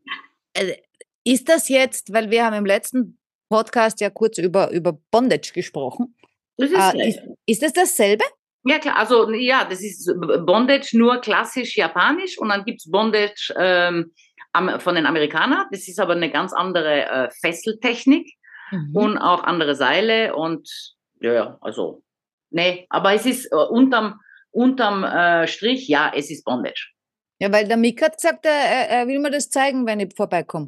äh, 0.53 0.75
ist 1.23 1.49
das 1.49 1.69
jetzt, 1.69 2.13
weil 2.13 2.29
wir 2.31 2.45
haben 2.45 2.55
im 2.55 2.65
letzten 2.65 3.17
Podcast 3.49 3.99
ja 3.99 4.09
kurz 4.09 4.37
über, 4.37 4.71
über 4.71 4.93
Bondage 5.11 5.51
gesprochen, 5.53 6.15
Das 6.59 6.69
ist, 6.71 6.93
äh, 7.01 7.09
ist, 7.09 7.19
ist 7.45 7.61
das 7.63 7.73
dasselbe? 7.73 8.23
Ja, 8.65 8.79
klar, 8.79 8.97
also 8.97 9.31
ja, 9.31 9.63
das 9.63 9.81
ist 9.81 10.11
Bondage 10.45 10.97
nur 10.97 11.19
klassisch 11.21 11.77
japanisch 11.77 12.37
und 12.37 12.49
dann 12.49 12.65
gibt's 12.65 12.89
Bondage 12.91 13.53
ähm, 13.57 14.11
von 14.79 14.95
den 14.95 15.05
Amerikanern. 15.05 15.67
Das 15.71 15.87
ist 15.87 15.99
aber 15.99 16.13
eine 16.13 16.29
ganz 16.31 16.51
andere 16.53 17.05
äh, 17.05 17.29
Fesseltechnik 17.41 18.27
Mhm. 18.71 18.95
und 18.95 19.17
auch 19.17 19.43
andere 19.45 19.73
Seile 19.73 20.35
und 20.35 20.69
ja, 21.21 21.33
ja, 21.33 21.57
also, 21.61 22.03
nee, 22.51 22.85
aber 22.91 23.13
es 23.15 23.25
ist 23.25 23.51
äh, 23.51 23.55
unterm, 23.55 24.19
unterm 24.51 25.03
äh, 25.03 25.47
Strich, 25.47 25.87
ja, 25.87 26.11
es 26.15 26.29
ist 26.29 26.43
Bondage. 26.45 26.91
Ja, 27.39 27.51
weil 27.51 27.67
der 27.67 27.77
Mick 27.77 27.99
hat 28.03 28.17
gesagt, 28.17 28.45
er, 28.45 28.51
er- 28.51 28.89
er 28.89 29.07
will 29.07 29.17
mir 29.17 29.31
das 29.31 29.49
zeigen, 29.49 29.87
wenn 29.87 29.99
ich 30.01 30.13
vorbeikomme. 30.15 30.67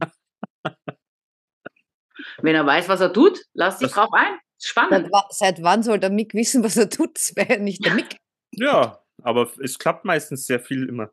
Wenn 2.41 2.55
er 2.55 2.65
weiß, 2.65 2.89
was 2.89 3.01
er 3.01 3.13
tut, 3.13 3.39
lass 3.53 3.77
dich 3.77 3.89
Das- 3.89 3.95
drauf 3.95 4.09
ein. 4.13 4.39
Spannend. 4.61 5.09
Seit, 5.11 5.23
seit 5.31 5.63
wann 5.63 5.83
soll 5.83 5.99
der 5.99 6.09
Mick 6.09 6.33
wissen, 6.33 6.63
was 6.63 6.77
er 6.77 6.89
tut? 6.89 7.15
Das 7.15 7.35
wäre 7.35 7.53
ja 7.53 7.59
nicht 7.59 7.83
der 7.85 7.93
Mick. 7.93 8.17
Ja, 8.51 9.01
aber 9.23 9.49
es 9.61 9.79
klappt 9.79 10.05
meistens 10.05 10.45
sehr 10.45 10.59
viel 10.59 10.87
immer. 10.87 11.09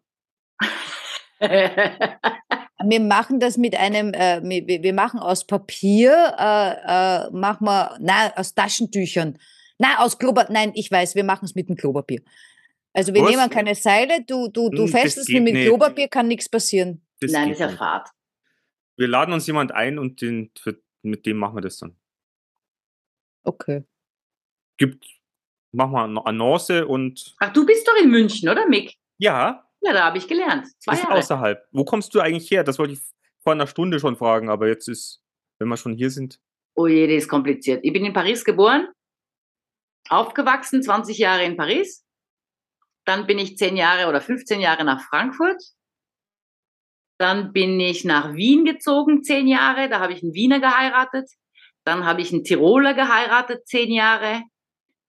Wir 2.84 3.00
machen 3.00 3.40
das 3.40 3.56
mit 3.56 3.76
einem, 3.76 4.14
äh, 4.14 4.40
wir, 4.42 4.82
wir 4.82 4.92
machen 4.92 5.18
aus 5.18 5.44
Papier, 5.44 6.12
äh, 6.38 7.26
äh, 7.26 7.30
machen 7.32 7.66
wir, 7.66 7.96
nein, 8.00 8.30
aus 8.36 8.54
Taschentüchern. 8.54 9.36
Nein, 9.78 9.96
aus 9.98 10.16
Klopapier. 10.18 10.52
Nein, 10.52 10.72
ich 10.74 10.88
weiß, 10.88 11.16
wir 11.16 11.24
machen 11.24 11.44
es 11.44 11.56
mit 11.56 11.68
dem 11.68 11.74
Klopapier. 11.76 12.22
Also 12.92 13.12
wir 13.14 13.22
Was? 13.22 13.30
nehmen 13.30 13.50
keine 13.50 13.74
Seile, 13.74 14.24
du, 14.24 14.48
du, 14.48 14.70
du 14.70 14.84
Hm, 14.84 14.92
das 14.92 15.00
fesselst 15.00 15.28
mit 15.28 15.42
nicht. 15.42 15.66
Klopapier, 15.66 16.06
kann 16.06 16.28
nichts 16.28 16.48
passieren. 16.48 17.02
Das 17.20 17.32
Nein, 17.32 17.50
ist 17.50 17.58
ja. 17.58 17.68
Fahrt. 17.68 18.10
Wir 18.96 19.08
laden 19.08 19.34
uns 19.34 19.46
jemand 19.48 19.72
ein 19.72 19.98
und 19.98 20.20
den, 20.20 20.52
für, 20.56 20.80
mit 21.02 21.26
dem 21.26 21.36
machen 21.36 21.56
wir 21.56 21.62
das 21.62 21.78
dann. 21.78 21.96
Okay. 23.48 23.84
Gibt, 24.76 25.06
machen 25.72 25.92
wir 25.92 26.04
eine 26.04 26.26
Annonce 26.26 26.84
und 26.86 27.34
Ach, 27.38 27.52
du 27.52 27.64
bist 27.64 27.88
doch 27.88 27.96
in 27.96 28.10
München, 28.10 28.48
oder 28.48 28.68
Mick? 28.68 28.96
ja, 29.18 29.64
Ja, 29.80 29.92
da 29.92 30.04
habe 30.06 30.18
ich 30.18 30.28
gelernt. 30.28 30.66
Zwei 30.82 30.92
ist 30.92 31.02
Jahre. 31.04 31.14
außerhalb. 31.18 31.68
Wo 31.72 31.84
kommst 31.84 32.14
du 32.14 32.20
eigentlich 32.20 32.50
her? 32.50 32.62
Das 32.64 32.78
wollte 32.78 32.92
ich 32.94 33.00
vor 33.42 33.52
einer 33.52 33.66
Stunde 33.66 33.98
schon 34.00 34.16
fragen, 34.16 34.50
aber 34.50 34.68
jetzt 34.68 34.88
ist, 34.88 35.22
wenn 35.58 35.68
wir 35.68 35.76
schon 35.76 35.94
hier 35.94 36.10
sind. 36.10 36.40
Oh 36.74 36.86
je, 36.86 37.06
das 37.06 37.24
ist 37.24 37.28
kompliziert. 37.28 37.80
Ich 37.84 37.92
bin 37.92 38.04
in 38.04 38.12
Paris 38.12 38.44
geboren, 38.44 38.88
aufgewachsen, 40.10 40.82
20 40.82 41.16
Jahre 41.18 41.44
in 41.44 41.56
Paris. 41.56 42.04
Dann 43.06 43.26
bin 43.26 43.38
ich 43.38 43.56
10 43.56 43.76
Jahre 43.76 44.08
oder 44.08 44.20
15 44.20 44.60
Jahre 44.60 44.84
nach 44.84 45.00
Frankfurt. 45.08 45.62
Dann 47.18 47.52
bin 47.52 47.80
ich 47.80 48.04
nach 48.04 48.34
Wien 48.34 48.64
gezogen, 48.64 49.22
10 49.22 49.48
Jahre. 49.48 49.88
Da 49.88 50.00
habe 50.00 50.12
ich 50.12 50.22
einen 50.22 50.34
Wiener 50.34 50.60
geheiratet. 50.60 51.30
Dann 51.84 52.04
habe 52.04 52.20
ich 52.20 52.32
einen 52.32 52.44
Tiroler 52.44 52.94
geheiratet, 52.94 53.66
10 53.66 53.90
Jahre. 53.90 54.42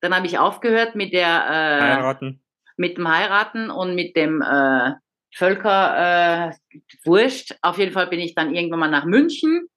Dann 0.02 0.16
habe 0.16 0.26
ich 0.28 0.38
aufgehört 0.40 0.96
mit 0.96 1.12
der 1.14 1.26
äh, 1.28 1.82
Heiraten. 1.82 2.42
mit 2.78 2.98
dem 2.98 3.08
Heiraten 3.08 3.70
und 3.70 3.96
mit 3.96 4.16
dem 4.16 4.42
äh, 4.42 4.94
Völker 5.36 6.52
äh, 6.52 6.78
wurscht. 7.04 7.56
Auf 7.62 7.78
jeden 7.78 7.92
Fall 7.92 8.08
bin 8.08 8.20
ich 8.20 8.34
dann 8.36 8.56
irgendwann 8.56 8.80
mal 8.80 8.90
nach 8.90 9.06
München 9.06 9.68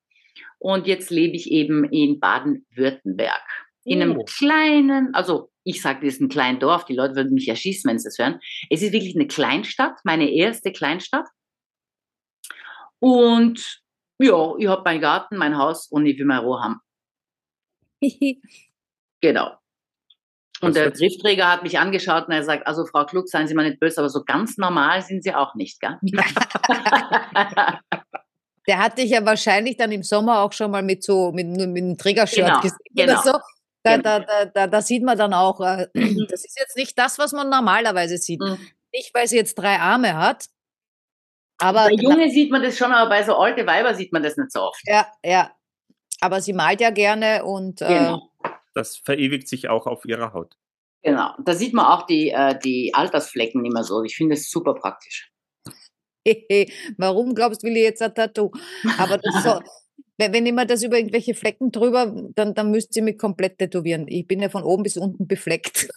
und 0.59 0.87
jetzt 0.87 1.11
lebe 1.11 1.35
ich 1.37 1.51
eben 1.51 1.85
in 1.85 2.21
Baden-Württemberg. 2.21 3.43
In 3.85 4.01
einem 4.01 4.17
Oh. 4.19 4.25
kleinen, 4.25 5.13
also 5.13 5.51
ich 5.65 5.83
sage, 5.83 6.07
das 6.07 6.15
ist 6.15 6.21
ein 6.21 6.29
kleines 6.29 6.61
Dorf, 6.61 6.85
die 6.85 6.95
Leute 6.95 7.17
würden 7.17 7.35
mich 7.35 7.49
erschießen, 7.49 7.89
wenn 7.91 7.99
sie 7.99 8.07
das 8.07 8.19
hören. 8.19 8.39
Es 8.71 8.81
ist 8.83 8.93
wirklich 8.93 9.17
eine 9.17 9.27
Kleinstadt, 9.27 9.99
meine 10.05 10.31
erste 10.31 10.71
Kleinstadt. 10.73 11.27
Und 13.01 13.82
ja, 14.19 14.55
ich 14.59 14.67
habe 14.69 14.83
meinen 14.85 15.01
Garten, 15.01 15.37
mein 15.37 15.57
Haus 15.59 15.87
und 15.89 16.07
ich 16.07 16.19
will 16.19 16.27
mein 16.27 16.39
Ruhe 16.41 16.61
haben. 16.61 16.81
Genau. 19.25 19.53
Und 20.61 20.75
der 20.75 20.91
Briefträger 20.91 21.49
hat 21.49 21.63
mich 21.63 21.79
angeschaut 21.79 22.27
und 22.27 22.33
er 22.33 22.43
sagt, 22.43 22.67
also 22.67 22.85
Frau 22.87 23.05
Klug, 23.07 23.29
seien 23.29 23.47
Sie 23.47 23.55
mal 23.55 23.69
nicht 23.69 23.79
böse, 23.79 23.99
aber 24.01 24.09
so 24.09 24.25
ganz 24.25 24.59
normal 24.59 25.01
sind 25.03 25.23
Sie 25.23 25.33
auch 25.33 25.55
nicht, 25.55 25.81
gell? 25.81 25.97
Der 28.69 28.79
hat 28.79 28.99
dich 28.99 29.11
ja 29.11 29.25
wahrscheinlich 29.25 29.77
dann 29.77 29.91
im 29.91 30.03
Sommer 30.05 30.41
auch 30.41 30.53
schon 30.53 30.71
mal 30.71 30.83
mit 30.83 31.03
so, 31.03 31.33
mit, 31.33 31.49
mit 31.49 31.61
einem 31.61 31.97
Trägershirt 31.99 32.47
Genau, 32.47 32.61
gesehen 32.61 32.79
genau. 32.95 33.13
oder 33.13 33.23
so. 33.23 33.33
Da, 33.83 33.97
Genau. 33.97 34.03
da, 34.03 34.21
da, 34.21 34.45
da, 34.47 34.67
da 34.69 34.83
sieht 34.83 35.03
man 35.03 35.19
dann 35.19 35.35
auch, 35.35 35.61
äh, 35.61 35.89
das 36.29 36.45
ist 36.45 36.57
jetzt 36.59 36.77
nicht 36.77 36.97
das, 36.97 37.19
was 37.19 37.33
man 37.33 37.49
normalerweise 37.49 38.17
sieht. 38.19 38.41
Mhm. 38.41 38.59
Nicht, 38.93 39.13
weil 39.15 39.27
sie 39.27 39.37
jetzt 39.37 39.57
drei 39.57 39.79
Arme 39.79 40.17
hat, 40.17 40.47
aber 41.63 41.87
bei 41.87 41.95
Junge 41.95 42.31
sieht 42.31 42.51
man 42.51 42.63
das 42.63 42.77
schon, 42.77 42.93
aber 42.93 43.09
bei 43.09 43.23
so 43.23 43.37
alte 43.37 43.67
Weiber 43.67 43.95
sieht 43.95 44.13
man 44.13 44.23
das 44.23 44.37
nicht 44.37 44.53
so 44.53 44.63
oft. 44.63 44.81
ja, 44.85 45.07
ja. 45.25 45.51
Aber 46.21 46.41
sie 46.41 46.53
malt 46.53 46.81
ja 46.81 46.91
gerne 46.91 47.45
und 47.45 47.83
äh, 47.83 47.87
Genau. 47.87 48.31
Das 48.75 48.97
verewigt 48.97 49.49
sich 49.49 49.69
auch 49.69 49.87
auf 49.87 50.05
ihrer 50.05 50.33
Haut. 50.33 50.57
Genau. 51.03 51.31
Da 51.45 51.55
sieht 51.55 51.75
man 51.75 51.87
auch 51.87 52.07
die, 52.07 52.31
äh, 52.31 52.59
die 52.59 52.95
Altersflecken 52.95 53.61
nicht 53.61 53.75
mehr 53.75 53.85
so. 53.85 54.03
Ich 54.05 54.17
finde 54.17 54.35
es 54.35 54.51
super 54.51 54.75
praktisch. 54.75 55.31
warum 56.97 57.35
glaubst 57.35 57.63
du, 57.63 57.67
will 57.67 57.77
ich 57.77 57.83
jetzt 57.83 58.03
ein 58.03 58.15
Tattoo? 58.15 58.53
Aber 58.99 59.19
das 59.19 59.43
so, 59.43 59.61
wenn, 60.19 60.33
wenn 60.33 60.47
immer 60.47 60.65
das 60.65 60.83
über 60.83 60.97
irgendwelche 60.97 61.35
Flecken 61.35 61.73
drüber, 61.73 62.15
dann, 62.35 62.55
dann 62.55 62.71
müsst 62.71 62.97
ihr 62.97 63.03
mich 63.03 63.19
komplett 63.19 63.59
tätowieren. 63.59 64.07
Ich 64.09 64.27
bin 64.27 64.41
ja 64.41 64.49
von 64.49 64.63
oben 64.63 64.85
bis 64.85 64.97
unten 64.97 65.27
befleckt. 65.27 65.89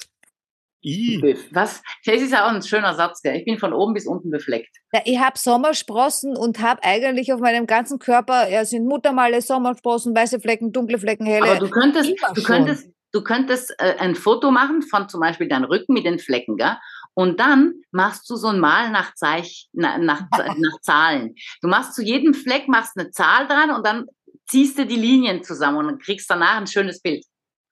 I, 0.85 1.19
Was? 1.51 1.81
Das 2.05 2.21
ist 2.21 2.31
ja 2.31 2.45
auch 2.45 2.51
ein 2.51 2.61
schöner 2.61 2.93
Satz, 2.93 3.21
gell? 3.23 3.35
Ich 3.35 3.45
bin 3.45 3.57
von 3.57 3.73
oben 3.73 3.95
bis 3.95 4.05
unten 4.05 4.29
befleckt. 4.29 4.69
Ja, 4.93 5.01
ich 5.03 5.19
habe 5.19 5.37
Sommersprossen 5.37 6.37
und 6.37 6.61
habe 6.61 6.83
eigentlich 6.83 7.33
auf 7.33 7.39
meinem 7.39 7.65
ganzen 7.65 7.97
Körper, 7.97 8.47
ja, 8.49 8.63
sind 8.65 8.85
Muttermale, 8.85 9.41
Sommersprossen, 9.41 10.15
weiße 10.15 10.39
Flecken, 10.39 10.71
dunkle 10.71 10.99
Flecken, 10.99 11.25
helle. 11.25 11.49
Aber 11.49 11.59
du 11.59 11.69
könntest, 11.71 12.13
du 12.35 12.43
könntest, 12.43 12.87
du 13.11 13.23
könntest 13.23 13.73
äh, 13.79 13.95
ein 13.97 14.13
Foto 14.13 14.51
machen 14.51 14.83
von 14.83 15.09
zum 15.09 15.21
Beispiel 15.21 15.47
deinem 15.47 15.65
Rücken 15.65 15.93
mit 15.93 16.05
den 16.05 16.19
Flecken, 16.19 16.55
gell? 16.55 16.77
Und 17.15 17.39
dann 17.39 17.73
machst 17.91 18.29
du 18.29 18.35
so 18.35 18.49
ein 18.49 18.59
Mal 18.59 18.91
nach, 18.91 19.15
Zeich, 19.15 19.67
na, 19.73 19.97
nach, 19.97 20.21
nach 20.31 20.81
Zahlen. 20.81 21.33
Du 21.61 21.67
machst 21.67 21.95
zu 21.95 22.03
jedem 22.03 22.35
Fleck 22.35 22.67
machst 22.67 22.91
eine 22.95 23.09
Zahl 23.09 23.47
dran 23.47 23.71
und 23.71 23.85
dann 23.87 24.05
ziehst 24.47 24.77
du 24.77 24.85
die 24.85 24.97
Linien 24.97 25.43
zusammen 25.43 25.87
und 25.87 26.03
kriegst 26.03 26.29
danach 26.29 26.57
ein 26.57 26.67
schönes 26.67 27.01
Bild. 27.01 27.25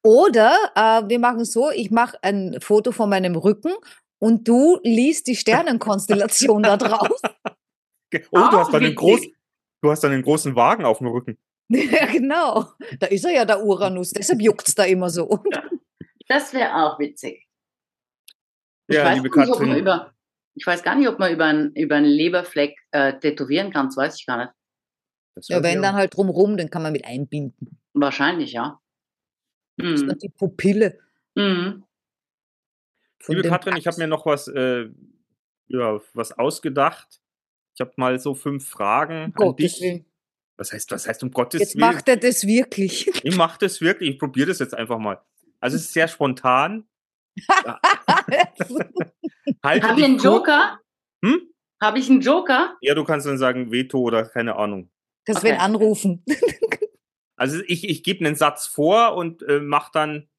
Oder 0.03 0.57
äh, 0.75 1.07
wir 1.07 1.19
machen 1.19 1.45
so, 1.45 1.71
ich 1.71 1.89
mache 1.89 2.17
ein 2.21 2.57
Foto 2.59 2.91
von 2.91 3.09
meinem 3.09 3.35
Rücken 3.35 3.71
und 4.19 4.47
du 4.47 4.79
liest 4.83 5.27
die 5.27 5.35
Sternenkonstellation 5.35 6.63
da 6.63 6.77
drauf. 6.77 7.19
oh, 7.23 8.47
du 8.51 8.57
hast 8.57 8.73
dann 8.73 8.83
einen 8.83 8.95
großen, 8.95 9.33
du 9.81 9.91
hast 9.91 10.03
dann 10.03 10.11
einen 10.11 10.23
großen 10.23 10.55
Wagen 10.55 10.83
auf 10.83 10.97
dem 10.97 11.07
Rücken. 11.07 11.37
ja, 11.69 12.05
genau. 12.05 12.65
Da 12.99 13.07
ist 13.07 13.23
er 13.25 13.31
ja, 13.31 13.45
der 13.45 13.63
Uranus. 13.63 14.11
Deshalb 14.11 14.41
juckt's 14.41 14.75
da 14.75 14.83
immer 14.83 15.09
so. 15.09 15.43
Das 16.27 16.53
wäre 16.53 16.75
auch 16.75 16.99
witzig. 16.99 17.47
Ich, 18.87 18.95
Ja, 18.95 19.05
weiß 19.05 19.15
liebe 19.17 19.29
gar 19.29 19.45
nicht, 19.45 19.53
ob 19.53 19.59
man 19.59 19.69
Katrin. 19.69 19.81
über, 19.81 20.13
ich 20.55 20.67
weiß 20.67 20.83
gar 20.83 20.95
nicht, 20.95 21.07
ob 21.07 21.19
man 21.19 21.33
über 21.33 21.45
einen, 21.45 21.75
über 21.75 21.95
einen 21.95 22.05
Leberfleck 22.05 22.77
äh, 22.91 23.17
tätowieren 23.19 23.71
kann, 23.71 23.87
das 23.87 23.97
weiß 23.97 24.19
ich 24.19 24.25
gar 24.25 24.37
nicht. 24.37 24.53
Ja, 25.49 25.63
wenn 25.63 25.81
dann 25.81 25.95
halt 25.95 26.15
drumrum, 26.15 26.57
den 26.57 26.69
kann 26.69 26.83
man 26.83 26.91
mit 26.91 27.05
einbinden. 27.05 27.79
Wahrscheinlich, 27.93 28.51
ja. 28.51 28.79
Das 29.77 29.87
ist 29.91 30.03
Mhm. 30.03 30.07
dann 30.07 30.19
die 30.19 30.29
Pupille. 30.29 30.99
Mhm. 31.35 31.83
Liebe 33.27 33.41
Katrin, 33.43 33.77
ich 33.77 33.87
habe 33.87 33.97
mir 33.97 34.07
noch 34.07 34.25
was, 34.25 34.47
äh, 34.49 34.89
ja, 35.67 35.99
was 36.13 36.31
ausgedacht. 36.37 37.21
Ich 37.73 37.81
habe 37.81 37.91
mal 37.97 38.19
so 38.19 38.35
fünf 38.35 38.67
Fragen 38.67 39.15
an 39.15 39.33
Gottes 39.33 39.73
dich. 39.73 39.81
Willen. 39.81 40.05
Was 40.57 40.71
heißt, 40.73 40.91
was 40.91 41.07
heißt 41.07 41.23
um 41.23 41.31
Gottes 41.31 41.59
Jetzt 41.61 41.75
Willen? 41.75 41.87
macht 41.93 42.07
er 42.07 42.17
das 42.17 42.45
wirklich. 42.45 43.09
Ich 43.23 43.35
mache 43.37 43.57
das 43.59 43.81
wirklich. 43.81 44.09
Ich 44.11 44.19
probiere 44.19 44.47
das 44.49 44.59
jetzt 44.59 44.75
einfach 44.75 44.99
mal. 44.99 45.19
Also 45.59 45.77
es 45.77 45.83
ist 45.85 45.93
sehr 45.93 46.07
spontan. 46.07 46.85
Halte 49.63 49.87
Habe 49.87 49.99
ich 49.99 50.05
einen 50.05 50.17
Joker? 50.19 50.79
Hm? 51.23 51.49
Habe 51.81 51.99
ich 51.99 52.09
einen 52.09 52.21
Joker? 52.21 52.77
Ja, 52.81 52.93
du 52.93 53.03
kannst 53.03 53.25
dann 53.25 53.37
sagen 53.37 53.71
Veto 53.71 53.99
oder 53.99 54.25
keine 54.25 54.55
Ahnung. 54.55 54.89
Das 55.25 55.37
Okay. 55.37 55.47
will 55.51 55.55
anrufen. 55.55 56.23
Also 57.35 57.61
ich, 57.67 57.89
ich 57.89 58.03
gebe 58.03 58.25
einen 58.25 58.35
Satz 58.35 58.67
vor 58.67 59.15
und 59.15 59.41
äh, 59.43 59.59
mach 59.59 59.91
dann 59.91 60.29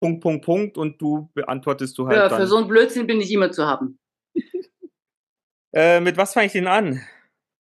Punkt, 0.00 0.20
Punkt, 0.20 0.44
Punkt 0.44 0.78
und 0.78 1.00
du 1.00 1.30
beantwortest 1.34 1.96
du 1.96 2.06
halt 2.08 2.16
Ja, 2.16 2.28
dann. 2.28 2.40
für 2.40 2.46
so 2.46 2.56
einen 2.56 2.68
Blödsinn 2.68 3.06
bin 3.06 3.20
ich 3.20 3.30
immer 3.32 3.50
zu 3.50 3.66
haben. 3.66 3.98
Äh, 5.74 6.00
mit 6.00 6.18
was 6.18 6.34
fange 6.34 6.48
ich 6.48 6.52
denn 6.52 6.66
an? 6.66 7.00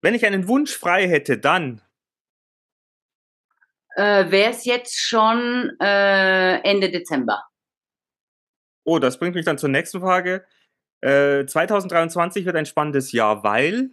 Wenn 0.01 0.13
ich 0.13 0.25
einen 0.25 0.47
Wunsch 0.47 0.73
frei 0.73 1.05
hätte, 1.09 1.37
dann. 1.37 1.81
Äh, 3.95 4.31
Wäre 4.31 4.51
es 4.51 4.63
jetzt 4.63 4.97
schon 4.97 5.75
äh, 5.81 6.61
Ende 6.61 6.91
Dezember? 6.91 7.43
Oh, 8.85 8.99
das 8.99 9.19
bringt 9.19 9.35
mich 9.35 9.43
dann 9.43 9.57
zur 9.57 9.67
nächsten 9.67 9.99
Frage. 9.99 10.45
Äh, 11.01 11.45
2023 11.45 12.45
wird 12.45 12.55
ein 12.55 12.65
spannendes 12.65 13.11
Jahr, 13.11 13.43
weil. 13.43 13.91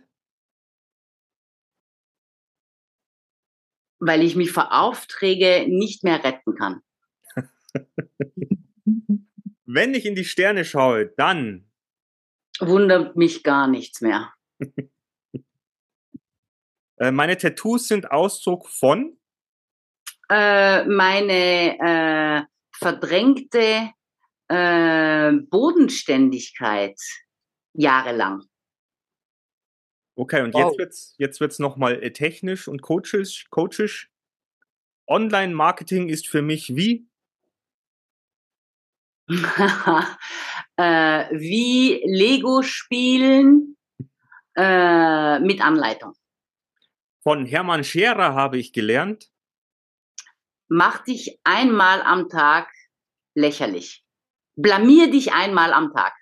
Weil 3.98 4.22
ich 4.22 4.36
mich 4.36 4.50
vor 4.52 4.72
Aufträge 4.72 5.66
nicht 5.68 6.04
mehr 6.04 6.22
retten 6.22 6.54
kann. 6.54 6.82
Wenn 9.64 9.94
ich 9.94 10.06
in 10.06 10.14
die 10.14 10.24
Sterne 10.24 10.64
schaue, 10.64 11.06
dann. 11.16 11.68
Wundert 12.60 13.16
mich 13.16 13.42
gar 13.42 13.66
nichts 13.66 14.00
mehr. 14.00 14.32
Äh, 16.98 17.10
meine 17.10 17.36
Tattoos 17.36 17.88
sind 17.88 18.10
Ausdruck 18.10 18.68
von. 18.68 19.18
Äh, 20.30 20.84
meine 20.86 21.78
äh, 21.78 22.42
verdrängte 22.72 23.90
äh, 24.48 25.32
Bodenständigkeit 25.32 26.98
jahrelang. 27.74 28.42
Okay, 30.16 30.42
und 30.42 30.54
Wow. 30.54 30.70
jetzt 30.70 30.78
wird's, 30.78 31.14
jetzt 31.18 31.40
wird's 31.40 31.58
nochmal 31.58 32.02
äh, 32.02 32.10
technisch 32.10 32.68
und 32.68 32.80
coachisch. 32.80 33.46
coachisch. 33.50 34.10
Online-Marketing 35.06 36.08
ist 36.08 36.26
für 36.26 36.42
mich 36.42 36.74
wie? 36.74 37.06
äh, 39.28 39.34
wie 41.32 42.00
Lego 42.06 42.62
spielen 42.62 43.76
äh, 44.56 45.38
mit 45.40 45.60
Anleitung. 45.60 46.14
Von 47.22 47.44
Hermann 47.44 47.84
Scherer 47.84 48.34
habe 48.34 48.56
ich 48.58 48.72
gelernt. 48.72 49.30
Mach 50.68 51.04
dich 51.04 51.38
einmal 51.44 52.00
am 52.02 52.28
Tag 52.28 52.72
lächerlich. 53.34 54.04
Blamier 54.56 55.10
dich 55.10 55.32
einmal 55.32 55.72
am 55.72 55.92
Tag. 55.92 56.14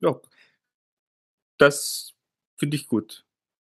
Ja, 0.00 0.20
das 1.58 2.15
finde 2.56 2.76
ich 2.76 2.86
gut. 2.86 3.24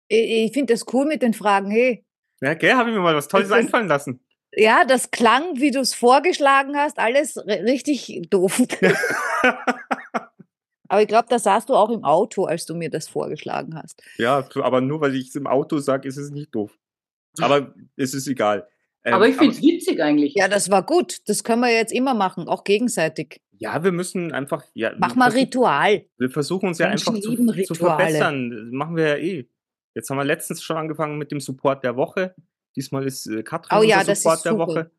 Ich, 0.08 0.46
ich 0.46 0.52
finde 0.52 0.74
das 0.74 0.84
cool 0.92 1.06
mit 1.06 1.22
den 1.22 1.34
Fragen. 1.34 1.70
Hey, 1.70 2.04
Ja, 2.40 2.54
gell, 2.54 2.74
habe 2.74 2.90
ich 2.90 2.94
mir 2.96 3.02
mal 3.02 3.14
was 3.14 3.28
Tolles 3.28 3.48
Das 3.48 3.58
ist- 3.58 3.64
einfallen 3.66 3.88
lassen. 3.88 4.20
ja, 4.54 4.84
das 4.84 5.10
klang, 5.10 5.60
wie 5.60 5.70
du 5.70 5.80
es 5.80 5.94
vorgeschlagen 5.94 6.76
hast, 6.76 6.98
alles 6.98 7.36
ri- 7.36 7.62
richtig 7.64 8.22
doof. 8.30 8.60
Aber 10.88 11.02
ich 11.02 11.08
glaube, 11.08 11.26
da 11.28 11.38
saßt 11.38 11.68
du 11.68 11.74
auch 11.74 11.90
im 11.90 12.02
Auto, 12.04 12.46
als 12.46 12.66
du 12.66 12.74
mir 12.74 12.90
das 12.90 13.06
vorgeschlagen 13.08 13.76
hast. 13.76 14.02
ja, 14.18 14.44
aber 14.56 14.80
nur 14.80 15.00
weil 15.00 15.14
ich 15.14 15.28
es 15.28 15.36
im 15.36 15.46
Auto 15.46 15.78
sage, 15.78 16.08
ist 16.08 16.16
es 16.16 16.30
nicht 16.30 16.52
doof. 16.52 16.76
Aber 17.40 17.72
es 17.96 18.12
ist 18.12 18.26
egal. 18.26 18.66
Ähm, 19.04 19.14
Aber 19.14 19.28
ich 19.28 19.36
finde 19.36 19.54
es 19.54 19.62
witzig 19.62 20.02
eigentlich. 20.02 20.34
Ja, 20.34 20.48
das 20.48 20.68
war 20.68 20.84
gut. 20.84 21.18
Das 21.28 21.44
können 21.44 21.62
wir 21.62 21.72
jetzt 21.72 21.92
immer 21.92 22.12
machen, 22.14 22.48
auch 22.48 22.64
gegenseitig. 22.64 23.40
Ja, 23.62 23.84
wir 23.84 23.92
müssen 23.92 24.32
einfach. 24.32 24.64
Ja, 24.74 24.92
Mach 24.98 25.14
mal 25.14 25.26
versuchen- 25.30 25.44
Ritual. 25.44 26.04
Wir 26.18 26.30
versuchen 26.30 26.68
uns 26.68 26.78
ja 26.78 26.88
Menschen 26.88 27.14
einfach 27.14 27.20
zu, 27.22 27.62
zu 27.64 27.74
verbessern. 27.74 28.50
Das 28.50 28.72
machen 28.72 28.96
wir 28.96 29.08
ja 29.08 29.16
eh. 29.16 29.48
Jetzt 29.94 30.08
haben 30.08 30.16
wir 30.16 30.24
letztens 30.24 30.62
schon 30.62 30.76
angefangen 30.78 31.18
mit 31.18 31.30
dem 31.30 31.40
Support 31.40 31.84
der 31.84 31.94
Woche. 31.96 32.34
Diesmal 32.74 33.06
ist 33.06 33.26
äh, 33.26 33.42
Katrin 33.42 33.78
Oh 33.78 33.82
ja, 33.82 34.02
Support 34.02 34.44
der. 34.46 34.56
Woche. 34.58 34.90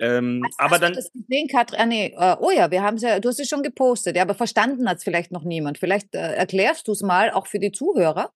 Ähm, 0.00 0.42
Hast, 0.44 0.60
aber 0.60 0.70
hast 0.74 0.82
dann, 0.82 0.92
du 0.92 0.96
das 0.96 1.12
gesehen, 1.12 1.48
Katrin? 1.48 1.80
Ah, 1.80 1.86
nee, 1.86 2.14
äh, 2.16 2.36
oh 2.40 2.50
ja, 2.50 2.70
wir 2.70 2.82
haben 2.82 2.96
ja, 2.98 3.18
du 3.20 3.28
hast 3.28 3.40
es 3.40 3.48
schon 3.48 3.62
gepostet, 3.64 4.16
ja, 4.16 4.22
aber 4.22 4.34
verstanden 4.34 4.88
hat 4.88 4.98
es 4.98 5.04
vielleicht 5.04 5.32
noch 5.32 5.42
niemand. 5.44 5.78
Vielleicht 5.78 6.14
äh, 6.14 6.34
erklärst 6.34 6.86
du 6.88 6.92
es 6.92 7.02
mal 7.02 7.30
auch 7.32 7.46
für 7.48 7.58
die 7.58 7.72
Zuhörer. 7.72 8.32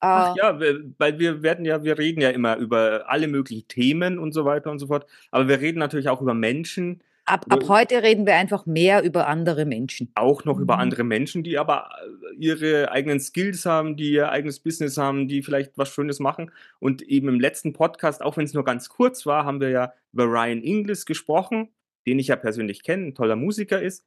Äh, 0.00 0.06
ach 0.06 0.36
ja, 0.36 0.60
wir- 0.60 0.92
weil 0.98 1.18
wir 1.18 1.42
werden 1.42 1.64
ja, 1.64 1.82
wir 1.82 1.98
reden 1.98 2.20
ja 2.20 2.30
immer 2.30 2.56
über 2.56 3.04
alle 3.08 3.26
möglichen 3.28 3.68
Themen 3.68 4.18
und 4.18 4.32
so 4.32 4.44
weiter 4.44 4.70
und 4.70 4.78
so 4.78 4.86
fort. 4.86 5.06
Aber 5.30 5.48
wir 5.48 5.60
reden 5.60 5.78
natürlich 5.78 6.08
auch 6.08 6.20
über 6.22 6.34
Menschen, 6.34 7.02
ab, 7.24 7.46
ab 7.48 7.64
heute 7.68 8.02
reden 8.02 8.26
wir 8.26 8.34
einfach 8.34 8.66
mehr 8.66 9.02
über 9.02 9.28
andere 9.28 9.64
Menschen. 9.64 10.10
auch 10.14 10.44
noch 10.44 10.58
über 10.58 10.74
Mhm. 10.74 10.80
andere 10.80 11.04
Menschen, 11.04 11.42
die 11.42 11.58
aber 11.58 11.90
äh, 12.32 12.34
ihre 12.36 12.90
eigenen 12.90 13.20
Skills 13.20 13.64
haben, 13.66 13.96
die 13.96 14.12
ihr 14.12 14.30
eigenes 14.30 14.60
Business 14.60 14.96
haben, 14.96 15.28
die 15.28 15.42
vielleicht 15.42 15.76
was 15.78 15.88
Schönes 15.90 16.20
machen. 16.20 16.50
Und 16.78 17.02
eben 17.02 17.28
im 17.28 17.40
letzten 17.40 17.72
Podcast, 17.72 18.22
auch 18.22 18.36
wenn 18.36 18.44
es 18.44 18.54
nur 18.54 18.64
ganz 18.64 18.88
kurz 18.88 19.26
war, 19.26 19.44
haben 19.44 19.60
wir 19.60 19.70
ja 19.70 19.92
über 20.12 20.24
Ryan 20.24 20.62
Inglis 20.62 21.06
gesprochen, 21.06 21.68
den 22.06 22.18
ich 22.18 22.28
ja 22.28 22.36
persönlich 22.36 22.82
kenne, 22.82 23.06
ein 23.08 23.14
toller 23.14 23.36
Musiker 23.36 23.80
ist. 23.80 24.04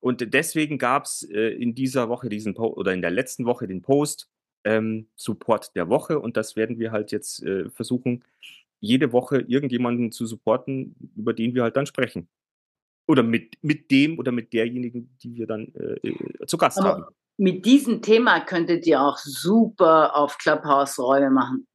Und 0.00 0.32
deswegen 0.32 0.78
gab 0.78 1.04
es 1.06 1.22
äh, 1.30 1.48
in 1.48 1.74
dieser 1.74 2.08
Woche 2.08 2.28
diesen 2.28 2.54
po 2.54 2.66
oder 2.68 2.92
in 2.92 3.02
der 3.02 3.10
letzten 3.10 3.46
Woche 3.46 3.66
den 3.66 3.82
Post 3.82 4.28
ähm, 4.64 5.08
Support 5.16 5.74
der 5.74 5.88
Woche. 5.88 6.20
Und 6.20 6.36
das 6.36 6.54
werden 6.56 6.78
wir 6.78 6.92
halt 6.92 7.10
jetzt 7.10 7.42
äh, 7.42 7.68
versuchen, 7.70 8.22
jede 8.80 9.12
Woche 9.12 9.38
irgendjemanden 9.40 10.12
zu 10.12 10.24
supporten, 10.26 10.94
über 11.16 11.32
den 11.32 11.54
wir 11.54 11.64
halt 11.64 11.76
dann 11.76 11.86
sprechen. 11.86 12.28
Oder 13.08 13.22
mit, 13.22 13.56
mit 13.62 13.90
dem 13.90 14.18
oder 14.18 14.30
mit 14.32 14.52
derjenigen, 14.52 15.16
die 15.22 15.34
wir 15.34 15.46
dann 15.46 15.72
äh, 15.74 16.08
äh, 16.08 16.46
zu 16.46 16.58
Gast 16.58 16.78
haben. 16.78 17.02
Aber 17.02 17.12
mit 17.38 17.64
diesem 17.64 18.02
Thema 18.02 18.40
könntet 18.40 18.86
ihr 18.86 19.00
auch 19.00 19.16
super 19.18 20.14
auf 20.14 20.38
Clubhouse 20.38 20.98
Räume 20.98 21.30
machen. 21.30 21.66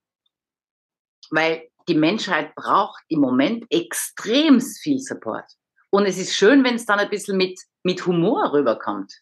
Weil 1.32 1.70
die 1.88 1.96
Menschheit 1.96 2.54
braucht 2.56 3.04
im 3.08 3.20
Moment 3.20 3.66
extrem 3.70 4.62
viel 4.62 5.00
Support. 5.00 5.46
Und 5.90 6.06
es 6.06 6.18
ist 6.18 6.36
schön, 6.36 6.64
wenn 6.64 6.76
es 6.76 6.86
dann 6.86 7.00
ein 7.00 7.10
bisschen 7.10 7.38
mit, 7.38 7.60
mit 7.84 8.06
Humor 8.06 8.54
rüberkommt. 8.54 9.22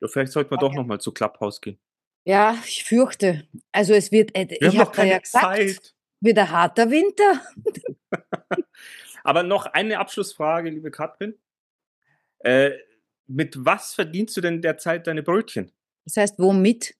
Ja, 0.00 0.08
vielleicht 0.08 0.32
sollten 0.32 0.50
wir 0.50 0.58
doch 0.58 0.72
nochmal 0.74 1.00
zu 1.00 1.12
Clubhouse 1.12 1.60
gehen. 1.60 1.78
Ja, 2.24 2.56
ich 2.64 2.84
fürchte. 2.84 3.48
Also 3.72 3.94
es 3.94 4.12
wird, 4.12 4.36
äh, 4.36 4.48
Wir 4.48 4.56
ich 4.60 4.68
haben 4.68 4.78
habe 4.78 4.90
noch 4.90 4.96
da 4.96 5.02
ja 5.04 5.08
keine 5.08 5.20
gesagt, 5.20 5.56
Zeit. 5.56 5.94
wird 6.20 6.38
ein 6.38 6.50
harter 6.50 6.90
Winter. 6.90 7.42
Aber 9.24 9.42
noch 9.42 9.66
eine 9.66 9.98
Abschlussfrage, 9.98 10.70
liebe 10.70 10.90
Katrin. 10.90 11.34
Äh, 12.40 12.72
mit 13.26 13.56
was 13.58 13.94
verdienst 13.94 14.36
du 14.36 14.40
denn 14.40 14.62
derzeit 14.62 15.06
deine 15.06 15.22
Brötchen? 15.22 15.72
Das 16.04 16.16
heißt, 16.16 16.38
womit? 16.38 16.94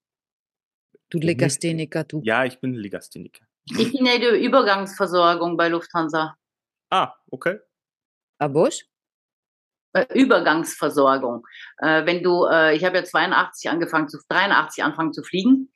Du? 1.11 1.19
Legastheniker, 1.19 2.05
du. 2.05 2.21
Ja, 2.23 2.45
ich 2.45 2.61
bin 2.61 2.75
Legastheniker. 2.75 3.47
Ich 3.71 3.93
bin 3.93 4.07
ja 4.07 4.15
in 4.15 4.21
der 4.21 4.39
Übergangsversorgung 4.39 5.57
bei 5.57 5.69
Lufthansa. 5.69 6.37
Ah, 6.91 7.15
okay. 7.31 7.59
Was? 8.39 8.83
Äh, 9.95 10.07
Übergangsversorgung. 10.15 11.47
Äh, 11.79 12.05
wenn 12.07 12.23
du, 12.23 12.47
äh, 12.47 12.77
ich 12.77 12.85
habe 12.85 12.99
ja 12.99 13.05
82 13.05 13.71
angefangen 13.71 14.09
zu, 14.09 14.19
83 14.29 14.85
angefangen 14.85 15.13
zu 15.13 15.23
fliegen 15.23 15.73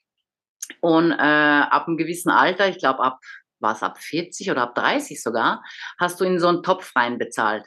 und 0.80 1.12
äh, 1.12 1.16
ab 1.16 1.86
einem 1.86 1.96
gewissen 1.96 2.30
Alter, 2.30 2.68
ich 2.68 2.78
glaube 2.78 3.00
ab, 3.00 3.20
war 3.60 3.74
es 3.74 3.82
ab 3.82 3.98
40 3.98 4.50
oder 4.50 4.62
ab 4.62 4.74
30 4.74 5.22
sogar, 5.22 5.62
hast 5.98 6.20
du 6.20 6.24
in 6.24 6.38
so 6.38 6.48
einen 6.48 6.62
Topf 6.62 6.94
rein 6.96 7.18
bezahlt. 7.18 7.66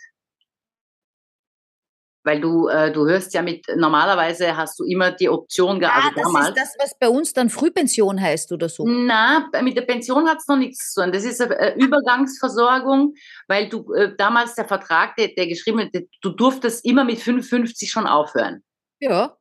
Weil 2.27 2.41
du, 2.41 2.67
äh, 2.67 2.91
du 2.91 3.05
hörst 3.07 3.35
ja 3.35 3.43
mit, 3.43 3.67
normalerweise 3.75 4.57
hast 4.57 4.79
du 4.79 4.83
immer 4.83 5.11
die 5.11 5.29
Option 5.29 5.79
gehabt, 5.79 5.95
Ah, 5.95 6.07
also 6.07 6.15
das 6.15 6.23
damals. 6.25 6.47
ist 6.49 6.57
das, 6.57 6.75
was 6.79 6.97
bei 6.99 7.07
uns 7.07 7.33
dann 7.33 7.49
Frühpension 7.51 8.19
heißt 8.19 8.51
oder 8.51 8.67
so. 8.67 8.83
Na, 8.87 9.47
mit 9.61 9.77
der 9.77 9.83
Pension 9.83 10.27
hat 10.27 10.39
es 10.39 10.47
noch 10.47 10.57
nichts 10.57 10.91
zu 10.91 11.03
tun. 11.03 11.11
Das 11.11 11.23
ist 11.23 11.39
eine 11.39 11.55
äh, 11.55 11.75
Übergangsversorgung, 11.79 13.13
weil 13.47 13.69
du 13.69 13.93
äh, 13.93 14.15
damals 14.17 14.55
der 14.55 14.65
Vertrag, 14.67 15.15
der, 15.17 15.29
der 15.29 15.47
geschrieben 15.47 15.79
hat, 15.81 15.89
du 16.21 16.29
durftest 16.31 16.83
immer 16.83 17.03
mit 17.03 17.19
55 17.19 17.89
schon 17.91 18.07
aufhören. 18.07 18.63
Ja. 18.99 19.37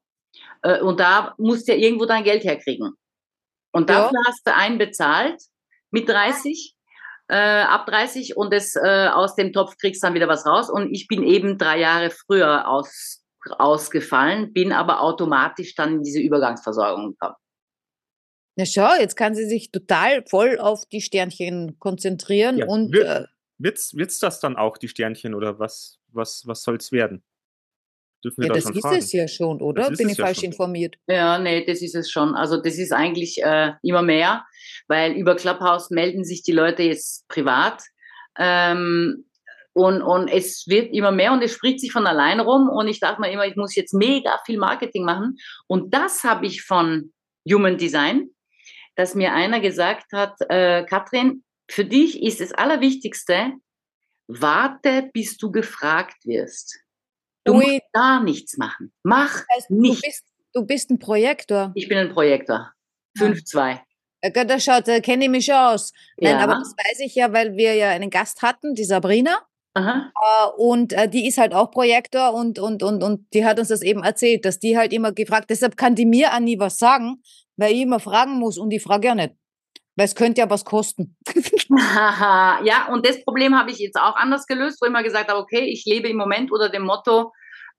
Äh, 0.63 0.81
und 0.81 1.01
da 1.01 1.35
musst 1.39 1.67
du 1.69 1.73
ja 1.73 1.79
irgendwo 1.79 2.05
dein 2.05 2.23
Geld 2.25 2.45
herkriegen. 2.45 2.93
Und 3.73 3.89
Ja. 3.89 4.03
dafür 4.03 4.19
hast 4.27 4.47
du 4.47 4.55
einen 4.55 4.77
bezahlt 4.79 5.41
mit 5.91 6.09
30, 6.09 6.74
äh, 7.29 7.37
ab 7.37 7.87
30 7.87 8.37
und 8.37 8.53
das, 8.53 8.77
äh, 8.77 9.09
aus 9.09 9.35
dem 9.35 9.53
Topf 9.53 9.77
kriegst 9.79 10.03
dann 10.03 10.15
wieder 10.15 10.29
was 10.29 10.47
raus. 10.47 10.71
Und 10.71 10.93
ich 10.93 11.07
bin 11.09 11.23
eben 11.23 11.59
drei 11.59 11.79
Jahre 11.79 12.11
früher 12.11 12.69
aus, 12.69 13.23
ausgefallen, 13.59 14.53
bin 14.53 14.73
aber 14.73 15.01
automatisch 15.01 15.75
dann 15.75 15.95
in 15.95 16.03
diese 16.03 16.21
Übergangsversorgung 16.21 17.13
gekommen. 17.13 17.35
Na 18.57 18.65
schau, 18.67 18.95
jetzt 19.01 19.17
kann 19.17 19.35
sie 19.35 19.47
sich 19.47 19.73
total 19.73 20.25
voll 20.29 20.59
auf 20.61 20.85
die 20.87 21.01
Sternchen 21.01 21.79
konzentrieren 21.79 22.59
Ja, 22.59 22.67
und 22.67 22.93
wir- 22.93 23.07
äh, 23.07 23.25
Wird's, 23.57 23.95
wird's 23.95 24.19
das 24.19 24.41
dann 24.41 24.57
auch, 24.57 24.77
die 24.79 24.89
Sternchen, 24.89 25.33
oder 25.33 25.61
was, 25.61 26.01
was, 26.09 26.43
was 26.47 26.63
soll's 26.65 26.91
werden? 26.91 27.23
Dürfen 28.25 28.43
wir 28.43 28.49
ja, 28.49 28.55
da 28.55 28.55
das 28.55 28.65
schon 28.65 28.75
ist 28.75 28.81
fragen? 28.81 28.97
es 28.97 29.13
ja 29.13 29.29
schon, 29.29 29.61
oder? 29.61 29.91
Bin 29.91 30.09
ich 30.09 30.17
ja 30.17 30.25
falsch 30.25 30.39
schon. 30.39 30.47
informiert? 30.47 30.97
Ja, 31.07 31.39
nee, 31.39 31.65
das 31.65 31.83
ist 31.83 31.95
es 31.95 32.11
schon. 32.11 32.35
Also 32.35 32.57
das 32.57 32.79
ist 32.79 32.93
eigentlich 32.93 33.43
äh, 33.43 33.73
immer 33.83 34.03
mehr, 34.03 34.45
weil 34.89 35.13
über 35.13 35.37
Clubhouse 35.37 35.91
melden 35.91 36.25
sich 36.25 36.43
die 36.43 36.53
Leute 36.53 36.83
jetzt 36.83 37.29
privat. 37.29 37.83
Ähm, 38.39 39.27
und, 39.75 40.03
und 40.03 40.29
es 40.29 40.65
wird 40.69 40.95
immer 40.95 41.11
mehr 41.11 41.33
und 41.33 41.43
es 41.43 41.53
spricht 41.53 41.81
sich 41.81 41.93
von 41.93 42.07
allein 42.07 42.41
rum. 42.41 42.69
Und 42.69 42.89
ich 42.89 43.01
dachte 43.01 43.21
mir 43.21 43.31
immer, 43.31 43.47
ich 43.47 43.57
muss 43.57 43.75
jetzt 43.75 43.93
mega 43.93 44.39
viel 44.47 44.59
Marketing 44.59 45.05
machen. 45.05 45.37
Und 45.67 45.93
das 45.93 46.25
habe 46.25 46.47
ich 46.47 46.63
von 46.63 47.13
Human 47.51 47.77
Design, 47.77 48.31
dass 48.97 49.15
mir 49.15 49.35
einer 49.35 49.61
gesagt 49.61 50.13
hat, 50.13 50.35
äh, 50.49 50.85
Katrin, 50.85 51.45
für 51.69 51.85
dich 51.85 52.23
ist 52.23 52.41
das 52.41 52.53
Allerwichtigste, 52.53 53.53
warte, 54.29 55.11
bis 55.13 55.37
du 55.37 55.51
gefragt 55.51 56.25
wirst. 56.25 56.84
Du 57.45 57.55
Ui. 57.55 57.65
musst 57.67 57.93
gar 57.93 58.23
nichts 58.23 58.57
machen. 58.57 58.93
Mach 59.03 59.31
Das 59.33 59.47
heißt, 59.57 59.71
du, 59.71 59.81
nichts. 59.81 60.03
bist, 60.03 60.25
du 60.55 60.65
bist 60.67 60.91
ein 60.91 60.99
Projektor. 60.99 61.73
Ich 61.75 61.89
bin 61.89 61.99
ein 61.99 62.09
Projektor. 62.13 62.73
5-2. 63.19 63.79
Ja, 64.25 64.45
da 64.45 64.59
schaut, 64.59 64.89
da 64.89 65.01
kenne 65.01 65.25
ich 65.25 65.31
mich 65.31 65.53
aus. 65.53 65.93
Nein, 66.19 66.33
Ja. 66.33 66.39
aber 66.41 66.55
das 66.55 66.73
weiß 66.73 67.01
ich 67.01 67.15
ja, 67.15 67.33
weil 67.33 67.57
wir 67.57 67.75
ja 67.75 67.91
einen 67.91 68.11
Gast 68.11 68.43
hatten, 68.43 68.75
die 68.75 68.85
Sabrina. 68.85 69.39
Aha. 69.75 70.11
Äh, 70.15 70.51
Und 70.57 70.93
äh, 70.93 71.09
die 71.09 71.27
ist 71.27 71.37
halt 71.39 71.53
auch 71.53 71.71
Projektor 71.71 72.33
und, 72.33 72.59
und, 72.59 72.83
und, 72.83 73.03
und 73.03 73.27
die 73.35 73.45
hat 73.45 73.59
uns 73.59 73.69
das 73.69 73.83
eben 73.83 74.03
erzählt, 74.05 74.45
dass 74.45 74.59
die 74.59 74.79
halt 74.79 74.93
immer 74.93 75.13
gefragt, 75.13 75.51
deshalb 75.51 75.77
kann 75.77 75.95
die 75.95 76.07
mir 76.07 76.33
auch 76.33 76.39
nie 76.41 76.59
was 76.59 76.79
sagen, 76.79 77.23
weil 77.57 77.73
ich 77.75 77.83
immer 77.83 78.01
fragen 78.01 78.39
muss 78.39 78.57
und 78.57 78.71
ich 78.71 78.83
frage 78.83 79.09
ja 79.09 79.15
nicht. 79.15 79.35
Weil 79.97 80.07
es 80.07 80.15
könnte 80.15 80.41
ja 80.41 80.51
was 80.51 80.65
kosten. 80.65 81.17
Ja, 81.71 82.89
und 82.91 83.07
das 83.07 83.23
Problem 83.25 83.57
habe 83.57 83.71
ich 83.71 83.79
jetzt 83.79 83.97
auch 83.97 84.17
anders 84.17 84.47
gelöst, 84.47 84.79
wo 84.81 84.87
ich 84.87 84.91
immer 84.91 85.03
gesagt 85.03 85.31
habe, 85.31 85.41
okay, 85.41 85.65
ich 85.65 85.85
lebe 85.85 86.09
im 86.09 86.17
Moment 86.17 86.51
unter 86.51 86.69
dem 86.69 86.83
Motto, 86.83 87.33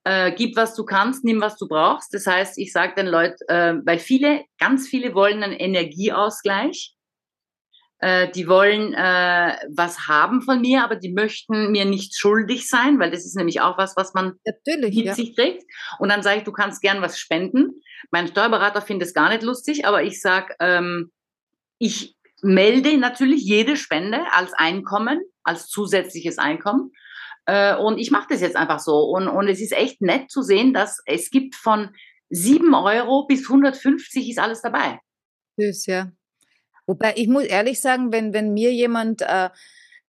äh, 0.04 0.32
gib 0.32 0.56
was 0.56 0.74
du 0.74 0.84
kannst, 0.84 1.24
nimm 1.24 1.40
was 1.40 1.56
du 1.56 1.66
brauchst. 1.66 2.14
Das 2.14 2.26
heißt, 2.26 2.58
ich 2.58 2.72
sage 2.72 2.94
den 2.94 3.06
Leuten, 3.06 3.44
äh, 3.48 3.74
weil 3.84 3.98
viele, 3.98 4.44
ganz 4.58 4.88
viele 4.88 5.14
wollen 5.14 5.42
einen 5.42 5.52
Energieausgleich. 5.52 6.94
Äh, 7.98 8.30
die 8.30 8.46
wollen 8.46 8.92
äh, 8.92 9.56
was 9.74 10.06
haben 10.06 10.42
von 10.42 10.60
mir, 10.60 10.84
aber 10.84 10.96
die 10.96 11.12
möchten 11.12 11.72
mir 11.72 11.86
nicht 11.86 12.16
schuldig 12.16 12.68
sein, 12.68 13.00
weil 13.00 13.10
das 13.10 13.24
ist 13.24 13.36
nämlich 13.36 13.62
auch 13.62 13.78
was, 13.78 13.96
was 13.96 14.14
man 14.14 14.34
Natürlich, 14.44 14.94
mit 14.94 15.06
ja. 15.06 15.14
sich 15.14 15.34
trägt. 15.34 15.64
Und 15.98 16.10
dann 16.10 16.22
sage 16.22 16.38
ich, 16.38 16.44
du 16.44 16.52
kannst 16.52 16.82
gern 16.82 17.02
was 17.02 17.18
spenden. 17.18 17.80
Mein 18.10 18.28
Steuerberater 18.28 18.82
findet 18.82 19.08
es 19.08 19.14
gar 19.14 19.30
nicht 19.30 19.42
lustig, 19.42 19.86
aber 19.86 20.02
ich 20.02 20.20
sage, 20.20 20.54
ähm, 20.60 21.10
ich 21.78 22.16
melde 22.42 22.96
natürlich 22.98 23.42
jede 23.42 23.76
Spende 23.76 24.20
als 24.32 24.52
Einkommen, 24.52 25.20
als 25.42 25.68
zusätzliches 25.68 26.38
Einkommen. 26.38 26.92
Äh, 27.46 27.76
und 27.76 27.98
ich 27.98 28.10
mache 28.10 28.26
das 28.30 28.40
jetzt 28.40 28.56
einfach 28.56 28.80
so. 28.80 29.04
Und, 29.04 29.28
und 29.28 29.48
es 29.48 29.60
ist 29.60 29.72
echt 29.72 30.00
nett 30.02 30.30
zu 30.30 30.42
sehen, 30.42 30.74
dass 30.74 31.00
es 31.06 31.30
gibt 31.30 31.54
von 31.54 31.90
7 32.30 32.74
Euro 32.74 33.26
bis 33.26 33.48
150 33.48 34.28
ist 34.28 34.38
alles 34.38 34.62
dabei. 34.62 34.98
Süß, 35.56 35.86
ja. 35.86 36.10
Wobei 36.86 37.14
ich 37.16 37.28
muss 37.28 37.44
ehrlich 37.44 37.80
sagen, 37.80 38.12
wenn, 38.12 38.32
wenn 38.32 38.52
mir 38.52 38.72
jemand, 38.72 39.22
äh, 39.22 39.50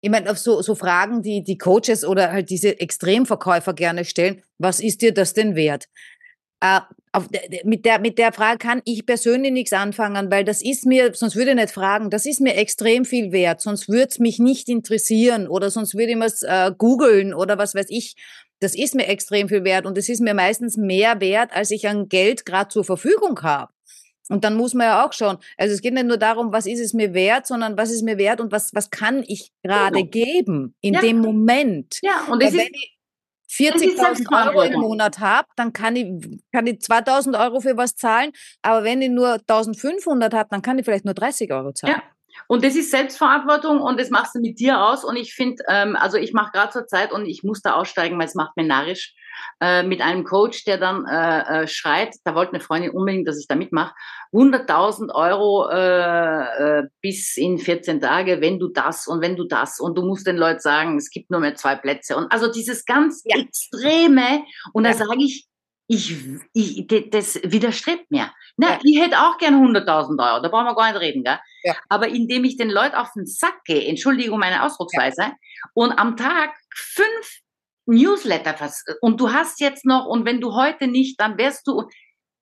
ich 0.01 0.09
meine, 0.09 0.29
auf 0.29 0.37
so, 0.37 0.61
so 0.61 0.75
Fragen, 0.75 1.21
die 1.21 1.43
die 1.43 1.57
Coaches 1.57 2.05
oder 2.05 2.31
halt 2.31 2.49
diese 2.49 2.79
Extremverkäufer 2.79 3.73
gerne 3.73 4.05
stellen, 4.05 4.43
was 4.57 4.79
ist 4.79 5.01
dir 5.01 5.13
das 5.13 5.33
denn 5.33 5.55
wert? 5.55 5.85
Äh, 6.59 6.81
auf, 7.17 7.27
mit, 7.63 7.85
der, 7.85 7.99
mit 7.99 8.17
der 8.17 8.31
Frage 8.31 8.57
kann 8.59 8.81
ich 8.85 9.05
persönlich 9.05 9.51
nichts 9.51 9.73
anfangen, 9.73 10.31
weil 10.31 10.43
das 10.43 10.61
ist 10.61 10.85
mir, 10.85 11.13
sonst 11.13 11.35
würde 11.35 11.51
ich 11.51 11.55
nicht 11.57 11.71
fragen, 11.71 12.09
das 12.09 12.25
ist 12.25 12.39
mir 12.41 12.55
extrem 12.55 13.05
viel 13.05 13.31
wert, 13.31 13.61
sonst 13.61 13.89
würde 13.89 14.07
es 14.09 14.19
mich 14.19 14.39
nicht 14.39 14.69
interessieren 14.69 15.47
oder 15.47 15.69
sonst 15.69 15.95
würde 15.95 16.11
ich 16.13 16.17
es 16.21 16.43
äh, 16.43 16.71
googeln 16.77 17.33
oder 17.33 17.57
was 17.57 17.75
weiß 17.75 17.87
ich. 17.89 18.15
Das 18.59 18.73
ist 18.75 18.95
mir 18.95 19.07
extrem 19.07 19.49
viel 19.49 19.63
wert 19.63 19.85
und 19.85 19.97
es 19.97 20.09
ist 20.09 20.19
mir 20.19 20.33
meistens 20.33 20.77
mehr 20.77 21.19
wert, 21.21 21.51
als 21.53 21.69
ich 21.71 21.87
an 21.87 22.09
Geld 22.09 22.45
gerade 22.45 22.69
zur 22.69 22.83
Verfügung 22.83 23.41
habe. 23.43 23.71
Und 24.29 24.43
dann 24.43 24.55
muss 24.57 24.73
man 24.73 24.87
ja 24.87 25.05
auch 25.05 25.13
schauen. 25.13 25.37
Also 25.57 25.73
es 25.73 25.81
geht 25.81 25.93
nicht 25.93 26.05
nur 26.07 26.17
darum, 26.17 26.51
was 26.51 26.65
ist 26.65 26.79
es 26.81 26.93
mir 26.93 27.13
wert, 27.13 27.47
sondern 27.47 27.77
was 27.77 27.91
ist 27.91 28.01
mir 28.03 28.17
wert 28.17 28.41
und 28.41 28.51
was, 28.51 28.73
was 28.73 28.89
kann 28.89 29.23
ich 29.25 29.51
gerade 29.63 29.97
Genau. 29.99 30.09
geben 30.09 30.75
in 30.81 30.95
Ja. 30.95 31.01
dem 31.01 31.19
Moment. 31.19 31.99
Ja, 32.01 32.27
und 32.29 32.43
das 32.43 32.53
ist, 32.53 32.61
ich 32.61 32.96
40.000 33.49 34.47
Euro 34.47 34.61
im. 34.61 34.79
Monat 34.79 35.19
habe, 35.19 35.47
dann 35.55 35.73
kann 35.73 35.95
ich, 35.95 36.05
kann 36.51 36.67
ich 36.67 36.79
2.000 36.79 37.39
Euro 37.39 37.61
für 37.61 37.77
was 37.77 37.95
zahlen. 37.95 38.31
Aber 38.61 38.83
wenn 38.83 39.01
ich 39.01 39.09
nur 39.09 39.35
1.500 39.35 40.33
habe, 40.33 40.49
dann 40.51 40.61
kann 40.61 40.77
ich 40.77 40.85
vielleicht 40.85 41.05
nur 41.05 41.13
30 41.13 41.51
Euro 41.51 41.71
zahlen. 41.73 41.95
Ja. 41.95 42.03
Und 42.47 42.63
das 42.63 42.75
ist 42.75 42.91
Selbstverantwortung 42.91 43.81
und 43.81 43.99
das 43.99 44.09
machst 44.09 44.35
du 44.35 44.39
mit 44.39 44.59
dir 44.59 44.81
aus. 44.81 45.03
Und 45.03 45.15
ich 45.15 45.33
finde, 45.33 45.63
ähm, 45.67 45.95
also 45.95 46.17
ich 46.17 46.33
mache 46.33 46.51
gerade 46.51 46.71
zur 46.71 46.85
Zeit 46.85 47.11
und 47.11 47.25
ich 47.25 47.43
muss 47.43 47.61
da 47.61 47.73
aussteigen, 47.73 48.19
weil 48.19 48.27
es 48.27 48.35
macht 48.35 48.55
mir 48.55 48.65
narrisch, 48.65 49.15
äh, 49.61 49.83
mit 49.83 50.01
einem 50.01 50.23
Coach, 50.23 50.63
der 50.65 50.77
dann 50.77 51.05
äh, 51.05 51.63
äh, 51.63 51.67
schreit, 51.67 52.15
da 52.23 52.35
wollte 52.35 52.53
eine 52.53 52.61
Freundin 52.61 52.91
unbedingt, 52.91 53.27
dass 53.27 53.39
ich 53.39 53.47
da 53.47 53.55
mitmache, 53.55 53.93
100.000 54.33 55.13
Euro 55.13 55.69
äh, 55.69 56.79
äh, 56.79 56.83
bis 57.01 57.37
in 57.37 57.57
14 57.57 58.01
Tage, 58.01 58.41
wenn 58.41 58.59
du 58.59 58.67
das 58.67 59.07
und 59.07 59.21
wenn 59.21 59.35
du 59.35 59.45
das 59.45 59.79
und 59.79 59.97
du 59.97 60.01
musst 60.03 60.27
den 60.27 60.37
Leuten 60.37 60.59
sagen, 60.59 60.97
es 60.97 61.09
gibt 61.09 61.29
nur 61.31 61.39
mehr 61.39 61.55
zwei 61.55 61.75
Plätze. 61.75 62.15
Und 62.15 62.31
also 62.31 62.51
dieses 62.51 62.85
ganz 62.85 63.23
Ja. 63.25 63.37
Extreme. 63.39 64.43
Und 64.73 64.83
da 64.83 64.89
Ja. 64.91 64.95
sage 64.95 65.23
ich, 65.23 65.47
ich, 65.89 66.13
ich, 66.53 66.85
das 67.11 67.39
widerstrebt 67.43 68.11
mir. 68.11 68.29
Na, 68.57 68.71
Ja. 68.71 68.79
ich 68.83 68.99
hätte 68.99 69.19
auch 69.21 69.37
gern 69.37 69.55
100.000 69.55 70.19
Euro, 70.19 70.41
da 70.41 70.49
brauchen 70.49 70.65
wir 70.65 70.75
gar 70.75 70.91
nicht 70.91 70.99
reden, 71.01 71.23
gell? 71.23 71.39
Ja. 71.63 71.75
Aber 71.87 72.09
indem 72.09 72.43
ich 72.43 72.57
den 72.57 72.69
Leuten 72.69 72.95
auf 72.95 73.13
den 73.15 73.25
Sack 73.25 73.63
gehe, 73.63 73.87
Entschuldigung 73.87 74.37
meine 74.39 74.63
Ausdrucksweise, 74.63 75.31
und 75.73 75.91
am 75.93 76.17
Tag 76.17 76.53
fünf 76.75 77.39
Newsletter 77.87 78.53
vers 78.55 78.83
und 79.01 79.19
du 79.19 79.31
hast 79.31 79.59
jetzt 79.59 79.85
noch, 79.85 80.05
und 80.05 80.25
wenn 80.25 80.39
du 80.41 80.53
heute 80.53 80.87
nicht, 80.87 81.19
dann 81.19 81.37
wärst 81.37 81.65
du, 81.67 81.83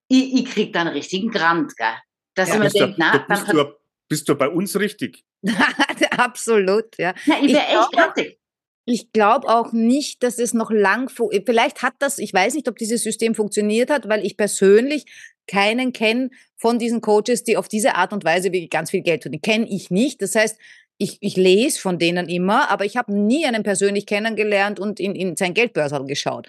ich, 0.09 0.33
ich 0.33 0.45
krieg 0.45 0.73
da 0.73 0.81
einen 0.81 0.89
richtigen 0.93 1.29
Grant, 1.31 1.75
gell? 1.77 1.87
Dass 2.35 2.49
Ja. 2.49 2.55
ich 2.55 2.59
mir 2.59 2.65
Bist 2.65 2.75
du, 2.75 2.79
denke, 2.79 2.95
na, 2.97 3.11
da 3.13 3.19
dann, 3.19 3.39
bist, 3.45 3.53
du, 3.53 3.65
bist 4.09 4.29
du 4.29 4.35
bei 4.35 4.49
uns 4.49 4.77
richtig. 4.79 5.23
Absolut, 6.17 6.97
ja. 6.97 7.13
na, 7.25 7.35
ich 7.41 7.53
wäre 7.53 7.63
echt 7.63 7.71
glaube- 7.91 7.95
grantig. 7.95 8.39
Ich 8.87 9.11
glaube 9.13 9.47
auch 9.49 9.71
nicht, 9.71 10.21
dass 10.21 10.37
es 10.37 10.53
noch 10.53 10.69
lang, 10.69 11.09
vielleicht 11.09 11.81
hat 11.81 11.95
das, 11.97 12.19
ich 12.19 12.31
weiß 12.31 12.53
nicht, 12.53 12.67
ob 12.69 12.77
dieses 12.77 13.01
System 13.01 13.33
funktioniert 13.33 13.89
hat, 13.89 14.07
weil 14.07 14.23
ich 14.23 14.37
persönlich 14.37 15.05
keinen 15.47 15.91
kenne 15.91 16.29
von 16.55 16.77
diesen 16.77 17.01
Coaches, 17.01 17.43
die 17.43 17.57
auf 17.57 17.67
diese 17.67 17.95
Art 17.95 18.13
und 18.13 18.23
Weise 18.23 18.51
wirklich 18.51 18.69
ganz 18.69 18.91
viel 18.91 19.01
Geld 19.01 19.23
verdienen. 19.23 19.41
Kenne 19.41 19.67
ich 19.67 19.89
nicht. 19.89 20.21
Das 20.21 20.35
heißt, 20.35 20.59
ich, 20.97 21.17
ich 21.21 21.35
lese 21.35 21.79
von 21.79 21.99
denen 21.99 22.29
immer, 22.29 22.69
aber 22.69 22.85
ich 22.85 22.97
habe 22.97 23.13
nie 23.13 23.45
einen 23.45 23.63
persönlich 23.63 24.05
kennengelernt 24.05 24.79
und 24.79 24.99
in, 24.99 25.15
in 25.15 25.35
sein 25.35 25.53
Geldbörsel 25.53 26.05
geschaut. 26.05 26.47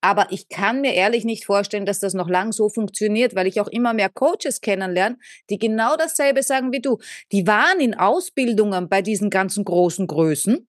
Aber 0.00 0.28
ich 0.30 0.48
kann 0.48 0.80
mir 0.80 0.94
ehrlich 0.94 1.24
nicht 1.24 1.44
vorstellen, 1.44 1.86
dass 1.86 1.98
das 1.98 2.14
noch 2.14 2.28
lang 2.28 2.52
so 2.52 2.68
funktioniert, 2.68 3.34
weil 3.34 3.48
ich 3.48 3.60
auch 3.60 3.66
immer 3.66 3.94
mehr 3.94 4.08
Coaches 4.08 4.60
kennenlerne, 4.60 5.18
die 5.50 5.58
genau 5.58 5.96
dasselbe 5.96 6.42
sagen 6.42 6.72
wie 6.72 6.80
du. 6.80 6.98
Die 7.32 7.46
waren 7.46 7.80
in 7.80 7.94
Ausbildungen 7.94 8.88
bei 8.88 9.02
diesen 9.02 9.28
ganzen 9.28 9.64
großen 9.64 10.06
Größen, 10.06 10.68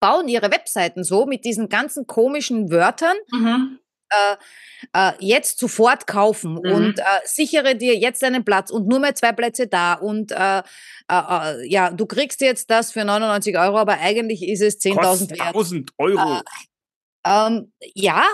bauen 0.00 0.28
ihre 0.28 0.50
Webseiten 0.50 1.02
so 1.02 1.24
mit 1.24 1.44
diesen 1.44 1.68
ganzen 1.68 2.06
komischen 2.06 2.70
Wörtern, 2.70 3.16
Mhm. 3.32 3.78
Äh, 4.10 4.36
äh, 4.92 5.12
jetzt 5.18 5.58
sofort 5.58 6.06
kaufen 6.06 6.54
Mhm. 6.54 6.72
und 6.72 6.98
äh, 6.98 7.02
sichere 7.24 7.76
dir 7.76 7.96
jetzt 7.96 8.22
einen 8.24 8.44
Platz 8.44 8.70
und 8.70 8.86
nur 8.86 9.00
mehr 9.00 9.14
zwei 9.14 9.32
Plätze 9.32 9.66
da 9.66 9.94
und 9.94 10.32
äh, 10.32 10.58
äh, 10.58 10.62
äh, 11.10 11.68
ja, 11.68 11.90
du 11.90 12.06
kriegst 12.06 12.40
jetzt 12.40 12.70
das 12.70 12.92
für 12.92 13.04
99 13.04 13.58
Euro, 13.58 13.78
aber 13.78 13.98
eigentlich 13.98 14.46
ist 14.46 14.62
es 14.62 14.78
10.000 14.80 14.94
Kostet 14.94 15.30
wert. 15.30 15.48
1000 15.48 15.90
Euro. 15.98 16.40
Ähm, 17.26 17.72
ja, 17.94 18.24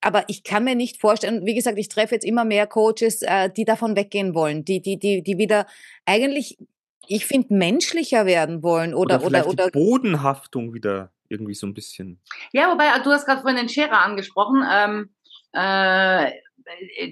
aber 0.00 0.24
ich 0.26 0.42
kann 0.42 0.64
mir 0.64 0.74
nicht 0.74 1.00
vorstellen, 1.00 1.46
wie 1.46 1.54
gesagt, 1.54 1.78
ich 1.78 1.88
treffe 1.88 2.14
jetzt 2.14 2.24
immer 2.24 2.44
mehr 2.44 2.66
Coaches, 2.66 3.20
die 3.56 3.64
davon 3.64 3.94
weggehen 3.96 4.34
wollen, 4.34 4.64
die, 4.64 4.82
die, 4.82 4.98
die, 4.98 5.22
die 5.22 5.38
wieder 5.38 5.66
eigentlich, 6.04 6.58
ich 7.06 7.24
finde, 7.24 7.54
menschlicher 7.54 8.26
werden 8.26 8.62
wollen 8.62 8.92
oder, 8.92 9.24
oder, 9.24 9.46
oder, 9.46 9.66
die 9.66 9.78
Bodenhaftung 9.78 10.74
wieder 10.74 11.12
irgendwie 11.28 11.54
so 11.54 11.66
ein 11.66 11.74
bisschen. 11.74 12.20
Ja, 12.52 12.70
wobei, 12.70 12.86
du 13.02 13.10
hast 13.10 13.26
gerade 13.26 13.40
vorhin 13.42 13.58
den 13.58 13.68
Scherer 13.68 14.00
angesprochen. 14.02 14.64
Ähm, 14.70 15.10
äh, 15.52 16.32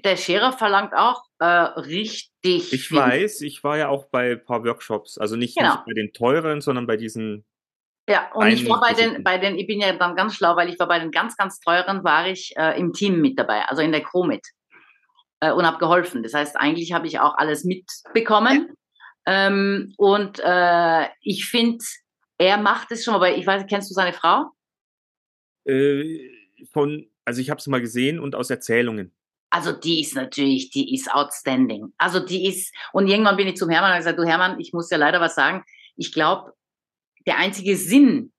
der 0.05 0.17
Scherer 0.17 0.53
verlangt 0.53 0.95
auch 0.95 1.23
äh, 1.39 1.47
richtig. 1.47 2.73
Ich 2.73 2.93
weiß, 2.93 3.43
ich 3.43 3.63
war 3.63 3.79
ja 3.79 3.89
auch 3.89 4.07
bei 4.07 4.33
ein 4.33 4.45
paar 4.45 4.65
Workshops, 4.65 5.19
also 5.19 5.37
nicht, 5.37 5.57
Genau. 5.57 5.75
nicht 5.75 5.85
bei 5.87 5.93
den 5.95 6.13
teuren, 6.13 6.61
sondern 6.61 6.87
bei 6.87 6.97
diesen. 6.97 7.45
Ja, 8.09 8.31
und 8.35 8.49
ich 8.49 8.69
war 8.69 8.81
bei 8.81 8.93
den, 8.93 9.25
bei 9.25 9.39
den, 9.39 9.57
ich 9.57 9.67
bin 9.67 9.81
ja 9.81 9.93
dann 9.95 10.15
ganz 10.15 10.35
schlau, 10.35 10.57
weil 10.57 10.69
ich 10.69 10.79
war 10.79 10.89
bei 10.89 10.99
den 10.99 11.11
ganz, 11.11 11.37
ganz 11.37 11.59
teuren, 11.61 12.05
war 12.05 12.27
ich 12.29 12.55
äh, 12.57 12.79
im 12.79 12.93
Team 12.93 13.21
mit 13.21 13.39
dabei, 13.39 13.65
also 13.67 13.81
in 13.81 13.93
der 13.93 14.03
Crew 14.03 14.25
mit 14.25 14.47
äh, 15.41 15.53
und 15.53 15.67
habe 15.67 15.79
geholfen. 15.79 16.23
Das 16.23 16.35
heißt, 16.35 16.57
eigentlich 16.57 16.93
habe 16.93 17.07
ich 17.07 17.21
auch 17.21 17.37
alles 17.37 17.65
mitbekommen. 17.65 18.75
Ähm, 19.27 19.95
und 19.97 20.39
äh, 20.45 21.09
ich 21.23 21.47
finde, 21.47 21.83
er 22.39 22.59
macht 22.59 22.91
es 22.91 23.05
schon, 23.05 23.15
aber 23.15 23.37
ich 23.37 23.47
weiß, 23.47 23.67
kennst 23.69 23.91
du 23.91 23.95
seine 23.95 24.13
Frau? 24.13 24.51
Äh, 25.65 26.31
von, 26.73 27.09
also 27.25 27.41
ich 27.41 27.51
habe 27.51 27.59
es 27.59 27.67
mal 27.67 27.81
gesehen 27.81 28.19
und 28.19 28.35
aus 28.35 28.51
Erzählungen. 28.51 29.13
Also 29.51 29.73
die 29.73 30.01
ist 30.01 30.17
natürlich, 30.17 30.71
die 30.71 30.95
ist 30.95 31.13
outstanding. 31.13 31.93
Also 31.97 32.19
die 32.19 32.47
ist, 32.47 32.75
und 32.93 33.07
irgendwann 33.07 33.37
bin 33.37 33.47
ich 33.47 33.57
zum 33.57 33.71
Hermann 33.71 33.91
und 33.91 33.95
habe 33.95 34.01
gesagt, 34.01 34.19
du 34.19 34.25
Hermann, 34.25 34.59
ich 34.59 34.73
muss 34.73 34.89
dir 34.89 34.99
leider 34.99 35.21
was 35.21 35.37
sagen. 35.37 35.65
Ich 35.97 36.13
glaube, 36.13 36.55
der 37.27 37.39
einzige 37.39 37.77
Sinn 37.77 38.33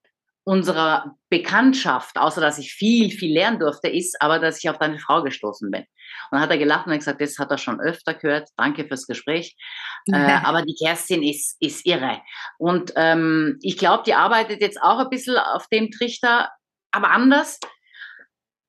unserer 0.46 1.18
Bekanntschaft, 1.30 2.18
außer 2.18 2.40
dass 2.40 2.60
ich 2.60 2.72
viel, 2.72 3.10
viel 3.10 3.34
lernen 3.34 3.60
durfte, 3.60 3.90
ist 3.90 4.22
aber, 4.22 4.38
dass 4.38 4.64
ich 4.64 4.70
auf 4.70 4.78
deine 4.78 5.00
Frau 5.00 5.24
gestoßen 5.24 5.72
bin. 5.72 5.82
Und 5.82 5.88
dann 6.32 6.40
hat 6.40 6.52
er 6.52 6.60
gelacht 6.60 6.86
und 6.86 6.94
hat 6.94 7.00
gesagt, 7.00 7.20
das 7.20 7.40
hat 7.40 7.50
er 7.50 7.58
schon 7.58 7.82
öfter 7.82 8.14
gehört. 8.14 8.50
Danke 8.56 8.86
fürs 8.86 9.08
Gespräch. 9.08 9.58
Äh, 10.14 10.38
aber 10.44 10.62
die 10.62 10.76
Kerstin 10.76 11.24
ist, 11.24 11.58
ist 11.60 11.84
irre. 11.84 12.22
Und 12.60 12.94
ähm, 12.96 13.58
ich 13.64 13.76
glaube, 13.76 14.04
die 14.06 14.14
arbeitet 14.14 14.62
jetzt 14.62 14.80
auch 14.80 15.00
ein 15.00 15.10
bisschen 15.10 15.36
auf 15.36 15.66
dem 15.70 15.90
Trichter, 15.90 16.52
aber 16.92 17.10
anders. 17.10 17.60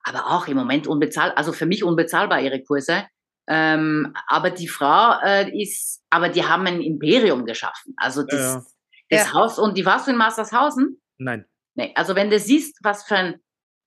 Aber 0.02 0.30
auch 0.30 0.48
im 0.48 0.56
Moment 0.56 0.86
unbezahlbar, 0.86 1.36
also 1.36 1.52
für 1.52 1.66
mich 1.66 1.84
unbezahlbar 1.84 2.40
ihre 2.40 2.62
Kurse. 2.62 3.04
Ähm, 3.48 4.14
aber 4.26 4.48
die 4.48 4.66
Frau 4.66 5.20
äh, 5.22 5.50
ist, 5.60 6.02
aber 6.08 6.30
die 6.30 6.42
haben 6.42 6.66
ein 6.66 6.80
Imperium 6.80 7.44
geschaffen. 7.44 7.92
Also 7.98 8.22
das, 8.22 8.40
Ja, 8.40 8.54
ja. 8.54 8.64
Das 9.10 9.26
Ja. 9.26 9.32
Haus, 9.34 9.58
und 9.58 9.76
die 9.76 9.84
warst 9.84 10.06
du 10.06 10.12
in 10.12 10.16
Mastershausen? 10.16 10.98
Nein. 11.18 11.44
Nee. 11.76 11.92
Also 11.94 12.16
wenn 12.16 12.30
du 12.30 12.38
siehst, 12.38 12.78
was 12.82 13.04
für 13.04 13.16
ein 13.16 13.40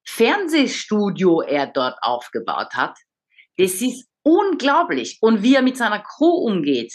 Fernsehstudio 0.08 1.42
er 1.42 1.68
dort 1.68 1.98
aufgebaut 2.02 2.74
hat, 2.74 2.98
das 3.58 3.82
ist 3.82 4.08
unglaublich. 4.24 5.18
Und 5.22 5.44
wie 5.44 5.56
er 5.56 5.62
mit 5.62 5.78
seiner 5.78 6.00
Crew 6.00 6.46
umgeht. 6.46 6.94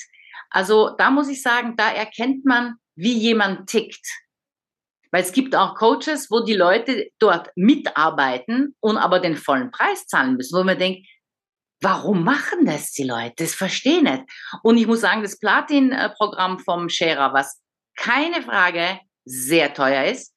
Also 0.51 0.91
da 0.97 1.11
muss 1.11 1.29
ich 1.29 1.43
sagen, 1.43 1.77
da 1.77 1.91
erkennt 1.93 2.45
man, 2.45 2.77
wie 2.97 3.13
jemand 3.13 3.69
tickt. 3.69 4.07
Weil 5.11 5.23
es 5.23 5.33
gibt 5.33 5.55
auch 5.55 5.77
Coaches, 5.77 6.31
wo 6.31 6.41
die 6.41 6.55
Leute 6.55 7.11
dort 7.19 7.51
mitarbeiten 7.57 8.75
und 8.81 8.97
aber 8.97 9.21
den 9.21 9.37
vollen 9.37 9.71
Preis 9.71 10.07
zahlen 10.07 10.37
müssen, 10.37 10.59
wo 10.59 10.65
man 10.65 10.79
denkt, 10.79 11.07
warum 11.81 12.25
machen 12.25 12.67
das 12.67 12.93
die 12.93 13.05
Leute? 13.05 13.35
Das 13.39 13.55
verstehe 13.55 13.99
ich 13.99 14.03
nicht. 14.03 14.25
Und 14.63 14.77
ich 14.77 14.87
muss 14.87 15.01
sagen, 15.01 15.23
das 15.23 15.39
Platin-Programm 15.39 16.59
vom 16.61 16.89
Scherer, 16.89 17.33
was 17.33 17.61
keine 17.97 18.43
Frage 18.43 19.01
sehr 19.25 19.73
teuer 19.75 20.05
ist, 20.05 20.34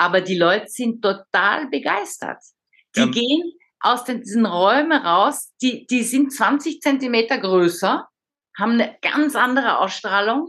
aber 0.00 0.22
die 0.22 0.38
Leute 0.38 0.66
sind 0.66 1.02
total 1.02 1.68
begeistert. 1.68 2.42
Die 2.96 3.00
Ähm. 3.00 3.10
gehen 3.10 3.52
aus 3.80 4.04
den, 4.04 4.22
diesen 4.22 4.46
Räumen 4.46 4.92
raus, 4.92 5.52
die, 5.60 5.86
die 5.86 6.04
sind 6.04 6.32
20 6.32 6.80
Zentimeter 6.80 7.36
größer, 7.36 8.08
haben 8.58 8.72
eine 8.72 8.96
ganz 9.02 9.36
andere 9.36 9.78
Ausstrahlung. 9.78 10.48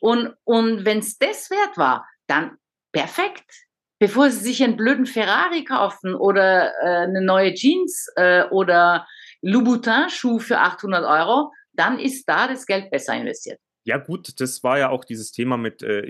Und, 0.00 0.34
und 0.44 0.84
wenn 0.84 0.98
es 0.98 1.16
das 1.16 1.50
wert 1.50 1.78
war, 1.78 2.06
dann 2.26 2.58
perfekt. 2.92 3.50
Bevor 3.98 4.30
sie 4.30 4.40
sich 4.40 4.62
einen 4.62 4.76
blöden 4.76 5.06
Ferrari 5.06 5.64
kaufen 5.64 6.14
oder 6.14 6.72
äh, 6.82 7.04
eine 7.04 7.22
neue 7.22 7.54
Jeans 7.54 8.06
äh, 8.16 8.44
oder 8.50 9.06
Louboutin-Schuh 9.40 10.40
für 10.40 10.58
800 10.58 11.04
Euro, 11.04 11.52
dann 11.72 11.98
ist 11.98 12.26
da 12.26 12.48
das 12.48 12.66
Geld 12.66 12.90
besser 12.90 13.14
investiert. 13.14 13.60
Ja, 13.84 13.96
gut, 13.96 14.38
das 14.40 14.62
war 14.62 14.78
ja 14.78 14.90
auch 14.90 15.06
dieses 15.06 15.32
Thema 15.32 15.56
mit, 15.56 15.82
äh, 15.82 16.00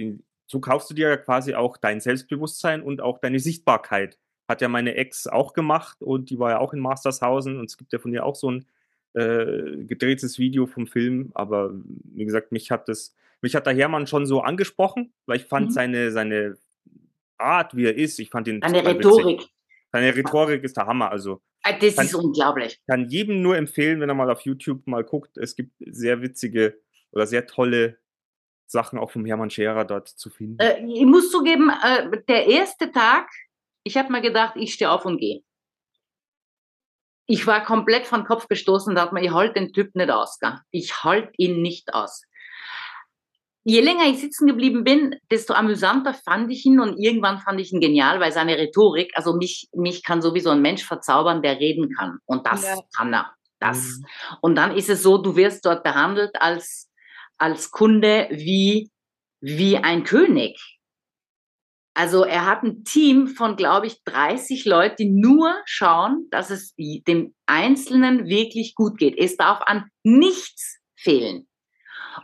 so 0.51 0.59
kaufst 0.61 0.91
du 0.91 0.95
dir 0.95 1.09
ja 1.11 1.17
quasi 1.17 1.55
auch 1.55 1.77
dein 1.77 2.01
Selbstbewusstsein 2.01 2.83
und 2.83 3.01
auch 3.01 3.19
deine 3.19 3.39
Sichtbarkeit. 3.39 4.19
Hat 4.49 4.61
ja 4.61 4.69
meine 4.69 4.97
Ex 4.97 5.29
auch 5.29 5.53
gemacht 5.53 6.03
und 6.03 6.29
die 6.31 6.41
war 6.41 6.51
ja 6.51 6.59
auch 6.59 6.73
in 6.73 6.81
Mastershausen 6.81 7.57
und 7.57 7.67
es 7.67 7.77
gibt 7.77 7.93
ja 7.93 8.01
von 8.01 8.13
ihr 8.13 8.25
auch 8.27 8.35
so 8.35 8.51
ein 8.51 8.67
äh, 9.15 9.85
gedrehtes 9.85 10.39
Video 10.41 10.67
vom 10.67 10.89
Film, 10.89 11.31
aber 11.35 11.71
wie 12.15 12.25
gesagt, 12.25 12.51
mich 12.51 12.71
hat 12.73 12.89
das, 12.89 13.15
mich 13.43 13.55
hat 13.55 13.67
der 13.67 13.75
Hermann 13.75 14.09
schon 14.09 14.27
so 14.27 14.41
angesprochen, 14.41 15.13
weil 15.27 15.37
ich 15.37 15.45
fand 15.47 15.69
Mhm. 15.69 15.73
seine, 15.73 16.11
seine 16.11 16.57
Art, 17.39 17.77
wie 17.77 17.85
er 17.87 17.97
ist, 17.97 18.19
ich 18.19 18.31
fand 18.31 18.49
ihn 18.49 18.61
Eine 18.63 18.79
total 18.79 18.93
Rhetorik. 18.97 19.39
witzig. 19.39 19.53
Seine 19.93 20.15
Rhetorik 20.17 20.65
ist 20.65 20.77
der 20.77 20.87
Hammer, 20.87 21.11
also 21.13 21.41
Ah, 21.63 21.73
Das 21.79 21.95
Kann- 21.97 22.07
ist 22.07 22.15
unglaublich. 22.15 22.81
kann 22.89 23.09
jedem 23.09 23.43
nur 23.43 23.57
empfehlen, 23.57 24.01
wenn 24.01 24.09
er 24.09 24.15
mal 24.15 24.31
auf 24.31 24.41
YouTube 24.43 24.87
mal 24.87 25.05
guckt. 25.05 25.37
Es 25.37 25.55
gibt 25.55 25.73
sehr 25.79 26.23
witzige 26.23 26.79
oder 27.13 27.27
sehr 27.27 27.47
tolle 27.47 27.99
Sachen 28.71 28.99
auch 28.99 29.11
vom 29.11 29.25
Hermann 29.25 29.51
Scherer 29.51 29.85
dort 29.85 30.09
zu 30.09 30.31
finden. 30.31 30.59
Äh, 30.61 30.85
ich 30.87 31.05
muss 31.07 31.31
zugeben, 31.31 31.71
äh, 31.71 32.11
der 32.29 32.47
erste 32.47 32.91
Tag, 32.93 33.29
ich 33.83 33.97
habe 33.97 34.13
mir 34.13 34.21
gedacht, 34.21 34.55
ich 34.57 34.75
stehe 34.75 34.91
auf 34.91 35.05
und 35.05 35.19
gehe. 35.19 35.43
Ich 37.27 37.47
war 37.47 37.63
komplett 37.65 38.07
von 38.07 38.25
Kopf 38.25 38.49
gestoßen 38.49 38.91
und 38.91 38.97
dachte 38.97 39.15
mir, 39.15 39.23
ich 39.23 39.33
halte 39.33 39.55
den 39.61 39.73
Typ 39.73 39.95
nicht 39.95 40.11
aus. 40.11 40.39
Gell? 40.41 40.59
Ich 40.71 41.05
halte 41.05 41.33
ihn 41.37 41.63
nicht 41.63 41.95
aus. 41.95 42.23
Je 43.63 43.81
länger 43.83 44.07
ich 44.07 44.19
sitzen 44.21 44.47
geblieben 44.47 44.85
bin, 44.85 45.15
desto 45.31 45.53
amüsanter 45.55 46.15
fand 46.15 46.51
ich 46.51 46.65
ihn 46.65 46.81
und 46.81 46.99
irgendwann 46.99 47.39
fand 47.39 47.61
ich 47.61 47.73
ihn 47.73 47.81
genial, 47.81 48.19
weil 48.19 48.33
seine 48.33 48.57
Rhetorik, 48.57 49.13
also 49.15 49.35
mich, 49.35 49.69
mich 49.75 50.03
kann 50.03 50.23
sowieso 50.23 50.51
ein 50.51 50.63
Mensch 50.63 50.83
verzaubern, 50.85 51.43
der 51.43 51.61
reden 51.61 51.95
kann. 51.95 52.19
Und 52.25 52.47
das 52.47 52.65
Ja. 52.65 52.77
kann 52.97 53.13
er. 53.13 53.33
Das. 53.61 53.77
Mhm. 53.77 54.07
Und 54.41 54.55
dann 54.57 54.75
ist 54.75 54.89
es 54.89 55.03
so, 55.03 55.19
du 55.19 55.37
wirst 55.37 55.67
dort 55.67 55.85
behandelt 55.85 56.31
als, 56.41 56.90
als 57.41 57.71
Kunde 57.71 58.29
wie, 58.31 58.91
wie 59.41 59.77
ein 59.79 60.05
König. 60.05 60.61
Also 61.95 62.25
er 62.25 62.47
hat 62.47 62.63
ein 62.63 62.85
Team 62.85 63.27
von, 63.29 63.57
glaube 63.57 63.87
ich, 63.87 64.03
30 64.05 64.65
Leuten, 64.65 64.97
die 64.99 65.11
nur 65.11 65.55
schauen, 65.65 66.29
dass 66.31 66.51
es 66.51 66.75
dem 66.77 67.35
Einzelnen 67.47 68.27
wirklich 68.27 68.75
gut 68.75 68.99
geht. 68.99 69.19
Es 69.19 69.37
darf 69.37 69.61
an 69.63 69.91
nichts 70.05 70.79
fehlen. 70.97 71.49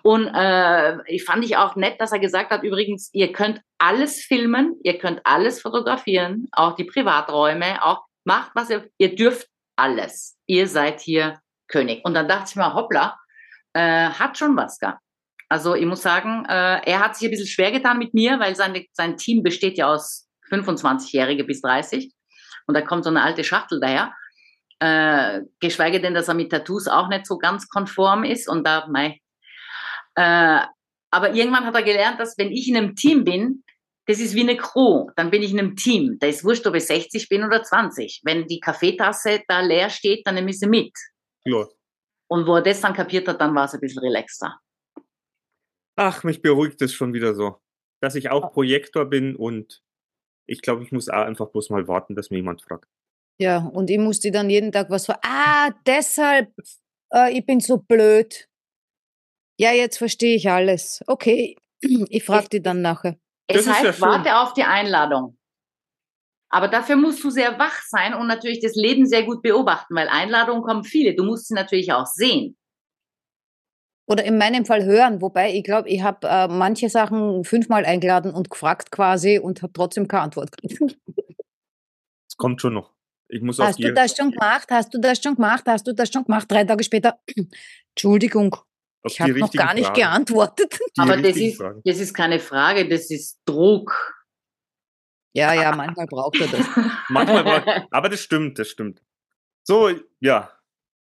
Und 0.02 0.28
äh, 0.34 0.98
ich 1.06 1.24
fand 1.24 1.44
ich 1.44 1.56
auch 1.56 1.76
nett, 1.76 2.01
dass 2.01 2.12
er 2.12 2.18
gesagt 2.18 2.51
hat, 2.51 2.62
übrigens, 2.62 3.10
ihr 3.12 3.32
könnt 3.32 3.60
alles 3.78 4.22
filmen, 4.22 4.76
ihr 4.82 4.98
könnt 4.98 5.20
alles 5.24 5.60
fotografieren, 5.60 6.48
auch 6.52 6.76
die 6.76 6.84
Privaträume, 6.84 7.84
auch 7.84 8.05
macht 8.24 8.52
was 8.55 8.70
ihr, 8.70 8.88
ihr 8.98 9.14
dürft 9.14 9.48
alles. 9.76 10.36
Ihr 10.47 10.68
seid 10.68 11.01
hier 11.01 11.40
König. 11.68 12.05
Und 12.05 12.14
dann 12.14 12.28
dachte 12.28 12.51
ich 12.51 12.56
mir, 12.56 12.74
hoppla, 12.74 13.18
äh, 13.72 14.09
hat 14.09 14.38
schon 14.38 14.56
was 14.56 14.78
gehabt. 14.78 15.01
Also 15.48 15.74
ich 15.74 15.86
muss 15.86 16.02
sagen, 16.02 16.44
äh, 16.48 16.81
er 16.85 17.01
hat 17.01 17.16
sich 17.16 17.28
ein 17.28 17.31
bisschen 17.31 17.47
schwer 17.47 17.70
getan 17.70 17.98
mit 17.98 18.14
mir, 18.14 18.40
weil 18.40 18.56
seine, 18.56 18.85
sein 18.93 19.16
Team 19.16 19.43
besteht 19.43 19.78
ja 19.78 19.93
aus 19.93 20.28
25-Jährige 20.51 21.44
bis 21.44 21.60
30. 21.60 22.12
Und 22.66 22.74
da 22.74 22.82
kommt 22.82 23.05
so 23.05 23.10
eine 23.10 23.23
alte 23.23 23.44
Schachtel 23.44 23.81
daher. 23.81 24.12
Äh, 24.81 25.43
geschweige 25.60 26.01
denn, 26.01 26.14
dass 26.14 26.28
er 26.28 26.35
mit 26.35 26.51
Tattoos 26.51 26.89
auch 26.89 27.09
nicht 27.09 27.27
so 27.27 27.39
ganz 27.39 27.68
konform 27.68 28.24
ist. 28.24 28.48
Und 28.48 28.66
da, 28.66 28.86
mei. 28.89 29.20
Äh, 30.16 30.60
aber 31.10 31.32
irgendwann 31.32 31.64
hat 31.64 31.74
er 31.74 31.82
gelernt, 31.82 32.18
dass 32.18 32.36
wenn 32.36 32.51
ich 32.51 32.68
in 32.68 32.77
einem 32.77 32.97
Team 32.97 33.24
bin, 33.24 33.62
das 34.06 34.18
ist 34.18 34.35
wie 34.35 34.40
eine 34.40 34.56
Crew. 34.56 35.09
Dann 35.16 35.31
bin 35.31 35.43
ich 35.43 35.52
in 35.52 35.59
einem 35.59 35.77
Team. 35.77 36.18
Da 36.20 36.27
ist 36.27 36.44
wurscht, 36.44 36.66
ob 36.66 36.74
ich 36.74 36.86
60 36.86 37.28
bin 37.28 37.44
oder 37.44 37.62
20. 37.62 38.23
Wenn 38.24 38.47
die 38.47 38.60
Kaffeetasse 38.60 39.43
da 39.47 39.60
leer 39.60 39.90
steht, 39.90 40.27
dann 40.27 40.35
nehme 40.35 40.51
ich 40.51 40.59
sie 40.59 40.66
mit. 40.66 40.93
Ja. 41.44 41.64
Und 42.28 42.47
wo 42.47 42.56
er 42.56 42.62
das 42.62 42.81
dann 42.81 42.93
kapiert 42.94 43.28
hat, 43.28 43.40
dann 43.40 43.55
war 43.55 43.66
es 43.66 43.74
ein 43.74 43.81
bisschen 43.81 44.02
relaxter. 44.02 44.59
Ach, 45.97 46.24
mich 46.24 46.43
beruhigt 46.43 46.81
es 46.82 46.93
schon 46.93 47.14
wieder 47.14 47.35
so, 47.35 47.56
dass 48.01 48.14
ich 48.14 48.31
auch 48.31 48.52
Projektor 48.52 49.06
bin 49.06 49.35
und 49.35 49.82
ich 50.47 50.62
glaube, 50.62 50.82
ich 50.85 50.93
muss 50.93 51.09
auch 51.09 51.24
einfach 51.24 51.48
bloß 51.48 51.70
mal 51.70 51.89
warten, 51.89 52.14
dass 52.14 52.31
mir 52.31 52.36
jemand 52.36 52.62
fragt. 52.62 52.89
Ja, 53.39 53.59
und 53.59 53.90
ich 53.90 53.98
musste 53.98 54.31
dann 54.31 54.48
jeden 54.48 54.73
Tag 54.73 54.90
was 54.90 55.06
ver 55.06 55.18
Ah, 55.23 55.70
deshalb, 55.86 56.52
äh, 57.12 57.36
ich 57.36 57.44
bin 57.44 57.60
so 57.60 57.78
blöd. 57.78 58.48
Ja, 59.59 59.73
jetzt 59.73 59.98
verstehe 59.98 60.36
ich 60.36 60.48
alles. 60.48 61.02
Okay, 61.06 61.56
ich 61.81 62.24
frage 62.24 62.48
die 62.51 62.62
dann 62.62 62.82
nachher. 62.82 63.18
Das 63.48 63.60
Es 63.60 63.66
ja 63.66 63.73
heißt, 63.74 63.98
schön. 63.98 64.09
warte 64.09 64.39
auf 64.39 64.52
die 64.55 64.64
Einladung. 64.64 65.39
Aber 66.48 66.68
dafür 66.68 66.97
musst 66.97 67.23
du 67.24 67.31
sehr 67.31 67.59
wach 67.59 67.82
sein 67.82 68.14
und 68.14 68.28
natürlich 68.28 68.60
das 68.60 68.74
Leben 68.77 69.06
sehr 69.06 69.24
gut 69.24 69.43
beobachten, 69.43 69.94
weil 69.94 70.09
Einladungen 70.09 70.62
kommen 70.62 70.85
viele. 70.85 71.14
Du 71.14 71.24
musst 71.24 71.48
sie 71.48 71.55
natürlich 71.55 71.93
auch 71.93 72.06
sehen. 72.06 72.56
Oder 74.08 74.24
in 74.24 74.38
meinem 74.38 74.64
Fall 74.64 74.84
hören, 74.84 75.20
wobei 75.20 75.52
ich 75.52 75.64
glaube, 75.64 75.88
ich 75.88 76.02
habe 76.02 76.28
äh, 76.28 76.46
manche 76.48 76.88
Sachen 76.88 77.44
fünfmal 77.44 77.84
eingeladen 77.84 78.32
und 78.32 78.50
gefragt 78.50 78.92
quasi 78.92 79.38
und 79.38 79.62
habe 79.62 79.72
trotzdem 79.72 80.06
keine 80.06 80.24
Antwort 80.24 80.50
gekriegt. 80.52 80.96
Es 82.28 82.36
kommt 82.36 82.60
schon 82.60 82.74
noch. 82.74 82.92
Ich 83.28 83.40
muss 83.40 83.58
Hast 83.58 83.82
du 83.82 83.94
das 83.94 84.14
schon 84.14 84.30
gemacht? 84.30 84.68
Hast 84.70 84.92
du 84.92 84.98
das 85.00 85.22
schon 85.22 85.36
gemacht? 85.36 85.64
Hast 85.66 85.86
du 85.86 85.94
das 85.94 86.12
schon 86.12 86.24
gemacht? 86.24 86.50
Drei 86.50 86.64
Tage 86.64 86.84
später. 86.84 87.18
Entschuldigung, 87.96 88.54
auf 88.54 89.12
ich 89.12 89.20
habe 89.20 89.38
noch 89.38 89.50
gar 89.52 89.72
nicht 89.72 89.86
Fragen. 89.86 90.00
geantwortet. 90.00 90.78
Die 90.96 91.00
Aber 91.00 91.16
das 91.16 91.36
ist, 91.36 91.56
Fragen. 91.56 91.80
das 91.84 91.98
ist 91.98 92.12
keine 92.12 92.38
Frage, 92.40 92.88
das 92.88 93.10
ist 93.10 93.40
Druck. 93.46 94.14
Ja, 95.34 95.54
ja, 95.54 95.74
manchmal 95.74 96.06
braucht 96.06 96.40
er 96.40 96.48
das. 96.48 96.66
Manchmal 97.08 97.44
war, 97.44 97.86
aber 97.90 98.08
das 98.08 98.20
stimmt, 98.20 98.58
das 98.58 98.68
stimmt. 98.68 99.02
So, 99.64 99.90
ja, 100.20 100.50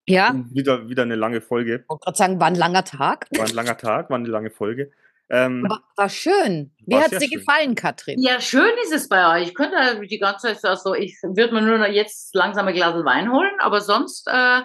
Ja, 0.10 0.34
wieder, 0.52 0.90
wieder 0.90 1.04
eine 1.04 1.16
lange 1.16 1.42
Folge. 1.42 1.82
ich 1.84 1.90
wollte 1.90 2.04
gerade 2.04 2.18
sagen, 2.18 2.40
war 2.40 2.48
ein 2.48 2.56
langer 2.56 2.84
Tag. 2.84 3.28
War 3.38 3.46
ein 3.46 3.54
langer 3.54 3.78
Tag, 3.78 4.10
war 4.10 4.18
eine 4.18 4.28
lange 4.28 4.50
Folge. 4.50 4.92
Ähm, 5.32 5.64
Aber 5.66 5.84
war 5.96 6.10
schön. 6.10 6.72
Wie 6.88 6.94
War 6.96 7.04
hat 7.04 7.12
es 7.14 7.20
dir 7.20 7.28
schön. 7.30 7.38
gefallen, 7.40 7.76
Katrin? 7.76 8.20
Ja, 8.20 8.42
schön 8.42 8.72
ist 8.84 8.92
es 8.92 9.08
bei 9.08 9.38
euch. 9.40 9.50
Ich 9.50 9.54
könnte 9.54 9.76
die 10.08 10.18
ganze 10.18 10.56
Zeit, 10.56 10.66
also 10.66 10.96
ich 10.96 11.16
würde 11.22 11.54
mir 11.54 11.62
nur 11.62 11.78
noch 11.78 11.88
jetzt 11.88 12.34
langsam 12.34 12.68
ein 12.68 12.74
Glas 12.74 12.96
Wein 13.06 13.32
holen, 13.32 13.52
aber 13.60 13.80
sonst 13.82 14.28
äh, 14.28 14.62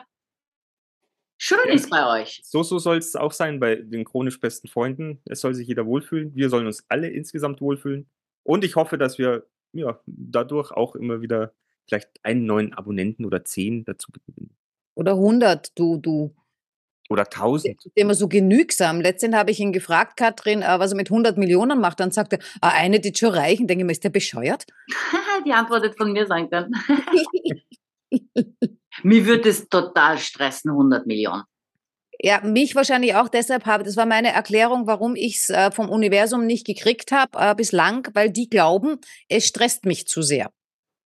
schön 1.36 1.58
Ja. 1.66 1.74
ist 1.74 1.90
bei 1.90 2.22
euch. 2.22 2.40
so, 2.44 2.62
so 2.62 2.78
soll 2.78 2.96
es 2.96 3.14
auch 3.14 3.32
sein 3.32 3.60
bei 3.60 3.76
den 3.76 4.04
chronisch 4.04 4.40
besten 4.40 4.68
Freunden. 4.68 5.20
Es 5.26 5.40
soll 5.42 5.52
sich 5.54 5.68
jeder 5.68 5.84
wohlfühlen. 5.84 6.34
Wir 6.34 6.48
sollen 6.48 6.66
uns 6.66 6.84
alle 6.88 7.08
insgesamt 7.10 7.60
wohlfühlen. 7.60 8.08
Und 8.42 8.64
ich 8.64 8.76
hoffe, 8.76 8.96
dass 8.96 9.18
wir 9.18 9.46
ja, 9.72 10.00
dadurch 10.06 10.70
auch 10.72 10.94
immer 10.96 11.20
wieder 11.20 11.52
vielleicht 11.86 12.08
einen 12.22 12.46
neuen 12.46 12.72
Abonnenten 12.72 13.26
oder 13.26 13.44
zehn 13.44 13.84
dazu 13.84 14.10
gewinnen. 14.12 14.56
Oder 14.94 15.12
100, 15.12 15.78
du, 15.78 15.98
du. 15.98 16.34
Oder 17.10 17.26
tausend. 17.26 17.84
ist 17.84 17.92
immer 17.96 18.14
so 18.14 18.28
genügsam. 18.28 19.00
Letztens 19.00 19.34
habe 19.34 19.50
ich 19.50 19.60
ihn 19.60 19.72
gefragt, 19.72 20.16
Katrin, 20.16 20.62
äh, 20.62 20.78
was 20.78 20.92
er 20.92 20.96
mit 20.96 21.10
100 21.10 21.36
Millionen 21.36 21.80
macht. 21.80 22.00
Dann 22.00 22.10
sagt 22.10 22.32
er, 22.32 22.38
ah, 22.60 22.70
eine, 22.70 22.98
die 23.00 23.12
schon 23.14 23.34
reichen. 23.34 23.66
Denke 23.66 23.82
ich 23.82 23.86
mir, 23.86 23.92
ist 23.92 24.04
der 24.04 24.10
bescheuert? 24.10 24.66
die 25.46 25.52
Antwort 25.52 25.84
hätte 25.84 25.96
von 25.96 26.12
mir 26.12 26.26
sein 26.26 26.48
können. 26.48 26.72
Mir 29.02 29.26
würde 29.26 29.48
es 29.48 29.68
total 29.68 30.18
stressen, 30.18 30.70
100 30.70 31.06
Millionen. 31.06 31.42
Ja, 32.20 32.40
mich 32.42 32.74
wahrscheinlich 32.74 33.14
auch 33.16 33.28
deshalb 33.28 33.66
habe, 33.66 33.84
das 33.84 33.96
war 33.96 34.06
meine 34.06 34.32
Erklärung, 34.32 34.86
warum 34.86 35.16
ich 35.16 35.36
es 35.36 35.50
äh, 35.50 35.70
vom 35.70 35.90
Universum 35.90 36.46
nicht 36.46 36.66
gekriegt 36.66 37.12
habe 37.12 37.38
äh, 37.38 37.54
bislang, 37.54 38.08
weil 38.14 38.30
die 38.30 38.48
glauben, 38.48 38.98
es 39.28 39.46
stresst 39.46 39.84
mich 39.84 40.06
zu 40.06 40.22
sehr. 40.22 40.50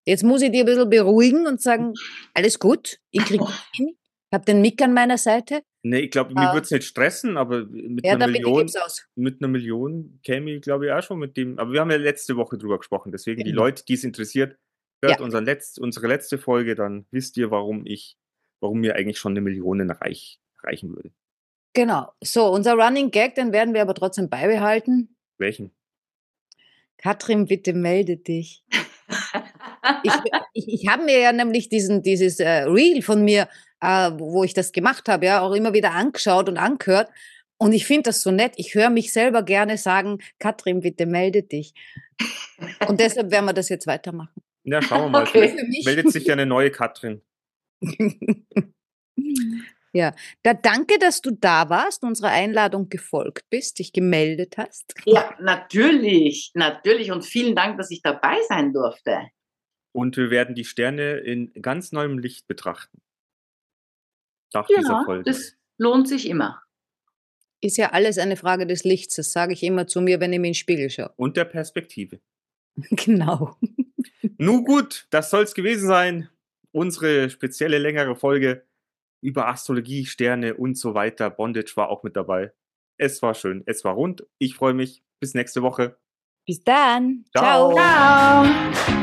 Jetzt 0.05 0.23
muss 0.23 0.41
ich 0.41 0.51
die 0.51 0.59
ein 0.59 0.65
bisschen 0.65 0.89
beruhigen 0.89 1.47
und 1.47 1.61
sagen, 1.61 1.93
alles 2.33 2.59
gut, 2.59 2.99
ich 3.11 3.23
kriege 3.25 3.45
hin, 3.75 3.89
ich 3.97 4.33
habe 4.33 4.45
den 4.45 4.61
Mick 4.61 4.81
an 4.81 4.93
meiner 4.93 5.17
Seite, 5.17 5.63
Nee, 5.85 5.99
ich 5.99 6.11
glaube, 6.11 6.33
mir 6.33 6.49
Ah. 6.49 6.53
würde 6.53 6.63
es 6.63 6.71
nicht 6.71 6.85
stressen, 6.85 7.35
aber 7.35 7.65
mit 7.65 8.05
Ja, 8.05 8.13
einer 8.13 8.27
die 8.27 8.31
Million, 8.39 8.71
mit 9.15 9.41
einer 9.41 9.49
Million 9.49 10.19
käme 10.23 10.51
ich, 10.51 10.61
glaube 10.61 10.85
ich, 10.85 10.91
auch 10.93 11.03
schon 11.03 11.19
mit 11.19 11.35
dem. 11.35 11.59
Aber 11.59 11.73
wir 11.73 11.81
haben 11.81 11.91
ja 11.91 11.97
letzte 11.97 12.37
Woche 12.37 12.57
drüber 12.57 12.77
gesprochen. 12.77 13.11
Deswegen, 13.11 13.43
die 13.43 13.49
Genau. 13.51 13.63
Leute, 13.63 13.83
die 13.83 13.95
es 13.95 14.05
interessiert, 14.05 14.57
hört 15.01 15.19
Ja. 15.19 15.25
unser 15.25 15.41
letzt, 15.41 15.79
unsere 15.79 16.07
letzte 16.07 16.37
Folge, 16.37 16.75
dann 16.75 17.05
wisst 17.11 17.35
ihr, 17.35 17.51
warum 17.51 17.85
ich, 17.85 18.17
warum 18.61 18.79
mir 18.79 18.95
eigentlich 18.95 19.19
schon 19.19 19.33
eine 19.33 19.41
Million 19.41 19.91
reich, 19.91 20.39
reichen 20.63 20.95
würde. 20.95 21.11
Genau. 21.73 22.13
So, 22.23 22.45
unser 22.49 22.75
Running 22.75 23.11
Gag, 23.11 23.35
den 23.35 23.51
werden 23.51 23.73
wir 23.73 23.81
aber 23.81 23.93
trotzdem 23.93 24.29
beibehalten. 24.29 25.17
Welchen? 25.37 25.71
Katrin, 26.97 27.45
bitte 27.47 27.73
melde 27.73 28.15
dich. 28.15 28.63
Ich, 30.03 30.13
ich, 30.53 30.81
ich 30.81 30.87
habe 30.87 31.03
mir 31.03 31.19
ja 31.19 31.31
nämlich 31.31 31.69
diesen, 31.69 32.01
dieses 32.01 32.39
äh, 32.39 32.63
Reel 32.63 33.01
von 33.01 33.23
mir, 33.23 33.47
äh, 33.81 34.11
wo 34.17 34.43
ich 34.43 34.53
das 34.53 34.71
gemacht 34.71 35.09
habe, 35.09 35.25
ja, 35.25 35.41
auch 35.41 35.53
immer 35.53 35.73
wieder 35.73 35.91
angeschaut 35.91 36.49
und 36.49 36.57
angehört. 36.57 37.09
Und 37.57 37.73
ich 37.73 37.85
finde 37.85 38.03
das 38.03 38.21
so 38.21 38.31
nett. 38.31 38.53
Ich 38.57 38.75
höre 38.75 38.89
mich 38.89 39.13
selber 39.13 39.43
gerne 39.43 39.77
sagen, 39.77 40.19
Katrin, 40.39 40.81
bitte 40.81 41.05
melde 41.05 41.43
dich. 41.43 41.73
Und 42.87 42.99
deshalb 42.99 43.31
werden 43.31 43.45
wir 43.45 43.53
das 43.53 43.69
jetzt 43.69 43.87
weitermachen. 43.87 44.41
Ja, 44.63 44.81
schauen 44.81 45.03
wir 45.03 45.09
mal. 45.09 45.23
Okay. 45.27 45.55
Meldet 45.85 46.11
sich 46.11 46.25
ja 46.25 46.33
eine 46.33 46.45
neue 46.45 46.71
Katrin. 46.71 47.21
ja, 49.93 50.13
da 50.43 50.53
danke, 50.53 50.97
dass 50.99 51.21
du 51.21 51.31
da 51.31 51.69
warst, 51.69 52.03
unserer 52.03 52.29
Einladung 52.29 52.89
gefolgt 52.89 53.45
bist, 53.49 53.79
dich 53.79 53.93
gemeldet 53.93 54.57
hast. 54.57 54.93
Ja, 55.05 55.35
natürlich, 55.39 56.51
natürlich. 56.53 57.11
Und 57.11 57.23
vielen 57.23 57.55
Dank, 57.55 57.77
dass 57.77 57.91
ich 57.91 58.01
dabei 58.01 58.37
sein 58.47 58.73
durfte. 58.73 59.27
Und 59.93 60.17
wir 60.17 60.29
werden 60.31 60.55
die 60.55 60.65
Sterne 60.65 61.17
in 61.17 61.53
ganz 61.61 61.91
neuem 61.91 62.17
Licht 62.19 62.47
betrachten. 62.47 63.01
Nach 64.53 64.67
dieser 64.67 64.81
Ja, 64.81 65.03
Folge. 65.05 65.23
das 65.23 65.55
lohnt 65.77 66.07
sich 66.07 66.27
immer. 66.27 66.61
Ist 67.61 67.77
ja 67.77 67.91
alles 67.91 68.17
eine 68.17 68.35
Frage 68.35 68.67
des 68.67 68.83
Lichts, 68.83 69.15
das 69.15 69.31
sage 69.31 69.53
ich 69.53 69.63
immer 69.63 69.87
zu 69.87 70.01
mir, 70.01 70.19
wenn 70.19 70.33
ich 70.33 70.39
mir 70.39 70.47
in 70.47 70.51
den 70.51 70.55
Spiegel 70.55 70.89
schaue. 70.89 71.13
Und 71.15 71.37
der 71.37 71.45
Perspektive. 71.45 72.19
Genau. 72.89 73.55
Nun 74.39 74.65
gut, 74.65 75.05
das 75.11 75.29
soll's 75.29 75.53
gewesen 75.53 75.87
sein. 75.87 76.29
Unsere 76.71 77.29
spezielle 77.29 77.77
längere 77.77 78.15
Folge 78.15 78.65
über 79.21 79.47
Astrologie, 79.47 80.05
Sterne 80.05 80.55
und 80.55 80.75
so 80.75 80.95
weiter. 80.95 81.29
Bondage 81.29 81.73
war 81.75 81.89
auch 81.89 82.01
mit 82.01 82.15
dabei. 82.15 82.51
Es 82.97 83.21
war 83.21 83.35
schön, 83.35 83.61
es 83.67 83.83
war 83.83 83.93
rund. 83.93 84.25
Ich 84.39 84.55
freue 84.55 84.73
mich. 84.73 85.03
Bis 85.19 85.35
nächste 85.35 85.61
Woche. 85.61 85.97
Bis 86.47 86.63
dann. 86.63 87.25
Ciao. 87.35 87.73
Ciao. 87.75 88.43
Ciao. 88.73 89.02